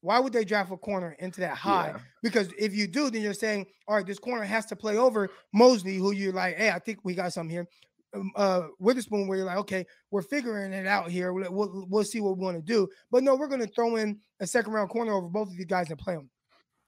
Why 0.03 0.19
would 0.19 0.33
they 0.33 0.45
draft 0.45 0.73
a 0.73 0.77
corner 0.77 1.15
into 1.19 1.41
that 1.41 1.57
high? 1.57 1.89
Yeah. 1.89 2.01
Because 2.23 2.49
if 2.59 2.75
you 2.75 2.87
do, 2.87 3.11
then 3.11 3.23
you're 3.23 3.35
saying, 3.35 3.67
all 3.87 3.97
right, 3.97 4.07
this 4.07 4.19
corner 4.19 4.45
has 4.45 4.67
to 4.67 4.77
play 4.77 4.97
over 4.97 5.29
Moseley, 5.53 5.97
who 5.97 6.13
you're 6.13 6.33
like, 6.33 6.57
hey, 6.57 6.71
I 6.71 6.79
think 6.79 7.01
we 7.05 7.15
got 7.15 7.33
something 7.33 7.51
here. 7.51 7.67
Um, 8.15 8.33
uh, 8.35 8.63
Witherspoon, 8.79 9.29
where 9.29 9.39
you're 9.39 9.47
like, 9.47 9.59
okay, 9.59 9.87
we're 10.11 10.23
figuring 10.23 10.73
it 10.73 10.87
out 10.87 11.11
here. 11.11 11.33
We'll, 11.33 11.53
we'll, 11.53 11.87
we'll 11.89 12.05
see 12.05 12.21
what 12.21 12.37
we 12.37 12.45
want 12.45 12.57
to 12.57 12.63
do. 12.63 12.89
But 13.11 13.23
no, 13.23 13.37
we're 13.37 13.47
going 13.47 13.61
to 13.61 13.73
throw 13.73 13.97
in 13.97 14.19
a 14.41 14.47
second 14.47 14.73
round 14.73 14.91
corner 14.91 15.13
over 15.13 15.29
both 15.29 15.49
of 15.49 15.55
you 15.55 15.67
guys 15.67 15.91
and 15.91 15.99
play 15.99 16.15
them. 16.15 16.31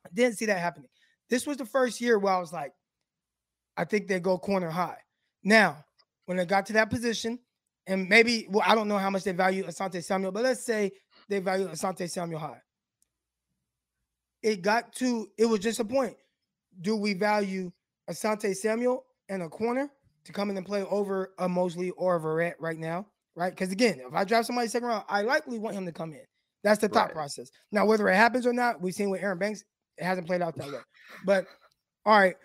I 0.05 0.09
didn't 0.13 0.39
see 0.39 0.47
that 0.47 0.59
happening. 0.59 0.89
This 1.29 1.47
was 1.47 1.59
the 1.59 1.67
first 1.67 2.01
year 2.01 2.19
where 2.19 2.35
I 2.35 2.41
was 2.41 2.53
like, 2.53 2.73
I 3.77 3.85
think 3.85 4.09
they 4.09 4.21
go 4.21 4.39
corner 4.39 4.71
high. 4.71 4.99
Now, 5.45 5.85
when 6.27 6.39
they 6.39 6.45
got 6.45 6.67
to 6.67 6.73
that 6.75 6.91
position, 6.91 7.39
and 7.87 8.09
maybe, 8.09 8.47
well, 8.49 8.65
I 8.67 8.75
don't 8.75 8.89
know 8.89 8.99
how 8.99 9.11
much 9.11 9.25
they 9.25 9.33
value 9.33 9.65
Asante 9.65 10.03
Samuel, 10.03 10.33
but 10.33 10.45
let's 10.45 10.65
say 10.65 10.93
they 11.29 11.41
value 11.41 11.69
Asante 11.69 12.09
Samuel 12.11 12.41
high. 12.41 12.61
It 14.43 14.63
got 14.63 14.93
to, 14.95 15.29
it 15.39 15.47
was 15.47 15.61
just 15.61 15.81
a 15.81 15.85
point. 15.85 16.17
Do 16.81 16.97
we 16.97 17.15
value 17.15 17.71
Asante 18.11 18.55
Samuel 18.57 19.05
and 19.29 19.43
a 19.43 19.49
corner 19.49 19.91
to 20.25 20.33
come 20.33 20.51
in 20.51 20.57
and 20.57 20.67
play 20.67 20.83
over 20.85 21.33
a 21.39 21.49
Moseley 21.49 21.91
or 21.91 22.17
a 22.17 22.21
Verrett 22.21 22.55
right 22.59 22.79
now? 22.79 23.07
Right? 23.35 23.51
Because 23.51 23.73
again, 23.73 24.01
if 24.07 24.15
I 24.15 24.25
draft 24.25 24.47
somebody 24.47 24.69
second 24.69 24.89
round, 24.89 25.05
I 25.09 25.23
likely 25.23 25.59
want 25.59 25.77
him 25.77 25.87
to 25.87 25.93
come 25.93 26.13
in. 26.13 26.21
That's 26.65 26.81
the 26.81 26.89
thought 26.89 27.07
Right. 27.07 27.15
process. 27.15 27.51
Now, 27.71 27.87
whether 27.87 28.09
it 28.09 28.15
happens 28.17 28.47
or 28.47 28.53
not, 28.53 28.81
we've 28.81 28.95
seen 28.95 29.11
with 29.11 29.23
Aaron 29.23 29.39
Banks, 29.39 29.65
it 29.97 30.05
hasn't 30.05 30.27
played 30.27 30.43
out 30.43 30.55
that 30.57 30.69
way. 30.69 30.81
But 31.25 31.47
all 32.05 32.19
right, 32.19 32.37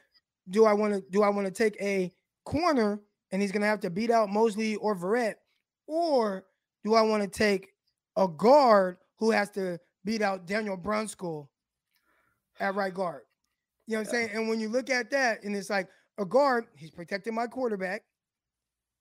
do 0.50 0.66
I 0.66 0.74
want 0.74 0.94
to 0.94 1.02
do 1.12 1.24
I 1.24 1.30
want 1.30 1.46
to 1.48 1.52
take 1.52 1.80
a 1.82 2.14
corner 2.46 3.00
and 3.32 3.42
he's 3.42 3.52
gonna 3.52 3.66
have 3.66 3.82
to 3.82 3.90
beat 3.90 4.12
out 4.12 4.30
Moseley 4.30 4.76
or 4.78 4.96
Verrett, 4.96 5.36
or 5.88 6.46
do 6.84 6.94
I 6.96 7.02
want 7.02 7.24
to 7.24 7.30
take 7.30 7.70
a 8.16 8.28
guard 8.28 8.98
who 9.18 9.32
has 9.32 9.50
to 9.52 9.80
beat 10.06 10.22
out 10.22 10.46
Daniel 10.48 10.78
Brunskill 10.78 11.48
at 12.60 12.76
right 12.76 12.94
guard? 12.94 13.22
You 13.88 13.94
know 13.94 14.00
what 14.02 14.08
I'm 14.08 14.12
saying? 14.14 14.30
And 14.34 14.50
when 14.50 14.60
you 14.60 14.70
look 14.70 14.90
at 14.90 15.10
that, 15.12 15.44
and 15.44 15.56
it's 15.56 15.70
like 15.70 15.88
a 16.18 16.26
guard, 16.26 16.66
he's 16.76 16.92
protecting 16.92 17.34
my 17.34 17.48
quarterback. 17.48 18.04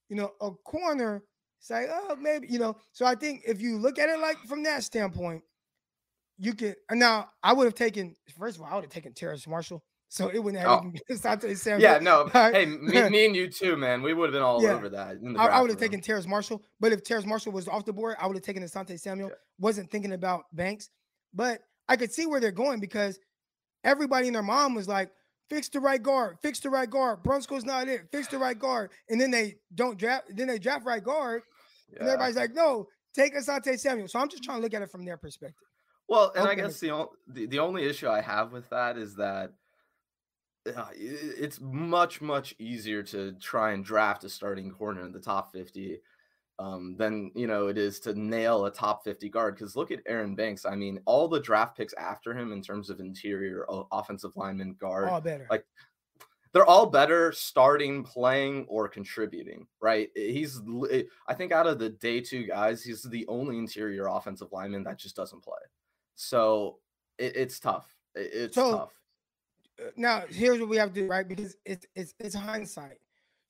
You 0.09 0.15
know, 0.15 0.31
a 0.39 0.51
corner, 0.51 1.23
it's 1.59 1.69
like, 1.69 1.87
oh, 1.91 2.15
maybe, 2.15 2.47
you 2.47 2.59
know. 2.59 2.77
So 2.93 3.05
I 3.05 3.15
think 3.15 3.41
if 3.45 3.59
you 3.61 3.77
look 3.77 3.99
at 3.99 4.09
it 4.09 4.19
like 4.19 4.37
from 4.47 4.63
that 4.63 4.83
standpoint, 4.83 5.43
you 6.37 6.53
can 6.53 6.75
now 6.91 7.29
I 7.43 7.51
would 7.51 7.65
have 7.65 7.75
taken 7.75 8.15
first 8.37 8.57
of 8.57 8.61
all, 8.61 8.69
I 8.71 8.75
would 8.75 8.83
have 8.85 8.91
taken 8.93 9.13
Terrace 9.13 9.47
Marshall. 9.47 9.83
So 10.09 10.29
it 10.29 10.39
wouldn't 10.41 10.63
have 10.63 10.71
Oh. 10.71 10.77
even 10.77 10.91
been 10.91 11.01
Asante 11.17 11.57
Samuel. 11.57 11.81
yeah, 11.81 11.97
no. 11.99 12.21
Alright. 12.21 12.55
Hey, 12.55 12.65
me, 12.65 13.09
me 13.09 13.25
and 13.25 13.35
you 13.35 13.49
too, 13.49 13.75
man. 13.75 14.01
We 14.01 14.13
would 14.13 14.27
have 14.27 14.33
been 14.33 14.41
all 14.43 14.63
Yeah. 14.63 14.75
over 14.75 14.87
that. 14.89 15.17
In 15.17 15.33
the 15.33 15.39
I, 15.41 15.47
I 15.47 15.61
would 15.61 15.69
have 15.69 15.79
taken 15.79 15.99
Terrace 15.99 16.25
Marshall, 16.27 16.63
but 16.79 16.93
if 16.93 17.03
Terrace 17.03 17.25
Marshall 17.25 17.51
was 17.51 17.67
off 17.67 17.83
the 17.83 17.91
board, 17.91 18.15
I 18.21 18.27
would 18.27 18.37
have 18.37 18.43
taken 18.45 18.63
Asante 18.63 18.97
Samuel. 18.97 19.29
Yeah. 19.29 19.35
Wasn't 19.59 19.91
thinking 19.91 20.13
about 20.13 20.43
Banks, 20.53 20.89
but 21.33 21.59
I 21.89 21.97
could 21.97 22.13
see 22.13 22.25
where 22.25 22.39
they're 22.39 22.51
going 22.51 22.79
because 22.79 23.19
everybody 23.83 24.27
and 24.27 24.35
their 24.35 24.43
mom 24.43 24.75
was 24.75 24.87
like, 24.87 25.11
"Fix 25.49 25.69
the 25.69 25.79
right 25.79 26.01
guard, 26.01 26.37
fix 26.41 26.59
the 26.59 26.69
right 26.69 26.89
guard." 26.89 27.23
Brunskill's 27.23 27.65
not 27.65 27.87
it. 27.87 28.07
Fix 28.11 28.27
the 28.27 28.37
right 28.37 28.57
guard, 28.57 28.91
and 29.09 29.19
then 29.19 29.31
they 29.31 29.55
don't 29.73 29.97
draft. 29.97 30.25
Then 30.35 30.47
they 30.47 30.59
draft 30.59 30.85
right 30.85 31.03
guard, 31.03 31.43
and 31.97 32.07
everybody's 32.07 32.35
like, 32.35 32.53
"No, 32.53 32.87
take 33.13 33.35
Asante 33.35 33.79
Samuel." 33.79 34.07
So 34.07 34.19
I'm 34.19 34.29
just 34.29 34.43
trying 34.43 34.57
to 34.57 34.63
look 34.63 34.73
at 34.73 34.81
it 34.81 34.91
from 34.91 35.05
their 35.05 35.17
perspective. 35.17 35.67
Well, 36.09 36.31
and 36.35 36.47
I 36.47 36.55
guess 36.55 36.79
the, 36.79 37.07
the 37.27 37.45
the 37.47 37.59
only 37.59 37.85
issue 37.85 38.07
I 38.07 38.21
have 38.21 38.51
with 38.51 38.69
that 38.69 38.97
is 38.97 39.15
that 39.15 39.53
uh, 40.75 40.87
it's 40.93 41.59
much 41.61 42.21
much 42.21 42.55
easier 42.59 43.03
to 43.03 43.33
try 43.33 43.71
and 43.71 43.83
draft 43.83 44.23
a 44.23 44.29
starting 44.29 44.71
corner 44.71 45.05
in 45.05 45.11
the 45.11 45.19
top 45.19 45.51
50 45.53 45.99
um, 46.59 46.95
than 46.97 47.31
you 47.35 47.45
know 47.47 47.67
it 47.67 47.77
is 47.77 47.99
to 48.01 48.13
nail 48.19 48.65
a 48.65 48.71
top 48.71 49.03
50 49.03 49.29
guard 49.29 49.55
because 49.55 49.75
look 49.75 49.91
at 49.91 49.99
Aaron 50.07 50.35
Banks 50.35 50.65
I 50.65 50.75
mean 50.75 50.99
all 51.05 51.27
the 51.27 51.39
draft 51.39 51.77
picks 51.77 51.93
after 51.93 52.33
him 52.33 52.51
in 52.51 52.61
terms 52.61 52.89
of 52.89 52.99
interior 52.99 53.65
offensive 53.91 54.35
lineman 54.35 54.73
guard 54.79 55.09
All 55.09 55.21
better. 55.21 55.47
like 55.49 55.65
they're 56.53 56.65
all 56.65 56.87
better 56.87 57.31
starting, 57.33 58.03
playing, 58.03 58.65
or 58.69 58.87
contributing, 58.87 59.67
right? 59.81 60.09
He's, 60.15 60.59
I 61.27 61.33
think, 61.35 61.51
out 61.51 61.67
of 61.67 61.77
the 61.77 61.89
day 61.89 62.21
two 62.21 62.45
guys, 62.47 62.81
he's 62.83 63.03
the 63.03 63.27
only 63.27 63.57
interior 63.59 64.07
offensive 64.07 64.47
lineman 64.51 64.83
that 64.85 64.97
just 64.97 65.15
doesn't 65.15 65.43
play. 65.43 65.59
So 66.15 66.79
it, 67.19 67.35
it's 67.35 67.59
tough. 67.59 67.93
It- 68.15 68.31
it's 68.33 68.55
So, 68.55 68.71
tough. 68.71 68.93
Uh, 69.79 69.89
now 69.97 70.23
here's 70.29 70.59
what 70.59 70.69
we 70.69 70.77
have 70.77 70.93
to 70.93 71.01
do, 71.01 71.07
right? 71.07 71.27
Because 71.27 71.57
it's 71.65 71.85
it's 71.95 72.15
it's 72.17 72.33
hindsight. 72.33 72.97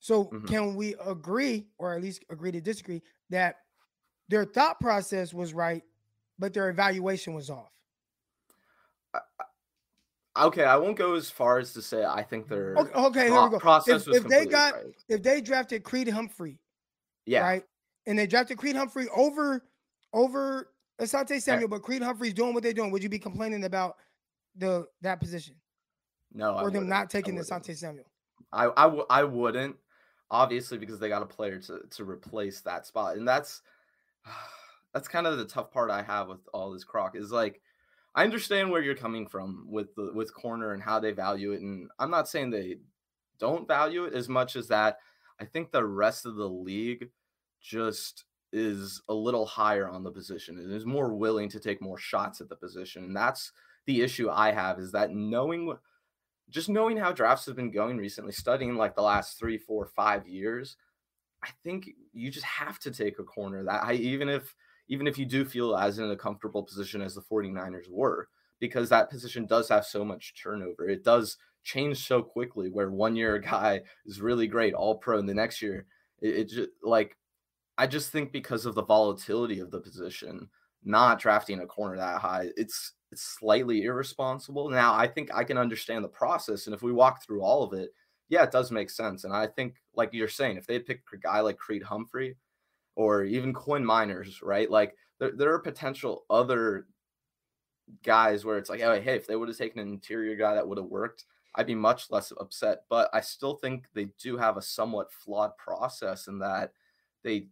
So 0.00 0.26
Mhm. 0.26 0.46
can 0.46 0.74
we 0.76 0.94
agree, 0.94 1.68
or 1.78 1.94
at 1.94 2.02
least 2.02 2.24
agree 2.30 2.52
to 2.52 2.60
disagree, 2.60 3.02
that 3.30 3.56
their 4.28 4.44
thought 4.44 4.80
process 4.80 5.34
was 5.34 5.52
right, 5.54 5.82
but 6.38 6.52
their 6.54 6.68
evaluation 6.70 7.34
was 7.34 7.50
off? 7.50 7.72
Okay, 10.36 10.64
I 10.64 10.76
won't 10.76 10.96
go 10.96 11.14
as 11.14 11.30
far 11.30 11.58
as 11.58 11.72
to 11.72 11.82
say 11.82 12.04
I 12.04 12.22
think 12.22 12.46
their 12.46 12.76
Okay, 12.76 12.92
okay 12.92 13.30
here 13.30 13.42
we 13.42 13.50
go. 13.50 13.58
process 13.58 14.06
If, 14.06 14.08
was 14.08 14.16
if 14.18 14.28
they 14.28 14.46
got 14.46 14.74
right. 14.74 14.94
if 15.08 15.22
they 15.22 15.40
drafted 15.40 15.82
Creed 15.82 16.06
Humphrey, 16.08 16.60
yeah, 17.26 17.42
right, 17.42 17.64
and 18.06 18.16
they 18.16 18.26
drafted 18.28 18.56
Creed 18.56 18.76
Humphrey 18.76 19.08
over 19.08 19.64
over 20.12 20.72
Asante 21.00 21.40
Samuel, 21.42 21.68
but 21.68 21.82
Creed 21.82 22.02
Humphrey's 22.02 22.34
doing 22.34 22.54
what 22.54 22.62
they're 22.62 22.72
doing, 22.72 22.92
would 22.92 23.02
you 23.02 23.08
be 23.08 23.18
complaining 23.18 23.64
about 23.64 23.96
the 24.54 24.86
that 25.00 25.18
position 25.18 25.56
no, 26.32 26.54
I 26.54 26.62
or 26.62 26.66
them 26.70 26.74
wouldn't. 26.74 26.88
not 26.88 27.02
I 27.04 27.06
taking. 27.06 27.36
Asante 27.36 27.76
Samuel? 27.76 28.06
I 28.52 28.66
I, 28.66 28.84
w- 28.84 29.06
I 29.10 29.24
wouldn't 29.24 29.76
obviously 30.30 30.78
because 30.78 30.98
they 30.98 31.08
got 31.08 31.22
a 31.22 31.26
player 31.26 31.58
to 31.58 31.80
to 31.90 32.04
replace 32.04 32.60
that 32.62 32.86
spot, 32.86 33.16
and 33.16 33.26
that's 33.26 33.62
that's 34.94 35.08
kind 35.08 35.26
of 35.26 35.38
the 35.38 35.44
tough 35.44 35.70
part 35.70 35.90
I 35.90 36.02
have 36.02 36.28
with 36.28 36.40
all 36.52 36.70
this 36.72 36.84
croc 36.84 37.16
is 37.16 37.30
like 37.30 37.60
I 38.14 38.24
understand 38.24 38.70
where 38.70 38.82
you're 38.82 38.94
coming 38.94 39.26
from 39.26 39.66
with 39.68 39.94
the 39.94 40.10
with 40.14 40.34
corner 40.34 40.72
and 40.72 40.82
how 40.82 40.98
they 40.98 41.12
value 41.12 41.52
it, 41.52 41.60
and 41.60 41.88
I'm 41.98 42.10
not 42.10 42.28
saying 42.28 42.50
they 42.50 42.78
don't 43.38 43.68
value 43.68 44.04
it 44.04 44.14
as 44.14 44.28
much 44.28 44.56
as 44.56 44.68
that. 44.68 44.98
I 45.40 45.44
think 45.44 45.70
the 45.70 45.84
rest 45.84 46.26
of 46.26 46.34
the 46.34 46.48
league 46.48 47.10
just 47.60 48.24
is 48.52 49.02
a 49.08 49.14
little 49.14 49.46
higher 49.46 49.88
on 49.88 50.02
the 50.02 50.10
position 50.10 50.58
and 50.58 50.72
is 50.72 50.86
more 50.86 51.14
willing 51.14 51.50
to 51.50 51.60
take 51.60 51.82
more 51.82 51.98
shots 51.98 52.40
at 52.40 52.48
the 52.48 52.56
position, 52.56 53.04
and 53.04 53.16
that's 53.16 53.52
the 53.86 54.02
issue 54.02 54.28
I 54.30 54.52
have 54.52 54.78
is 54.78 54.92
that 54.92 55.12
knowing 55.12 55.72
just 56.50 56.68
knowing 56.68 56.96
how 56.96 57.12
drafts 57.12 57.46
have 57.46 57.56
been 57.56 57.70
going 57.70 57.98
recently, 57.98 58.32
studying 58.32 58.76
like 58.76 58.94
the 58.94 59.02
last 59.02 59.38
three, 59.38 59.58
four, 59.58 59.86
five 59.94 60.26
years, 60.26 60.76
I 61.42 61.48
think 61.62 61.90
you 62.12 62.30
just 62.30 62.46
have 62.46 62.78
to 62.80 62.90
take 62.90 63.18
a 63.18 63.24
corner 63.24 63.64
that 63.64 63.84
I 63.84 63.94
even 63.94 64.28
if 64.28 64.54
even 64.88 65.06
if 65.06 65.18
you 65.18 65.26
do 65.26 65.44
feel 65.44 65.76
as 65.76 65.98
in 65.98 66.10
a 66.10 66.16
comfortable 66.16 66.62
position 66.62 67.02
as 67.02 67.14
the 67.14 67.20
49ers 67.20 67.90
were, 67.90 68.28
because 68.58 68.88
that 68.88 69.10
position 69.10 69.46
does 69.46 69.68
have 69.68 69.84
so 69.84 70.04
much 70.04 70.34
turnover. 70.42 70.88
It 70.88 71.04
does 71.04 71.36
change 71.62 72.06
so 72.06 72.22
quickly 72.22 72.70
where 72.70 72.90
one 72.90 73.14
year 73.14 73.34
a 73.34 73.42
guy 73.42 73.82
is 74.06 74.20
really 74.20 74.46
great, 74.46 74.74
all 74.74 74.96
pro, 74.96 75.18
and 75.18 75.28
the 75.28 75.34
next 75.34 75.60
year 75.60 75.86
it, 76.20 76.34
it 76.34 76.48
just 76.48 76.70
like 76.82 77.16
I 77.76 77.86
just 77.86 78.10
think 78.10 78.32
because 78.32 78.66
of 78.66 78.74
the 78.74 78.84
volatility 78.84 79.60
of 79.60 79.70
the 79.70 79.80
position, 79.80 80.48
not 80.84 81.20
drafting 81.20 81.60
a 81.60 81.66
corner 81.66 81.96
that 81.96 82.20
high, 82.20 82.48
it's 82.56 82.94
it's 83.10 83.22
slightly 83.22 83.84
irresponsible. 83.84 84.68
Now, 84.68 84.94
I 84.94 85.06
think 85.06 85.30
I 85.34 85.44
can 85.44 85.58
understand 85.58 86.04
the 86.04 86.08
process, 86.08 86.66
and 86.66 86.74
if 86.74 86.82
we 86.82 86.92
walk 86.92 87.24
through 87.24 87.42
all 87.42 87.62
of 87.62 87.72
it, 87.72 87.90
yeah, 88.28 88.42
it 88.42 88.50
does 88.50 88.70
make 88.70 88.90
sense. 88.90 89.24
And 89.24 89.32
I 89.32 89.46
think, 89.46 89.76
like 89.94 90.10
you're 90.12 90.28
saying, 90.28 90.56
if 90.56 90.66
they 90.66 90.78
pick 90.78 91.00
a 91.12 91.16
guy 91.16 91.40
like 91.40 91.56
Creed 91.56 91.82
Humphrey 91.82 92.36
or 92.94 93.24
even 93.24 93.52
Quinn 93.54 93.84
Meinerz, 93.84 94.42
right? 94.42 94.70
Like 94.70 94.94
there, 95.18 95.32
there 95.32 95.52
are 95.52 95.58
potential 95.58 96.24
other 96.28 96.86
guys 98.02 98.44
where 98.44 98.58
it's 98.58 98.68
like, 98.68 98.82
oh, 98.82 99.00
hey, 99.00 99.14
if 99.14 99.26
they 99.26 99.36
would 99.36 99.48
have 99.48 99.56
taken 99.56 99.80
an 99.80 99.88
interior 99.88 100.36
guy 100.36 100.54
that 100.54 100.66
would 100.66 100.78
have 100.78 100.86
worked, 100.86 101.24
I'd 101.54 101.66
be 101.66 101.74
much 101.74 102.10
less 102.10 102.32
upset. 102.38 102.82
But 102.90 103.08
I 103.12 103.20
still 103.20 103.54
think 103.54 103.86
they 103.94 104.08
do 104.20 104.36
have 104.36 104.56
a 104.56 104.62
somewhat 104.62 105.12
flawed 105.12 105.56
process 105.56 106.26
in 106.26 106.38
that 106.40 106.72
they 107.24 107.46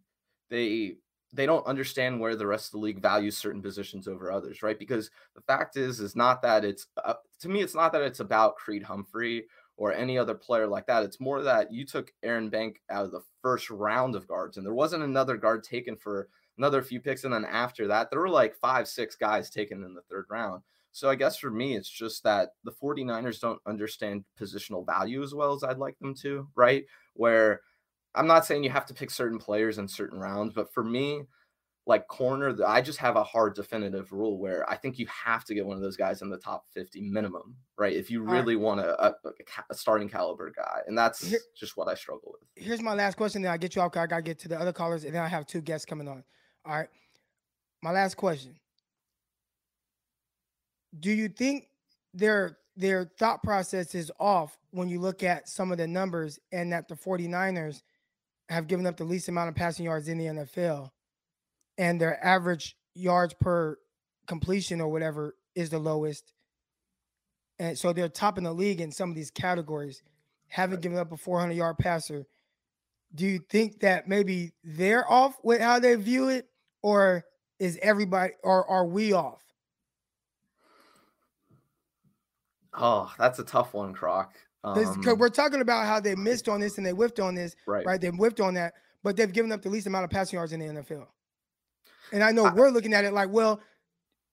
they 0.49 0.97
they 1.33 1.45
don't 1.45 1.65
understand 1.65 2.19
where 2.19 2.35
the 2.35 2.47
rest 2.47 2.67
of 2.67 2.71
the 2.73 2.77
league 2.79 3.01
values 3.01 3.37
certain 3.37 3.61
positions 3.61 4.07
over 4.07 4.31
others, 4.31 4.63
right? 4.63 4.79
Because 4.79 5.11
the 5.35 5.41
fact 5.41 5.77
is, 5.77 5.99
is 5.99 6.15
not 6.15 6.41
that 6.41 6.63
it's 6.63 6.87
uh, 7.03 7.15
to 7.41 7.49
me, 7.49 7.61
it's 7.61 7.75
not 7.75 7.91
that 7.91 8.01
it's 8.01 8.19
about 8.19 8.55
Creed 8.55 8.83
Humphrey 8.83 9.45
or 9.75 9.93
any 9.93 10.17
other 10.17 10.33
player 10.33 10.67
like 10.67 10.87
that. 10.87 11.03
It's 11.03 11.19
more 11.19 11.43
that 11.43 11.71
you 11.71 11.85
took 11.85 12.11
Aaron 12.23 12.49
Bank 12.49 12.81
out 12.89 13.05
of 13.05 13.11
the 13.11 13.21
first 13.41 13.69
round 13.69 14.15
of 14.15 14.27
guards, 14.27 14.57
and 14.57 14.65
there 14.65 14.73
wasn't 14.73 15.03
another 15.03 15.37
guard 15.37 15.63
taken 15.63 15.95
for 15.95 16.29
another 16.57 16.81
few 16.81 16.99
picks. 16.99 17.23
And 17.23 17.33
then 17.33 17.45
after 17.45 17.87
that, 17.87 18.09
there 18.09 18.19
were 18.19 18.29
like 18.29 18.55
five, 18.55 18.87
six 18.87 19.15
guys 19.15 19.49
taken 19.49 19.83
in 19.83 19.93
the 19.93 20.01
third 20.09 20.25
round. 20.29 20.63
So 20.91 21.09
I 21.09 21.15
guess 21.15 21.37
for 21.37 21.51
me, 21.51 21.75
it's 21.75 21.89
just 21.89 22.23
that 22.23 22.53
the 22.63 22.71
49ers 22.71 23.39
don't 23.39 23.61
understand 23.67 24.23
positional 24.39 24.83
value 24.83 25.21
as 25.21 25.35
well 25.35 25.53
as 25.53 25.63
I'd 25.63 25.77
like 25.77 25.99
them 25.99 26.15
to, 26.21 26.47
right? 26.55 26.85
Where 27.13 27.61
I'm 28.17 28.27
not 28.27 28.45
saying 28.45 28.63
you 28.63 28.69
have 28.69 28.85
to 28.87 28.93
pick 28.93 29.11
certain 29.11 29.39
players 29.39 29.77
in 29.77 29.87
certain 29.87 30.19
rounds, 30.19 30.53
but 30.53 30.73
for 30.73 30.83
me, 30.83 31.23
like 31.85 32.07
corner, 32.07 32.57
I 32.65 32.81
just 32.81 32.99
have 32.99 33.15
a 33.15 33.23
hard 33.23 33.55
definitive 33.55 34.11
rule 34.11 34.37
where 34.37 34.69
I 34.69 34.75
think 34.75 34.99
you 34.99 35.07
have 35.07 35.45
to 35.45 35.53
get 35.53 35.65
one 35.65 35.77
of 35.77 35.83
those 35.83 35.95
guys 35.95 36.21
in 36.21 36.29
the 36.29 36.37
top 36.37 36.65
50 36.73 37.01
minimum, 37.01 37.55
right? 37.77 37.95
If 37.95 38.11
you 38.11 38.23
really 38.23 38.57
right. 38.57 38.63
want 38.63 38.79
a, 38.81 39.05
a, 39.05 39.15
a, 39.69 39.73
starting 39.73 40.09
caliber 40.09 40.51
guy. 40.51 40.81
And 40.87 40.97
that's 40.97 41.25
Here, 41.25 41.39
just 41.55 41.77
what 41.77 41.87
I 41.87 41.95
struggle 41.95 42.33
with. 42.33 42.41
Here's 42.65 42.81
my 42.81 42.93
last 42.93 43.15
question. 43.15 43.41
Then 43.41 43.53
I 43.53 43.57
get 43.57 43.73
you 43.73 43.81
off. 43.81 43.95
I 43.95 44.05
got 44.05 44.17
to 44.17 44.21
get 44.21 44.37
to 44.39 44.49
the 44.49 44.59
other 44.59 44.73
callers. 44.73 45.05
And 45.05 45.15
then 45.15 45.23
I 45.23 45.29
have 45.29 45.47
two 45.47 45.61
guests 45.61 45.85
coming 45.85 46.09
on. 46.09 46.25
All 46.65 46.73
right. 46.73 46.89
My 47.81 47.91
last 47.91 48.17
question 48.17 48.55
do 50.99 51.11
you 51.11 51.27
think 51.29 51.67
their 52.13 52.57
their 52.75 53.11
thought 53.17 53.41
process 53.43 53.95
is 53.95 54.11
off 54.19 54.57
when 54.71 54.87
you 54.87 54.99
look 54.99 55.23
at 55.23 55.49
some 55.49 55.71
of 55.71 55.77
the 55.77 55.87
numbers 55.87 56.39
and 56.51 56.71
that 56.71 56.87
the 56.87 56.95
49ers 56.95 57.81
have 58.49 58.67
given 58.67 58.85
up 58.85 58.97
the 58.97 59.03
least 59.03 59.27
amount 59.27 59.49
of 59.49 59.55
passing 59.55 59.85
yards 59.85 60.07
in 60.07 60.17
the 60.17 60.25
NFL 60.25 60.89
and 61.77 61.99
their 61.99 62.23
average 62.25 62.75
yards 62.95 63.33
per 63.33 63.77
completion 64.27 64.81
or 64.81 64.89
whatever 64.89 65.35
is 65.55 65.69
the 65.69 65.79
lowest. 65.79 66.33
And 67.59 67.77
so 67.77 67.91
they're 67.91 68.09
top 68.09 68.37
in 68.37 68.43
the 68.43 68.53
league 68.53 68.81
in 68.81 68.91
some 68.91 69.09
of 69.09 69.15
these 69.15 69.31
categories, 69.31 70.03
haven't 70.47 70.81
given 70.81 70.97
up 70.97 71.11
a 71.11 71.17
400 71.17 71.53
yard 71.53 71.77
passer. 71.77 72.25
Do 73.15 73.25
you 73.25 73.39
think 73.49 73.79
that 73.79 74.07
maybe 74.07 74.51
they're 74.63 75.09
off 75.11 75.37
with 75.43 75.61
how 75.61 75.79
they 75.79 75.95
view 75.95 76.29
it, 76.29 76.47
or 76.81 77.25
is 77.59 77.79
everybody, 77.81 78.33
or 78.43 78.69
are 78.69 78.85
we 78.85 79.13
off? 79.13 79.41
Oh, 82.73 83.11
that's 83.17 83.39
a 83.39 83.43
tough 83.43 83.73
one, 83.73 83.93
Croc. 83.93 84.33
Um, 84.63 85.01
we're 85.17 85.29
talking 85.29 85.61
about 85.61 85.85
how 85.85 85.99
they 85.99 86.15
missed 86.15 86.49
on 86.49 86.59
this 86.59 86.77
and 86.77 86.85
they 86.85 86.91
whiffed 86.91 87.19
on 87.19 87.35
this, 87.35 87.55
right? 87.65 87.85
Right, 87.85 88.01
they 88.01 88.09
whiffed 88.09 88.39
on 88.39 88.53
that, 88.55 88.73
but 89.03 89.15
they've 89.15 89.31
given 89.31 89.51
up 89.51 89.61
the 89.61 89.69
least 89.69 89.87
amount 89.87 90.03
of 90.03 90.09
passing 90.09 90.37
yards 90.37 90.53
in 90.53 90.59
the 90.59 90.65
NFL. 90.65 91.07
And 92.11 92.23
I 92.23 92.31
know 92.31 92.45
I, 92.45 92.53
we're 92.53 92.69
looking 92.69 92.93
at 92.93 93.05
it 93.05 93.13
like, 93.13 93.29
well, 93.29 93.61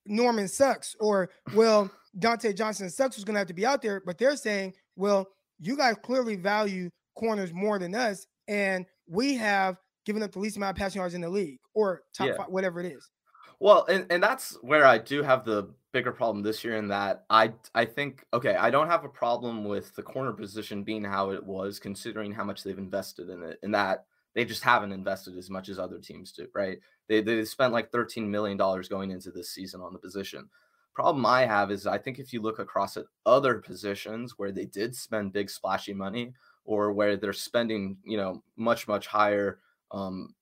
Norman 0.07 0.49
sucks, 0.49 0.97
or 1.01 1.31
well, 1.55 1.91
Dontae 2.19 2.57
Johnson 2.57 2.91
sucks 2.91 3.17
who's 3.17 3.25
going 3.25 3.35
to 3.35 3.39
have 3.41 3.49
to 3.49 3.55
be 3.55 3.67
out 3.67 3.83
there, 3.83 4.03
but 4.05 4.19
they're 4.19 4.37
saying, 4.37 4.75
well, 4.97 5.29
you 5.61 5.77
guys 5.77 5.97
clearly 6.03 6.37
value 6.37 6.91
corners 7.17 7.53
more 7.53 7.79
than 7.79 7.95
us, 7.95 8.27
and 8.49 8.87
we 9.07 9.35
have 9.35 9.77
given 10.05 10.23
up 10.23 10.33
the 10.33 10.39
least 10.39 10.57
amount 10.57 10.77
of 10.77 10.81
passing 10.81 11.01
yards 11.01 11.15
in 11.15 11.21
the 11.21 11.29
league, 11.29 11.59
or 11.75 12.03
top 12.15 12.29
yeah. 12.29 12.37
five, 12.37 12.49
whatever 12.49 12.81
it 12.81 12.87
is. 12.87 13.11
Well, 13.61 13.85
and, 13.87 14.07
and 14.11 14.23
that's 14.23 14.57
where 14.63 14.85
I 14.85 14.99
do 14.99 15.23
have 15.23 15.45
the 15.45 15.71
bigger 15.93 16.13
problem 16.13 16.43
this 16.43 16.65
year 16.65 16.77
in 16.77 16.89
that 16.89 17.25
I 17.31 17.53
I 17.75 17.85
think 17.85 18.25
okay, 18.35 18.57
I 18.57 18.71
don't 18.71 18.89
have 18.89 19.05
a 19.05 19.09
problem 19.09 19.65
with 19.65 19.95
the 19.95 20.03
corner 20.03 20.33
position 20.33 20.83
being 20.83 21.05
how 21.05 21.31
it 21.31 21.45
was, 21.45 21.79
considering 21.79 22.33
how 22.33 22.45
much 22.45 22.63
they've 22.63 22.77
invested 22.77 23.31
in 23.31 23.43
it, 23.45 23.59
and 23.63 23.75
that 23.75 24.05
they 24.35 24.45
just 24.45 24.63
haven't 24.65 24.93
invested 24.93 25.39
as 25.39 25.49
much 25.51 25.69
as 25.69 25.79
other 25.79 25.99
teams 25.99 26.33
do, 26.33 26.47
right? 26.55 26.79
They 27.09 27.21
they 27.23 27.45
spent 27.45 27.73
like 27.73 27.93
$13 27.93 28.27
million 28.29 28.57
going 28.57 29.11
into 29.11 29.31
this 29.31 29.51
season 29.51 29.81
on 29.81 29.93
the 29.93 29.99
position. 29.99 30.49
Problem 30.95 31.25
I 31.27 31.47
have 31.47 31.71
is 31.71 31.87
I 31.87 31.99
think 31.99 32.19
if 32.19 32.33
you 32.33 32.41
look 32.41 32.59
across 32.59 32.97
at 32.97 33.07
other 33.27 33.59
positions 33.59 34.35
where 34.37 34.53
they 34.53 34.65
did 34.65 34.95
spend 34.95 35.33
big 35.33 35.51
splashy 35.51 35.93
money 35.95 36.33
or 36.65 36.93
where 36.93 37.17
they're 37.17 37.33
spending, 37.33 37.97
you 38.05 38.17
know, 38.17 38.43
much, 38.57 38.87
much 38.89 39.07
higher 39.07 39.59
um, 39.91 40.35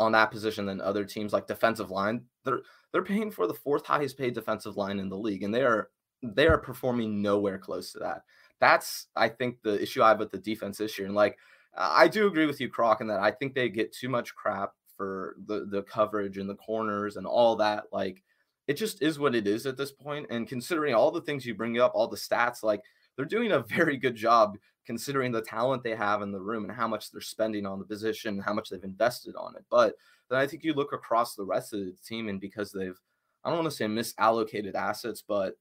on 0.00 0.12
that 0.12 0.30
position 0.30 0.66
than 0.66 0.80
other 0.80 1.04
teams 1.04 1.32
like 1.32 1.46
defensive 1.46 1.90
line, 1.90 2.22
they're 2.44 2.60
they're 2.92 3.02
paying 3.04 3.30
for 3.30 3.46
the 3.46 3.54
fourth 3.54 3.86
highest 3.86 4.18
paid 4.18 4.34
defensive 4.34 4.76
line 4.76 4.98
in 4.98 5.08
the 5.08 5.16
league, 5.16 5.42
and 5.42 5.54
they 5.54 5.62
are 5.62 5.90
they 6.22 6.48
are 6.48 6.58
performing 6.58 7.22
nowhere 7.22 7.58
close 7.58 7.92
to 7.92 7.98
that. 8.00 8.22
That's 8.58 9.06
I 9.14 9.28
think 9.28 9.62
the 9.62 9.80
issue 9.80 10.02
I 10.02 10.08
have 10.08 10.18
with 10.18 10.30
the 10.30 10.38
defense 10.38 10.78
this 10.78 10.98
year. 10.98 11.06
And 11.06 11.14
like 11.14 11.38
I 11.76 12.08
do 12.08 12.26
agree 12.26 12.46
with 12.46 12.60
you, 12.60 12.68
Croc, 12.68 13.00
in 13.00 13.06
that 13.08 13.20
I 13.20 13.30
think 13.30 13.54
they 13.54 13.68
get 13.68 13.92
too 13.92 14.08
much 14.08 14.34
crap 14.34 14.72
for 14.96 15.36
the 15.46 15.66
the 15.70 15.82
coverage 15.82 16.38
and 16.38 16.48
the 16.48 16.56
corners 16.56 17.16
and 17.16 17.26
all 17.26 17.56
that. 17.56 17.84
Like 17.92 18.22
it 18.66 18.74
just 18.74 19.02
is 19.02 19.18
what 19.18 19.34
it 19.34 19.46
is 19.46 19.66
at 19.66 19.76
this 19.76 19.92
point. 19.92 20.26
And 20.30 20.48
considering 20.48 20.94
all 20.94 21.10
the 21.10 21.20
things 21.20 21.44
you 21.46 21.54
bring 21.54 21.78
up, 21.78 21.92
all 21.94 22.08
the 22.08 22.16
stats, 22.16 22.62
like 22.62 22.82
they're 23.20 23.26
doing 23.26 23.52
a 23.52 23.60
very 23.60 23.98
good 23.98 24.16
job 24.16 24.56
considering 24.86 25.30
the 25.30 25.42
talent 25.42 25.82
they 25.82 25.94
have 25.94 26.22
in 26.22 26.32
the 26.32 26.40
room 26.40 26.64
and 26.64 26.72
how 26.72 26.88
much 26.88 27.10
they're 27.10 27.20
spending 27.20 27.66
on 27.66 27.78
the 27.78 27.84
position, 27.84 28.40
how 28.40 28.54
much 28.54 28.70
they've 28.70 28.82
invested 28.82 29.34
on 29.36 29.54
it. 29.56 29.64
But 29.70 29.94
then 30.30 30.38
I 30.38 30.46
think 30.46 30.64
you 30.64 30.72
look 30.72 30.94
across 30.94 31.34
the 31.34 31.44
rest 31.44 31.74
of 31.74 31.80
the 31.80 31.94
team, 32.02 32.30
and 32.30 32.40
because 32.40 32.72
they've, 32.72 32.98
I 33.44 33.50
don't 33.50 33.58
want 33.58 33.70
to 33.70 33.76
say 33.76 33.84
misallocated 33.84 34.74
assets, 34.74 35.22
but 35.26 35.52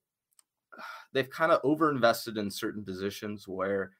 they've 1.14 1.30
kind 1.30 1.52
of 1.52 1.62
overinvested 1.64 2.38
in 2.38 2.50
certain 2.50 2.86
positions 2.86 3.46
where 3.46 3.92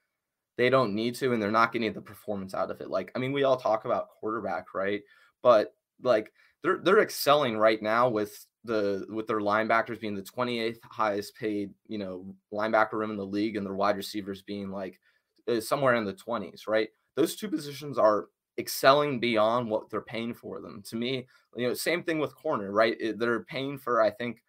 they 0.56 0.70
don't 0.70 0.96
need 0.96 1.16
to, 1.16 1.34
and 1.34 1.42
they're 1.42 1.52
not 1.52 1.74
getting 1.74 1.92
the 1.92 2.00
performance 2.00 2.54
out 2.54 2.72
of 2.72 2.80
it. 2.80 2.90
Like, 2.90 3.12
I 3.14 3.20
mean, 3.20 3.34
we 3.34 3.44
all 3.44 3.58
talk 3.58 3.84
about 3.84 4.08
quarterback, 4.22 4.74
right? 4.74 5.02
But 5.44 5.74
like 6.02 6.32
they're 6.64 6.80
they're 6.84 7.02
excelling 7.02 7.58
right 7.58 7.82
now 7.82 8.10
with 8.10 8.46
the 8.64 9.06
with 9.10 9.28
their 9.28 9.40
linebackers 9.40 10.00
being 10.00 10.16
the 10.16 10.22
28th 10.22 10.80
highest 10.84 11.36
paid, 11.36 11.72
you 11.88 11.98
know, 11.98 12.36
linebacker 12.54 12.94
room 12.94 13.12
in 13.12 13.18
the 13.18 13.26
league, 13.26 13.56
and 13.56 13.66
their 13.66 13.74
wide 13.74 13.98
receivers 13.98 14.42
being 14.42 14.70
like 14.70 15.00
uh, 15.48 15.60
somewhere 15.62 15.96
in 15.96 16.06
the 16.06 16.14
20s, 16.14 16.68
right? 16.68 16.90
Those 17.16 17.36
two 17.36 17.50
positions 17.50 17.98
are 17.98 18.28
excelling 18.58 19.20
beyond 19.20 19.70
what 19.70 19.90
they're 19.90 20.02
paying 20.02 20.34
for 20.34 20.60
them. 20.62 20.84
To 20.90 20.96
me, 20.96 21.28
you 21.56 21.68
know, 21.68 21.74
same 21.74 22.04
thing 22.04 22.20
with 22.20 22.36
corner, 22.36 22.72
right? 22.72 22.98
They're 23.18 23.44
paying 23.46 23.78
for, 23.78 24.02
I 24.02 24.12
think, 24.12 24.44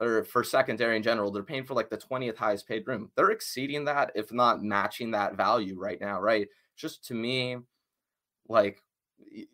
or 0.00 0.24
for 0.24 0.42
secondary 0.42 0.96
in 0.96 1.02
general, 1.02 1.30
they're 1.30 1.44
paying 1.44 1.64
for 1.64 1.74
like 1.74 1.88
the 1.88 1.96
20th 1.96 2.36
highest 2.36 2.66
paid 2.66 2.86
room. 2.86 3.10
They're 3.16 3.30
exceeding 3.30 3.84
that, 3.84 4.10
if 4.14 4.32
not 4.32 4.62
matching 4.62 5.12
that 5.12 5.36
value 5.36 5.78
right 5.78 6.00
now, 6.00 6.20
right? 6.20 6.48
Just 6.76 7.04
to 7.06 7.14
me, 7.14 7.58
like, 8.48 8.82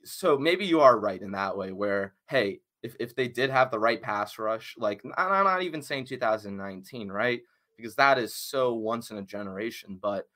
so 0.05 0.39
maybe 0.39 0.65
you 0.65 0.81
are 0.81 0.99
right 0.99 1.21
in 1.21 1.33
that 1.33 1.57
way 1.57 1.73
where, 1.73 2.15
hey, 2.27 2.61
if, 2.83 2.95
if 3.01 3.15
they 3.15 3.29
did 3.29 3.51
have 3.51 3.71
the 3.71 3.79
right 3.79 4.01
pass 4.01 4.39
rush, 4.39 4.75
like 4.79 5.03
I'm 5.17 5.45
not 5.45 5.63
even 5.63 5.83
saying 5.83 6.07
2019, 6.07 7.09
right? 7.09 7.41
Because 7.77 7.95
that 7.97 8.19
is 8.19 8.35
so 8.35 8.75
once 8.75 9.11
in 9.11 9.19
a 9.19 9.23
generation, 9.23 9.99
but 10.01 10.29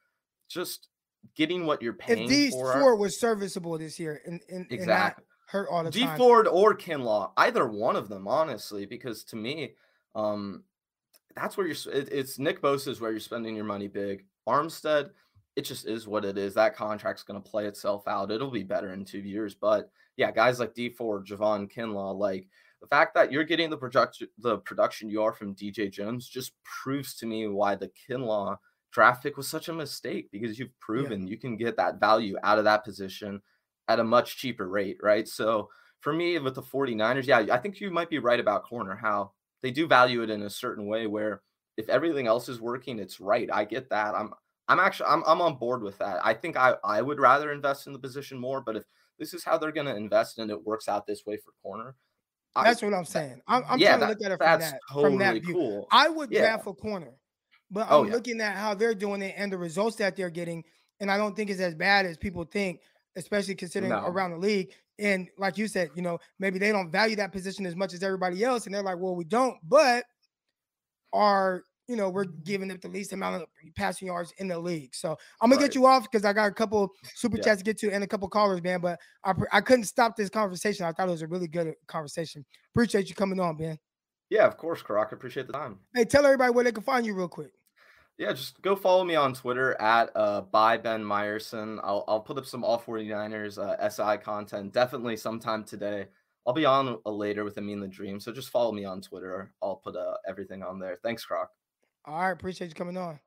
just 0.48 0.88
getting 1.34 1.66
what 1.66 1.82
you're 1.82 1.92
paying 1.92 2.24
if 2.24 2.28
these 2.28 2.52
for. 2.52 2.72
four 2.72 2.96
was 2.96 3.18
serviceable 3.18 3.78
this 3.78 3.98
year 3.98 4.20
and, 4.26 4.40
and 4.48 4.66
exactly 4.70 5.22
and 5.22 5.50
hurt 5.52 5.68
all 5.70 5.84
the 5.84 5.90
time. 5.90 6.18
Ford 6.18 6.48
or 6.48 6.76
Kinlaw, 6.76 7.32
either 7.36 7.66
one 7.66 7.96
of 7.96 8.08
them, 8.08 8.26
honestly, 8.26 8.86
because 8.86 9.22
to 9.24 9.36
me, 9.36 9.72
um, 10.14 10.64
that's 11.36 11.56
where 11.56 11.66
you're. 11.66 11.76
It, 11.92 12.08
it's 12.10 12.38
Nick 12.38 12.60
Bosa 12.60 12.88
is 12.88 13.00
where 13.00 13.10
you're 13.10 13.20
spending 13.20 13.54
your 13.54 13.64
money 13.64 13.88
big. 13.88 14.24
Armstead, 14.48 15.10
it 15.56 15.62
just 15.62 15.86
is 15.86 16.06
what 16.06 16.24
it 16.24 16.38
is. 16.38 16.54
That 16.54 16.76
contract's 16.76 17.22
going 17.22 17.42
to 17.42 17.50
play 17.50 17.66
itself 17.66 18.06
out. 18.08 18.30
It'll 18.30 18.50
be 18.50 18.62
better 18.62 18.92
in 18.92 19.04
two 19.04 19.20
years, 19.20 19.54
but 19.54 19.90
yeah, 20.16 20.30
guys 20.30 20.58
like 20.58 20.74
Dee 20.74 20.88
Ford, 20.88 21.26
Javon 21.26 21.70
Kinlaw, 21.70 22.16
like 22.16 22.48
the 22.80 22.86
fact 22.86 23.14
that 23.14 23.30
you're 23.30 23.44
getting 23.44 23.70
the 23.70 23.76
production, 23.76 24.28
the 24.38 24.58
production 24.58 25.08
you 25.08 25.22
are 25.22 25.32
from 25.32 25.54
DJ 25.54 25.90
Jones, 25.90 26.28
just 26.28 26.52
proves 26.64 27.14
to 27.16 27.26
me 27.26 27.46
why 27.48 27.74
the 27.74 27.90
Kinlaw 28.08 28.56
draft 28.92 29.22
pick 29.22 29.36
was 29.36 29.48
such 29.48 29.68
a 29.68 29.72
mistake 29.72 30.30
because 30.30 30.58
you've 30.58 30.78
proven 30.80 31.26
yeah. 31.26 31.30
you 31.30 31.38
can 31.38 31.56
get 31.56 31.76
that 31.76 31.98
value 31.98 32.36
out 32.42 32.58
of 32.58 32.64
that 32.64 32.84
position 32.84 33.40
at 33.88 34.00
a 34.00 34.04
much 34.04 34.36
cheaper 34.36 34.68
rate, 34.68 34.98
right? 35.02 35.26
So 35.26 35.68
for 36.00 36.12
me, 36.12 36.38
with 36.38 36.54
the 36.54 36.62
49ers, 36.62 37.26
yeah, 37.26 37.54
I 37.54 37.58
think 37.58 37.80
you 37.80 37.90
might 37.90 38.10
be 38.10 38.18
right 38.18 38.40
about 38.40 38.64
corner, 38.64 38.96
how 38.96 39.32
they 39.62 39.70
do 39.70 39.86
value 39.86 40.22
it 40.22 40.30
in 40.30 40.42
a 40.42 40.50
certain 40.50 40.86
way 40.86 41.06
where 41.06 41.42
if 41.76 41.88
everything 41.88 42.26
else 42.26 42.48
is 42.48 42.60
working, 42.60 42.98
it's 42.98 43.20
right. 43.20 43.48
I 43.50 43.64
get 43.64 43.88
that. 43.90 44.14
I'm 44.14 44.34
I'm 44.72 44.80
actually 44.80 45.06
I'm 45.06 45.22
I'm 45.26 45.40
on 45.40 45.56
board 45.56 45.82
with 45.82 45.98
that. 45.98 46.18
I 46.24 46.34
think 46.34 46.56
I 46.56 46.74
I 46.84 47.02
would 47.02 47.20
rather 47.20 47.52
invest 47.52 47.86
in 47.86 47.92
the 47.92 47.98
position 47.98 48.38
more, 48.38 48.60
but 48.60 48.76
if 48.76 48.84
this 49.18 49.34
is 49.34 49.44
how 49.44 49.58
they're 49.58 49.72
going 49.72 49.86
to 49.86 49.94
invest 49.94 50.38
and 50.38 50.50
it 50.50 50.64
works 50.64 50.88
out 50.88 51.06
this 51.06 51.24
way 51.26 51.36
for 51.36 51.52
corner, 51.62 51.94
that's 52.54 52.82
I, 52.82 52.86
what 52.86 52.94
I'm 52.94 53.04
saying. 53.04 53.40
I'm, 53.46 53.62
I'm 53.68 53.78
yeah, 53.78 53.96
trying 53.96 54.00
to 54.00 54.06
look 54.08 54.24
at 54.24 54.32
it 54.32 54.38
from 54.38 54.60
that 54.60 54.80
totally 54.90 55.10
from 55.10 55.18
that 55.18 55.42
view. 55.42 55.54
Cool. 55.54 55.86
I 55.90 56.08
would 56.08 56.30
yeah. 56.30 56.40
draft 56.40 56.66
a 56.66 56.72
corner 56.72 57.14
but 57.72 57.86
oh, 57.88 58.00
I'm 58.00 58.04
oh, 58.04 58.08
yeah. 58.08 58.14
looking 58.14 58.40
at 58.40 58.54
how 58.54 58.74
they're 58.74 58.94
doing 58.94 59.22
it 59.22 59.34
and 59.36 59.50
the 59.50 59.56
results 59.58 59.96
that 59.96 60.14
they're 60.14 60.30
getting, 60.30 60.62
and 61.00 61.10
I 61.10 61.16
don't 61.16 61.34
think 61.34 61.50
it's 61.50 61.60
as 61.60 61.74
bad 61.74 62.04
as 62.04 62.18
people 62.18 62.44
think, 62.44 62.80
especially 63.16 63.54
considering 63.54 63.90
no. 63.90 64.04
around 64.06 64.32
the 64.32 64.36
league. 64.36 64.72
And 64.98 65.28
like 65.38 65.56
you 65.56 65.66
said, 65.66 65.88
you 65.96 66.02
know, 66.02 66.18
maybe 66.38 66.58
they 66.58 66.70
don't 66.70 66.92
value 66.92 67.16
that 67.16 67.32
position 67.32 67.64
as 67.64 67.74
much 67.74 67.94
as 67.94 68.02
everybody 68.02 68.44
else, 68.44 68.66
and 68.66 68.74
they're 68.74 68.82
like, 68.82 68.98
"Well, 68.98 69.16
we 69.16 69.24
don't," 69.24 69.56
but 69.66 70.04
our 71.14 71.64
you 71.92 71.98
know, 71.98 72.08
we're 72.08 72.24
giving 72.24 72.70
up 72.70 72.80
the 72.80 72.88
least 72.88 73.12
amount 73.12 73.42
of 73.42 73.48
passing 73.76 74.06
yards 74.08 74.32
in 74.38 74.48
the 74.48 74.58
league. 74.58 74.94
So 74.94 75.10
I'm 75.42 75.50
gonna 75.50 75.60
Right. 75.60 75.66
get 75.66 75.74
you 75.74 75.84
off 75.84 76.04
because 76.10 76.24
I 76.24 76.32
got 76.32 76.46
a 76.48 76.54
couple 76.54 76.90
super 77.14 77.36
Yeah. 77.36 77.42
chats 77.44 77.58
to 77.58 77.64
get 77.64 77.76
to 77.80 77.92
and 77.92 78.02
a 78.02 78.06
couple 78.06 78.26
callers, 78.30 78.62
man. 78.62 78.80
But 78.80 78.98
I 79.24 79.34
I 79.52 79.60
couldn't 79.60 79.84
stop 79.84 80.16
this 80.16 80.30
conversation. 80.30 80.86
I 80.86 80.92
thought 80.92 81.08
it 81.08 81.10
was 81.10 81.20
a 81.20 81.26
really 81.26 81.48
good 81.48 81.74
conversation. 81.86 82.46
Appreciate 82.74 83.10
you 83.10 83.14
coming 83.14 83.38
on, 83.38 83.58
man. 83.58 83.78
Yeah, 84.30 84.46
of 84.46 84.56
course, 84.56 84.80
Croc. 84.80 85.12
Appreciate 85.12 85.48
the 85.48 85.52
time. 85.52 85.80
Hey, 85.94 86.06
tell 86.06 86.24
everybody 86.24 86.50
where 86.50 86.64
they 86.64 86.72
can 86.72 86.82
find 86.82 87.04
you 87.04 87.12
real 87.12 87.28
quick. 87.28 87.52
Yeah, 88.16 88.32
just 88.32 88.62
go 88.62 88.74
follow 88.74 89.04
me 89.04 89.14
on 89.14 89.34
Twitter 89.34 89.78
at 89.82 90.10
uh 90.16 90.40
by 90.40 90.78
Ben 90.78 91.04
Meyerson. 91.04 91.78
I'll 91.84 92.04
I'll 92.08 92.20
put 92.20 92.38
up 92.38 92.46
some 92.46 92.64
all 92.64 92.80
49ers 92.80 93.58
uh, 93.58 93.76
SI 93.90 94.16
content 94.24 94.72
definitely 94.72 95.18
sometime 95.18 95.62
today. 95.64 96.06
I'll 96.46 96.54
be 96.54 96.64
on 96.64 96.98
uh, 97.06 97.10
later 97.10 97.44
with 97.44 97.58
Amin 97.58 97.80
the 97.80 97.86
Dream. 97.86 98.18
So 98.18 98.32
just 98.32 98.48
follow 98.48 98.72
me 98.72 98.84
on 98.84 99.00
Twitter. 99.00 99.52
I'll 99.62 99.76
put 99.76 99.94
uh, 99.94 100.16
everything 100.26 100.62
on 100.62 100.78
there. 100.80 100.98
Thanks, 101.02 101.24
Croc. 101.24 101.50
All 102.04 102.20
right, 102.20 102.30
appreciate 102.30 102.68
you 102.68 102.74
coming 102.74 102.96
on. 102.96 103.18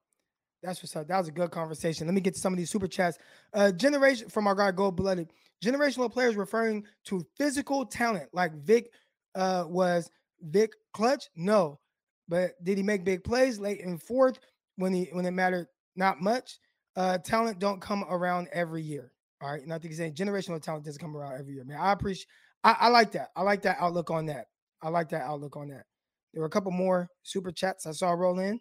That's 0.61 0.81
what's 0.81 0.95
up. 0.95 1.07
That 1.07 1.19
was 1.19 1.27
a 1.27 1.31
good 1.31 1.51
conversation. 1.51 2.07
Let 2.07 2.13
me 2.13 2.21
get 2.21 2.33
to 2.33 2.39
some 2.39 2.53
of 2.53 2.57
these 2.57 2.71
super 2.71 2.87
chats. 2.87 3.17
Uh, 3.53 3.71
generation 3.71 4.29
from 4.29 4.47
our 4.47 4.55
guy 4.55 4.71
Gold 4.71 4.95
Blooded. 4.95 5.31
Generational 5.63 6.11
players 6.11 6.35
referring 6.35 6.83
to 7.05 7.25
physical 7.37 7.85
talent, 7.85 8.29
like 8.33 8.53
Vick 8.63 8.89
uh, 9.35 9.65
was 9.67 10.09
Vick 10.41 10.73
clutch. 10.93 11.29
No, 11.35 11.79
but 12.27 12.51
did 12.63 12.77
he 12.77 12.83
make 12.83 13.05
big 13.05 13.23
plays 13.23 13.59
late 13.59 13.79
in 13.79 13.97
fourth 13.97 14.39
when 14.75 14.93
he 14.93 15.09
when 15.11 15.25
it 15.25 15.31
mattered? 15.31 15.67
Not 15.95 16.21
much. 16.21 16.59
Uh, 16.95 17.17
talent 17.19 17.59
don't 17.59 17.81
come 17.81 18.03
around 18.09 18.47
every 18.51 18.81
year. 18.81 19.11
All 19.41 19.51
right, 19.51 19.61
and 19.61 19.71
I 19.71 19.77
think 19.77 19.91
he's 19.91 19.97
saying 19.97 20.13
generational 20.13 20.61
talent 20.61 20.85
doesn't 20.85 21.01
come 21.01 21.15
around 21.15 21.39
every 21.39 21.53
year. 21.53 21.63
Man, 21.63 21.79
I 21.79 21.91
appreciate. 21.91 22.27
I, 22.63 22.75
I 22.81 22.87
like 22.89 23.11
that. 23.11 23.29
I 23.35 23.43
like 23.43 23.61
that 23.63 23.77
outlook 23.79 24.11
on 24.11 24.25
that. 24.25 24.47
I 24.81 24.89
like 24.89 25.09
that 25.09 25.21
outlook 25.21 25.55
on 25.55 25.69
that. 25.69 25.83
There 26.33 26.41
were 26.41 26.47
a 26.47 26.49
couple 26.49 26.71
more 26.71 27.09
super 27.23 27.51
chats 27.51 27.85
I 27.85 27.91
saw 27.91 28.11
roll 28.11 28.39
in. 28.39 28.59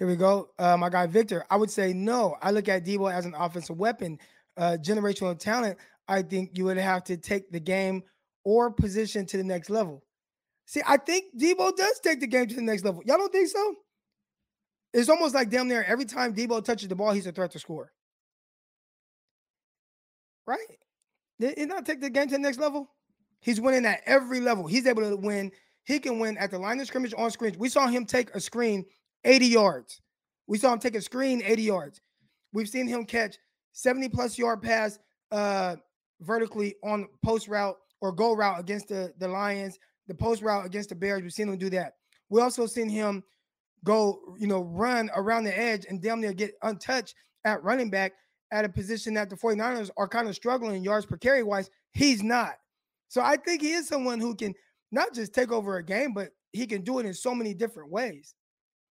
Here 0.00 0.06
we 0.06 0.16
go. 0.16 0.48
My 0.58 0.88
guy 0.88 1.06
Victor. 1.06 1.44
I 1.50 1.56
would 1.56 1.70
say 1.70 1.92
no. 1.92 2.34
I 2.40 2.52
look 2.52 2.70
at 2.70 2.86
Deebo 2.86 3.12
as 3.12 3.26
an 3.26 3.34
offensive 3.36 3.76
weapon, 3.76 4.18
uh, 4.56 4.78
generational 4.80 5.38
talent. 5.38 5.76
I 6.08 6.22
think 6.22 6.52
you 6.54 6.64
would 6.64 6.78
have 6.78 7.04
to 7.04 7.18
take 7.18 7.52
the 7.52 7.60
game 7.60 8.04
or 8.42 8.70
position 8.70 9.26
to 9.26 9.36
the 9.36 9.44
next 9.44 9.68
level. 9.68 10.02
See, 10.64 10.80
I 10.88 10.96
think 10.96 11.38
Deebo 11.38 11.76
does 11.76 12.00
take 12.00 12.20
the 12.20 12.26
game 12.26 12.46
to 12.46 12.54
the 12.54 12.62
next 12.62 12.82
level. 12.82 13.02
Y'all 13.04 13.18
don't 13.18 13.30
think 13.30 13.48
so? 13.48 13.74
It's 14.94 15.10
almost 15.10 15.34
like 15.34 15.50
damn 15.50 15.68
near 15.68 15.82
every 15.82 16.06
time 16.06 16.34
Deebo 16.34 16.64
touches 16.64 16.88
the 16.88 16.96
ball, 16.96 17.12
he's 17.12 17.26
a 17.26 17.32
threat 17.32 17.50
to 17.50 17.58
score. 17.58 17.92
Right? 20.46 20.78
Did 21.38 21.58
he 21.58 21.66
not 21.66 21.84
take 21.84 22.00
the 22.00 22.08
game 22.08 22.28
to 22.28 22.36
the 22.36 22.38
next 22.38 22.58
level? 22.58 22.88
He's 23.40 23.60
winning 23.60 23.84
at 23.84 24.00
every 24.06 24.40
level. 24.40 24.66
He's 24.66 24.86
able 24.86 25.02
to 25.02 25.14
win. 25.14 25.52
He 25.84 25.98
can 25.98 26.18
win 26.18 26.38
at 26.38 26.50
the 26.50 26.58
line 26.58 26.80
of 26.80 26.86
scrimmage 26.86 27.12
on 27.18 27.30
screens. 27.30 27.58
We 27.58 27.68
saw 27.68 27.86
him 27.86 28.06
take 28.06 28.34
a 28.34 28.40
screen 28.40 28.86
80 29.24 29.46
yards. 29.46 30.00
We 30.46 30.58
saw 30.58 30.72
him 30.72 30.78
take 30.78 30.96
a 30.96 31.02
screen 31.02 31.42
80 31.44 31.62
yards. 31.62 32.00
We've 32.52 32.68
seen 32.68 32.86
him 32.86 33.04
catch 33.04 33.36
70 33.72 34.08
plus 34.08 34.36
yard 34.36 34.62
pass 34.62 34.98
uh, 35.30 35.76
vertically 36.20 36.74
on 36.82 37.08
post 37.22 37.48
route 37.48 37.76
or 38.00 38.12
goal 38.12 38.36
route 38.36 38.58
against 38.58 38.88
the, 38.88 39.12
the 39.18 39.28
Lions, 39.28 39.78
the 40.08 40.14
post 40.14 40.42
route 40.42 40.66
against 40.66 40.88
the 40.88 40.94
Bears. 40.94 41.22
We've 41.22 41.32
seen 41.32 41.48
him 41.48 41.58
do 41.58 41.70
that. 41.70 41.94
We 42.28 42.40
also 42.40 42.66
seen 42.66 42.88
him 42.88 43.22
go, 43.84 44.20
you 44.38 44.46
know, 44.46 44.62
run 44.62 45.10
around 45.14 45.44
the 45.44 45.56
edge 45.56 45.86
and 45.88 46.02
damn 46.02 46.20
near 46.20 46.32
get 46.32 46.54
untouched 46.62 47.14
at 47.44 47.62
running 47.62 47.90
back 47.90 48.12
at 48.52 48.64
a 48.64 48.68
position 48.68 49.14
that 49.14 49.30
the 49.30 49.36
49ers 49.36 49.90
are 49.96 50.08
kind 50.08 50.28
of 50.28 50.34
struggling 50.34 50.82
yards 50.82 51.06
per 51.06 51.16
carry 51.16 51.42
wise. 51.42 51.70
He's 51.92 52.22
not. 52.22 52.54
So 53.08 53.20
I 53.20 53.36
think 53.36 53.62
he 53.62 53.72
is 53.72 53.88
someone 53.88 54.20
who 54.20 54.34
can 54.34 54.54
not 54.92 55.14
just 55.14 55.32
take 55.32 55.52
over 55.52 55.76
a 55.76 55.84
game, 55.84 56.12
but 56.12 56.30
he 56.52 56.66
can 56.66 56.82
do 56.82 56.98
it 56.98 57.06
in 57.06 57.14
so 57.14 57.34
many 57.34 57.54
different 57.54 57.90
ways. 57.90 58.34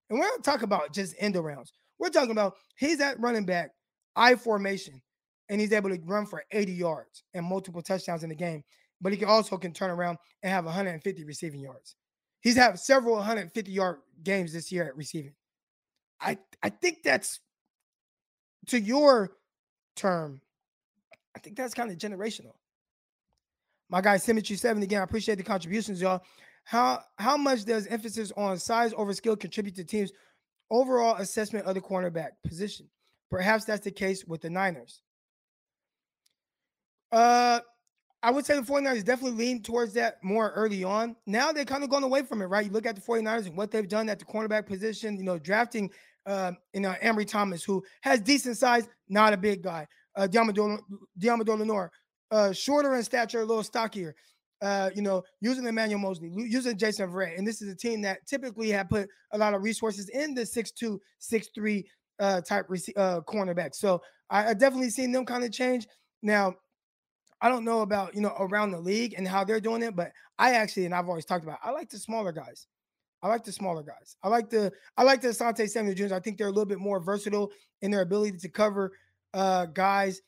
And 0.09 0.19
we're 0.19 0.25
not 0.25 0.43
talking 0.43 0.63
about 0.63 0.93
just 0.93 1.15
end 1.19 1.35
arounds. 1.35 1.71
We're 1.99 2.09
talking 2.09 2.31
about 2.31 2.55
he's 2.75 3.01
at 3.01 3.19
running 3.19 3.45
back, 3.45 3.71
I 4.15 4.35
formation, 4.35 5.01
and 5.49 5.59
he's 5.59 5.73
able 5.73 5.89
to 5.89 5.99
run 6.05 6.25
for 6.25 6.43
80 6.51 6.71
yards 6.71 7.23
and 7.33 7.45
multiple 7.45 7.81
touchdowns 7.81 8.23
in 8.23 8.29
the 8.29 8.35
game. 8.35 8.63
But 9.01 9.11
he 9.11 9.17
can 9.17 9.27
also 9.27 9.57
can 9.57 9.73
turn 9.73 9.91
around 9.91 10.17
and 10.43 10.51
have 10.51 10.65
150 10.65 11.23
receiving 11.23 11.59
yards. 11.59 11.95
He's 12.41 12.55
had 12.55 12.79
several 12.79 13.15
150 13.15 13.71
yard 13.71 13.97
games 14.23 14.53
this 14.53 14.71
year 14.71 14.87
at 14.87 14.95
receiving. 14.95 15.33
I 16.19 16.37
I 16.63 16.69
think 16.69 17.03
that's 17.03 17.39
to 18.67 18.79
your 18.79 19.31
term. 19.95 20.41
I 21.35 21.39
think 21.39 21.55
that's 21.55 21.73
kind 21.73 21.91
of 21.91 21.97
generational. 21.97 22.53
My 23.89 24.01
guy 24.01 24.17
Symmetry 24.17 24.55
Seven 24.55 24.83
again. 24.83 25.01
I 25.01 25.03
appreciate 25.03 25.35
the 25.35 25.43
contributions, 25.43 26.01
y'all. 26.01 26.23
How 26.67 27.01
how 27.17 27.37
much 27.37 27.63
does 27.63 27.87
emphasis 27.87 28.33
on 28.35 28.59
size 28.59 28.93
over 28.97 29.13
skill 29.13 29.37
contribute 29.37 29.73
to 29.77 29.85
teams' 29.85 30.11
overall 30.69 31.15
assessment 31.15 31.65
of 31.65 31.75
the 31.75 31.81
cornerback 31.81 32.31
position? 32.45 32.89
Perhaps 33.31 33.63
that's 33.63 33.85
the 33.85 33.91
case 33.91 34.25
with 34.25 34.41
the 34.41 34.49
Niners. 34.49 35.01
Uh, 37.09 37.61
I 38.21 38.31
would 38.31 38.45
say 38.45 38.55
the 38.55 38.63
49ers 38.63 39.05
definitely 39.05 39.37
lean 39.37 39.63
towards 39.63 39.93
that 39.93 40.21
more 40.21 40.51
early 40.51 40.83
on. 40.83 41.15
Now 41.25 41.53
they're 41.53 41.63
kind 41.63 41.85
of 41.85 41.89
going 41.89 42.03
away 42.03 42.23
from 42.23 42.41
it, 42.41 42.47
right? 42.47 42.65
You 42.65 42.71
look 42.71 42.85
at 42.85 42.95
the 42.95 43.01
49ers 43.01 43.45
and 43.45 43.55
what 43.55 43.71
they've 43.71 43.87
done 43.87 44.09
at 44.09 44.19
the 44.19 44.25
cornerback 44.25 44.65
position, 44.65 45.15
you 45.15 45.23
know, 45.23 45.39
drafting 45.39 45.89
uh, 46.25 46.51
you 46.73 46.81
know, 46.81 46.93
Ambry 47.01 47.25
Thomas, 47.25 47.63
who 47.63 47.81
has 48.01 48.19
decent 48.19 48.57
size, 48.57 48.89
not 49.07 49.31
a 49.31 49.37
big 49.37 49.63
guy. 49.63 49.87
Uh 50.17 50.27
Deommodore 50.27 50.79
Lenoir, 51.59 51.91
uh, 52.31 52.51
shorter 52.51 52.95
in 52.95 53.03
stature, 53.03 53.39
a 53.39 53.45
little 53.45 53.63
stockier. 53.63 54.13
Uh, 54.61 54.89
you 54.95 55.03
know, 55.03 55.23
using 55.39 55.67
Emmanuel 55.67 55.99
Moseley, 55.99 56.31
using 56.33 56.77
Jason 56.77 57.09
Verrett. 57.11 57.37
And 57.37 57.45
this 57.45 57.61
is 57.61 57.71
a 57.71 57.75
team 57.75 58.01
that 58.01 58.25
typically 58.25 58.69
have 58.69 58.89
put 58.89 59.07
a 59.31 59.37
lot 59.37 59.53
of 59.53 59.61
resources 59.61 60.09
in 60.09 60.33
the 60.33 60.41
6'2, 60.41 60.97
6'3 61.21 61.83
uh 62.19 62.41
type 62.41 62.65
rec- 62.67 62.97
uh 62.97 63.21
cornerback. 63.21 63.75
So 63.75 64.01
I, 64.29 64.49
I 64.49 64.53
definitely 64.55 64.89
seen 64.89 65.11
them 65.11 65.25
kind 65.25 65.43
of 65.43 65.51
change. 65.51 65.87
Now, 66.23 66.55
I 67.41 67.49
don't 67.49 67.63
know 67.63 67.81
about 67.81 68.15
you 68.15 68.21
know 68.21 68.33
around 68.39 68.71
the 68.71 68.79
league 68.79 69.13
and 69.17 69.27
how 69.27 69.43
they're 69.43 69.59
doing 69.59 69.83
it, 69.83 69.95
but 69.95 70.11
I 70.39 70.53
actually, 70.53 70.85
and 70.85 70.95
I've 70.95 71.07
always 71.07 71.25
talked 71.25 71.43
about, 71.43 71.59
I 71.63 71.71
like 71.71 71.89
the 71.89 71.99
smaller 71.99 72.31
guys. 72.31 72.67
I 73.23 73.27
like 73.27 73.43
the 73.43 73.51
smaller 73.51 73.83
guys. 73.83 74.15
I 74.23 74.27
like 74.27 74.49
the 74.49 74.71
I 74.95 75.03
like 75.03 75.21
the 75.21 75.29
Asante 75.29 75.67
Samuel 75.67 75.95
Jr. 75.95 76.15
I 76.15 76.19
think 76.19 76.37
they're 76.37 76.47
a 76.47 76.51
little 76.51 76.65
bit 76.65 76.79
more 76.79 76.99
versatile 76.99 77.51
in 77.81 77.91
their 77.91 78.01
ability 78.01 78.37
to 78.37 78.49
cover 78.49 78.91
uh 79.33 79.65
guys 79.65 80.21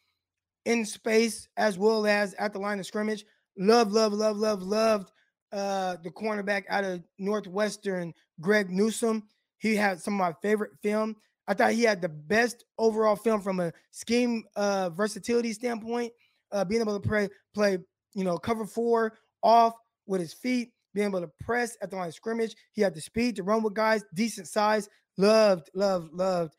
in 0.65 0.85
space 0.85 1.47
as 1.57 1.77
well 1.77 2.05
as 2.05 2.33
at 2.35 2.53
the 2.53 2.59
line 2.59 2.79
of 2.79 2.85
scrimmage. 2.85 3.25
Love, 3.59 3.91
love, 3.91 4.13
love, 4.13 4.37
love, 4.37 4.63
loved 4.63 5.11
uh 5.51 5.97
the 6.03 6.09
cornerback 6.09 6.63
out 6.69 6.83
of 6.83 7.03
Northwestern, 7.17 8.13
Greg 8.39 8.69
Newsome. 8.69 9.23
He 9.57 9.75
had 9.75 9.99
some 9.99 10.13
of 10.13 10.19
my 10.19 10.33
favorite 10.41 10.71
film. 10.81 11.15
I 11.47 11.53
thought 11.53 11.73
he 11.73 11.83
had 11.83 12.01
the 12.01 12.09
best 12.09 12.63
overall 12.77 13.15
film 13.15 13.41
from 13.41 13.59
a 13.59 13.71
scheme 13.91 14.43
uh 14.55 14.89
versatility 14.89 15.53
standpoint, 15.53 16.13
uh 16.51 16.63
being 16.63 16.81
able 16.81 16.99
to 16.99 17.07
play 17.07 17.29
play, 17.53 17.77
you 18.13 18.23
know, 18.23 18.37
cover 18.37 18.65
four 18.65 19.17
off 19.43 19.73
with 20.05 20.21
his 20.21 20.33
feet, 20.33 20.71
being 20.93 21.07
able 21.07 21.21
to 21.21 21.31
press 21.39 21.77
at 21.81 21.89
the 21.89 21.95
line 21.95 22.07
of 22.07 22.13
scrimmage. 22.13 22.55
He 22.73 22.81
had 22.81 22.95
the 22.95 23.01
speed 23.01 23.35
to 23.35 23.43
run 23.43 23.61
with 23.63 23.73
guys, 23.73 24.03
decent 24.13 24.47
size. 24.47 24.87
Loved, 25.17 25.69
loved, 25.73 26.13
loved 26.13 26.55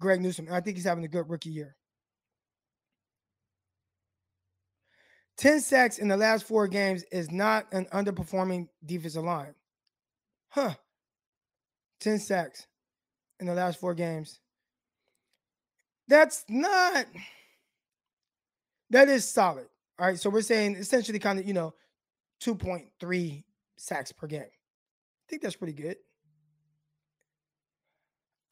Greg 0.00 0.20
Newsome. 0.20 0.46
And 0.46 0.54
I 0.54 0.60
think 0.60 0.76
he's 0.76 0.86
having 0.86 1.04
a 1.04 1.08
good 1.08 1.28
rookie 1.28 1.50
year. 1.50 1.74
10 5.36 5.60
sacks 5.60 5.98
in 5.98 6.08
the 6.08 6.16
last 6.16 6.44
four 6.44 6.68
games 6.68 7.04
is 7.10 7.30
not 7.30 7.66
an 7.72 7.86
underperforming 7.92 8.68
defensive 8.84 9.24
line. 9.24 9.54
Huh. 10.48 10.74
10 12.00 12.18
sacks 12.18 12.66
in 13.40 13.46
the 13.46 13.54
last 13.54 13.80
four 13.80 13.94
games. 13.94 14.40
That's 16.06 16.44
not, 16.48 17.06
that 18.90 19.08
is 19.08 19.28
solid. 19.28 19.66
All 19.98 20.06
right. 20.06 20.18
So 20.18 20.30
we're 20.30 20.42
saying 20.42 20.76
essentially 20.76 21.18
kind 21.18 21.38
of, 21.38 21.46
you 21.46 21.54
know, 21.54 21.74
2.3 22.42 23.44
sacks 23.76 24.12
per 24.12 24.26
game. 24.26 24.42
I 24.42 25.24
think 25.28 25.42
that's 25.42 25.56
pretty 25.56 25.72
good. 25.72 25.96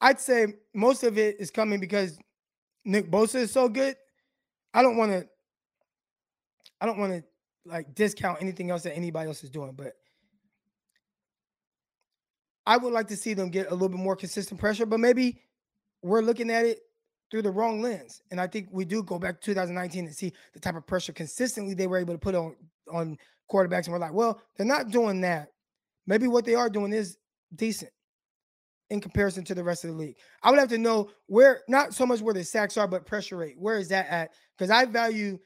I'd 0.01 0.19
say 0.19 0.47
most 0.73 1.03
of 1.03 1.17
it 1.17 1.37
is 1.39 1.49
coming 1.49 1.79
because 1.79 2.17
Nick 2.83 3.09
Bosa 3.09 3.35
is 3.35 3.51
so 3.51 3.69
good. 3.69 3.95
I 4.73 4.81
don't 4.81 4.97
want 4.97 5.11
to 5.11 5.27
I 6.83 6.85
don't 6.85 6.97
want 6.97 7.13
to 7.13 7.23
like 7.65 7.95
discount 7.95 8.41
anything 8.41 8.69
else 8.69 8.83
that 8.83 8.93
anybody 8.93 9.29
else 9.29 9.41
is 9.41 9.49
doing, 9.49 9.71
but 9.71 9.93
I 12.65 12.75
would 12.75 12.91
like 12.91 13.07
to 13.07 13.15
see 13.15 13.33
them 13.33 13.49
get 13.49 13.71
a 13.71 13.73
little 13.73 13.87
bit 13.87 13.99
more 13.99 14.17
consistent 14.17 14.59
pressure, 14.59 14.85
but 14.85 14.99
maybe 14.99 15.39
we're 16.01 16.19
looking 16.19 16.49
at 16.49 16.65
it 16.65 16.81
through 17.31 17.43
the 17.43 17.51
wrong 17.51 17.81
lens. 17.81 18.21
And 18.31 18.41
I 18.41 18.47
think 18.47 18.67
we 18.69 18.83
do 18.83 19.01
go 19.01 19.17
back 19.17 19.39
to 19.39 19.45
2019 19.45 20.07
and 20.07 20.13
see 20.13 20.33
the 20.53 20.59
type 20.59 20.75
of 20.75 20.85
pressure 20.85 21.13
consistently 21.13 21.73
they 21.73 21.87
were 21.87 21.99
able 21.99 22.15
to 22.15 22.19
put 22.19 22.35
on 22.35 22.53
on 22.91 23.17
quarterbacks. 23.49 23.85
And 23.85 23.93
we're 23.93 23.99
like, 23.99 24.13
well, 24.13 24.41
they're 24.57 24.67
not 24.67 24.91
doing 24.91 25.21
that. 25.21 25.53
Maybe 26.05 26.27
what 26.27 26.43
they 26.43 26.55
are 26.55 26.69
doing 26.69 26.91
is 26.91 27.17
decent 27.55 27.91
in 28.89 28.99
comparison 28.99 29.45
to 29.45 29.55
the 29.55 29.63
rest 29.63 29.85
of 29.85 29.91
the 29.91 29.95
league. 29.95 30.17
I 30.43 30.49
would 30.49 30.59
have 30.59 30.67
to 30.69 30.77
know 30.77 31.11
where, 31.27 31.61
not 31.69 31.93
so 31.93 32.05
much 32.05 32.19
where 32.19 32.33
the 32.33 32.43
sacks 32.43 32.75
are, 32.75 32.89
but 32.89 33.05
pressure 33.05 33.37
rate. 33.37 33.55
Where 33.57 33.77
is 33.77 33.87
that 33.87 34.07
at? 34.09 34.31
Because 34.57 34.69
I 34.69 34.83
value, 34.83 35.39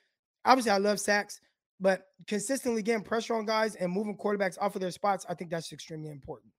obviously, 0.47 0.71
I 0.71 0.77
love 0.77 0.99
sacks, 0.99 1.39
But 1.79 2.07
consistently 2.25 2.81
getting 2.81 3.03
pressure 3.03 3.35
on 3.35 3.45
guys 3.45 3.75
and 3.75 3.91
moving 3.91 4.17
quarterbacks 4.17 4.57
off 4.59 4.73
of 4.75 4.81
their 4.81 4.89
spots, 4.89 5.27
I 5.29 5.35
think 5.35 5.51
that's 5.51 5.71
extremely 5.71 6.09
important. 6.09 6.51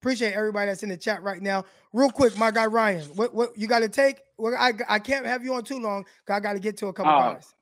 Appreciate 0.00 0.32
everybody 0.32 0.66
that's 0.68 0.82
in 0.82 0.88
the 0.88 0.96
chat 0.96 1.22
right 1.22 1.40
now. 1.42 1.64
Real 1.92 2.10
quick, 2.10 2.36
my 2.38 2.50
guy 2.50 2.66
Ryan, 2.66 3.04
what 3.14 3.32
what 3.34 3.56
you 3.56 3.68
got 3.68 3.80
to 3.80 3.88
take? 3.88 4.20
Well, 4.38 4.56
I 4.58 4.72
I 4.88 4.98
can't 4.98 5.26
have 5.26 5.44
you 5.44 5.54
on 5.54 5.62
too 5.62 5.78
long. 5.78 6.04
'cause 6.26 6.36
I 6.36 6.40
got 6.40 6.54
to 6.54 6.58
get 6.58 6.76
to 6.78 6.86
a 6.88 6.92
couple 6.92 7.12
Uh, 7.12 7.34
guys. 7.34 7.54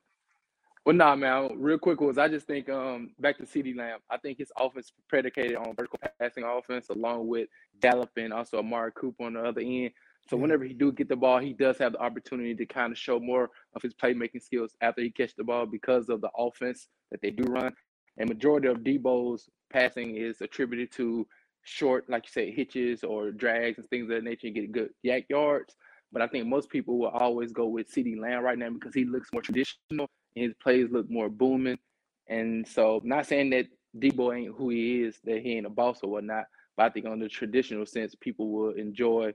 Well, 0.85 0.95
nah, 0.95 1.15
man. 1.15 1.59
Real 1.59 1.77
quick 1.77 1.99
was 2.01 2.17
I 2.17 2.29
just 2.29 2.47
think 2.47 2.69
um 2.69 3.11
back 3.19 3.37
to 3.37 3.43
CeeDee 3.43 3.75
Lamb. 3.77 3.99
I 4.09 4.17
think 4.17 4.37
his 4.39 4.51
offense 4.57 4.91
predicated 5.09 5.57
on 5.57 5.75
vertical 5.75 5.99
passing 6.17 6.45
offense, 6.45 6.89
along 6.89 7.27
with 7.27 7.49
Gallup 7.81 8.09
and 8.15 8.33
also 8.33 8.57
Amari 8.57 8.93
Cooper 8.95 9.25
on 9.25 9.33
the 9.33 9.43
other 9.43 9.61
end. 9.61 9.91
So 10.29 10.37
Yeah. 10.37 10.43
whenever 10.43 10.63
he 10.63 10.73
do 10.75 10.91
get 10.91 11.09
the 11.09 11.15
ball, 11.15 11.39
he 11.39 11.53
does 11.53 11.79
have 11.79 11.93
the 11.93 12.01
opportunity 12.01 12.53
to 12.55 12.65
kind 12.65 12.91
of 12.91 12.99
show 12.99 13.19
more 13.19 13.49
of 13.75 13.81
his 13.81 13.95
playmaking 13.95 14.43
skills 14.43 14.75
after 14.81 15.01
he 15.01 15.09
catch 15.09 15.35
the 15.35 15.43
ball 15.43 15.65
because 15.65 16.09
of 16.09 16.21
the 16.21 16.29
offense 16.37 16.87
that 17.11 17.21
they 17.21 17.31
do 17.31 17.43
run. 17.45 17.73
And 18.17 18.29
majority 18.29 18.67
of 18.67 18.79
Deebo's 18.79 19.49
passing 19.71 20.17
is 20.17 20.41
attributed 20.41 20.91
to 20.93 21.27
short, 21.63 22.09
like 22.09 22.25
you 22.25 22.31
said, 22.31 22.53
hitches 22.53 23.03
or 23.03 23.31
drags 23.31 23.79
and 23.79 23.89
things 23.89 24.03
of 24.03 24.09
that 24.09 24.23
nature 24.23 24.47
and 24.47 24.55
get 24.55 24.71
good 24.71 24.91
YAC 25.05 25.25
yards. 25.29 25.75
But 26.11 26.21
I 26.21 26.27
think 26.27 26.47
most 26.47 26.69
people 26.69 26.99
will 26.99 27.09
always 27.09 27.51
go 27.51 27.67
with 27.67 27.91
CeeDee 27.91 28.19
Lamb 28.19 28.43
right 28.43 28.57
now 28.57 28.69
because 28.69 28.93
he 28.93 29.05
looks 29.05 29.29
more 29.33 29.41
traditional 29.41 30.09
and 30.35 30.45
his 30.45 30.53
plays 30.61 30.89
look 30.91 31.09
more 31.09 31.29
booming. 31.29 31.79
And 32.27 32.67
so, 32.67 33.01
not 33.03 33.25
saying 33.25 33.49
that 33.51 33.67
Deebo 33.97 34.37
ain't 34.37 34.55
who 34.55 34.69
he 34.69 35.01
is, 35.03 35.19
that 35.23 35.41
he 35.41 35.53
ain't 35.53 35.65
a 35.65 35.71
boss 35.71 35.99
or 36.03 36.11
whatnot, 36.11 36.45
but 36.77 36.85
I 36.85 36.89
think 36.89 37.07
on 37.07 37.19
the 37.19 37.29
traditional 37.29 37.85
sense, 37.87 38.15
people 38.15 38.51
will 38.51 38.71
enjoy 38.71 39.33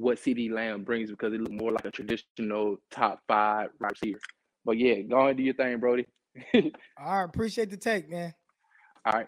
what 0.00 0.18
CeeDee 0.18 0.50
Lamb 0.50 0.82
brings 0.82 1.10
because 1.10 1.32
it 1.34 1.40
look 1.40 1.52
more 1.52 1.72
like 1.72 1.84
a 1.84 1.90
traditional 1.90 2.78
top 2.90 3.20
five 3.28 3.68
wide 3.80 3.90
receiver. 3.92 4.18
But 4.64 4.78
yeah, 4.78 5.00
go 5.02 5.26
and 5.26 5.36
do 5.36 5.42
your 5.42 5.54
thing, 5.54 5.78
Brody. 5.78 6.06
All 6.54 6.62
right, 6.98 7.24
appreciate 7.24 7.70
the 7.70 7.76
take, 7.76 8.08
man. 8.08 8.32
All 9.04 9.12
right. 9.12 9.26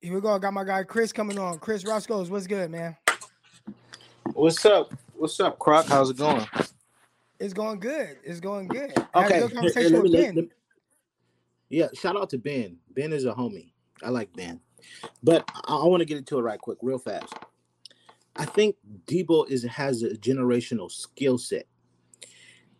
Here 0.00 0.14
we 0.14 0.20
go. 0.20 0.34
I 0.34 0.38
got 0.38 0.52
my 0.52 0.64
guy 0.64 0.82
Chris 0.82 1.12
coming 1.12 1.38
on. 1.38 1.58
Chris 1.58 1.84
Roscoe's, 1.86 2.28
what's 2.28 2.46
good, 2.46 2.70
man? 2.70 2.96
What's 4.34 4.64
up? 4.66 4.92
What's 5.14 5.38
up, 5.40 5.58
Croc? 5.58 5.86
How's 5.86 6.10
it 6.10 6.16
going? 6.18 6.44
It's 7.38 7.54
going 7.54 7.80
good. 7.80 8.18
It's 8.24 8.40
going 8.40 8.68
good. 8.68 8.92
Had 8.96 9.06
a 9.14 9.18
Okay. 9.24 9.40
good 9.40 9.54
conversation 9.54 9.92
let 9.92 10.02
me- 10.02 10.10
with 10.10 10.20
Ben. 10.20 10.34
let- 10.34 10.48
yeah, 11.70 11.86
shout 11.94 12.16
out 12.16 12.28
to 12.30 12.38
Ben. 12.38 12.76
Ben 12.94 13.12
is 13.12 13.24
a 13.24 13.32
homie. 13.32 13.72
I 14.02 14.10
like 14.10 14.32
Ben. 14.34 14.60
But 15.22 15.48
I, 15.66 15.76
I 15.76 15.86
want 15.86 16.00
to 16.00 16.04
get 16.04 16.18
into 16.18 16.38
it 16.38 16.42
right 16.42 16.58
quick, 16.58 16.78
real 16.82 16.98
fast. 16.98 17.32
I 18.36 18.44
think 18.44 18.76
Deebo 19.06 19.48
is 19.50 19.62
has 19.64 20.02
a 20.02 20.10
generational 20.10 20.90
skill 20.90 21.38
set 21.38 21.66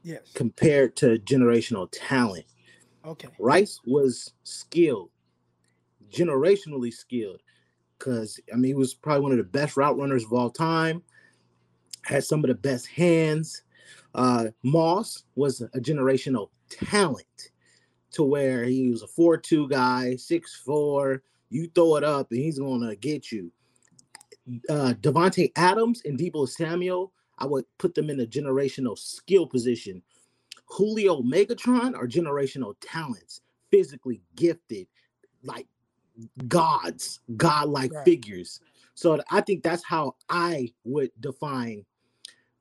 Yes. 0.02 0.32
compared 0.34 0.96
to 0.96 1.18
generational 1.18 1.88
talent. 1.92 2.46
Okay. 3.04 3.28
Rice 3.38 3.80
was 3.84 4.32
skilled, 4.42 5.10
generationally 6.10 6.92
skilled, 6.92 7.40
because 7.98 8.40
I 8.52 8.56
mean 8.56 8.64
he 8.70 8.74
was 8.74 8.94
probably 8.94 9.22
one 9.22 9.32
of 9.32 9.38
the 9.38 9.44
best 9.44 9.76
route 9.76 9.96
runners 9.96 10.24
of 10.24 10.32
all 10.32 10.50
time. 10.50 11.02
Had 12.02 12.24
some 12.24 12.42
of 12.42 12.48
the 12.48 12.54
best 12.54 12.86
hands. 12.86 13.62
Uh, 14.14 14.48
Moss 14.62 15.24
was 15.36 15.60
a 15.60 15.68
generational 15.78 16.50
talent, 16.68 17.50
to 18.12 18.24
where 18.24 18.64
he 18.64 18.90
was 18.90 19.02
a 19.02 19.06
four-two 19.06 19.68
guy, 19.68 20.16
six-four. 20.16 21.22
You 21.48 21.70
throw 21.74 21.96
it 21.96 22.04
up 22.04 22.30
and 22.30 22.40
he's 22.40 22.58
gonna 22.58 22.96
get 22.96 23.30
you. 23.30 23.52
Uh, 24.68 24.94
Davante 25.00 25.52
Adams 25.56 26.02
and 26.04 26.18
Deebo 26.18 26.48
Samuel, 26.48 27.12
I 27.38 27.46
would 27.46 27.64
put 27.78 27.94
them 27.94 28.10
in 28.10 28.20
a 28.20 28.26
generational 28.26 28.98
skill 28.98 29.46
position. 29.46 30.02
Julio 30.66 31.22
Megatron 31.22 31.94
are 31.94 32.06
generational 32.06 32.74
talents, 32.80 33.40
physically 33.70 34.20
gifted, 34.36 34.86
like 35.42 35.66
gods, 36.48 37.20
godlike 37.36 37.92
Right. 37.92 38.04
figures. 38.04 38.60
So 38.94 39.20
I 39.30 39.40
think 39.40 39.62
that's 39.62 39.84
how 39.84 40.16
I 40.28 40.72
would 40.84 41.10
define 41.20 41.84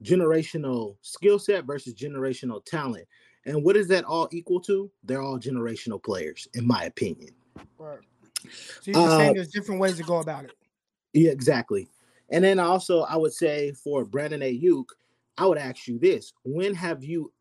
generational 0.04 0.98
skill 1.02 1.40
set 1.40 1.66
versus 1.66 1.94
generational 1.94 2.64
talent. 2.64 3.08
And 3.46 3.64
what 3.64 3.76
is 3.76 3.88
that 3.90 4.04
all 4.04 4.30
equal 4.32 4.60
to? 4.62 4.92
They're 5.04 5.22
all 5.22 5.40
generational 5.40 6.02
players, 6.02 6.48
in 6.54 6.66
my 6.66 6.84
opinion. 6.86 7.32
Right. 7.78 8.00
So 8.82 8.92
you're 8.92 8.96
Uh, 8.96 9.18
saying 9.18 9.34
there's 9.34 9.50
different 9.50 9.82
ways 9.82 9.98
to 9.98 10.04
go 10.04 10.18
about 10.18 10.46
it. 10.46 10.54
Yeah, 11.14 11.32
exactly. 11.32 11.88
And 12.30 12.44
then 12.44 12.60
also, 12.60 13.02
I 13.02 13.18
would 13.18 13.34
say 13.34 13.74
for 13.74 14.06
Brandon 14.06 14.42
Aiyuk, 14.42 14.86
I 15.38 15.46
would 15.46 15.58
ask 15.58 15.88
you 15.88 16.00
this: 16.00 16.34
When 16.44 16.74
have 16.74 17.04
you 17.04 17.32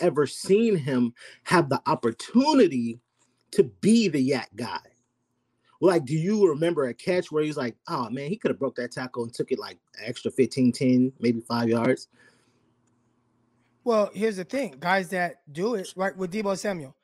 ever 0.00 0.26
seen 0.26 0.76
him 0.76 1.14
have 1.44 1.68
the 1.68 1.80
opportunity 1.86 3.00
to 3.52 3.64
be 3.80 4.08
the 4.08 4.30
YAC 4.30 4.46
guy? 4.56 4.78
Like, 5.82 6.04
do 6.04 6.14
you 6.14 6.46
remember 6.48 6.86
a 6.86 6.94
catch 6.94 7.32
where 7.32 7.42
he's 7.42 7.56
like, 7.56 7.76
"Oh 7.88 8.10
man, 8.10 8.28
he 8.28 8.36
could 8.36 8.50
have 8.50 8.58
broke 8.58 8.76
that 8.76 8.92
tackle 8.92 9.24
and 9.24 9.32
took 9.32 9.50
it 9.50 9.58
like 9.58 9.78
extra 10.04 10.30
15, 10.30 10.72
10, 10.72 11.12
maybe 11.20 11.40
five 11.40 11.68
yards"? 11.68 12.08
Well, 13.82 14.10
here's 14.12 14.36
the 14.36 14.44
thing, 14.44 14.76
guys 14.78 15.08
that 15.08 15.40
do 15.50 15.74
it 15.76 15.92
right 15.96 16.14
with 16.14 16.32
Deebo 16.32 16.58
Samuel, 16.58 16.94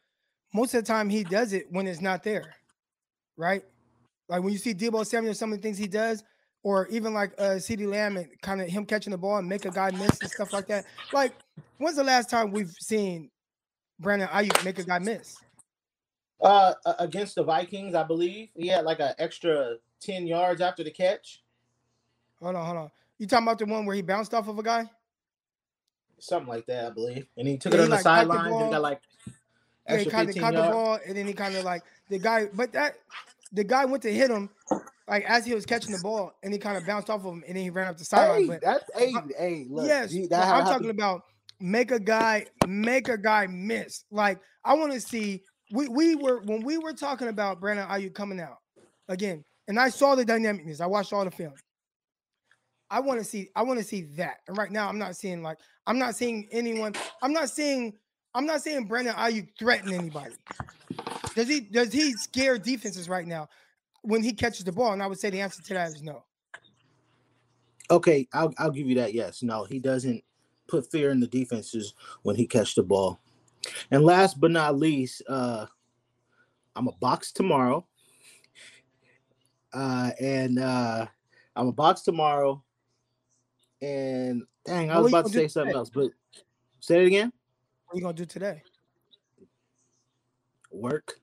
most 0.52 0.74
of 0.74 0.84
the 0.84 0.86
time 0.86 1.08
he 1.08 1.24
does 1.24 1.54
it 1.54 1.66
when 1.70 1.86
it's 1.86 2.02
not 2.02 2.22
there, 2.22 2.54
right? 3.38 3.64
Like 4.28 4.42
when 4.42 4.52
you 4.52 4.58
see 4.58 4.74
Deebo 4.74 5.06
Samuel, 5.06 5.34
some 5.34 5.52
of 5.52 5.58
the 5.58 5.62
things 5.62 5.78
he 5.78 5.86
does, 5.86 6.24
or 6.62 6.88
even 6.88 7.14
like 7.14 7.32
uh 7.38 7.56
CeeDee 7.56 7.88
Lamb 7.88 8.16
and 8.16 8.28
kind 8.42 8.60
of 8.60 8.68
him 8.68 8.84
catching 8.86 9.12
the 9.12 9.18
ball 9.18 9.36
and 9.38 9.48
make 9.48 9.64
a 9.64 9.70
guy 9.70 9.90
miss 9.92 10.20
and 10.20 10.30
stuff 10.30 10.52
like 10.52 10.66
that. 10.68 10.84
Like, 11.12 11.34
when's 11.78 11.96
the 11.96 12.04
last 12.04 12.28
time 12.28 12.50
we've 12.50 12.72
seen 12.80 13.30
Brandon 14.00 14.28
Aiyuk 14.28 14.64
make 14.64 14.78
a 14.78 14.84
guy 14.84 14.98
miss? 14.98 15.36
Uh, 16.40 16.74
against 16.98 17.34
the 17.36 17.42
Vikings, 17.42 17.94
I 17.94 18.02
believe 18.02 18.50
he 18.54 18.66
had 18.68 18.84
like 18.84 19.00
an 19.00 19.14
extra 19.18 19.76
ten 20.00 20.26
yards 20.26 20.60
after 20.60 20.84
the 20.84 20.90
catch, 20.90 21.42
Hold 22.42 22.56
on, 22.56 22.64
hold 22.66 22.76
on. 22.76 22.90
You 23.18 23.26
talking 23.26 23.46
about 23.46 23.58
the 23.58 23.64
one 23.64 23.86
where 23.86 23.96
he 23.96 24.02
bounced 24.02 24.34
off 24.34 24.48
of 24.48 24.58
a 24.58 24.62
guy? 24.62 24.90
something 26.18 26.48
like 26.48 26.66
that, 26.66 26.86
I 26.86 26.90
believe. 26.90 27.26
And 27.36 27.46
he 27.46 27.56
took 27.58 27.72
Yeah, 27.72 27.78
it 27.78 27.80
he, 27.80 27.84
on 27.84 27.90
the 27.90 27.94
like, 27.96 28.02
sideline. 28.02 28.50
Ball. 28.50 28.70
got 28.70 28.82
like 28.82 29.00
Yeah, 29.88 29.96
he 29.98 30.06
kind 30.06 30.28
of 30.28 30.34
15 30.34 30.42
caught 30.42 30.54
the 30.54 30.70
ball, 30.72 30.98
and 31.06 31.16
then 31.16 31.26
he 31.26 31.32
kind 31.32 31.54
of 31.56 31.64
like 31.64 31.82
the 32.10 32.18
guy, 32.18 32.46
but 32.52 32.72
that 32.72 32.96
the 33.52 33.64
guy 33.64 33.84
went 33.84 34.02
to 34.02 34.12
hit 34.12 34.30
him 34.30 34.50
like 35.08 35.24
as 35.24 35.46
he 35.46 35.54
was 35.54 35.64
catching 35.66 35.92
the 35.92 36.00
ball, 36.02 36.32
and 36.42 36.52
he 36.52 36.58
kind 36.58 36.76
of 36.76 36.86
bounced 36.86 37.10
off 37.10 37.20
of 37.24 37.32
him, 37.32 37.44
and 37.46 37.56
then 37.56 37.62
he 37.62 37.70
ran 37.70 37.88
up 37.88 37.96
the 37.96 38.04
sideline. 38.04 38.42
Hey, 38.42 38.46
but 38.46 38.60
that's 38.60 38.84
hey, 38.96 39.12
Uh, 39.14 39.22
hey, 39.38 39.66
look. 39.70 39.86
yes, 39.86 40.12
that 40.30 40.48
I'm 40.48 40.64
talking 40.64 40.90
about 40.90 41.22
make 41.60 41.90
a 41.90 42.00
guy 42.00 42.46
make 42.66 43.08
a 43.08 43.18
guy 43.18 43.46
miss. 43.46 44.04
Like 44.10 44.40
I 44.64 44.74
want 44.74 44.92
to 44.92 45.00
see. 45.00 45.42
We 45.72 45.88
we 45.88 46.14
were 46.14 46.42
when 46.44 46.62
we 46.62 46.78
were 46.78 46.92
talking 46.92 47.28
about 47.28 47.60
Brandon 47.60 47.86
Aiyuk 47.88 48.14
coming 48.14 48.40
out 48.40 48.58
again, 49.08 49.44
and 49.68 49.78
I 49.80 49.88
saw 49.88 50.14
the 50.14 50.24
dynamicness. 50.24 50.80
I 50.80 50.86
watched 50.86 51.12
all 51.12 51.24
the 51.24 51.30
film. 51.30 51.54
I 52.88 53.00
want 53.00 53.18
to 53.18 53.24
see. 53.24 53.48
I 53.56 53.62
want 53.62 53.80
to 53.80 53.84
see 53.84 54.02
that. 54.16 54.36
And 54.46 54.56
right 54.56 54.70
now, 54.70 54.88
I'm 54.88 54.98
not 54.98 55.16
seeing 55.16 55.42
like 55.42 55.58
I'm 55.86 55.98
not 55.98 56.14
seeing 56.14 56.48
anyone. 56.52 56.94
I'm 57.22 57.32
not 57.32 57.50
seeing. 57.50 57.94
I'm 58.36 58.44
not 58.44 58.60
saying 58.60 58.84
Brandon 58.84 59.14
Aiyuk 59.14 59.48
threaten 59.58 59.94
anybody. 59.94 60.34
Does 61.34 61.48
he? 61.48 61.60
Does 61.60 61.90
he 61.90 62.12
scare 62.12 62.58
defenses 62.58 63.08
right 63.08 63.26
now 63.26 63.48
when 64.02 64.22
he 64.22 64.34
catches 64.34 64.62
the 64.62 64.72
ball? 64.72 64.92
And 64.92 65.02
I 65.02 65.06
would 65.06 65.18
say 65.18 65.30
the 65.30 65.40
answer 65.40 65.62
to 65.62 65.74
that 65.74 65.88
is 65.88 66.02
no. 66.02 66.22
Okay, 67.90 68.28
I'll 68.34 68.52
I'll 68.58 68.70
give 68.70 68.86
you 68.86 68.94
that. 68.96 69.14
Yes, 69.14 69.42
no, 69.42 69.64
he 69.64 69.78
doesn't 69.78 70.22
put 70.68 70.90
fear 70.90 71.10
in 71.10 71.20
the 71.20 71.26
defenses 71.26 71.94
when 72.24 72.36
he 72.36 72.46
catches 72.46 72.74
the 72.74 72.82
ball. 72.82 73.20
And 73.90 74.04
last 74.04 74.38
but 74.38 74.50
not 74.50 74.76
least, 74.76 75.22
uh, 75.26 75.64
I'm 76.74 76.88
a 76.88 76.92
box 76.92 77.32
tomorrow. 77.32 77.86
Uh, 79.72 80.10
and 80.20 80.58
uh, 80.58 81.06
I'm 81.54 81.68
a 81.68 81.72
box 81.72 82.02
tomorrow. 82.02 82.62
And 83.80 84.42
dang, 84.66 84.90
I 84.90 84.98
was 84.98 85.10
about 85.10 85.26
to 85.26 85.32
say 85.32 85.48
something 85.48 85.74
else, 85.74 85.88
but 85.88 86.10
say 86.80 87.02
it 87.02 87.06
again. 87.06 87.32
What 87.86 87.94
are 87.94 87.98
you 87.98 88.02
gonna 88.02 88.14
do 88.14 88.24
today? 88.24 88.62
Work. 90.72 91.20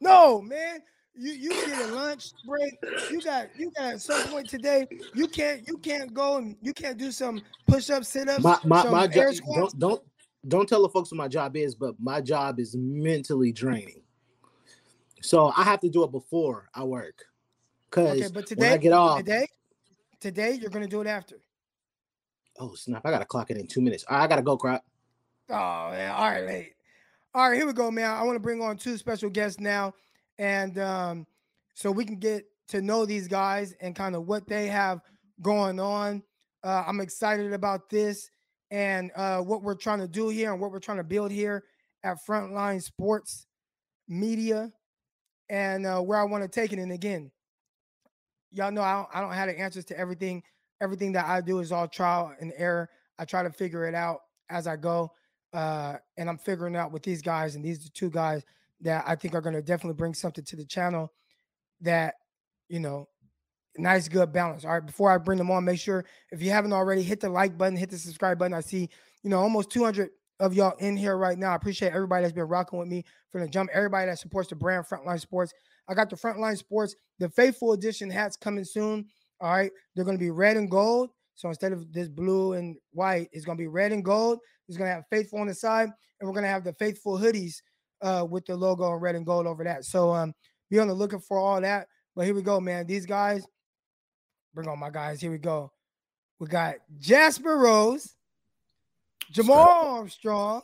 No, 0.00 0.40
man. 0.42 0.80
You 1.14 1.32
you 1.32 1.50
get 1.50 1.88
a 1.90 1.94
lunch 1.94 2.32
break. 2.46 2.78
You 3.10 3.20
got 3.22 3.48
you 3.58 3.70
got 3.76 3.94
at 3.94 4.00
some 4.00 4.28
point 4.28 4.48
today. 4.48 4.86
You 5.14 5.26
can't 5.26 5.66
you 5.66 5.78
can't 5.78 6.14
go 6.14 6.36
and 6.36 6.56
you 6.62 6.72
can't 6.72 6.96
do 6.96 7.10
some 7.10 7.42
push 7.66 7.90
ups, 7.90 8.08
sit 8.08 8.28
ups, 8.28 8.42
My 8.42 8.58
my 8.64 8.84
my 8.90 9.06
job. 9.06 9.34
Don't 9.54 9.78
don't 9.78 10.02
don't 10.48 10.68
tell 10.68 10.82
the 10.82 10.88
folks 10.88 11.10
what 11.10 11.18
my 11.18 11.28
job 11.28 11.56
is, 11.56 11.74
but 11.74 11.94
my 11.98 12.20
job 12.20 12.60
is 12.60 12.76
mentally 12.76 13.52
draining. 13.52 14.02
So 15.22 15.52
I 15.56 15.64
have 15.64 15.80
to 15.80 15.88
do 15.88 16.04
it 16.04 16.12
before 16.12 16.68
I 16.74 16.84
work. 16.84 17.24
Cause 17.90 18.20
Okay, 18.20 18.28
but 18.32 18.34
when 18.34 18.68
I 18.68 18.76
today 18.76 18.78
get 18.78 18.92
off, 18.92 19.18
today 19.18 19.46
today 20.20 20.52
you're 20.60 20.70
gonna 20.70 20.86
do 20.86 21.00
it 21.00 21.06
after. 21.06 21.40
oh 22.58 22.74
snap! 22.74 23.04
I 23.04 23.10
gotta 23.10 23.24
clock 23.24 23.50
it 23.50 23.56
in 23.56 23.66
two 23.66 23.80
minutes. 23.80 24.04
Right, 24.08 24.22
I 24.22 24.26
gotta 24.28 24.42
go, 24.42 24.56
crap. 24.56 24.84
Oh 25.50 25.90
man, 25.90 26.12
all 26.12 26.30
right, 26.30 26.46
mate. 26.46 26.74
All 27.34 27.48
right, 27.48 27.56
here 27.56 27.66
we 27.66 27.72
go, 27.72 27.90
man. 27.90 28.10
I 28.10 28.22
want 28.22 28.36
to 28.36 28.40
bring 28.40 28.62
on 28.62 28.76
two 28.76 28.96
special 28.96 29.30
guests 29.30 29.60
now, 29.60 29.94
and 30.38 30.78
um, 30.78 31.26
so 31.74 31.90
we 31.90 32.04
can 32.04 32.16
get 32.16 32.44
to 32.68 32.80
know 32.80 33.04
these 33.04 33.28
guys 33.28 33.74
and 33.80 33.94
kind 33.96 34.14
of 34.14 34.26
what 34.26 34.46
they 34.48 34.68
have 34.68 35.00
going 35.42 35.80
on. 35.80 36.22
Uh, 36.62 36.84
I'm 36.86 37.00
excited 37.00 37.52
about 37.52 37.90
this 37.90 38.30
and 38.70 39.10
uh, 39.16 39.40
what 39.40 39.62
we're 39.62 39.74
trying 39.74 39.98
to 40.00 40.08
do 40.08 40.28
here 40.28 40.52
and 40.52 40.60
what 40.60 40.70
we're 40.70 40.78
trying 40.78 40.98
to 40.98 41.04
build 41.04 41.32
here. 41.32 41.64
at 42.04 42.18
Frontline 42.26 42.82
Sports 42.82 43.46
Media 44.08 44.72
and 45.48 45.86
uh, 45.86 46.00
where 46.00 46.18
I 46.18 46.24
want 46.24 46.44
to 46.44 46.48
take 46.48 46.72
it. 46.72 46.78
And 46.78 46.92
again, 46.92 47.30
y'all 48.50 48.70
know 48.70 48.82
I 48.82 48.92
don't, 48.94 49.08
I 49.14 49.20
don't 49.20 49.32
have 49.32 49.48
the 49.48 49.58
answers 49.58 49.84
to 49.86 49.98
everything. 49.98 50.42
Everything 50.80 51.12
that 51.12 51.26
I 51.26 51.40
do 51.40 51.58
is 51.60 51.72
all 51.72 51.88
trial 51.88 52.32
and 52.40 52.52
error. 52.56 52.88
I 53.18 53.24
try 53.24 53.42
to 53.42 53.50
figure 53.50 53.86
it 53.86 53.94
out 53.94 54.20
as 54.48 54.66
I 54.66 54.76
go. 54.76 55.12
Uh, 55.52 55.96
and 56.16 56.28
I'm 56.28 56.38
figuring 56.38 56.76
out 56.76 56.92
with 56.92 57.02
these 57.02 57.22
guys, 57.22 57.54
and 57.54 57.64
these 57.64 57.84
are 57.84 57.90
two 57.90 58.10
guys 58.10 58.44
that 58.82 59.04
I 59.06 59.16
think 59.16 59.34
are 59.34 59.40
going 59.40 59.54
to 59.54 59.62
definitely 59.62 59.96
bring 59.96 60.14
something 60.14 60.44
to 60.44 60.56
the 60.56 60.64
channel 60.64 61.12
that, 61.80 62.14
you 62.68 62.80
know, 62.80 63.08
nice, 63.76 64.08
good 64.08 64.32
balance. 64.32 64.64
All 64.64 64.72
right. 64.72 64.84
Before 64.84 65.10
I 65.10 65.18
bring 65.18 65.38
them 65.38 65.50
on, 65.50 65.64
make 65.64 65.80
sure 65.80 66.04
if 66.30 66.42
you 66.42 66.50
haven't 66.50 66.72
already, 66.72 67.02
hit 67.02 67.20
the 67.20 67.28
like 67.28 67.56
button, 67.56 67.76
hit 67.76 67.90
the 67.90 67.98
subscribe 67.98 68.38
button. 68.38 68.54
I 68.54 68.60
see, 68.60 68.88
you 69.22 69.30
know, 69.30 69.38
almost 69.38 69.70
200 69.70 70.10
of 70.38 70.54
y'all 70.54 70.76
in 70.78 70.96
here 70.96 71.16
right 71.16 71.38
now. 71.38 71.52
I 71.52 71.56
appreciate 71.56 71.92
everybody 71.92 72.22
that's 72.22 72.32
been 72.32 72.48
rocking 72.48 72.78
with 72.78 72.88
me 72.88 73.04
from 73.30 73.42
the 73.42 73.48
jump, 73.48 73.70
everybody 73.72 74.06
that 74.06 74.18
supports 74.18 74.48
the 74.48 74.56
brand 74.56 74.86
Frontline 74.86 75.20
Sports. 75.20 75.52
I 75.88 75.94
got 75.94 76.08
the 76.08 76.16
Frontline 76.16 76.56
Sports, 76.56 76.94
the 77.18 77.28
Faithful 77.28 77.72
Edition 77.72 78.10
hats 78.10 78.36
coming 78.36 78.64
soon. 78.64 79.06
All 79.40 79.52
right. 79.52 79.70
They're 79.94 80.04
going 80.04 80.16
to 80.16 80.22
be 80.22 80.30
red 80.30 80.56
and 80.56 80.70
gold. 80.70 81.10
So 81.34 81.48
instead 81.48 81.72
of 81.72 81.92
this 81.92 82.08
blue 82.08 82.52
and 82.52 82.76
white, 82.92 83.28
it's 83.32 83.44
going 83.44 83.56
to 83.56 83.62
be 83.62 83.68
red 83.68 83.92
and 83.92 84.04
gold. 84.04 84.40
It's 84.70 84.78
going 84.78 84.88
to 84.88 84.94
have 84.94 85.04
Faithful 85.10 85.40
on 85.40 85.48
the 85.48 85.54
side, 85.54 85.88
and 86.20 86.28
we're 86.28 86.32
going 86.32 86.44
to 86.44 86.48
have 86.48 86.62
the 86.62 86.72
Faithful 86.74 87.18
hoodies 87.18 87.56
uh, 88.02 88.24
with 88.30 88.46
the 88.46 88.54
logo 88.54 88.94
in 88.94 89.00
red 89.00 89.16
and 89.16 89.26
gold 89.26 89.48
over 89.48 89.64
that. 89.64 89.84
So 89.84 90.12
um, 90.14 90.32
be 90.70 90.78
on 90.78 90.86
the 90.86 90.94
lookout 90.94 91.24
for 91.24 91.40
all 91.40 91.60
that. 91.60 91.88
But 92.14 92.24
here 92.24 92.36
we 92.36 92.42
go, 92.42 92.60
man. 92.60 92.86
These 92.86 93.04
guys, 93.04 93.44
bring 94.54 94.68
on 94.68 94.78
my 94.78 94.90
guys. 94.90 95.20
Here 95.20 95.32
we 95.32 95.38
go. 95.38 95.72
We 96.38 96.46
got 96.46 96.76
Jasper 97.00 97.56
Rose, 97.56 98.14
Jamal 99.32 99.96
Armstrong. 99.96 100.62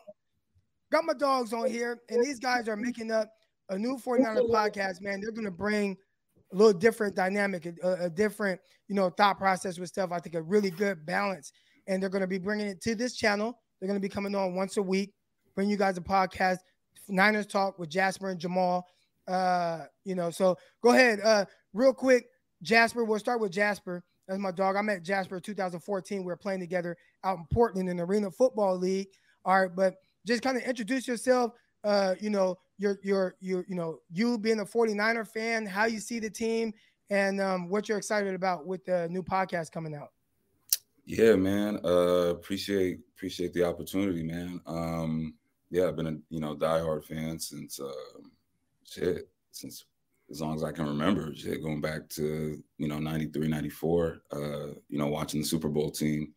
Got 0.92 1.04
my 1.04 1.14
dogs 1.14 1.52
on 1.52 1.68
here, 1.68 1.98
and 2.08 2.24
these 2.24 2.38
guys 2.38 2.68
are 2.68 2.76
making 2.76 3.10
up 3.10 3.32
a 3.70 3.76
new 3.76 3.96
49er 3.96 4.48
podcast, 4.48 5.00
man. 5.00 5.20
They're 5.20 5.32
going 5.32 5.46
to 5.46 5.50
bring 5.50 5.96
a 6.52 6.56
little 6.56 6.72
different 6.72 7.16
dynamic, 7.16 7.66
a, 7.82 8.04
a, 8.04 8.08
different, 8.08 8.60
you 8.86 8.94
know, 8.94 9.10
thought 9.10 9.36
process 9.36 9.80
with 9.80 9.88
stuff. 9.88 10.12
I 10.12 10.20
think 10.20 10.36
a 10.36 10.42
really 10.42 10.70
good 10.70 11.04
balance. 11.04 11.50
And 11.88 12.00
they're 12.00 12.08
going 12.08 12.20
to 12.20 12.28
be 12.28 12.38
bringing 12.38 12.68
it 12.68 12.80
to 12.82 12.94
this 12.94 13.16
channel. 13.16 13.58
They're 13.78 13.88
going 13.88 14.00
to 14.00 14.02
be 14.02 14.08
coming 14.08 14.34
on 14.34 14.54
once 14.54 14.76
a 14.76 14.82
week, 14.82 15.12
bring 15.54 15.68
you 15.68 15.76
guys 15.76 15.98
a 15.98 16.00
podcast, 16.00 16.58
Niners 17.08 17.46
Talk 17.46 17.78
with 17.78 17.88
Jasper 17.88 18.30
and 18.30 18.40
Jamal. 18.40 18.86
Uh, 19.28 19.84
you 20.04 20.14
know, 20.14 20.30
so 20.30 20.56
go 20.82 20.90
ahead. 20.90 21.20
Uh, 21.22 21.44
real 21.72 21.92
quick, 21.92 22.26
Jasper, 22.62 23.04
we'll 23.04 23.18
start 23.18 23.40
with 23.40 23.52
Jasper. 23.52 24.02
That's 24.28 24.40
my 24.40 24.50
dog. 24.50 24.76
I 24.76 24.82
met 24.82 25.02
Jasper 25.02 25.40
2014. 25.40 26.20
We 26.20 26.24
were 26.24 26.36
playing 26.36 26.60
together 26.60 26.96
out 27.24 27.38
in 27.38 27.44
Portland 27.52 27.88
in 27.88 27.96
the 27.96 28.04
Arena 28.04 28.30
Football 28.30 28.76
League. 28.76 29.08
All 29.44 29.60
right, 29.60 29.74
but 29.74 29.96
just 30.26 30.42
kind 30.42 30.56
of 30.56 30.64
introduce 30.64 31.06
yourself. 31.06 31.52
Uh, 31.84 32.14
you 32.20 32.30
know, 32.30 32.56
your 32.78 32.98
your 33.02 33.36
your 33.40 33.64
you 33.68 33.76
know, 33.76 33.98
you 34.10 34.38
being 34.38 34.60
a 34.60 34.64
49er 34.64 35.26
fan, 35.28 35.66
how 35.66 35.84
you 35.84 36.00
see 36.00 36.18
the 36.18 36.30
team, 36.30 36.72
and 37.10 37.40
um, 37.40 37.68
what 37.68 37.88
you're 37.88 37.98
excited 37.98 38.34
about 38.34 38.66
with 38.66 38.84
the 38.84 39.08
new 39.08 39.22
podcast 39.22 39.70
coming 39.70 39.94
out. 39.94 40.08
Yeah, 41.04 41.36
man. 41.36 41.78
Uh, 41.84 42.30
appreciate 42.30 42.98
appreciate 43.16 43.52
the 43.54 43.64
opportunity, 43.64 44.22
man. 44.22 44.60
Um, 44.66 45.34
yeah, 45.70 45.88
I've 45.88 45.96
been 45.96 46.06
a 46.06 46.16
you 46.28 46.40
know 46.40 46.54
diehard 46.54 47.04
fan 47.04 47.38
since 47.38 47.80
uh, 47.80 48.20
shit 48.84 49.28
since 49.50 49.86
as 50.30 50.40
long 50.40 50.56
as 50.56 50.64
I 50.64 50.72
can 50.72 50.86
remember, 50.86 51.32
shit, 51.34 51.62
going 51.62 51.80
back 51.80 52.08
to, 52.10 52.60
you 52.78 52.88
know, 52.88 52.98
93, 52.98 53.46
94, 53.46 54.22
uh, 54.32 54.38
you 54.88 54.98
know, 54.98 55.06
watching 55.06 55.40
the 55.40 55.46
Super 55.46 55.68
Bowl 55.68 55.90
team. 55.90 56.32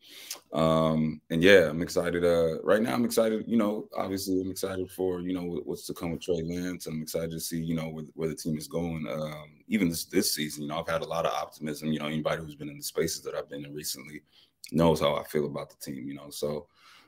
Um, 0.53 1.21
and 1.31 1.41
yeah, 1.41 1.69
I'm 1.69 1.81
excited. 1.81 2.23
Uh, 2.23 2.61
right 2.61 2.83
now, 2.83 2.93
I'm 2.93 3.03
excited, 3.03 3.45
you 3.47 3.57
know, 3.57 3.87
obviously 3.97 4.41
I'm 4.41 4.51
excited 4.51 4.91
for, 4.91 5.21
you 5.21 5.33
know, 5.33 5.61
what's 5.65 5.87
to 5.87 5.95
come 5.95 6.11
with 6.11 6.21
Trey 6.21 6.43
Lance. 6.43 6.85
I'm 6.85 7.01
excited 7.01 7.31
to 7.31 7.39
see, 7.39 7.59
you 7.59 7.73
know, 7.73 7.89
where, 7.89 8.05
where 8.13 8.29
the 8.29 8.35
team 8.35 8.57
is 8.57 8.67
going. 8.67 9.07
Um, 9.09 9.63
even 9.67 9.89
this, 9.89 10.05
this 10.05 10.35
season, 10.35 10.63
you 10.63 10.69
know, 10.69 10.79
I've 10.79 10.87
had 10.87 11.01
a 11.01 11.07
lot 11.07 11.25
of 11.25 11.33
optimism, 11.33 11.91
you 11.91 11.99
know, 11.99 12.05
anybody 12.05 12.43
who's 12.43 12.55
been 12.55 12.69
in 12.69 12.77
the 12.77 12.83
spaces 12.83 13.23
that 13.23 13.33
I've 13.33 13.49
been 13.49 13.65
in 13.65 13.73
recently 13.73 14.21
knows 14.71 14.99
how 14.99 15.15
I 15.15 15.23
feel 15.23 15.45
about 15.45 15.69
the 15.69 15.77
team, 15.77 16.07
you 16.07 16.15
know, 16.15 16.29
so, 16.29 16.67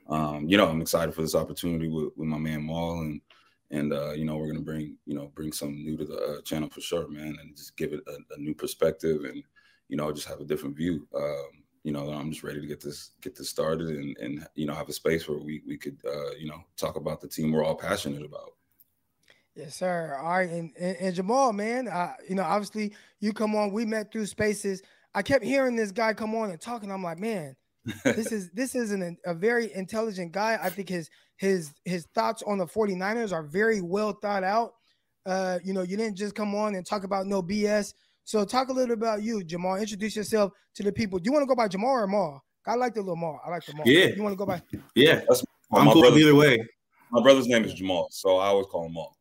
um, 0.09 0.47
you 0.47 0.57
know, 0.57 0.67
I'm 0.67 0.81
excited 0.81 1.13
for 1.13 1.21
this 1.21 1.35
opportunity 1.35 1.87
with, 1.87 2.09
with 2.15 2.27
my 2.27 2.37
man 2.37 2.63
Maul 2.63 3.01
and, 3.01 3.21
and 3.71 3.93
uh, 3.93 4.11
you 4.11 4.25
know 4.25 4.35
we're 4.35 4.47
gonna 4.47 4.59
bring 4.59 4.97
you 5.05 5.15
know 5.15 5.31
bring 5.33 5.51
some 5.51 5.83
new 5.83 5.97
to 5.97 6.05
the 6.05 6.17
uh, 6.17 6.41
channel 6.41 6.69
for 6.69 6.81
sure, 6.81 7.07
man, 7.07 7.37
and 7.41 7.55
just 7.55 7.75
give 7.77 7.93
it 7.93 8.01
a, 8.07 8.35
a, 8.35 8.37
new 8.37 8.53
perspective 8.53 9.23
and 9.23 9.43
you 9.87 9.97
know 9.97 10.11
just 10.11 10.27
have 10.27 10.41
a 10.41 10.45
different 10.45 10.75
view. 10.75 11.07
Um, 11.15 11.63
you 11.83 11.91
know, 11.91 12.09
I'm 12.09 12.29
just 12.29 12.43
ready 12.43 12.61
to 12.61 12.67
get 12.67 12.81
this 12.81 13.11
get 13.21 13.35
this 13.35 13.49
started 13.49 13.87
and 13.87 14.17
and 14.17 14.47
you 14.55 14.67
know 14.67 14.73
have 14.73 14.89
a 14.89 14.93
space 14.93 15.27
where 15.27 15.39
we 15.39 15.61
we 15.65 15.77
could 15.77 15.97
uh, 16.05 16.31
you 16.37 16.47
know 16.47 16.61
talk 16.77 16.95
about 16.95 17.21
the 17.21 17.27
team 17.27 17.51
we're 17.51 17.63
all 17.63 17.75
passionate 17.75 18.25
about. 18.25 18.53
Yes, 19.55 19.75
sir. 19.75 20.17
All 20.21 20.29
right, 20.29 20.49
and 20.49 20.71
and, 20.77 20.97
and 20.97 21.15
Jamal, 21.15 21.53
man, 21.53 21.87
uh, 21.87 22.13
you 22.27 22.35
know, 22.35 22.43
obviously 22.43 22.93
you 23.19 23.33
come 23.33 23.55
on. 23.55 23.71
We 23.71 23.85
met 23.85 24.11
through 24.11 24.27
spaces. 24.27 24.83
I 25.13 25.21
kept 25.21 25.43
hearing 25.43 25.75
this 25.75 25.91
guy 25.91 26.13
come 26.13 26.35
on 26.35 26.51
and 26.51 26.59
talking. 26.59 26.91
I'm 26.91 27.03
like, 27.03 27.19
man, 27.19 27.55
this 28.03 28.31
is 28.31 28.49
this 28.53 28.75
is 28.75 28.91
an, 28.91 29.17
a 29.25 29.33
very 29.33 29.73
intelligent 29.73 30.31
guy. 30.31 30.57
I 30.61 30.69
think 30.69 30.89
his 30.89 31.09
his 31.37 31.73
his 31.85 32.07
thoughts 32.13 32.43
on 32.45 32.57
the 32.57 32.65
49ers 32.65 33.33
are 33.33 33.43
very 33.43 33.81
well 33.81 34.13
thought 34.13 34.43
out. 34.43 34.73
Uh, 35.25 35.59
you 35.63 35.73
know, 35.73 35.81
you 35.81 35.97
didn't 35.97 36.17
just 36.17 36.35
come 36.35 36.55
on 36.55 36.75
and 36.75 36.85
talk 36.85 37.03
about 37.03 37.27
no 37.27 37.43
BS. 37.43 37.93
So 38.23 38.45
talk 38.45 38.69
a 38.69 38.73
little 38.73 38.93
about 38.93 39.23
you, 39.23 39.43
Jamal. 39.43 39.75
Introduce 39.75 40.15
yourself 40.15 40.53
to 40.75 40.83
the 40.83 40.91
people. 40.91 41.19
Do 41.19 41.27
you 41.27 41.33
want 41.33 41.43
to 41.43 41.47
go 41.47 41.55
by 41.55 41.67
Jamal 41.67 41.91
or 41.91 42.07
Maul? 42.07 42.43
I 42.65 42.75
like 42.75 42.93
the 42.93 43.01
little 43.01 43.15
Maul. 43.15 43.39
I 43.45 43.49
like 43.49 43.65
the 43.65 43.73
Maul. 43.75 43.87
Yeah. 43.87 44.05
You 44.07 44.21
want 44.21 44.33
to 44.33 44.37
go 44.37 44.45
by? 44.45 44.61
Yeah. 44.95 45.21
That's, 45.27 45.43
I'm 45.71 45.91
cool 45.91 46.05
either 46.05 46.35
way. 46.35 46.59
My 47.11 47.21
brother's 47.21 47.47
name 47.47 47.65
is 47.65 47.73
Jamal, 47.73 48.07
so 48.11 48.37
I 48.37 48.47
always 48.47 48.67
call 48.67 48.85
him 48.85 48.93
Maul. 48.93 49.15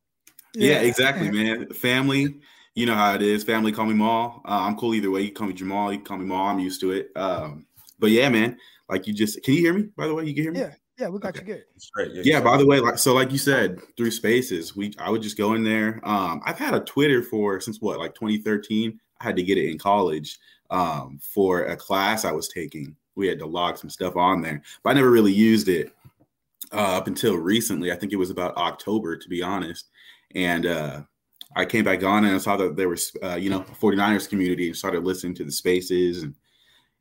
Yeah, 0.54 0.72
yeah 0.72 0.80
exactly, 0.80 1.30
man. 1.30 1.68
Family, 1.70 2.40
you 2.74 2.86
know 2.86 2.94
how 2.94 3.14
it 3.14 3.22
is. 3.22 3.44
Family 3.44 3.72
call 3.72 3.86
me 3.86 3.94
Maul. 3.94 4.40
Uh, 4.44 4.60
I'm 4.62 4.76
cool 4.76 4.94
either 4.94 5.10
way. 5.10 5.22
You 5.22 5.32
call 5.32 5.47
me 5.48 5.55
Jamal, 5.55 5.92
you 5.92 6.01
call 6.01 6.18
me 6.18 6.24
Maul. 6.24 6.48
I'm 6.48 6.59
used 6.59 6.80
to 6.80 6.92
it. 6.92 7.10
Um, 7.16 7.66
but 7.98 8.10
yeah, 8.10 8.28
man, 8.28 8.56
like 8.88 9.06
you 9.06 9.12
just 9.12 9.42
can 9.42 9.55
you 9.55 9.60
hear 9.60 9.74
me? 9.74 9.88
By 9.97 10.06
the 10.06 10.14
way, 10.14 10.24
you 10.24 10.34
can 10.34 10.42
hear 10.44 10.52
me? 10.52 10.60
Yeah. 10.60 10.74
Yeah, 10.98 11.09
we 11.09 11.18
got 11.18 11.34
okay. 11.34 11.47
you 11.47 11.55
good. 11.55 11.64
Great. 11.94 12.12
Yeah, 12.12 12.22
yeah 12.24 12.40
by 12.42 12.59
the 12.59 12.66
way, 12.66 12.78
like 12.78 12.98
so, 12.98 13.14
like 13.14 13.32
you 13.32 13.38
said, 13.38 13.80
through 13.97 14.10
spaces, 14.10 14.76
we 14.76 14.92
I 14.98 15.09
would 15.09 15.22
just 15.22 15.38
go 15.38 15.55
in 15.55 15.64
there. 15.64 15.98
Um, 16.06 16.42
I've 16.44 16.59
had 16.59 16.74
a 16.74 16.80
Twitter 16.80 17.22
for 17.22 17.59
since 17.59 17.80
what, 17.80 17.98
like 17.98 18.14
2013. 18.14 19.01
I 19.18 19.24
had 19.24 19.36
to 19.36 19.42
get 19.42 19.56
it 19.56 19.70
in 19.70 19.78
college 19.78 20.38
um, 20.68 21.18
for 21.22 21.64
a 21.64 21.76
class 21.76 22.26
I 22.26 22.32
was 22.32 22.48
taking. 22.48 22.94
We 23.14 23.26
had 23.26 23.38
to 23.38 23.47
log 23.47 23.78
some 23.78 23.88
stuff 23.88 24.16
on 24.16 24.42
there, 24.42 24.60
but 24.82 24.90
I 24.90 24.92
never 24.92 25.10
really 25.10 25.32
used 25.32 25.68
it 25.68 25.90
uh, 26.70 26.98
up 26.98 27.06
until 27.06 27.36
recently. 27.36 27.92
I 27.92 27.97
think 27.97 28.12
it 28.12 28.16
was 28.16 28.30
about 28.30 28.56
October, 28.59 29.16
to 29.16 29.28
be 29.28 29.42
honest. 29.42 29.88
And 30.34 30.66
uh, 30.66 31.02
I 31.56 31.64
came 31.64 31.85
back 31.85 32.02
on 32.05 32.24
and 32.24 32.35
I 32.35 32.39
saw 32.39 32.56
that 32.56 32.77
there 32.77 32.89
was, 32.89 33.12
uh, 33.22 33.35
you 33.35 33.51
know, 33.51 33.60
49ers 33.60 34.28
community 34.28 34.68
and 34.68 34.77
started 34.77 35.05
listening 35.05 35.35
to 35.35 35.44
the 35.44 35.52
spaces 35.52 36.22
and 36.22 36.35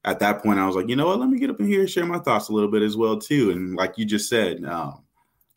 at 0.05 0.19
that 0.19 0.41
point, 0.41 0.59
I 0.59 0.65
was 0.65 0.75
like, 0.75 0.87
you 0.87 0.95
know 0.95 1.07
what? 1.07 1.19
Let 1.19 1.29
me 1.29 1.39
get 1.39 1.49
up 1.49 1.59
in 1.59 1.67
here 1.67 1.81
and 1.81 1.89
share 1.89 2.05
my 2.05 2.19
thoughts 2.19 2.49
a 2.49 2.53
little 2.53 2.71
bit 2.71 2.81
as 2.81 2.95
well 2.95 3.17
too. 3.17 3.51
And 3.51 3.75
like 3.75 3.97
you 3.97 4.05
just 4.05 4.29
said, 4.29 4.63
um, 4.65 5.03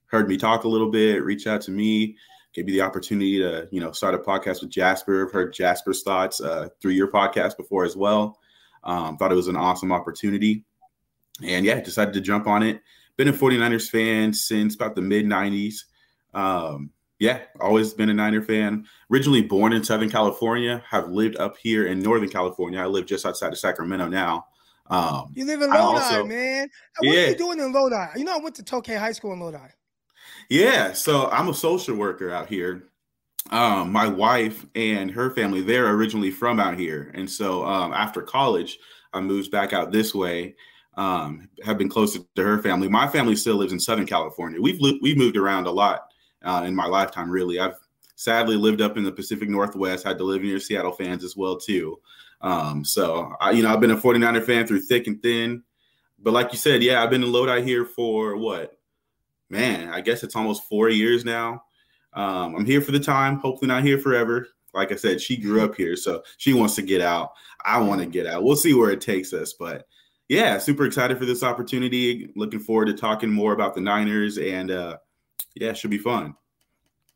heard 0.07 0.29
me 0.29 0.37
talk 0.37 0.65
a 0.65 0.69
little 0.69 0.91
bit, 0.91 1.23
reach 1.23 1.47
out 1.47 1.61
to 1.63 1.71
me, 1.71 2.17
gave 2.53 2.67
me 2.67 2.73
the 2.73 2.81
opportunity 2.81 3.39
to 3.39 3.69
you 3.71 3.81
know 3.81 3.93
start 3.93 4.15
a 4.15 4.19
podcast 4.19 4.61
with 4.61 4.71
Jasper. 4.71 5.27
I've 5.27 5.33
heard 5.33 5.53
Jasper's 5.53 6.03
thoughts 6.03 6.41
uh, 6.41 6.69
through 6.81 6.93
your 6.93 7.09
podcast 7.09 7.57
before 7.57 7.85
as 7.85 7.97
well. 7.97 8.39
Um, 8.85 9.17
thought 9.17 9.33
it 9.33 9.37
was 9.37 9.49
an 9.49 9.57
awesome 9.57 9.93
opportunity, 9.93 10.65
and 11.43 11.65
yeah, 11.65 11.81
decided 11.81 12.15
to 12.15 12.21
jump 12.21 12.47
on 12.49 12.63
it. 12.63 12.81
Been 13.17 13.29
a 13.29 13.33
49ers 13.33 13.89
fan 13.89 14.33
since 14.33 14.75
about 14.75 14.97
the 14.97 15.03
mid 15.03 15.25
90s. 15.25 15.85
Um, 16.35 16.91
yeah, 17.23 17.39
always 17.61 17.95
been 17.95 18.09
a 18.09 18.15
Niner 18.15 18.43
fan. 18.43 18.85
Originally 19.09 19.43
born 19.43 19.73
in 19.73 19.85
Southern 19.85 20.11
California, 20.11 20.83
have 20.91 21.09
lived 21.09 21.37
up 21.37 21.57
here 21.57 21.87
in 21.87 22.03
Northern 22.03 22.29
California. 22.29 22.81
I 22.81 22.87
live 22.87 23.07
just 23.07 23.25
outside 23.25 23.53
of 23.53 23.59
Sacramento 23.59 24.09
now. 24.09 24.47
Um, 24.91 25.31
you 25.33 25.47
live 25.47 25.63
in 25.63 25.71
Lodi, 25.71 26.01
also, 26.01 26.27
man. 26.27 26.69
What 26.99 27.15
yeah. 27.15 27.27
are 27.27 27.29
you 27.29 27.37
doing 27.37 27.61
in 27.61 27.73
Lodi? 27.73 28.19
You 28.19 28.25
know, 28.25 28.35
I 28.35 28.41
went 28.41 28.57
to 28.57 28.65
Tokay 28.65 28.99
High 28.99 29.13
School 29.13 29.33
in 29.35 29.39
Lodi. 29.39 29.69
Yeah, 30.51 30.95
so 30.95 31.31
I'm 31.31 31.49
a 31.49 31.55
social 31.55 31.95
worker 31.95 32.33
out 32.33 32.49
here. 32.49 32.89
Um, 33.51 33.93
my 33.93 34.09
wife 34.09 34.67
and 34.75 35.09
her 35.13 35.31
family, 35.31 35.61
they're 35.61 35.95
originally 35.95 36.33
from 36.33 36.59
out 36.59 36.77
here. 36.77 37.13
And 37.15 37.31
so 37.31 37.65
um, 37.65 37.93
after 37.93 38.21
college, 38.23 38.81
I 39.13 39.21
moved 39.21 39.53
back 39.53 39.73
out 39.73 39.93
this 39.93 40.13
way. 40.13 40.57
Um, 40.97 41.49
have 41.65 41.79
been 41.79 41.89
closer 41.89 42.19
to 42.35 42.43
her 42.43 42.61
family. 42.61 42.89
My 42.89 43.07
family 43.07 43.37
still 43.37 43.57
lives 43.57 43.73
in 43.73 43.79
Southern 43.79 44.07
California. 44.07 44.61
We've 44.61 44.81
we've 45.01 45.17
moved 45.17 45.37
around 45.37 45.69
a 45.69 45.71
lot 45.71 46.12
uh, 46.45 46.65
in 46.67 46.75
my 46.75 46.87
lifetime. 46.87 47.31
Really, 47.31 47.59
I've 47.59 47.77
sadly 48.17 48.57
lived 48.57 48.81
up 48.81 48.97
in 48.97 49.05
the 49.05 49.13
Pacific 49.13 49.49
Northwest. 49.49 50.05
Had 50.05 50.19
to 50.19 50.25
live 50.25 50.43
near 50.43 50.61
Seattle 50.61 50.93
fans 50.93 51.25
as 51.25 51.37
well 51.37 51.57
too. 51.57 51.99
Um, 52.41 52.85
so 52.85 53.35
I, 53.41 53.53
you 53.53 53.63
know, 53.63 53.73
I've 53.73 53.81
been 53.81 53.93
a 53.93 53.97
49er 53.97 54.45
fan 54.45 54.67
through 54.67 54.83
thick 54.83 55.07
and 55.07 55.23
thin. 55.23 55.63
But 56.19 56.33
like 56.33 56.53
you 56.53 56.59
said, 56.59 56.83
yeah, 56.83 57.03
I've 57.03 57.11
been 57.11 57.23
in 57.23 57.33
Lodi 57.33 57.63
here 57.63 57.85
for 57.85 58.37
what? 58.37 58.79
Man, 59.51 59.89
I 59.89 60.01
guess 60.01 60.23
it's 60.23 60.37
almost 60.37 60.69
four 60.69 60.89
years 60.89 61.25
now. 61.25 61.65
Um, 62.15 62.57
I'm 62.57 62.65
here 62.65 62.81
for 62.81 62.93
the 62.93 63.01
time. 63.01 63.37
Hopefully, 63.39 63.69
not 63.69 63.85
here 63.85 63.99
forever. 63.99 64.49
Like 64.75 64.93
I 64.93 64.97
said, 64.97 65.21
she 65.21 65.37
grew 65.37 65.63
up 65.63 65.75
here, 65.75 65.97
so 65.97 66.23
she 66.39 66.55
wants 66.55 66.75
to 66.77 66.83
get 66.83 67.01
out. 67.01 67.33
I 67.65 67.79
want 67.81 68.01
to 68.01 68.07
get 68.07 68.27
out. 68.27 68.43
We'll 68.43 68.57
see 68.57 68.75
where 68.75 68.91
it 68.91 69.01
takes 69.01 69.33
us, 69.33 69.53
but 69.53 69.87
yeah, 70.29 70.57
super 70.57 70.87
excited 70.87 71.19
for 71.19 71.27
this 71.27 71.43
opportunity. 71.43 72.33
Looking 72.37 72.61
forward 72.61 72.87
to 72.87 72.95
talking 72.95 73.31
more 73.31 73.53
about 73.53 73.75
the 73.75 73.83
Niners 73.83 74.39
and 74.39 74.71
uh, 74.71 74.97
Yeah, 75.55 75.71
it 75.71 75.77
should 75.77 75.91
be 75.91 75.99
fun. 75.99 76.35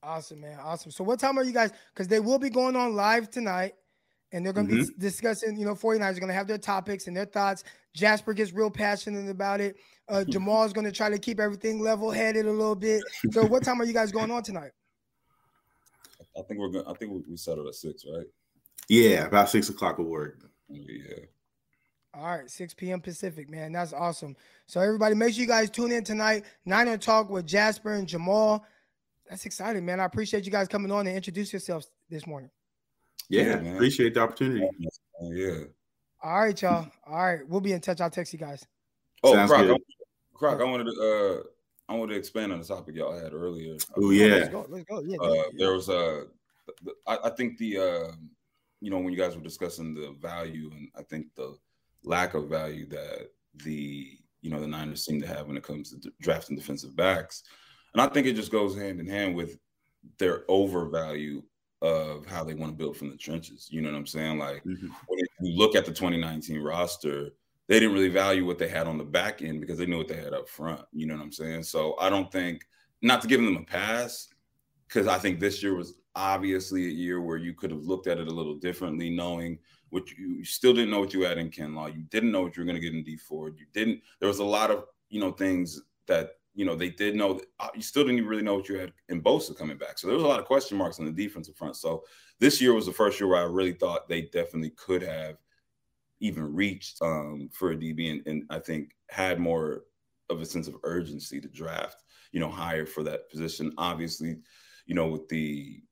Awesome, 0.02 0.40
man. 0.40 0.58
Awesome. 0.60 0.90
So 0.90 1.02
what 1.02 1.18
time 1.18 1.38
are 1.38 1.44
you 1.44 1.52
guys? 1.52 1.72
Because 1.92 2.06
they 2.08 2.20
will 2.20 2.38
be 2.38 2.50
going 2.50 2.76
on 2.76 2.94
live 2.94 3.30
tonight. 3.30 3.74
And 4.32 4.44
they're 4.44 4.52
going 4.52 4.66
to 4.66 4.74
Mhm. 4.74 4.88
be 4.88 4.94
discussing, 4.98 5.56
you 5.56 5.64
know, 5.64 5.74
49ers 5.74 6.16
are 6.16 6.20
going 6.20 6.28
to 6.28 6.34
have 6.34 6.48
their 6.48 6.58
topics 6.58 7.06
and 7.06 7.16
their 7.16 7.26
thoughts. 7.26 7.62
Jasper 7.94 8.34
gets 8.34 8.52
real 8.52 8.70
passionate 8.70 9.30
about 9.30 9.60
it. 9.60 9.76
Uh, 10.08 10.24
Jamal 10.28 10.64
is 10.64 10.72
going 10.72 10.84
to 10.84 10.92
try 10.92 11.08
to 11.08 11.18
keep 11.18 11.38
everything 11.38 11.80
level 11.80 12.10
headed 12.10 12.44
a 12.44 12.50
little 12.50 12.74
bit. 12.74 13.02
So, 13.30 13.46
what 13.46 13.62
time 13.62 13.80
are 13.80 13.84
you 13.84 13.92
guys 13.92 14.10
going 14.10 14.30
on 14.32 14.42
tonight? 14.42 14.72
I 16.36 16.42
think 16.42 16.60
we're 16.60 16.68
going. 16.68 16.86
I 16.86 16.92
think 16.94 17.12
we, 17.12 17.22
we 17.30 17.36
settled 17.36 17.68
at 17.68 17.74
six, 17.76 18.04
right? 18.12 18.26
Yeah, 18.88 19.26
about 19.26 19.48
six 19.48 19.68
o'clock 19.68 19.98
will 19.98 20.06
work. 20.06 20.40
Yeah. 20.68 21.24
All 22.14 22.38
right, 22.38 22.50
6 22.50 22.74
p.m. 22.74 23.00
Pacific, 23.00 23.50
man. 23.50 23.72
That's 23.72 23.92
awesome. 23.92 24.36
So, 24.66 24.80
everybody, 24.80 25.14
make 25.14 25.34
sure 25.34 25.42
you 25.42 25.48
guys 25.48 25.70
tune 25.70 25.92
in 25.92 26.02
tonight. 26.02 26.44
nine 26.64 26.86
Niner 26.86 26.98
Talk 26.98 27.28
with 27.28 27.46
Jasper 27.46 27.92
and 27.92 28.08
Jamal. 28.08 28.64
That's 29.28 29.44
exciting, 29.44 29.84
man. 29.84 30.00
I 30.00 30.04
appreciate 30.04 30.44
you 30.44 30.52
guys 30.52 30.68
coming 30.68 30.90
on 30.90 31.06
and 31.06 31.16
introduce 31.16 31.52
yourselves 31.52 31.90
this 32.08 32.26
morning. 32.26 32.50
Yeah, 33.28 33.56
man. 33.56 33.74
appreciate 33.74 34.14
the 34.14 34.20
opportunity. 34.20 34.68
Yeah. 35.20 35.64
All 36.22 36.40
right, 36.40 36.60
y'all. 36.60 36.88
All 37.06 37.24
right, 37.24 37.46
we'll 37.48 37.60
be 37.60 37.72
in 37.72 37.80
touch. 37.80 38.00
I'll 38.00 38.10
text 38.10 38.32
you 38.32 38.38
guys. 38.38 38.64
Oh, 39.22 39.34
Sounds 39.34 39.50
Croc, 39.50 39.62
good. 39.62 39.74
I, 39.74 40.34
Croc, 40.34 40.60
I 40.60 40.64
wanted 40.64 40.84
to 40.84 41.42
uh, 41.42 41.92
I 41.92 41.96
wanted 41.96 42.14
to 42.14 42.18
expand 42.18 42.52
on 42.52 42.60
the 42.60 42.64
topic 42.64 42.94
y'all 42.94 43.18
had 43.18 43.32
earlier. 43.32 43.76
Oh 43.96 44.10
yeah, 44.10 44.26
Let's 44.26 44.46
yeah, 44.46 44.52
go. 44.52 44.66
Let's 44.68 44.84
go. 44.84 45.02
Yeah. 45.04 45.18
Uh, 45.20 45.32
yeah. 45.32 45.42
there 45.56 45.72
was 45.72 45.88
uh, 45.88 46.24
I, 47.06 47.18
I 47.24 47.30
think 47.30 47.58
the 47.58 47.78
uh, 47.78 48.12
you 48.80 48.90
know 48.90 48.98
when 48.98 49.12
you 49.12 49.18
guys 49.18 49.34
were 49.34 49.42
discussing 49.42 49.94
the 49.94 50.14
value 50.20 50.70
and 50.72 50.88
I 50.96 51.02
think 51.02 51.26
the 51.34 51.56
lack 52.06 52.34
of 52.34 52.48
value 52.48 52.86
that 52.86 53.30
the 53.64 54.16
you 54.40 54.50
know 54.50 54.60
the 54.60 54.66
Niners 54.66 55.04
seem 55.04 55.20
to 55.20 55.26
have 55.26 55.48
when 55.48 55.56
it 55.56 55.64
comes 55.64 55.90
to 55.90 56.12
drafting 56.22 56.56
defensive 56.56 56.96
backs, 56.96 57.42
and 57.92 58.00
I 58.00 58.06
think 58.06 58.26
it 58.26 58.36
just 58.36 58.52
goes 58.52 58.74
hand 58.74 59.00
in 59.00 59.06
hand 59.06 59.34
with 59.34 59.58
their 60.18 60.44
overvalue 60.48 61.42
of 61.82 62.24
how 62.24 62.44
they 62.44 62.54
want 62.54 62.72
to 62.72 62.76
build 62.76 62.96
from 62.96 63.10
the 63.10 63.16
trenches. 63.16 63.68
You 63.70 63.82
know 63.82 63.90
what 63.90 63.98
I'm 63.98 64.06
saying? 64.06 64.38
Like 64.38 64.64
Mhm. 64.64 64.90
when 65.08 65.18
you 65.40 65.58
look 65.58 65.74
at 65.74 65.84
the 65.84 65.92
2019 65.92 66.60
roster, 66.62 67.34
they 67.66 67.80
didn't 67.80 67.94
really 67.94 68.08
value 68.08 68.46
what 68.46 68.58
they 68.58 68.68
had 68.68 68.86
on 68.86 68.96
the 68.96 69.04
back 69.04 69.42
end 69.42 69.60
because 69.60 69.76
they 69.76 69.86
knew 69.86 69.98
what 69.98 70.08
they 70.08 70.16
had 70.16 70.32
up 70.32 70.48
front. 70.48 70.82
You 70.92 71.06
know 71.06 71.14
what 71.14 71.22
I'm 71.22 71.32
saying? 71.32 71.64
So 71.64 71.96
I 71.98 72.08
don't 72.08 72.30
think, 72.30 72.64
not 73.02 73.20
to 73.22 73.28
give 73.28 73.42
them 73.42 73.56
a 73.56 73.64
pass, 73.64 74.28
because 74.88 75.06
I 75.06 75.18
think 75.18 75.40
this 75.40 75.62
year 75.62 75.74
was 75.74 75.94
obviously 76.14 76.86
a 76.86 76.90
year 76.90 77.20
where 77.20 77.36
you 77.36 77.52
could 77.52 77.70
have 77.70 77.84
looked 77.84 78.06
at 78.06 78.18
it 78.18 78.28
a 78.28 78.34
little 78.34 78.54
differently, 78.54 79.10
knowing 79.10 79.58
what 79.90 80.10
you, 80.10 80.36
you 80.38 80.44
still 80.44 80.72
didn't 80.72 80.90
know 80.90 81.00
what 81.00 81.14
you 81.14 81.22
had 81.22 81.38
in 81.38 81.50
Kinlaw. 81.50 81.94
You 81.94 82.02
didn't 82.10 82.32
know 82.32 82.42
what 82.42 82.56
you 82.56 82.62
were 82.62 82.66
going 82.66 82.80
to 82.80 82.82
get 82.82 82.94
in 82.94 83.04
Dee 83.04 83.16
Ford. 83.16 83.56
You 83.58 83.66
didn't, 83.72 84.00
there 84.20 84.28
was 84.28 84.40
a 84.40 84.44
lot 84.44 84.70
of, 84.70 84.84
you 85.08 85.20
know, 85.20 85.30
things 85.30 85.80
that, 86.06 86.32
you 86.54 86.64
know, 86.64 86.74
they 86.74 86.88
did 86.88 87.14
know 87.14 87.34
that 87.34 87.46
uh, 87.60 87.68
you 87.74 87.82
still 87.82 88.04
didn't 88.04 88.26
really 88.26 88.42
know 88.42 88.54
what 88.54 88.68
you 88.68 88.78
had 88.78 88.92
in 89.08 89.22
Bosa 89.22 89.56
coming 89.56 89.76
back. 89.76 89.98
So 89.98 90.06
there 90.06 90.16
was 90.16 90.24
a 90.24 90.28
lot 90.28 90.40
of 90.40 90.46
question 90.46 90.78
marks 90.78 90.98
on 90.98 91.04
the 91.04 91.12
defensive 91.12 91.56
front. 91.56 91.76
So 91.76 92.02
this 92.40 92.60
year 92.60 92.72
was 92.72 92.86
the 92.86 92.92
first 92.92 93.20
year 93.20 93.28
where 93.28 93.42
I 93.42 93.44
really 93.44 93.74
thought 93.74 94.08
they 94.08 94.22
definitely 94.22 94.70
could 94.70 95.02
have 95.02 95.36
even 96.20 96.54
reached 96.54 97.00
um, 97.02 97.50
for 97.52 97.72
a 97.72 97.76
DB 97.76 98.10
and, 98.10 98.26
and 98.26 98.44
I 98.50 98.58
think 98.58 98.96
had 99.10 99.38
more 99.38 99.82
of 100.30 100.40
a 100.40 100.46
sense 100.46 100.66
of 100.66 100.76
urgency 100.82 101.40
to 101.40 101.48
draft, 101.48 102.02
you 102.32 102.40
know, 102.40 102.50
higher 102.50 102.86
for 102.86 103.02
that 103.04 103.30
position. 103.30 103.72
Obviously, 103.78 104.38
you 104.86 104.94
know, 104.94 105.08
with 105.08 105.28
the 105.28 105.82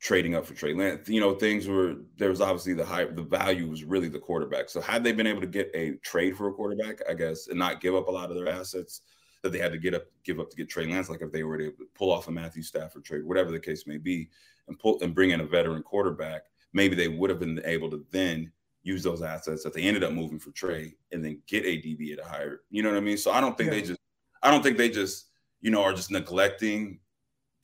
trading 0.00 0.34
up 0.34 0.46
for 0.46 0.54
Trey 0.54 0.74
Lance, 0.74 1.08
you 1.08 1.20
know, 1.20 1.34
things 1.34 1.66
were 1.66 1.96
there 2.16 2.30
was 2.30 2.40
obviously 2.40 2.72
the 2.72 2.84
high 2.84 3.04
the 3.04 3.22
value 3.22 3.68
was 3.68 3.84
really 3.84 4.08
the 4.08 4.18
quarterback. 4.18 4.68
So 4.68 4.80
had 4.80 5.02
they 5.02 5.12
been 5.12 5.26
able 5.26 5.40
to 5.40 5.46
get 5.46 5.70
a 5.74 5.92
trade 6.04 6.36
for 6.36 6.48
a 6.48 6.52
quarterback, 6.52 7.00
I 7.08 7.14
guess, 7.14 7.48
and 7.48 7.58
not 7.58 7.80
give 7.80 7.94
up 7.94 8.08
a 8.08 8.12
lot 8.12 8.30
of 8.30 8.36
their 8.36 8.48
assets 8.48 9.02
that 9.42 9.50
they 9.50 9.58
had 9.58 9.72
to 9.72 9.78
get 9.78 9.94
up 9.94 10.04
give 10.24 10.40
up 10.40 10.50
to 10.50 10.56
get 10.56 10.68
Trey 10.68 10.86
Lance, 10.86 11.08
like 11.08 11.22
if 11.22 11.32
they 11.32 11.42
were 11.42 11.58
to 11.58 11.72
pull 11.94 12.12
off 12.12 12.28
a 12.28 12.30
Matthew 12.30 12.62
Stafford 12.62 13.04
trade, 13.04 13.24
whatever 13.24 13.50
the 13.50 13.60
case 13.60 13.86
may 13.86 13.98
be, 13.98 14.28
and 14.68 14.78
pull 14.78 15.00
and 15.02 15.14
bring 15.14 15.30
in 15.30 15.40
a 15.40 15.46
veteran 15.46 15.82
quarterback, 15.82 16.42
maybe 16.72 16.94
they 16.94 17.08
would 17.08 17.30
have 17.30 17.40
been 17.40 17.60
able 17.64 17.90
to 17.90 18.04
then 18.10 18.52
use 18.82 19.02
those 19.02 19.22
assets 19.22 19.64
that 19.64 19.74
they 19.74 19.82
ended 19.82 20.04
up 20.04 20.12
moving 20.12 20.38
for 20.38 20.50
Trey 20.52 20.94
and 21.12 21.24
then 21.24 21.42
get 21.46 21.64
a 21.64 21.76
DB 21.76 22.12
at 22.12 22.24
a 22.24 22.28
higher, 22.28 22.60
you 22.70 22.82
know 22.82 22.90
what 22.90 22.96
I 22.96 23.00
mean? 23.00 23.18
So 23.18 23.32
I 23.32 23.40
don't 23.40 23.56
think 23.58 23.70
they 23.70 23.82
just 23.82 24.00
I 24.42 24.50
don't 24.50 24.62
think 24.62 24.78
they 24.78 24.88
just, 24.88 25.26
you 25.60 25.70
know, 25.70 25.82
are 25.82 25.92
just 25.92 26.12
neglecting 26.12 27.00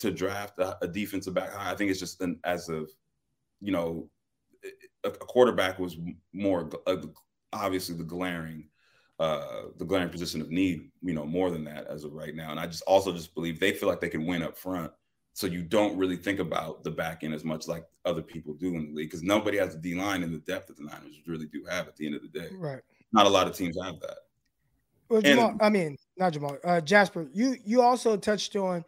to 0.00 0.10
draft 0.10 0.58
a, 0.58 0.76
a 0.82 0.88
defensive 0.88 1.34
back 1.34 1.52
high. 1.52 1.70
I 1.70 1.76
think 1.76 1.90
it's 1.90 2.00
just 2.00 2.20
an 2.20 2.38
as 2.44 2.68
of, 2.68 2.90
you 3.60 3.72
know, 3.72 4.08
a, 5.04 5.08
a 5.08 5.10
quarterback 5.12 5.78
was 5.78 5.96
more 6.32 6.68
uh, 6.86 6.96
obviously 7.52 7.94
the 7.94 8.04
glaring, 8.04 8.68
uh, 9.18 9.62
the 9.78 9.84
glaring 9.84 10.08
position 10.08 10.40
of 10.40 10.50
need. 10.50 10.90
You 11.02 11.14
know, 11.14 11.24
more 11.24 11.50
than 11.50 11.64
that 11.64 11.86
as 11.86 12.04
of 12.04 12.12
right 12.12 12.34
now. 12.34 12.50
And 12.50 12.60
I 12.60 12.66
just 12.66 12.82
also 12.82 13.12
just 13.12 13.34
believe 13.34 13.60
they 13.60 13.72
feel 13.72 13.88
like 13.88 14.00
they 14.00 14.08
can 14.08 14.26
win 14.26 14.42
up 14.42 14.56
front, 14.56 14.92
so 15.32 15.46
you 15.46 15.62
don't 15.62 15.96
really 15.96 16.16
think 16.16 16.40
about 16.40 16.84
the 16.84 16.90
back 16.90 17.24
end 17.24 17.34
as 17.34 17.44
much 17.44 17.68
like 17.68 17.84
other 18.04 18.22
people 18.22 18.54
do 18.54 18.74
in 18.74 18.86
the 18.86 18.94
league 18.94 19.10
because 19.10 19.22
nobody 19.22 19.58
has 19.58 19.74
the 19.74 19.80
D 19.80 19.94
line 19.94 20.22
in 20.22 20.32
the 20.32 20.38
depth 20.38 20.68
that 20.68 20.76
the 20.76 20.84
Niners 20.84 21.20
really 21.26 21.46
do 21.46 21.64
have 21.70 21.88
at 21.88 21.96
the 21.96 22.06
end 22.06 22.14
of 22.16 22.22
the 22.22 22.28
day. 22.28 22.48
Right. 22.52 22.80
Not 23.12 23.26
a 23.26 23.30
lot 23.30 23.46
of 23.46 23.56
teams 23.56 23.76
have 23.82 24.00
that. 24.00 24.18
Well, 25.08 25.18
And- 25.18 25.26
Jamal, 25.26 25.56
I 25.60 25.70
mean, 25.70 25.96
not 26.16 26.32
Jamal, 26.32 26.56
uh, 26.64 26.80
Jasper, 26.80 27.28
you 27.32 27.56
you 27.64 27.82
also 27.82 28.16
touched 28.16 28.56
on, 28.56 28.84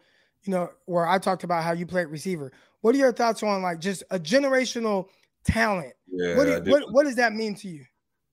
you 0.47 0.53
know, 0.53 0.71
where 0.85 1.07
I 1.07 1.19
talked 1.19 1.43
about 1.43 1.63
how 1.63 1.73
you 1.73 1.85
played 1.85 2.07
receiver. 2.07 2.51
What 2.81 2.95
are 2.95 2.97
your 2.97 3.11
thoughts 3.13 3.43
on 3.43 3.61
like 3.61 3.79
just 3.79 4.03
a 4.11 4.19
generational 4.19 5.09
talent? 5.43 5.93
Yeah, 6.09 6.37
what, 6.37 6.45
do 6.45 6.51
you, 6.51 6.71
what 6.71 6.93
what 6.93 7.03
does 7.03 7.15
that 7.15 7.33
mean 7.33 7.53
to 7.55 7.67
you? 7.67 7.83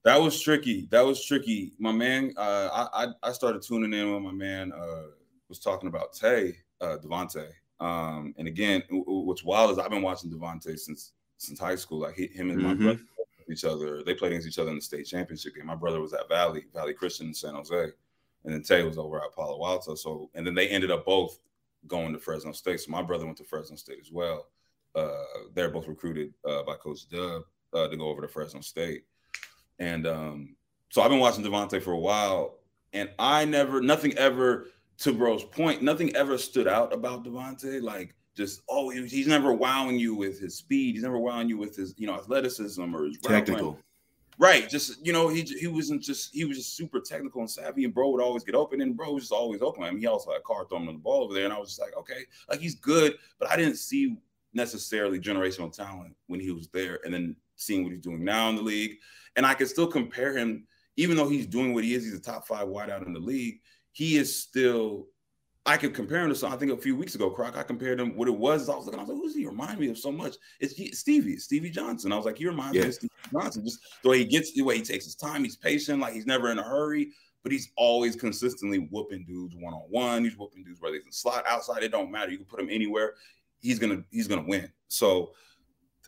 That 0.04 0.20
was 0.20 0.40
tricky. 0.40 0.86
That 0.90 1.04
was 1.04 1.24
tricky. 1.24 1.72
My 1.78 1.90
man, 1.92 2.32
uh, 2.36 2.68
I, 2.72 3.04
I 3.04 3.06
I 3.24 3.32
started 3.32 3.62
tuning 3.62 3.92
in 3.98 4.12
when 4.12 4.22
my 4.22 4.32
man 4.32 4.72
uh, 4.72 5.08
was 5.48 5.58
talking 5.58 5.88
about 5.88 6.12
Tay 6.12 6.56
uh, 6.80 6.98
Davante. 7.02 7.48
Um, 7.80 8.34
and 8.38 8.46
again, 8.46 8.82
w- 8.88 9.04
w- 9.04 9.26
what's 9.26 9.42
wild 9.42 9.72
is 9.72 9.78
I've 9.78 9.90
been 9.90 10.02
watching 10.02 10.30
Davante 10.30 10.78
since 10.78 11.12
since 11.38 11.58
high 11.58 11.74
school. 11.74 12.00
Like 12.00 12.14
he, 12.14 12.28
him 12.28 12.50
and 12.50 12.62
my 12.62 12.74
Mhm. 12.74 12.82
brother 12.82 12.98
played 12.98 13.50
each 13.56 13.64
other. 13.64 14.02
They 14.04 14.14
played 14.14 14.32
against 14.32 14.46
each 14.46 14.58
other 14.58 14.70
in 14.70 14.76
the 14.76 14.82
state 14.82 15.06
championship 15.06 15.56
game. 15.56 15.66
My 15.66 15.74
brother 15.74 16.00
was 16.00 16.12
at 16.12 16.28
Valley 16.28 16.66
Valley 16.72 16.94
Christian 16.94 17.28
in 17.28 17.34
San 17.34 17.54
Jose, 17.54 17.74
and 18.44 18.54
then 18.54 18.62
Tay 18.62 18.84
was 18.84 18.98
over 18.98 19.22
at 19.22 19.34
Palo 19.34 19.64
Alto. 19.66 19.94
So 19.94 20.30
and 20.34 20.46
then 20.46 20.54
they 20.54 20.68
ended 20.68 20.90
up 20.90 21.04
both 21.04 21.38
going 21.86 22.12
to 22.12 22.18
Fresno 22.18 22.52
State. 22.52 22.80
So 22.80 22.90
my 22.90 23.02
brother 23.02 23.24
went 23.24 23.38
to 23.38 23.44
Fresno 23.44 23.76
State 23.76 23.98
as 24.00 24.10
well. 24.12 24.48
Uh, 24.94 25.24
they're 25.54 25.70
both 25.70 25.88
recruited 25.88 26.32
uh, 26.48 26.62
by 26.62 26.74
Coach 26.76 27.08
Dub 27.08 27.42
uh, 27.72 27.88
to 27.88 27.96
go 27.96 28.08
over 28.08 28.22
to 28.22 28.28
Fresno 28.28 28.60
State. 28.60 29.04
And 29.78 30.06
um, 30.06 30.56
so 30.90 31.02
I've 31.02 31.10
been 31.10 31.18
watching 31.18 31.44
Davante 31.44 31.82
for 31.82 31.92
a 31.92 31.98
while, 31.98 32.58
and 32.92 33.10
I 33.18 33.44
never, 33.44 33.80
nothing 33.80 34.16
ever, 34.16 34.66
to 34.98 35.12
Bro's 35.12 35.42
point, 35.42 35.82
nothing 35.82 36.14
ever 36.14 36.38
stood 36.38 36.68
out 36.68 36.92
about 36.92 37.24
Davante. 37.24 37.82
Like, 37.82 38.14
just, 38.36 38.62
oh, 38.68 38.90
he's 38.90 39.26
never 39.26 39.52
wowing 39.52 39.98
you 39.98 40.14
with 40.14 40.38
his 40.38 40.56
speed. 40.56 40.94
He's 40.94 41.02
never 41.02 41.18
wowing 41.18 41.48
you 41.48 41.58
with 41.58 41.74
his, 41.74 41.94
you 41.98 42.06
know, 42.06 42.14
athleticism 42.14 42.94
or 42.94 43.06
his 43.06 43.18
technical. 43.18 43.78
Right. 44.38 44.68
Just, 44.68 45.04
you 45.04 45.12
know, 45.12 45.28
he 45.28 45.42
he 45.42 45.66
wasn't 45.66 46.02
just, 46.02 46.34
he 46.34 46.44
was 46.44 46.56
just 46.56 46.76
super 46.76 47.00
technical 47.00 47.40
and 47.40 47.50
savvy, 47.50 47.84
and 47.84 47.94
bro 47.94 48.10
would 48.10 48.22
always 48.22 48.44
get 48.44 48.54
open, 48.54 48.80
and 48.80 48.96
bro 48.96 49.12
was 49.12 49.24
just 49.24 49.32
always 49.32 49.62
open. 49.62 49.84
I 49.84 49.90
mean, 49.90 50.00
he 50.00 50.06
also 50.06 50.32
had 50.32 50.42
Carr 50.42 50.66
throwing 50.68 50.86
the 50.86 50.92
ball 50.92 51.24
over 51.24 51.34
there, 51.34 51.44
and 51.44 51.52
I 51.52 51.58
was 51.58 51.68
just 51.68 51.80
like, 51.80 51.96
okay, 51.96 52.24
like 52.48 52.60
he's 52.60 52.74
good, 52.74 53.16
but 53.38 53.48
I 53.50 53.56
didn't 53.56 53.76
see 53.76 54.16
necessarily 54.52 55.20
generational 55.20 55.72
talent 55.72 56.14
when 56.26 56.40
he 56.40 56.50
was 56.50 56.68
there, 56.68 57.00
and 57.04 57.14
then 57.14 57.36
seeing 57.56 57.84
what 57.84 57.92
he's 57.92 58.02
doing 58.02 58.24
now 58.24 58.48
in 58.48 58.56
the 58.56 58.62
league. 58.62 58.98
And 59.36 59.46
I 59.46 59.54
can 59.54 59.66
still 59.66 59.86
compare 59.86 60.36
him, 60.36 60.66
even 60.96 61.16
though 61.16 61.28
he's 61.28 61.46
doing 61.46 61.74
what 61.74 61.84
he 61.84 61.94
is, 61.94 62.04
he's 62.04 62.14
a 62.14 62.20
top 62.20 62.46
five 62.46 62.66
wideout 62.68 63.06
in 63.06 63.12
the 63.12 63.20
league. 63.20 63.60
He 63.92 64.16
is 64.16 64.36
still, 64.36 65.06
I 65.66 65.78
could 65.78 65.94
compare 65.94 66.22
him 66.22 66.28
to 66.28 66.34
some, 66.34 66.52
I 66.52 66.56
think 66.56 66.72
a 66.72 66.76
few 66.76 66.94
weeks 66.94 67.14
ago, 67.14 67.30
Croc, 67.30 67.56
I 67.56 67.62
compared 67.62 67.98
him, 67.98 68.16
what 68.16 68.28
it 68.28 68.36
was, 68.36 68.68
I 68.68 68.76
was 68.76 68.84
looking, 68.84 69.00
I 69.00 69.04
was 69.04 69.08
like, 69.10 69.18
who's 69.18 69.34
he 69.34 69.46
remind 69.46 69.78
me 69.78 69.88
of 69.88 69.96
so 69.96 70.12
much? 70.12 70.36
It's 70.60 70.74
Stevie, 70.98 71.38
Stevie 71.38 71.70
Johnson. 71.70 72.12
I 72.12 72.16
was 72.16 72.26
like, 72.26 72.36
he 72.36 72.46
reminds 72.46 72.74
me 72.74 72.86
of 72.86 72.94
Stevie 72.94 73.12
Johnson. 73.32 73.64
Just 73.64 73.80
the 74.02 74.10
way 74.10 74.18
he 74.18 74.24
gets, 74.26 74.52
the 74.52 74.62
way 74.62 74.76
he 74.76 74.82
takes 74.82 75.06
his 75.06 75.14
time, 75.14 75.42
he's 75.42 75.56
patient, 75.56 76.00
like 76.00 76.12
he's 76.12 76.26
never 76.26 76.50
in 76.50 76.58
a 76.58 76.62
hurry, 76.62 77.12
but 77.42 77.50
he's 77.50 77.70
always 77.76 78.14
consistently 78.14 78.88
whooping 78.90 79.24
dudes 79.24 79.54
one 79.56 79.72
on 79.72 79.82
one. 79.88 80.24
He's 80.24 80.36
whooping 80.36 80.64
dudes 80.64 80.82
where 80.82 80.92
they 80.92 80.98
can 80.98 81.12
slot 81.12 81.44
outside. 81.48 81.82
It 81.82 81.92
don't 81.92 82.10
matter. 82.10 82.30
You 82.30 82.38
can 82.38 82.46
put 82.46 82.60
him 82.60 82.68
anywhere. 82.70 83.14
He's 83.60 83.78
gonna 83.78 84.04
he's 84.10 84.28
gonna 84.28 84.44
win. 84.46 84.70
So 84.88 85.32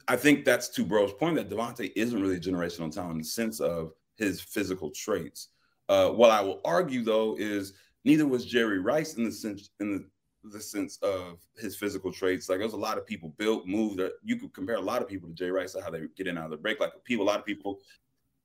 I 0.09 0.17
think 0.17 0.45
that's 0.45 0.69
to 0.69 0.85
Bro's 0.85 1.13
point 1.15 1.37
that 1.37 1.49
Davante 1.49 1.93
isn't 1.97 2.21
really 2.21 2.37
a 2.37 2.41
generational 2.41 2.93
talent 2.93 3.13
in 3.13 3.19
the 3.19 3.25
sense 3.25 3.61
of 3.61 3.93
his 4.17 4.41
physical 4.41 4.91
traits. 4.91 5.49
Uh, 5.89 6.11
what 6.11 6.31
I 6.31 6.41
will 6.41 6.61
argue 6.65 7.03
though 7.03 7.37
is 7.39 7.73
neither 8.07 8.27
was 8.27 8.47
Jerry 8.47 8.79
Rice 8.79 9.15
in 9.15 9.25
the 9.25 9.33
sense 9.33 9.71
in 9.81 9.93
the 9.93 10.07
the 10.53 10.61
sense 10.61 10.97
of 11.03 11.41
his 11.59 11.77
physical 11.77 12.13
traits. 12.13 12.49
Like 12.49 12.61
there's 12.61 12.73
a 12.73 12.77
lot 12.77 12.99
of 12.99 13.07
people 13.07 13.35
built, 13.37 13.67
moved. 13.67 13.99
That 13.99 14.13
you 14.23 14.37
could 14.37 14.55
compare 14.55 14.77
a 14.77 14.81
lot 14.81 15.03
of 15.03 15.09
people 15.09 15.29
to 15.29 15.35
Jerry 15.35 15.51
Rice, 15.51 15.77
how 15.83 15.91
they 15.91 16.03
get 16.17 16.29
in 16.29 16.39
out 16.39 16.45
of 16.45 16.53
the 16.53 16.57
break. 16.57 16.79
Like 16.79 16.93
people, 17.05 17.25
a 17.25 17.29
lot 17.29 17.41
of 17.41 17.45
people 17.45 17.81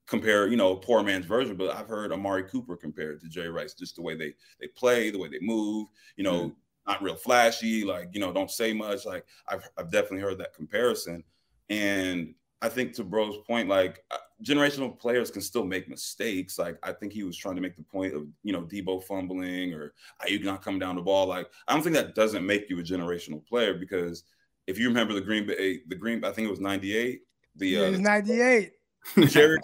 compare, 0.07 0.47
you 0.47 0.57
know, 0.57 0.75
poor 0.75 1.03
man's 1.03 1.27
version. 1.27 1.55
But 1.55 1.75
I've 1.75 1.87
heard 1.87 2.11
Amari 2.11 2.43
Cooper 2.43 2.75
compared 2.75 3.21
to 3.21 3.29
Jerry 3.29 3.49
Rice, 3.49 3.75
just 3.75 3.95
the 3.95 4.01
way 4.01 4.15
they 4.15 4.33
they 4.59 4.67
play, 4.75 5.11
the 5.11 5.19
way 5.19 5.29
they 5.29 5.39
move. 5.41 5.87
You 6.17 6.23
know, 6.23 6.39
mm-hmm. 6.39 6.91
not 6.91 7.03
real 7.03 7.15
flashy. 7.15 7.85
Like 7.85 8.09
you 8.13 8.19
know, 8.19 8.33
don't 8.33 8.51
say 8.51 8.73
much. 8.73 9.05
Like 9.05 9.25
I've 9.47 9.69
I've 9.77 9.91
definitely 9.91 10.21
heard 10.21 10.39
that 10.39 10.55
comparison. 10.55 11.23
And 11.69 12.33
I 12.63 12.69
think 12.69 12.93
to 12.93 13.03
Bro's 13.03 13.37
point, 13.45 13.69
like 13.69 14.03
generational 14.43 14.97
players 14.97 15.31
can 15.31 15.41
still 15.41 15.65
make 15.65 15.89
mistakes. 15.89 16.57
Like 16.57 16.77
I 16.83 16.91
think 16.91 17.13
he 17.13 17.23
was 17.23 17.37
trying 17.37 17.55
to 17.55 17.61
make 17.61 17.75
the 17.75 17.83
point 17.83 18.13
of 18.13 18.27
you 18.43 18.53
know 18.53 18.61
Deebo 18.61 19.03
fumbling 19.03 19.73
or 19.73 19.93
you 20.27 20.43
not 20.43 20.63
coming 20.63 20.79
down 20.79 20.95
the 20.95 21.01
ball. 21.01 21.27
Like 21.27 21.47
I 21.67 21.73
don't 21.73 21.83
think 21.83 21.95
that 21.95 22.15
doesn't 22.15 22.45
make 22.45 22.69
you 22.69 22.79
a 22.79 22.83
generational 22.83 23.45
player 23.45 23.73
because 23.73 24.23
if 24.67 24.77
you 24.77 24.87
remember 24.87 25.13
the 25.13 25.21
Green 25.21 25.45
Bay, 25.45 25.81
the 25.87 25.95
Green, 25.95 26.23
I 26.23 26.31
think 26.31 26.47
it 26.47 26.51
was 26.51 26.59
'98. 26.59 27.21
The 27.55 27.77
uh, 27.77 27.81
it 27.83 27.91
was 27.91 27.99
98. 27.99 28.71
Jerry 29.27 29.59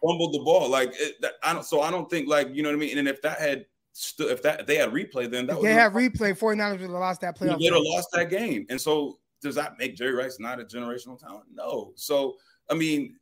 fumbled 0.00 0.34
the 0.34 0.40
ball. 0.40 0.68
Like 0.68 0.90
it, 0.94 1.20
that, 1.22 1.34
I 1.42 1.52
don't. 1.52 1.64
So 1.64 1.80
I 1.80 1.90
don't 1.90 2.10
think 2.10 2.28
like 2.28 2.48
you 2.54 2.62
know 2.62 2.70
what 2.70 2.76
I 2.76 2.78
mean. 2.78 2.98
And 2.98 3.08
if 3.08 3.22
that 3.22 3.38
had 3.38 3.66
stood, 3.92 4.30
if 4.30 4.42
that 4.42 4.60
if 4.60 4.66
they 4.66 4.76
had 4.76 4.90
replay, 4.90 5.30
then 5.30 5.46
that 5.46 5.56
If 5.56 5.62
they 5.62 5.72
have 5.72 5.92
replay, 5.92 6.36
49ers 6.36 6.72
would 6.72 6.80
have 6.80 6.90
lost 6.90 7.20
that 7.20 7.40
you 7.40 7.46
playoff. 7.46 7.58
would 7.60 7.72
have 7.72 7.82
lost 7.82 8.08
that 8.12 8.30
game. 8.30 8.66
And 8.68 8.80
so, 8.80 9.18
does 9.40 9.54
that 9.54 9.78
make 9.78 9.96
Jerry 9.96 10.14
Rice 10.14 10.40
not 10.40 10.60
a 10.60 10.64
generational 10.64 11.18
talent? 11.18 11.44
No. 11.52 11.92
So, 11.94 12.36
I 12.70 12.74
mean, 12.74 13.16
I, 13.16 13.21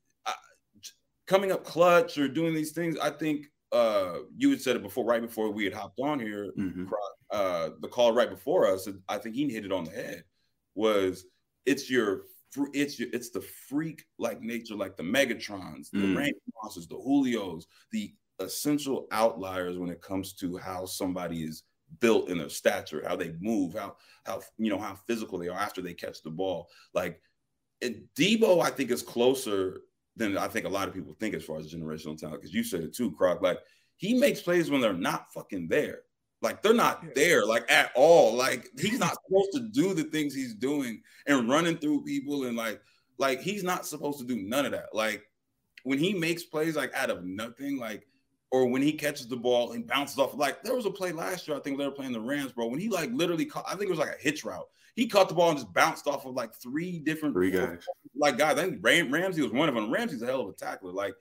coming 1.30 1.52
up 1.52 1.62
clutch 1.64 2.18
or 2.18 2.26
doing 2.26 2.52
these 2.52 2.72
things, 2.72 2.98
I 2.98 3.10
think 3.10 3.46
uh, 3.70 4.14
you 4.36 4.50
had 4.50 4.60
said 4.60 4.74
it 4.74 4.82
before, 4.82 5.04
right 5.04 5.22
before 5.22 5.48
we 5.52 5.62
had 5.62 5.72
hopped 5.72 6.00
on 6.00 6.18
here. 6.18 6.52
Mhm. 6.58 6.90
Uh, 7.30 7.70
the 7.78 7.86
call 7.86 8.12
right 8.12 8.28
before 8.28 8.66
us, 8.66 8.88
I 9.08 9.16
think 9.18 9.36
he 9.36 9.48
hit 9.48 9.64
it 9.64 9.70
on 9.70 9.84
the 9.84 9.92
head. 9.92 10.24
Was 10.74 11.24
it's 11.66 11.88
your 11.88 12.24
it's 12.74 12.98
your 12.98 13.08
it's 13.12 13.30
the 13.30 13.42
freak 13.68 14.04
like 14.18 14.42
nature, 14.42 14.74
like 14.74 14.96
the 14.96 15.04
Megatrons, 15.04 15.88
the 15.92 15.98
Mm. 15.98 16.16
Randy 16.16 16.40
Mosses, 16.64 16.88
the 16.88 16.96
Julios, 16.96 17.66
the 17.92 18.12
essential 18.40 19.06
outliers 19.12 19.78
when 19.78 19.88
it 19.90 20.02
comes 20.02 20.32
to 20.32 20.56
how 20.56 20.84
somebody 20.84 21.44
is 21.44 21.62
built 22.00 22.28
in 22.28 22.38
their 22.38 22.48
stature, 22.48 23.06
how 23.06 23.14
they 23.14 23.34
move, 23.40 23.74
how 23.74 23.96
how 24.24 24.42
you 24.58 24.68
know 24.68 24.80
how 24.80 24.96
physical 25.06 25.38
they 25.38 25.46
are 25.48 25.60
after 25.60 25.80
they 25.80 25.94
catch 25.94 26.22
the 26.22 26.30
ball. 26.30 26.68
Like 26.92 27.22
and 27.82 28.08
Deebo, 28.16 28.60
I 28.62 28.70
think 28.70 28.90
is 28.90 29.02
closer 29.02 29.82
than 30.20 30.38
I 30.38 30.46
think 30.46 30.66
a 30.66 30.70
lot 30.70 30.86
of 30.86 30.94
people 30.94 31.16
think 31.18 31.34
as 31.34 31.44
far 31.44 31.58
as 31.58 31.74
generational 31.74 32.16
talent. 32.16 32.40
Because 32.40 32.54
you 32.54 32.62
said 32.62 32.82
it 32.82 32.94
too, 32.94 33.10
Croc. 33.12 33.42
Like 33.42 33.58
he 33.96 34.14
makes 34.14 34.40
plays 34.40 34.70
when 34.70 34.80
they're 34.80 34.92
not 34.92 35.32
fucking 35.32 35.68
there. 35.68 36.02
Like 36.42 36.62
they're 36.62 36.72
not 36.72 37.14
there, 37.14 37.44
like 37.44 37.70
at 37.70 37.90
all. 37.94 38.34
Like 38.34 38.68
he's 38.78 38.98
not 38.98 39.16
supposed 39.24 39.52
to 39.54 39.60
do 39.72 39.94
the 39.94 40.04
things 40.04 40.34
he's 40.34 40.54
doing 40.54 41.02
and 41.26 41.48
running 41.48 41.76
through 41.76 42.04
people 42.04 42.44
and 42.44 42.56
like 42.56 42.80
like 43.18 43.40
he's 43.40 43.64
not 43.64 43.86
supposed 43.86 44.18
to 44.20 44.24
do 44.24 44.36
none 44.36 44.64
of 44.64 44.72
that. 44.72 44.94
Like 44.94 45.24
when 45.82 45.98
he 45.98 46.14
makes 46.14 46.44
plays 46.44 46.76
like 46.76 46.94
out 46.94 47.10
of 47.10 47.24
nothing, 47.24 47.78
like 47.78 48.06
or 48.52 48.66
when 48.66 48.82
he 48.82 48.92
catches 48.92 49.28
the 49.28 49.36
ball 49.36 49.72
and 49.72 49.86
bounces 49.86 50.18
off. 50.18 50.34
Like 50.34 50.62
there 50.62 50.74
was 50.74 50.86
a 50.86 50.90
play 50.90 51.12
last 51.12 51.46
year, 51.46 51.56
I 51.56 51.60
think 51.60 51.78
they 51.78 51.84
were 51.84 51.92
playing 51.92 52.12
the 52.12 52.20
Rams, 52.20 52.52
bro. 52.52 52.66
When 52.66 52.80
he 52.80 52.88
like 52.88 53.10
literally 53.12 53.46
caught, 53.46 53.64
I 53.66 53.70
think 53.70 53.84
it 53.84 53.90
was 53.90 53.98
like 53.98 54.16
a 54.16 54.22
hitch 54.22 54.44
route. 54.44 54.68
He 55.00 55.08
caught 55.08 55.30
the 55.30 55.34
ball 55.34 55.48
and 55.48 55.58
just 55.58 55.72
bounced 55.72 56.06
off 56.06 56.26
of 56.26 56.34
like 56.34 56.52
three 56.54 56.98
different 56.98 57.34
Three 57.34 57.50
guys. 57.50 57.82
like 58.14 58.36
guys. 58.36 58.58
I 58.58 58.64
think 58.64 58.78
Ram- 58.82 59.10
Ramsey 59.10 59.40
was 59.40 59.50
one 59.50 59.68
of 59.70 59.74
them. 59.74 59.90
Ramsey's 59.90 60.20
a 60.20 60.26
hell 60.26 60.42
of 60.42 60.48
a 60.50 60.52
tackler. 60.52 60.92
Like 60.92 61.14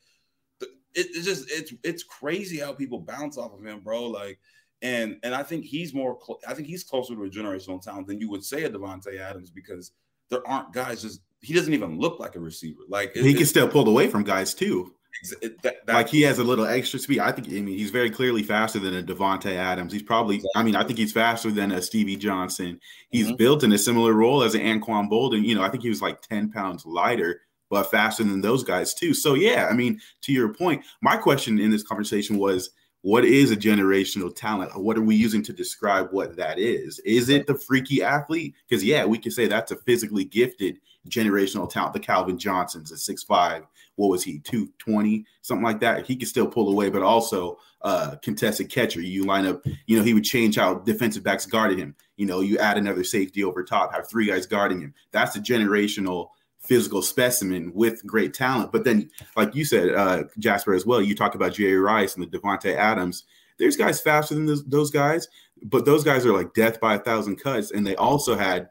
it, 0.62 0.68
it's 0.96 1.24
just 1.26 1.50
it's 1.50 1.74
it's 1.84 2.04
crazy 2.04 2.60
how 2.60 2.74
people 2.74 3.00
bounce 3.00 3.38
off 3.38 3.54
of 3.58 3.66
him, 3.66 3.80
bro. 3.80 4.08
Like 4.08 4.38
and 4.82 5.18
and 5.24 5.34
I 5.34 5.44
think 5.44 5.64
he's 5.64 5.94
more. 5.94 6.18
Cl- 6.26 6.40
I 6.46 6.54
think 6.54 6.68
he's 6.68 6.84
closer 6.84 7.16
to 7.16 7.24
a 7.24 7.30
generational 7.30 7.82
talent 7.82 8.08
than 8.08 8.20
you 8.20 8.30
would 8.30 8.44
say 8.44 8.64
a 8.64 8.70
Davante 8.70 9.18
Adams 9.18 9.50
because 9.50 9.92
there 10.30 10.46
aren't 10.46 10.74
guys 10.74 11.02
just. 11.02 11.22
He 11.42 11.54
doesn't 11.54 11.74
even 11.74 11.98
look 12.00 12.20
like 12.20 12.36
a 12.36 12.40
receiver. 12.42 12.82
Like 12.90 13.14
it- 13.16 13.24
He 13.24 13.34
can 13.34 13.46
still 13.46 13.70
pull 13.70 13.88
away 13.88 14.08
from 14.10 14.24
guys 14.26 14.54
too. 14.54 14.94
It- 15.42 15.62
that- 15.64 15.86
that- 15.86 15.94
Like 15.94 16.10
he 16.10 16.22
has 16.22 16.40
a 16.40 16.44
little 16.44 16.66
extra 16.66 17.00
speed. 17.00 17.20
I 17.20 17.32
think. 17.32 17.48
I 17.50 17.62
mean, 17.62 17.78
he's 17.78 17.90
very 17.92 18.10
clearly 18.10 18.44
faster 18.44 18.80
than 18.80 18.96
a 18.96 19.04
Davante 19.04 19.54
Adams. 19.56 19.92
He's 19.92 20.04
probably. 20.04 20.42
I 20.56 20.64
mean, 20.64 20.76
I 20.76 20.84
think 20.84 20.98
he's 21.00 21.12
faster 21.12 21.52
than 21.52 21.72
a 21.72 21.82
Stevie 21.82 22.16
Johnson. 22.16 22.80
He's 23.10 23.28
Mhm. 23.28 23.38
built 23.38 23.64
in 23.64 23.72
a 23.74 23.78
similar 23.78 24.14
role 24.14 24.44
as 24.44 24.56
an 24.56 24.62
Anquan 24.62 25.10
Boldin. 25.10 25.44
You 25.46 25.56
know, 25.56 25.62
I 25.64 25.70
think 25.70 25.84
he 25.84 25.90
was 25.90 26.02
like 26.02 26.22
ten 26.22 26.50
pounds 26.50 26.86
lighter, 26.86 27.42
but 27.70 27.92
faster 27.92 28.24
than 28.24 28.42
those 28.42 28.64
guys 28.64 28.94
too. 28.94 29.14
So 29.14 29.34
yeah, 29.34 29.68
I 29.70 29.74
mean, 29.74 30.00
to 30.22 30.32
your 30.32 30.54
point, 30.54 30.84
my 31.02 31.18
question 31.18 31.60
in 31.60 31.70
this 31.72 31.84
conversation 31.84 32.38
was. 32.38 32.70
What 33.02 33.24
is 33.24 33.50
a 33.50 33.56
generational 33.56 34.36
talent? 34.36 34.78
What 34.78 34.98
are 34.98 35.02
we 35.02 35.16
using 35.16 35.42
to 35.44 35.54
describe 35.54 36.10
what 36.12 36.36
that 36.36 36.60
is? 36.60 37.00
Is 37.06 37.30
it 37.30 37.48
the 37.48 37.56
freaky 37.56 38.04
athlete? 38.04 38.56
Because 38.68 38.84
yeah, 38.84 39.06
we 39.06 39.18
can 39.18 39.32
say 39.32 39.48
that's 39.48 39.72
a 39.72 39.78
physically 39.78 40.26
gifted 40.26 40.82
generational 41.08 41.70
talent. 41.70 41.94
The 41.94 42.02
Calvin 42.02 42.38
Johnsons 42.38 42.92
at 42.92 43.00
six 43.00 43.24
five. 43.24 43.64
What 44.00 44.12
was 44.12 44.24
he? 44.24 44.40
Two 44.40 44.70
twenty, 44.78 45.26
something 45.42 45.66
like 45.66 45.82
that. 45.82 46.06
He 46.06 46.16
could 46.16 46.30
still 46.30 46.48
pull 46.48 46.70
away, 46.70 46.90
but 46.90 47.02
also 47.02 47.58
uh, 47.82 48.16
contested 48.24 48.70
catcher. 48.70 49.02
You 49.02 49.26
line 49.26 49.46
up. 49.46 49.62
You 49.88 49.98
know, 49.98 50.04
he 50.04 50.14
would 50.14 50.24
change 50.24 50.56
how 50.56 50.76
defensive 50.76 51.22
backs 51.22 51.46
guarded 51.46 51.78
him. 51.78 51.98
You 52.16 52.26
know, 52.26 52.40
you 52.40 52.58
add 52.60 52.78
another 52.78 53.04
safety 53.04 53.44
over 53.44 53.62
top, 53.62 53.94
have 53.94 54.10
three 54.10 54.28
guys 54.28 54.46
guarding 54.46 54.80
him. 54.80 54.94
That's 55.12 55.36
a 55.36 55.42
generational 55.42 56.30
physical 56.62 57.02
specimen 57.02 57.74
with 57.74 58.06
great 58.06 58.34
talent. 58.34 58.72
But 58.72 58.86
then, 58.86 59.10
like 59.36 59.54
you 59.54 59.66
said, 59.66 59.94
uh, 59.94 60.24
Jasper, 60.38 60.74
as 60.74 60.86
well, 60.86 61.02
you 61.02 61.14
talk 61.14 61.36
about 61.36 61.56
Jerry 61.56 61.78
Rice 61.78 62.16
and 62.16 62.24
the 62.24 62.38
Davante 62.38 62.74
Adams. 62.74 63.26
There's 63.58 63.76
guys 63.76 64.00
faster 64.00 64.34
than 64.34 64.46
those, 64.46 64.64
those 64.64 64.92
guys, 64.92 65.28
but 65.64 65.84
those 65.84 66.06
guys 66.06 66.26
are 66.26 66.32
like 66.32 66.54
death 66.54 66.80
by 66.80 66.96
a 66.96 67.00
thousand 67.00 67.36
cuts. 67.44 67.72
And 67.72 67.86
they 67.86 67.98
also 67.98 68.38
had, 68.38 68.70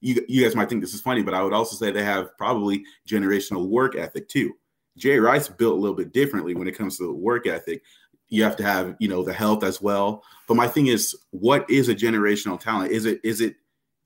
you, 0.00 0.24
you 0.28 0.42
guys 0.42 0.56
might 0.56 0.68
think 0.68 0.80
this 0.80 0.94
is 0.94 1.00
funny, 1.00 1.22
but 1.22 1.34
I 1.34 1.42
would 1.42 1.52
also 1.52 1.76
say 1.76 1.90
they 1.90 2.04
have 2.04 2.36
probably 2.38 2.84
generational 3.08 3.68
work 3.68 3.96
ethic 3.96 4.28
too. 4.28 4.54
Jay 4.96 5.18
Rice 5.18 5.48
built 5.48 5.76
a 5.76 5.80
little 5.80 5.96
bit 5.96 6.12
differently 6.12 6.54
when 6.54 6.68
it 6.68 6.76
comes 6.76 6.96
to 6.98 7.04
the 7.06 7.12
work 7.12 7.46
ethic. 7.46 7.82
You 8.28 8.42
have 8.44 8.56
to 8.56 8.62
have, 8.62 8.96
you 8.98 9.08
know, 9.08 9.22
the 9.22 9.32
health 9.32 9.64
as 9.64 9.80
well. 9.82 10.22
But 10.46 10.54
my 10.54 10.68
thing 10.68 10.86
is, 10.86 11.16
what 11.30 11.68
is 11.68 11.88
a 11.88 11.94
generational 11.94 12.60
talent? 12.60 12.92
Is 12.92 13.04
it 13.04 13.20
is 13.24 13.40
it 13.40 13.56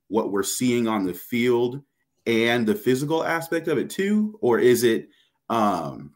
what 0.09 0.33
we're 0.33 0.43
seeing 0.43 0.87
on 0.89 1.05
the 1.05 1.15
field 1.15 1.83
and 2.27 2.67
the 2.67 2.75
physical 2.75 3.25
aspect 3.25 3.69
of 3.69 3.79
it 3.79 3.91
too, 3.91 4.39
or 4.41 4.59
is 4.59 4.83
it 4.83 5.09
um 5.51 6.15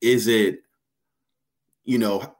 is 0.00 0.28
it 0.28 0.60
you 1.84 1.98
know 1.98 2.36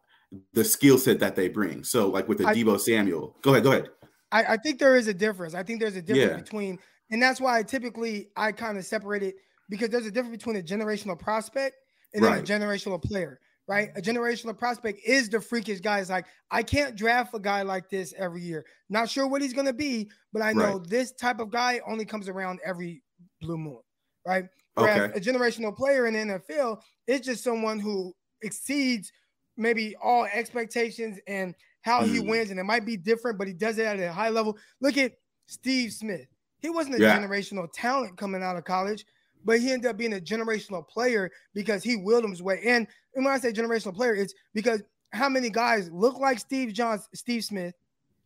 the 0.53 0.65
skill 0.65 0.99
set 0.99 1.21
that 1.21 1.35
they 1.37 1.49
bring? 1.49 1.83
So 1.83 2.09
like 2.09 2.29
with 2.29 2.39
the 2.39 2.47
I- 2.47 2.55
Deebo 2.55 2.79
Samuel, 2.81 3.37
go 3.43 3.51
ahead, 3.51 3.65
go 3.65 3.73
ahead. 3.73 3.89
I, 4.33 4.55
I 4.55 4.57
think 4.57 4.79
there 4.79 4.97
is 4.97 5.09
a 5.09 5.15
difference. 5.15 5.55
I 5.55 5.63
think 5.63 5.81
there's 5.81 5.97
a 5.97 6.03
difference 6.03 6.33
Yeah. 6.33 6.37
between, 6.37 6.79
and 7.11 7.23
that's 7.23 7.41
why 7.41 7.59
I 7.59 7.63
typically 7.63 8.31
I 8.37 8.53
kind 8.53 8.79
of 8.79 8.85
separate 8.85 9.23
it 9.23 9.37
because 9.69 9.89
there's 9.91 10.07
a 10.07 10.11
difference 10.11 10.37
between 10.37 10.57
a 10.57 10.63
generational 10.63 11.19
prospect 11.19 11.77
and 12.15 12.25
then 12.25 12.35
a 12.35 12.43
generational 12.43 13.03
player, 13.03 13.41
right? 13.69 13.91
A 13.97 14.01
generational 14.01 14.57
prospect 14.57 15.01
is 15.05 15.29
the 15.29 15.41
freakish 15.41 15.81
guy. 15.81 16.01
It's 16.01 16.11
like 16.11 16.27
I 16.51 16.63
can't 16.63 16.97
draft 16.97 17.35
a 17.35 17.39
guy 17.41 17.63
like 17.63 17.89
this 17.89 18.13
every 18.17 18.43
year. 18.43 18.67
Not 18.89 19.09
sure 19.09 19.27
what 19.27 19.43
he's 19.43 19.53
gonna 19.53 19.73
be, 19.73 20.11
but 20.33 20.43
I 20.43 20.53
know 20.53 20.79
Right. 20.79 20.89
this 20.89 21.13
type 21.13 21.41
of 21.41 21.51
guy 21.51 21.81
only 21.87 22.05
comes 22.05 22.29
around 22.29 22.61
every 22.65 23.03
blue 23.41 23.59
moon, 23.59 23.81
right? 24.27 24.45
Whereas 24.75 25.05
Okay. 25.05 25.17
a 25.17 25.21
generational 25.21 25.77
player 25.77 26.07
in 26.07 26.15
the 26.15 26.21
NFL 26.21 26.83
is 27.07 27.21
just 27.21 27.45
someone 27.45 27.79
who 27.81 28.15
exceeds 28.43 29.13
maybe 29.57 29.95
all 29.97 30.25
expectations 30.25 31.19
and 31.27 31.55
how 31.83 32.05
he 32.05 32.19
Mm. 32.19 32.29
wins, 32.29 32.51
and 32.51 32.61
it 32.61 32.65
might 32.65 32.85
be 32.85 32.97
different, 32.97 33.39
but 33.39 33.47
he 33.47 33.53
does 33.53 33.79
it 33.79 33.87
at 33.87 33.99
a 33.99 34.13
high 34.13 34.29
level. 34.29 34.57
Look 34.81 34.97
at 34.99 35.13
Steve 35.47 35.93
Smith. 35.93 36.27
He 36.59 36.71
wasn't 36.71 36.97
a 36.97 37.01
Yeah. 37.01 37.19
generational 37.19 37.69
talent 37.73 38.19
coming 38.19 38.43
out 38.43 38.57
of 38.57 38.65
college, 38.65 39.05
but 39.45 39.61
he 39.61 39.73
ended 39.73 39.91
up 39.91 39.97
being 39.97 40.13
a 40.15 40.21
generational 40.21 40.87
player 40.87 41.31
because 41.55 41.83
he 41.83 41.97
willed 41.97 42.29
his 42.29 42.43
way. 42.43 42.61
And, 42.65 42.87
and 43.15 43.25
when 43.25 43.33
I 43.33 43.39
say 43.39 43.53
generational 43.53 43.95
player, 43.95 44.15
it's 44.15 44.35
because 44.53 44.83
how 45.13 45.29
many 45.29 45.49
guys 45.51 45.91
look 45.91 46.19
like 46.19 46.39
Steve 46.39 46.73
Johns, 46.73 47.09
Steve 47.15 47.45
Smith? 47.45 47.75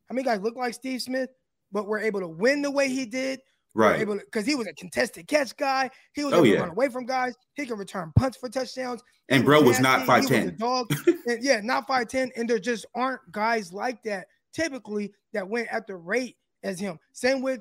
How 0.09 0.15
many 0.15 0.25
guys 0.25 0.41
look 0.41 0.57
like 0.57 0.75
Steve 0.75 1.01
Smith, 1.01 1.31
but 1.73 1.87
were 1.87 1.99
able 1.99 2.21
to 2.21 2.29
win 2.29 2.61
the 2.61 2.71
way 2.71 2.89
he 2.89 3.07
did? 3.07 3.41
Right. 3.75 4.07
because 4.07 4.47
he 4.47 4.55
was 4.55 4.67
a 4.69 4.73
contested 4.75 5.27
catch 5.27 5.57
guy. 5.57 5.91
He 6.15 6.25
was 6.25 6.33
Oh, 6.33 6.37
able 6.39 6.47
yeah. 6.47 6.55
to 6.57 6.61
run 6.61 6.71
away 6.71 6.89
from 6.89 7.07
guys. 7.07 7.35
He 7.55 7.67
can 7.67 7.77
return 7.77 8.13
punts 8.17 8.37
for 8.37 8.49
touchdowns. 8.49 9.03
He 9.29 9.35
And 9.35 9.45
bro 9.45 9.61
was 9.63 9.81
not 9.81 10.07
was 10.07 10.31
a 10.31 10.35
5'10". 10.35 10.59
dog. 10.59 10.87
And 11.27 11.43
yeah, 11.43 11.61
not 11.61 11.89
5'10. 11.89 12.31
And 12.37 12.49
there 12.49 12.59
just 12.61 12.87
aren't 12.95 13.21
guys 13.33 13.73
like 13.73 14.03
that 14.05 14.29
typically 14.53 15.13
that 15.33 15.49
went 15.49 15.67
at 15.73 15.87
the 15.89 15.97
rate 15.97 16.37
as 16.63 16.79
him. 16.79 16.99
Same 17.13 17.43
with 17.43 17.61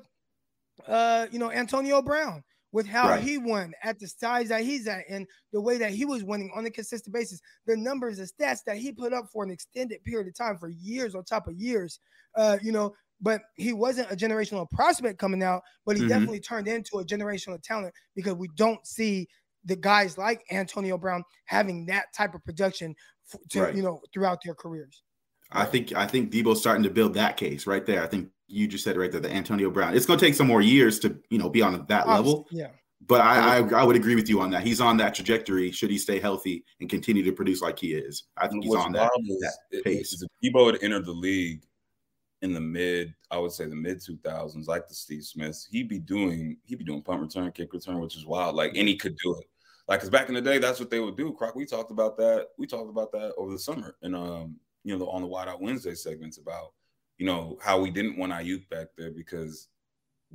uh, 0.86 1.26
you 1.30 1.38
know, 1.38 1.50
Antonio 1.52 2.02
Brown, 2.02 2.42
with 2.72 2.86
how 2.86 3.08
Right. 3.10 3.22
he 3.22 3.38
won 3.38 3.72
at 3.82 3.98
the 4.00 4.08
size 4.08 4.48
that 4.48 4.62
he's 4.62 4.86
at 4.88 5.04
and 5.08 5.26
the 5.52 5.60
way 5.60 5.78
that 5.78 5.92
he 5.92 6.04
was 6.04 6.24
winning 6.24 6.50
on 6.54 6.66
a 6.66 6.70
consistent 6.70 7.14
basis. 7.14 7.40
The 7.66 7.76
numbers, 7.76 8.18
the 8.18 8.24
stats 8.24 8.64
that 8.66 8.76
he 8.76 8.92
put 8.92 9.12
up 9.12 9.26
for 9.32 9.44
an 9.44 9.50
extended 9.50 10.02
period 10.04 10.26
of 10.28 10.34
time 10.36 10.58
for 10.58 10.68
years 10.68 11.14
on 11.14 11.24
top 11.24 11.46
of 11.46 11.54
years. 11.54 12.00
Uh, 12.36 12.58
you 12.62 12.72
know, 12.72 12.92
but 13.20 13.40
he 13.56 13.72
wasn't 13.72 14.10
a 14.10 14.16
generational 14.16 14.68
prospect 14.70 15.18
coming 15.18 15.42
out, 15.42 15.62
but 15.86 15.96
he 15.96 16.02
Mhm. 16.02 16.08
definitely 16.08 16.40
turned 16.40 16.68
into 16.68 16.98
a 16.98 17.04
generational 17.04 17.60
talent 17.62 17.94
because 18.14 18.34
we 18.34 18.48
don't 18.56 18.84
see 18.86 19.26
the 19.64 19.76
guys 19.76 20.18
like 20.18 20.42
Antonio 20.50 20.98
Brown 20.98 21.22
having 21.46 21.86
that 21.86 22.06
type 22.14 22.34
of 22.34 22.44
production 22.44 22.94
f- 23.32 23.40
to 23.50 23.62
Right. 23.62 23.74
you 23.74 23.82
know 23.82 24.02
throughout 24.12 24.40
their 24.44 24.54
careers. 24.54 25.02
I 25.50 25.64
think 25.64 25.92
I 25.92 26.06
think 26.06 26.30
Deebo's 26.32 26.60
starting 26.60 26.82
to 26.82 26.90
build 26.90 27.14
that 27.14 27.36
case 27.36 27.66
right 27.66 27.84
there. 27.86 28.02
I 28.02 28.06
think 28.06 28.30
you 28.46 28.66
just 28.68 28.84
said 28.84 28.96
it 28.96 28.98
right 29.00 29.10
there, 29.10 29.20
the 29.20 29.32
Antonio 29.32 29.70
Brown. 29.70 29.96
It's 29.96 30.04
going 30.06 30.18
to 30.18 30.24
take 30.24 30.34
some 30.34 30.46
more 30.46 30.60
years 30.60 30.98
to 31.00 31.18
you 31.30 31.38
know 31.38 31.48
be 31.48 31.62
on 31.62 31.86
that 31.88 32.06
level, 32.08 32.40
Obviously, 32.40 32.58
Yeah. 32.60 32.70
but 33.06 33.20
I, 33.22 33.58
I 33.58 33.80
I 33.80 33.84
would 33.84 33.96
agree 33.96 34.16
with 34.16 34.28
you 34.28 34.40
on 34.40 34.50
that. 34.50 34.64
He's 34.64 34.80
on 34.82 34.96
that 34.98 35.14
trajectory. 35.14 35.70
Should 35.70 35.90
he 35.90 35.96
stay 35.98 36.18
healthy 36.20 36.62
and 36.80 36.90
continue 36.90 37.22
to 37.22 37.32
produce 37.32 37.62
like 37.62 37.78
he 37.78 37.94
is, 37.94 38.24
I 38.36 38.48
think 38.48 38.64
he's 38.64 38.70
What's 38.72 38.84
on 38.84 38.92
that. 38.92 39.10
wild 39.14 39.26
is, 39.28 39.40
that 39.40 39.54
is 39.70 39.82
pace. 39.82 40.22
if 40.22 40.52
Deebo 40.52 40.72
had 40.72 40.82
entered 40.82 41.06
the 41.06 41.12
league 41.12 41.62
in 42.44 42.52
the 42.52 42.60
mid, 42.60 43.14
I 43.30 43.38
would 43.38 43.52
say 43.52 43.64
the 43.64 43.74
mid 43.74 44.02
two 44.02 44.18
thousands, 44.22 44.68
like 44.68 44.86
the 44.86 44.94
Steve 44.94 45.24
Smiths, 45.24 45.66
he'd 45.70 45.88
be 45.88 45.98
doing 45.98 46.58
he'd 46.64 46.78
be 46.78 46.84
doing 46.84 47.02
punt 47.02 47.22
return, 47.22 47.50
kick 47.50 47.72
return, 47.72 47.98
which 48.00 48.16
is 48.16 48.26
wild. 48.26 48.54
Like 48.54 48.76
and 48.76 48.86
he 48.86 48.96
could 48.96 49.16
do 49.16 49.34
it. 49.38 49.46
Like, 49.88 50.00
cause 50.00 50.10
back 50.10 50.28
in 50.28 50.34
the 50.34 50.42
day, 50.42 50.58
that's 50.58 50.78
what 50.78 50.90
they 50.90 51.00
would 51.00 51.16
do. 51.16 51.32
Croc, 51.32 51.54
we 51.54 51.64
talked 51.64 51.90
about 51.90 52.16
that. 52.18 52.48
We 52.58 52.66
talked 52.66 52.90
about 52.90 53.12
that 53.12 53.32
over 53.38 53.50
the 53.50 53.58
summer, 53.58 53.96
and 54.02 54.14
um, 54.14 54.56
you 54.84 54.96
know, 54.96 55.08
on 55.08 55.22
the 55.22 55.26
Wide 55.26 55.48
Out 55.48 55.62
Wednesday 55.62 55.94
segments 55.94 56.38
about, 56.38 56.72
you 57.18 57.26
know, 57.26 57.58
how 57.62 57.80
we 57.80 57.90
didn't 57.90 58.18
want 58.18 58.32
Aiyuk 58.32 58.68
back 58.68 58.88
there 58.96 59.10
because 59.10 59.68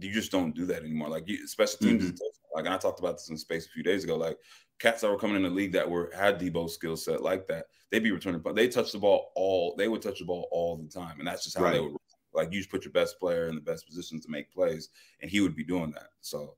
you 0.02 0.12
just 0.12 0.32
don't 0.32 0.56
do 0.56 0.66
that 0.68 0.84
anymore. 0.84 1.10
Like, 1.10 1.28
you, 1.28 1.48
special 1.48 1.80
teams, 1.80 2.04
Mhm. 2.04 2.14
is 2.14 2.22
like, 2.54 2.68
I 2.68 2.78
talked 2.78 3.00
about 3.00 3.18
this 3.18 3.30
in 3.30 3.38
space 3.38 3.66
a 3.66 3.70
few 3.70 3.84
days 3.84 4.04
ago. 4.04 4.18
Like, 4.18 4.38
cats 4.80 5.02
that 5.02 5.10
were 5.10 5.18
coming 5.18 5.36
in 5.38 5.44
the 5.44 5.50
league 5.50 5.74
that 5.74 5.90
were 5.90 6.12
had 6.16 6.40
Deebo's 6.40 6.74
skill 6.74 6.96
set 6.98 7.22
like 7.22 7.48
that, 7.48 7.68
they'd 7.90 8.00
be 8.04 8.12
returning. 8.12 8.42
But 8.42 8.56
they 8.56 8.68
touch 8.68 8.92
the 8.92 9.00
ball 9.00 9.32
all. 9.36 9.76
They 9.76 9.88
would 9.88 10.02
touch 10.02 10.20
the 10.20 10.26
ball 10.26 10.48
all 10.52 10.78
the 10.78 10.88
time, 10.88 11.20
and 11.20 11.28
that's 11.28 11.44
just 11.44 11.58
how 11.58 11.72
they 11.72 11.80
would. 11.80 11.96
Like, 12.34 12.52
you 12.54 12.60
just 12.60 12.70
put 12.70 12.86
your 12.86 12.92
best 12.92 13.20
player 13.20 13.48
in 13.48 13.56
the 13.56 13.62
best 13.62 13.88
positions 13.88 14.24
to 14.26 14.32
make 14.32 14.52
plays, 14.52 14.90
and 15.22 15.30
he 15.32 15.42
would 15.42 15.56
be 15.56 15.64
doing 15.64 15.92
that. 15.92 16.10
So, 16.22 16.56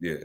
yeah. 0.00 0.24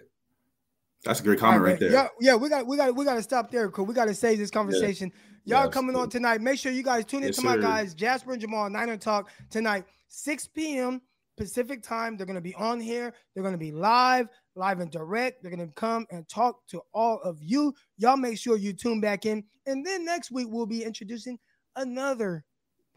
That's 1.03 1.19
a 1.19 1.23
great 1.23 1.39
comment 1.39 1.63
right, 1.63 1.71
right 1.71 1.79
there. 1.79 1.91
Yeah, 1.91 2.07
yeah, 2.21 2.35
we 2.35 2.47
got 2.47 2.65
we 2.65 2.77
got 2.77 2.95
we 2.95 3.03
got 3.03 3.15
to 3.15 3.23
stop 3.23 3.51
there 3.51 3.67
because 3.67 3.85
we 3.85 3.93
got 3.93 4.05
to 4.05 4.13
save 4.13 4.37
this 4.37 4.49
conversation. 4.49 5.11
Y'all 5.43 5.65
Yeah, 5.65 5.69
coming 5.69 5.97
on 5.97 6.09
tonight. 6.09 6.39
Make 6.39 6.57
sure 6.57 6.71
you 6.71 6.83
guys 6.83 7.03
tune 7.03 7.23
in 7.23 7.27
Yes, 7.27 7.35
to 7.35 7.41
my 7.41 7.55
sir. 7.55 7.61
guys, 7.61 7.93
Jasper 7.93 8.31
and 8.31 8.39
Jamal, 8.39 8.69
Niner 8.69 8.95
Talk 8.95 9.29
tonight, 9.49 9.83
6 10.07 10.47
p.m. 10.47 11.01
Pacific 11.37 11.81
time. 11.83 12.17
They're 12.17 12.25
gonna 12.25 12.41
be 12.41 12.55
on 12.55 12.79
here. 12.79 13.13
They're 13.33 13.43
gonna 13.43 13.57
be 13.57 13.71
live, 13.71 14.27
live 14.55 14.79
and 14.79 14.91
direct. 14.91 15.41
They're 15.41 15.51
gonna 15.51 15.67
come 15.75 16.05
and 16.11 16.27
talk 16.29 16.65
to 16.67 16.81
all 16.93 17.19
of 17.21 17.37
you. 17.41 17.73
Y'all 17.97 18.17
make 18.17 18.37
sure 18.37 18.57
you 18.57 18.73
tune 18.73 19.01
back 19.01 19.25
in. 19.25 19.43
And 19.65 19.85
then 19.85 20.05
next 20.05 20.31
week 20.31 20.47
we'll 20.49 20.65
be 20.65 20.83
introducing 20.83 21.39
another 21.75 22.43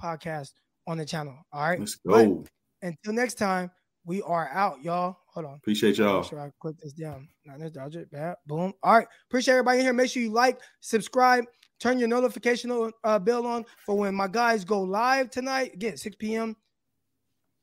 podcast 0.03 0.53
on 0.87 0.99
the 0.99 1.05
channel. 1.05 1.37
All 1.53 1.69
right. 1.69 1.81
Let's 1.81 1.99
But 2.05 2.27
go. 2.27 2.45
until 2.83 3.13
next 3.13 3.35
time, 3.35 3.71
we 4.05 4.23
are 4.23 4.49
out, 4.53 4.83
y'all. 4.83 5.17
Hold 5.33 5.47
on. 5.47 5.55
Appreciate 5.57 5.99
y'all. 5.99 6.21
Make 6.21 6.31
sure 6.31 6.41
I 6.41 6.51
click 6.61 6.77
this 6.79 6.93
down. 6.93 7.29
Niners, 7.45 7.73
Dodgers, 7.73 8.07
bad. 8.13 8.37
Boom. 8.47 8.73
All 8.83 8.95
right. 8.95 9.07
Appreciate 9.29 9.55
everybody 9.55 9.79
in 9.81 9.85
here. 9.85 9.93
Make 9.93 10.11
sure 10.11 10.23
you 10.23 10.31
like, 10.31 10.61
subscribe, 10.81 11.45
turn 11.81 11.99
your 11.99 12.07
notification 12.09 12.93
uh, 13.03 13.19
bell 13.19 13.47
on 13.47 13.65
for 13.85 13.97
when 13.97 14.15
my 14.15 14.29
guys 14.29 14.65
go 14.65 14.81
live 14.81 15.31
tonight. 15.31 15.75
Again, 15.75 15.97
6 15.97 16.17
p.m. 16.21 16.55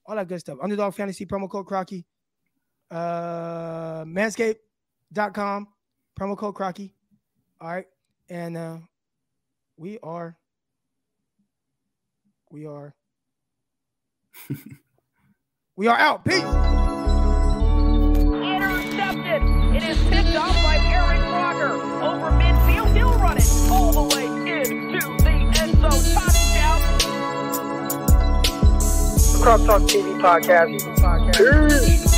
All 0.05 0.15
that 0.15 0.27
good 0.27 0.39
stuff. 0.39 0.57
Underdog 0.61 0.93
Fantasy 0.93 1.25
promo 1.25 1.49
code 1.49 1.65
Crocky. 1.65 2.05
Uh, 2.91 4.03
manscaped.com. 4.05 5.67
Promo 6.19 6.37
code 6.37 6.55
Crocky. 6.55 6.93
All 7.61 7.69
right. 7.69 7.87
And 8.29 8.57
uh, 8.57 8.77
we 9.77 9.99
are. 10.03 10.37
We 12.51 12.65
are. 12.65 12.93
we 15.75 15.87
are 15.87 15.97
out. 15.97 16.25
Peace. 16.25 16.43
Intercepted. 18.43 19.41
It 19.75 19.83
is 19.83 19.97
picked 20.09 20.35
off 20.35 20.62
Croc 29.43 29.59
Talk 29.65 29.81
TV 29.81 30.17
podcast. 30.21 30.71
Peace. 31.35 32.12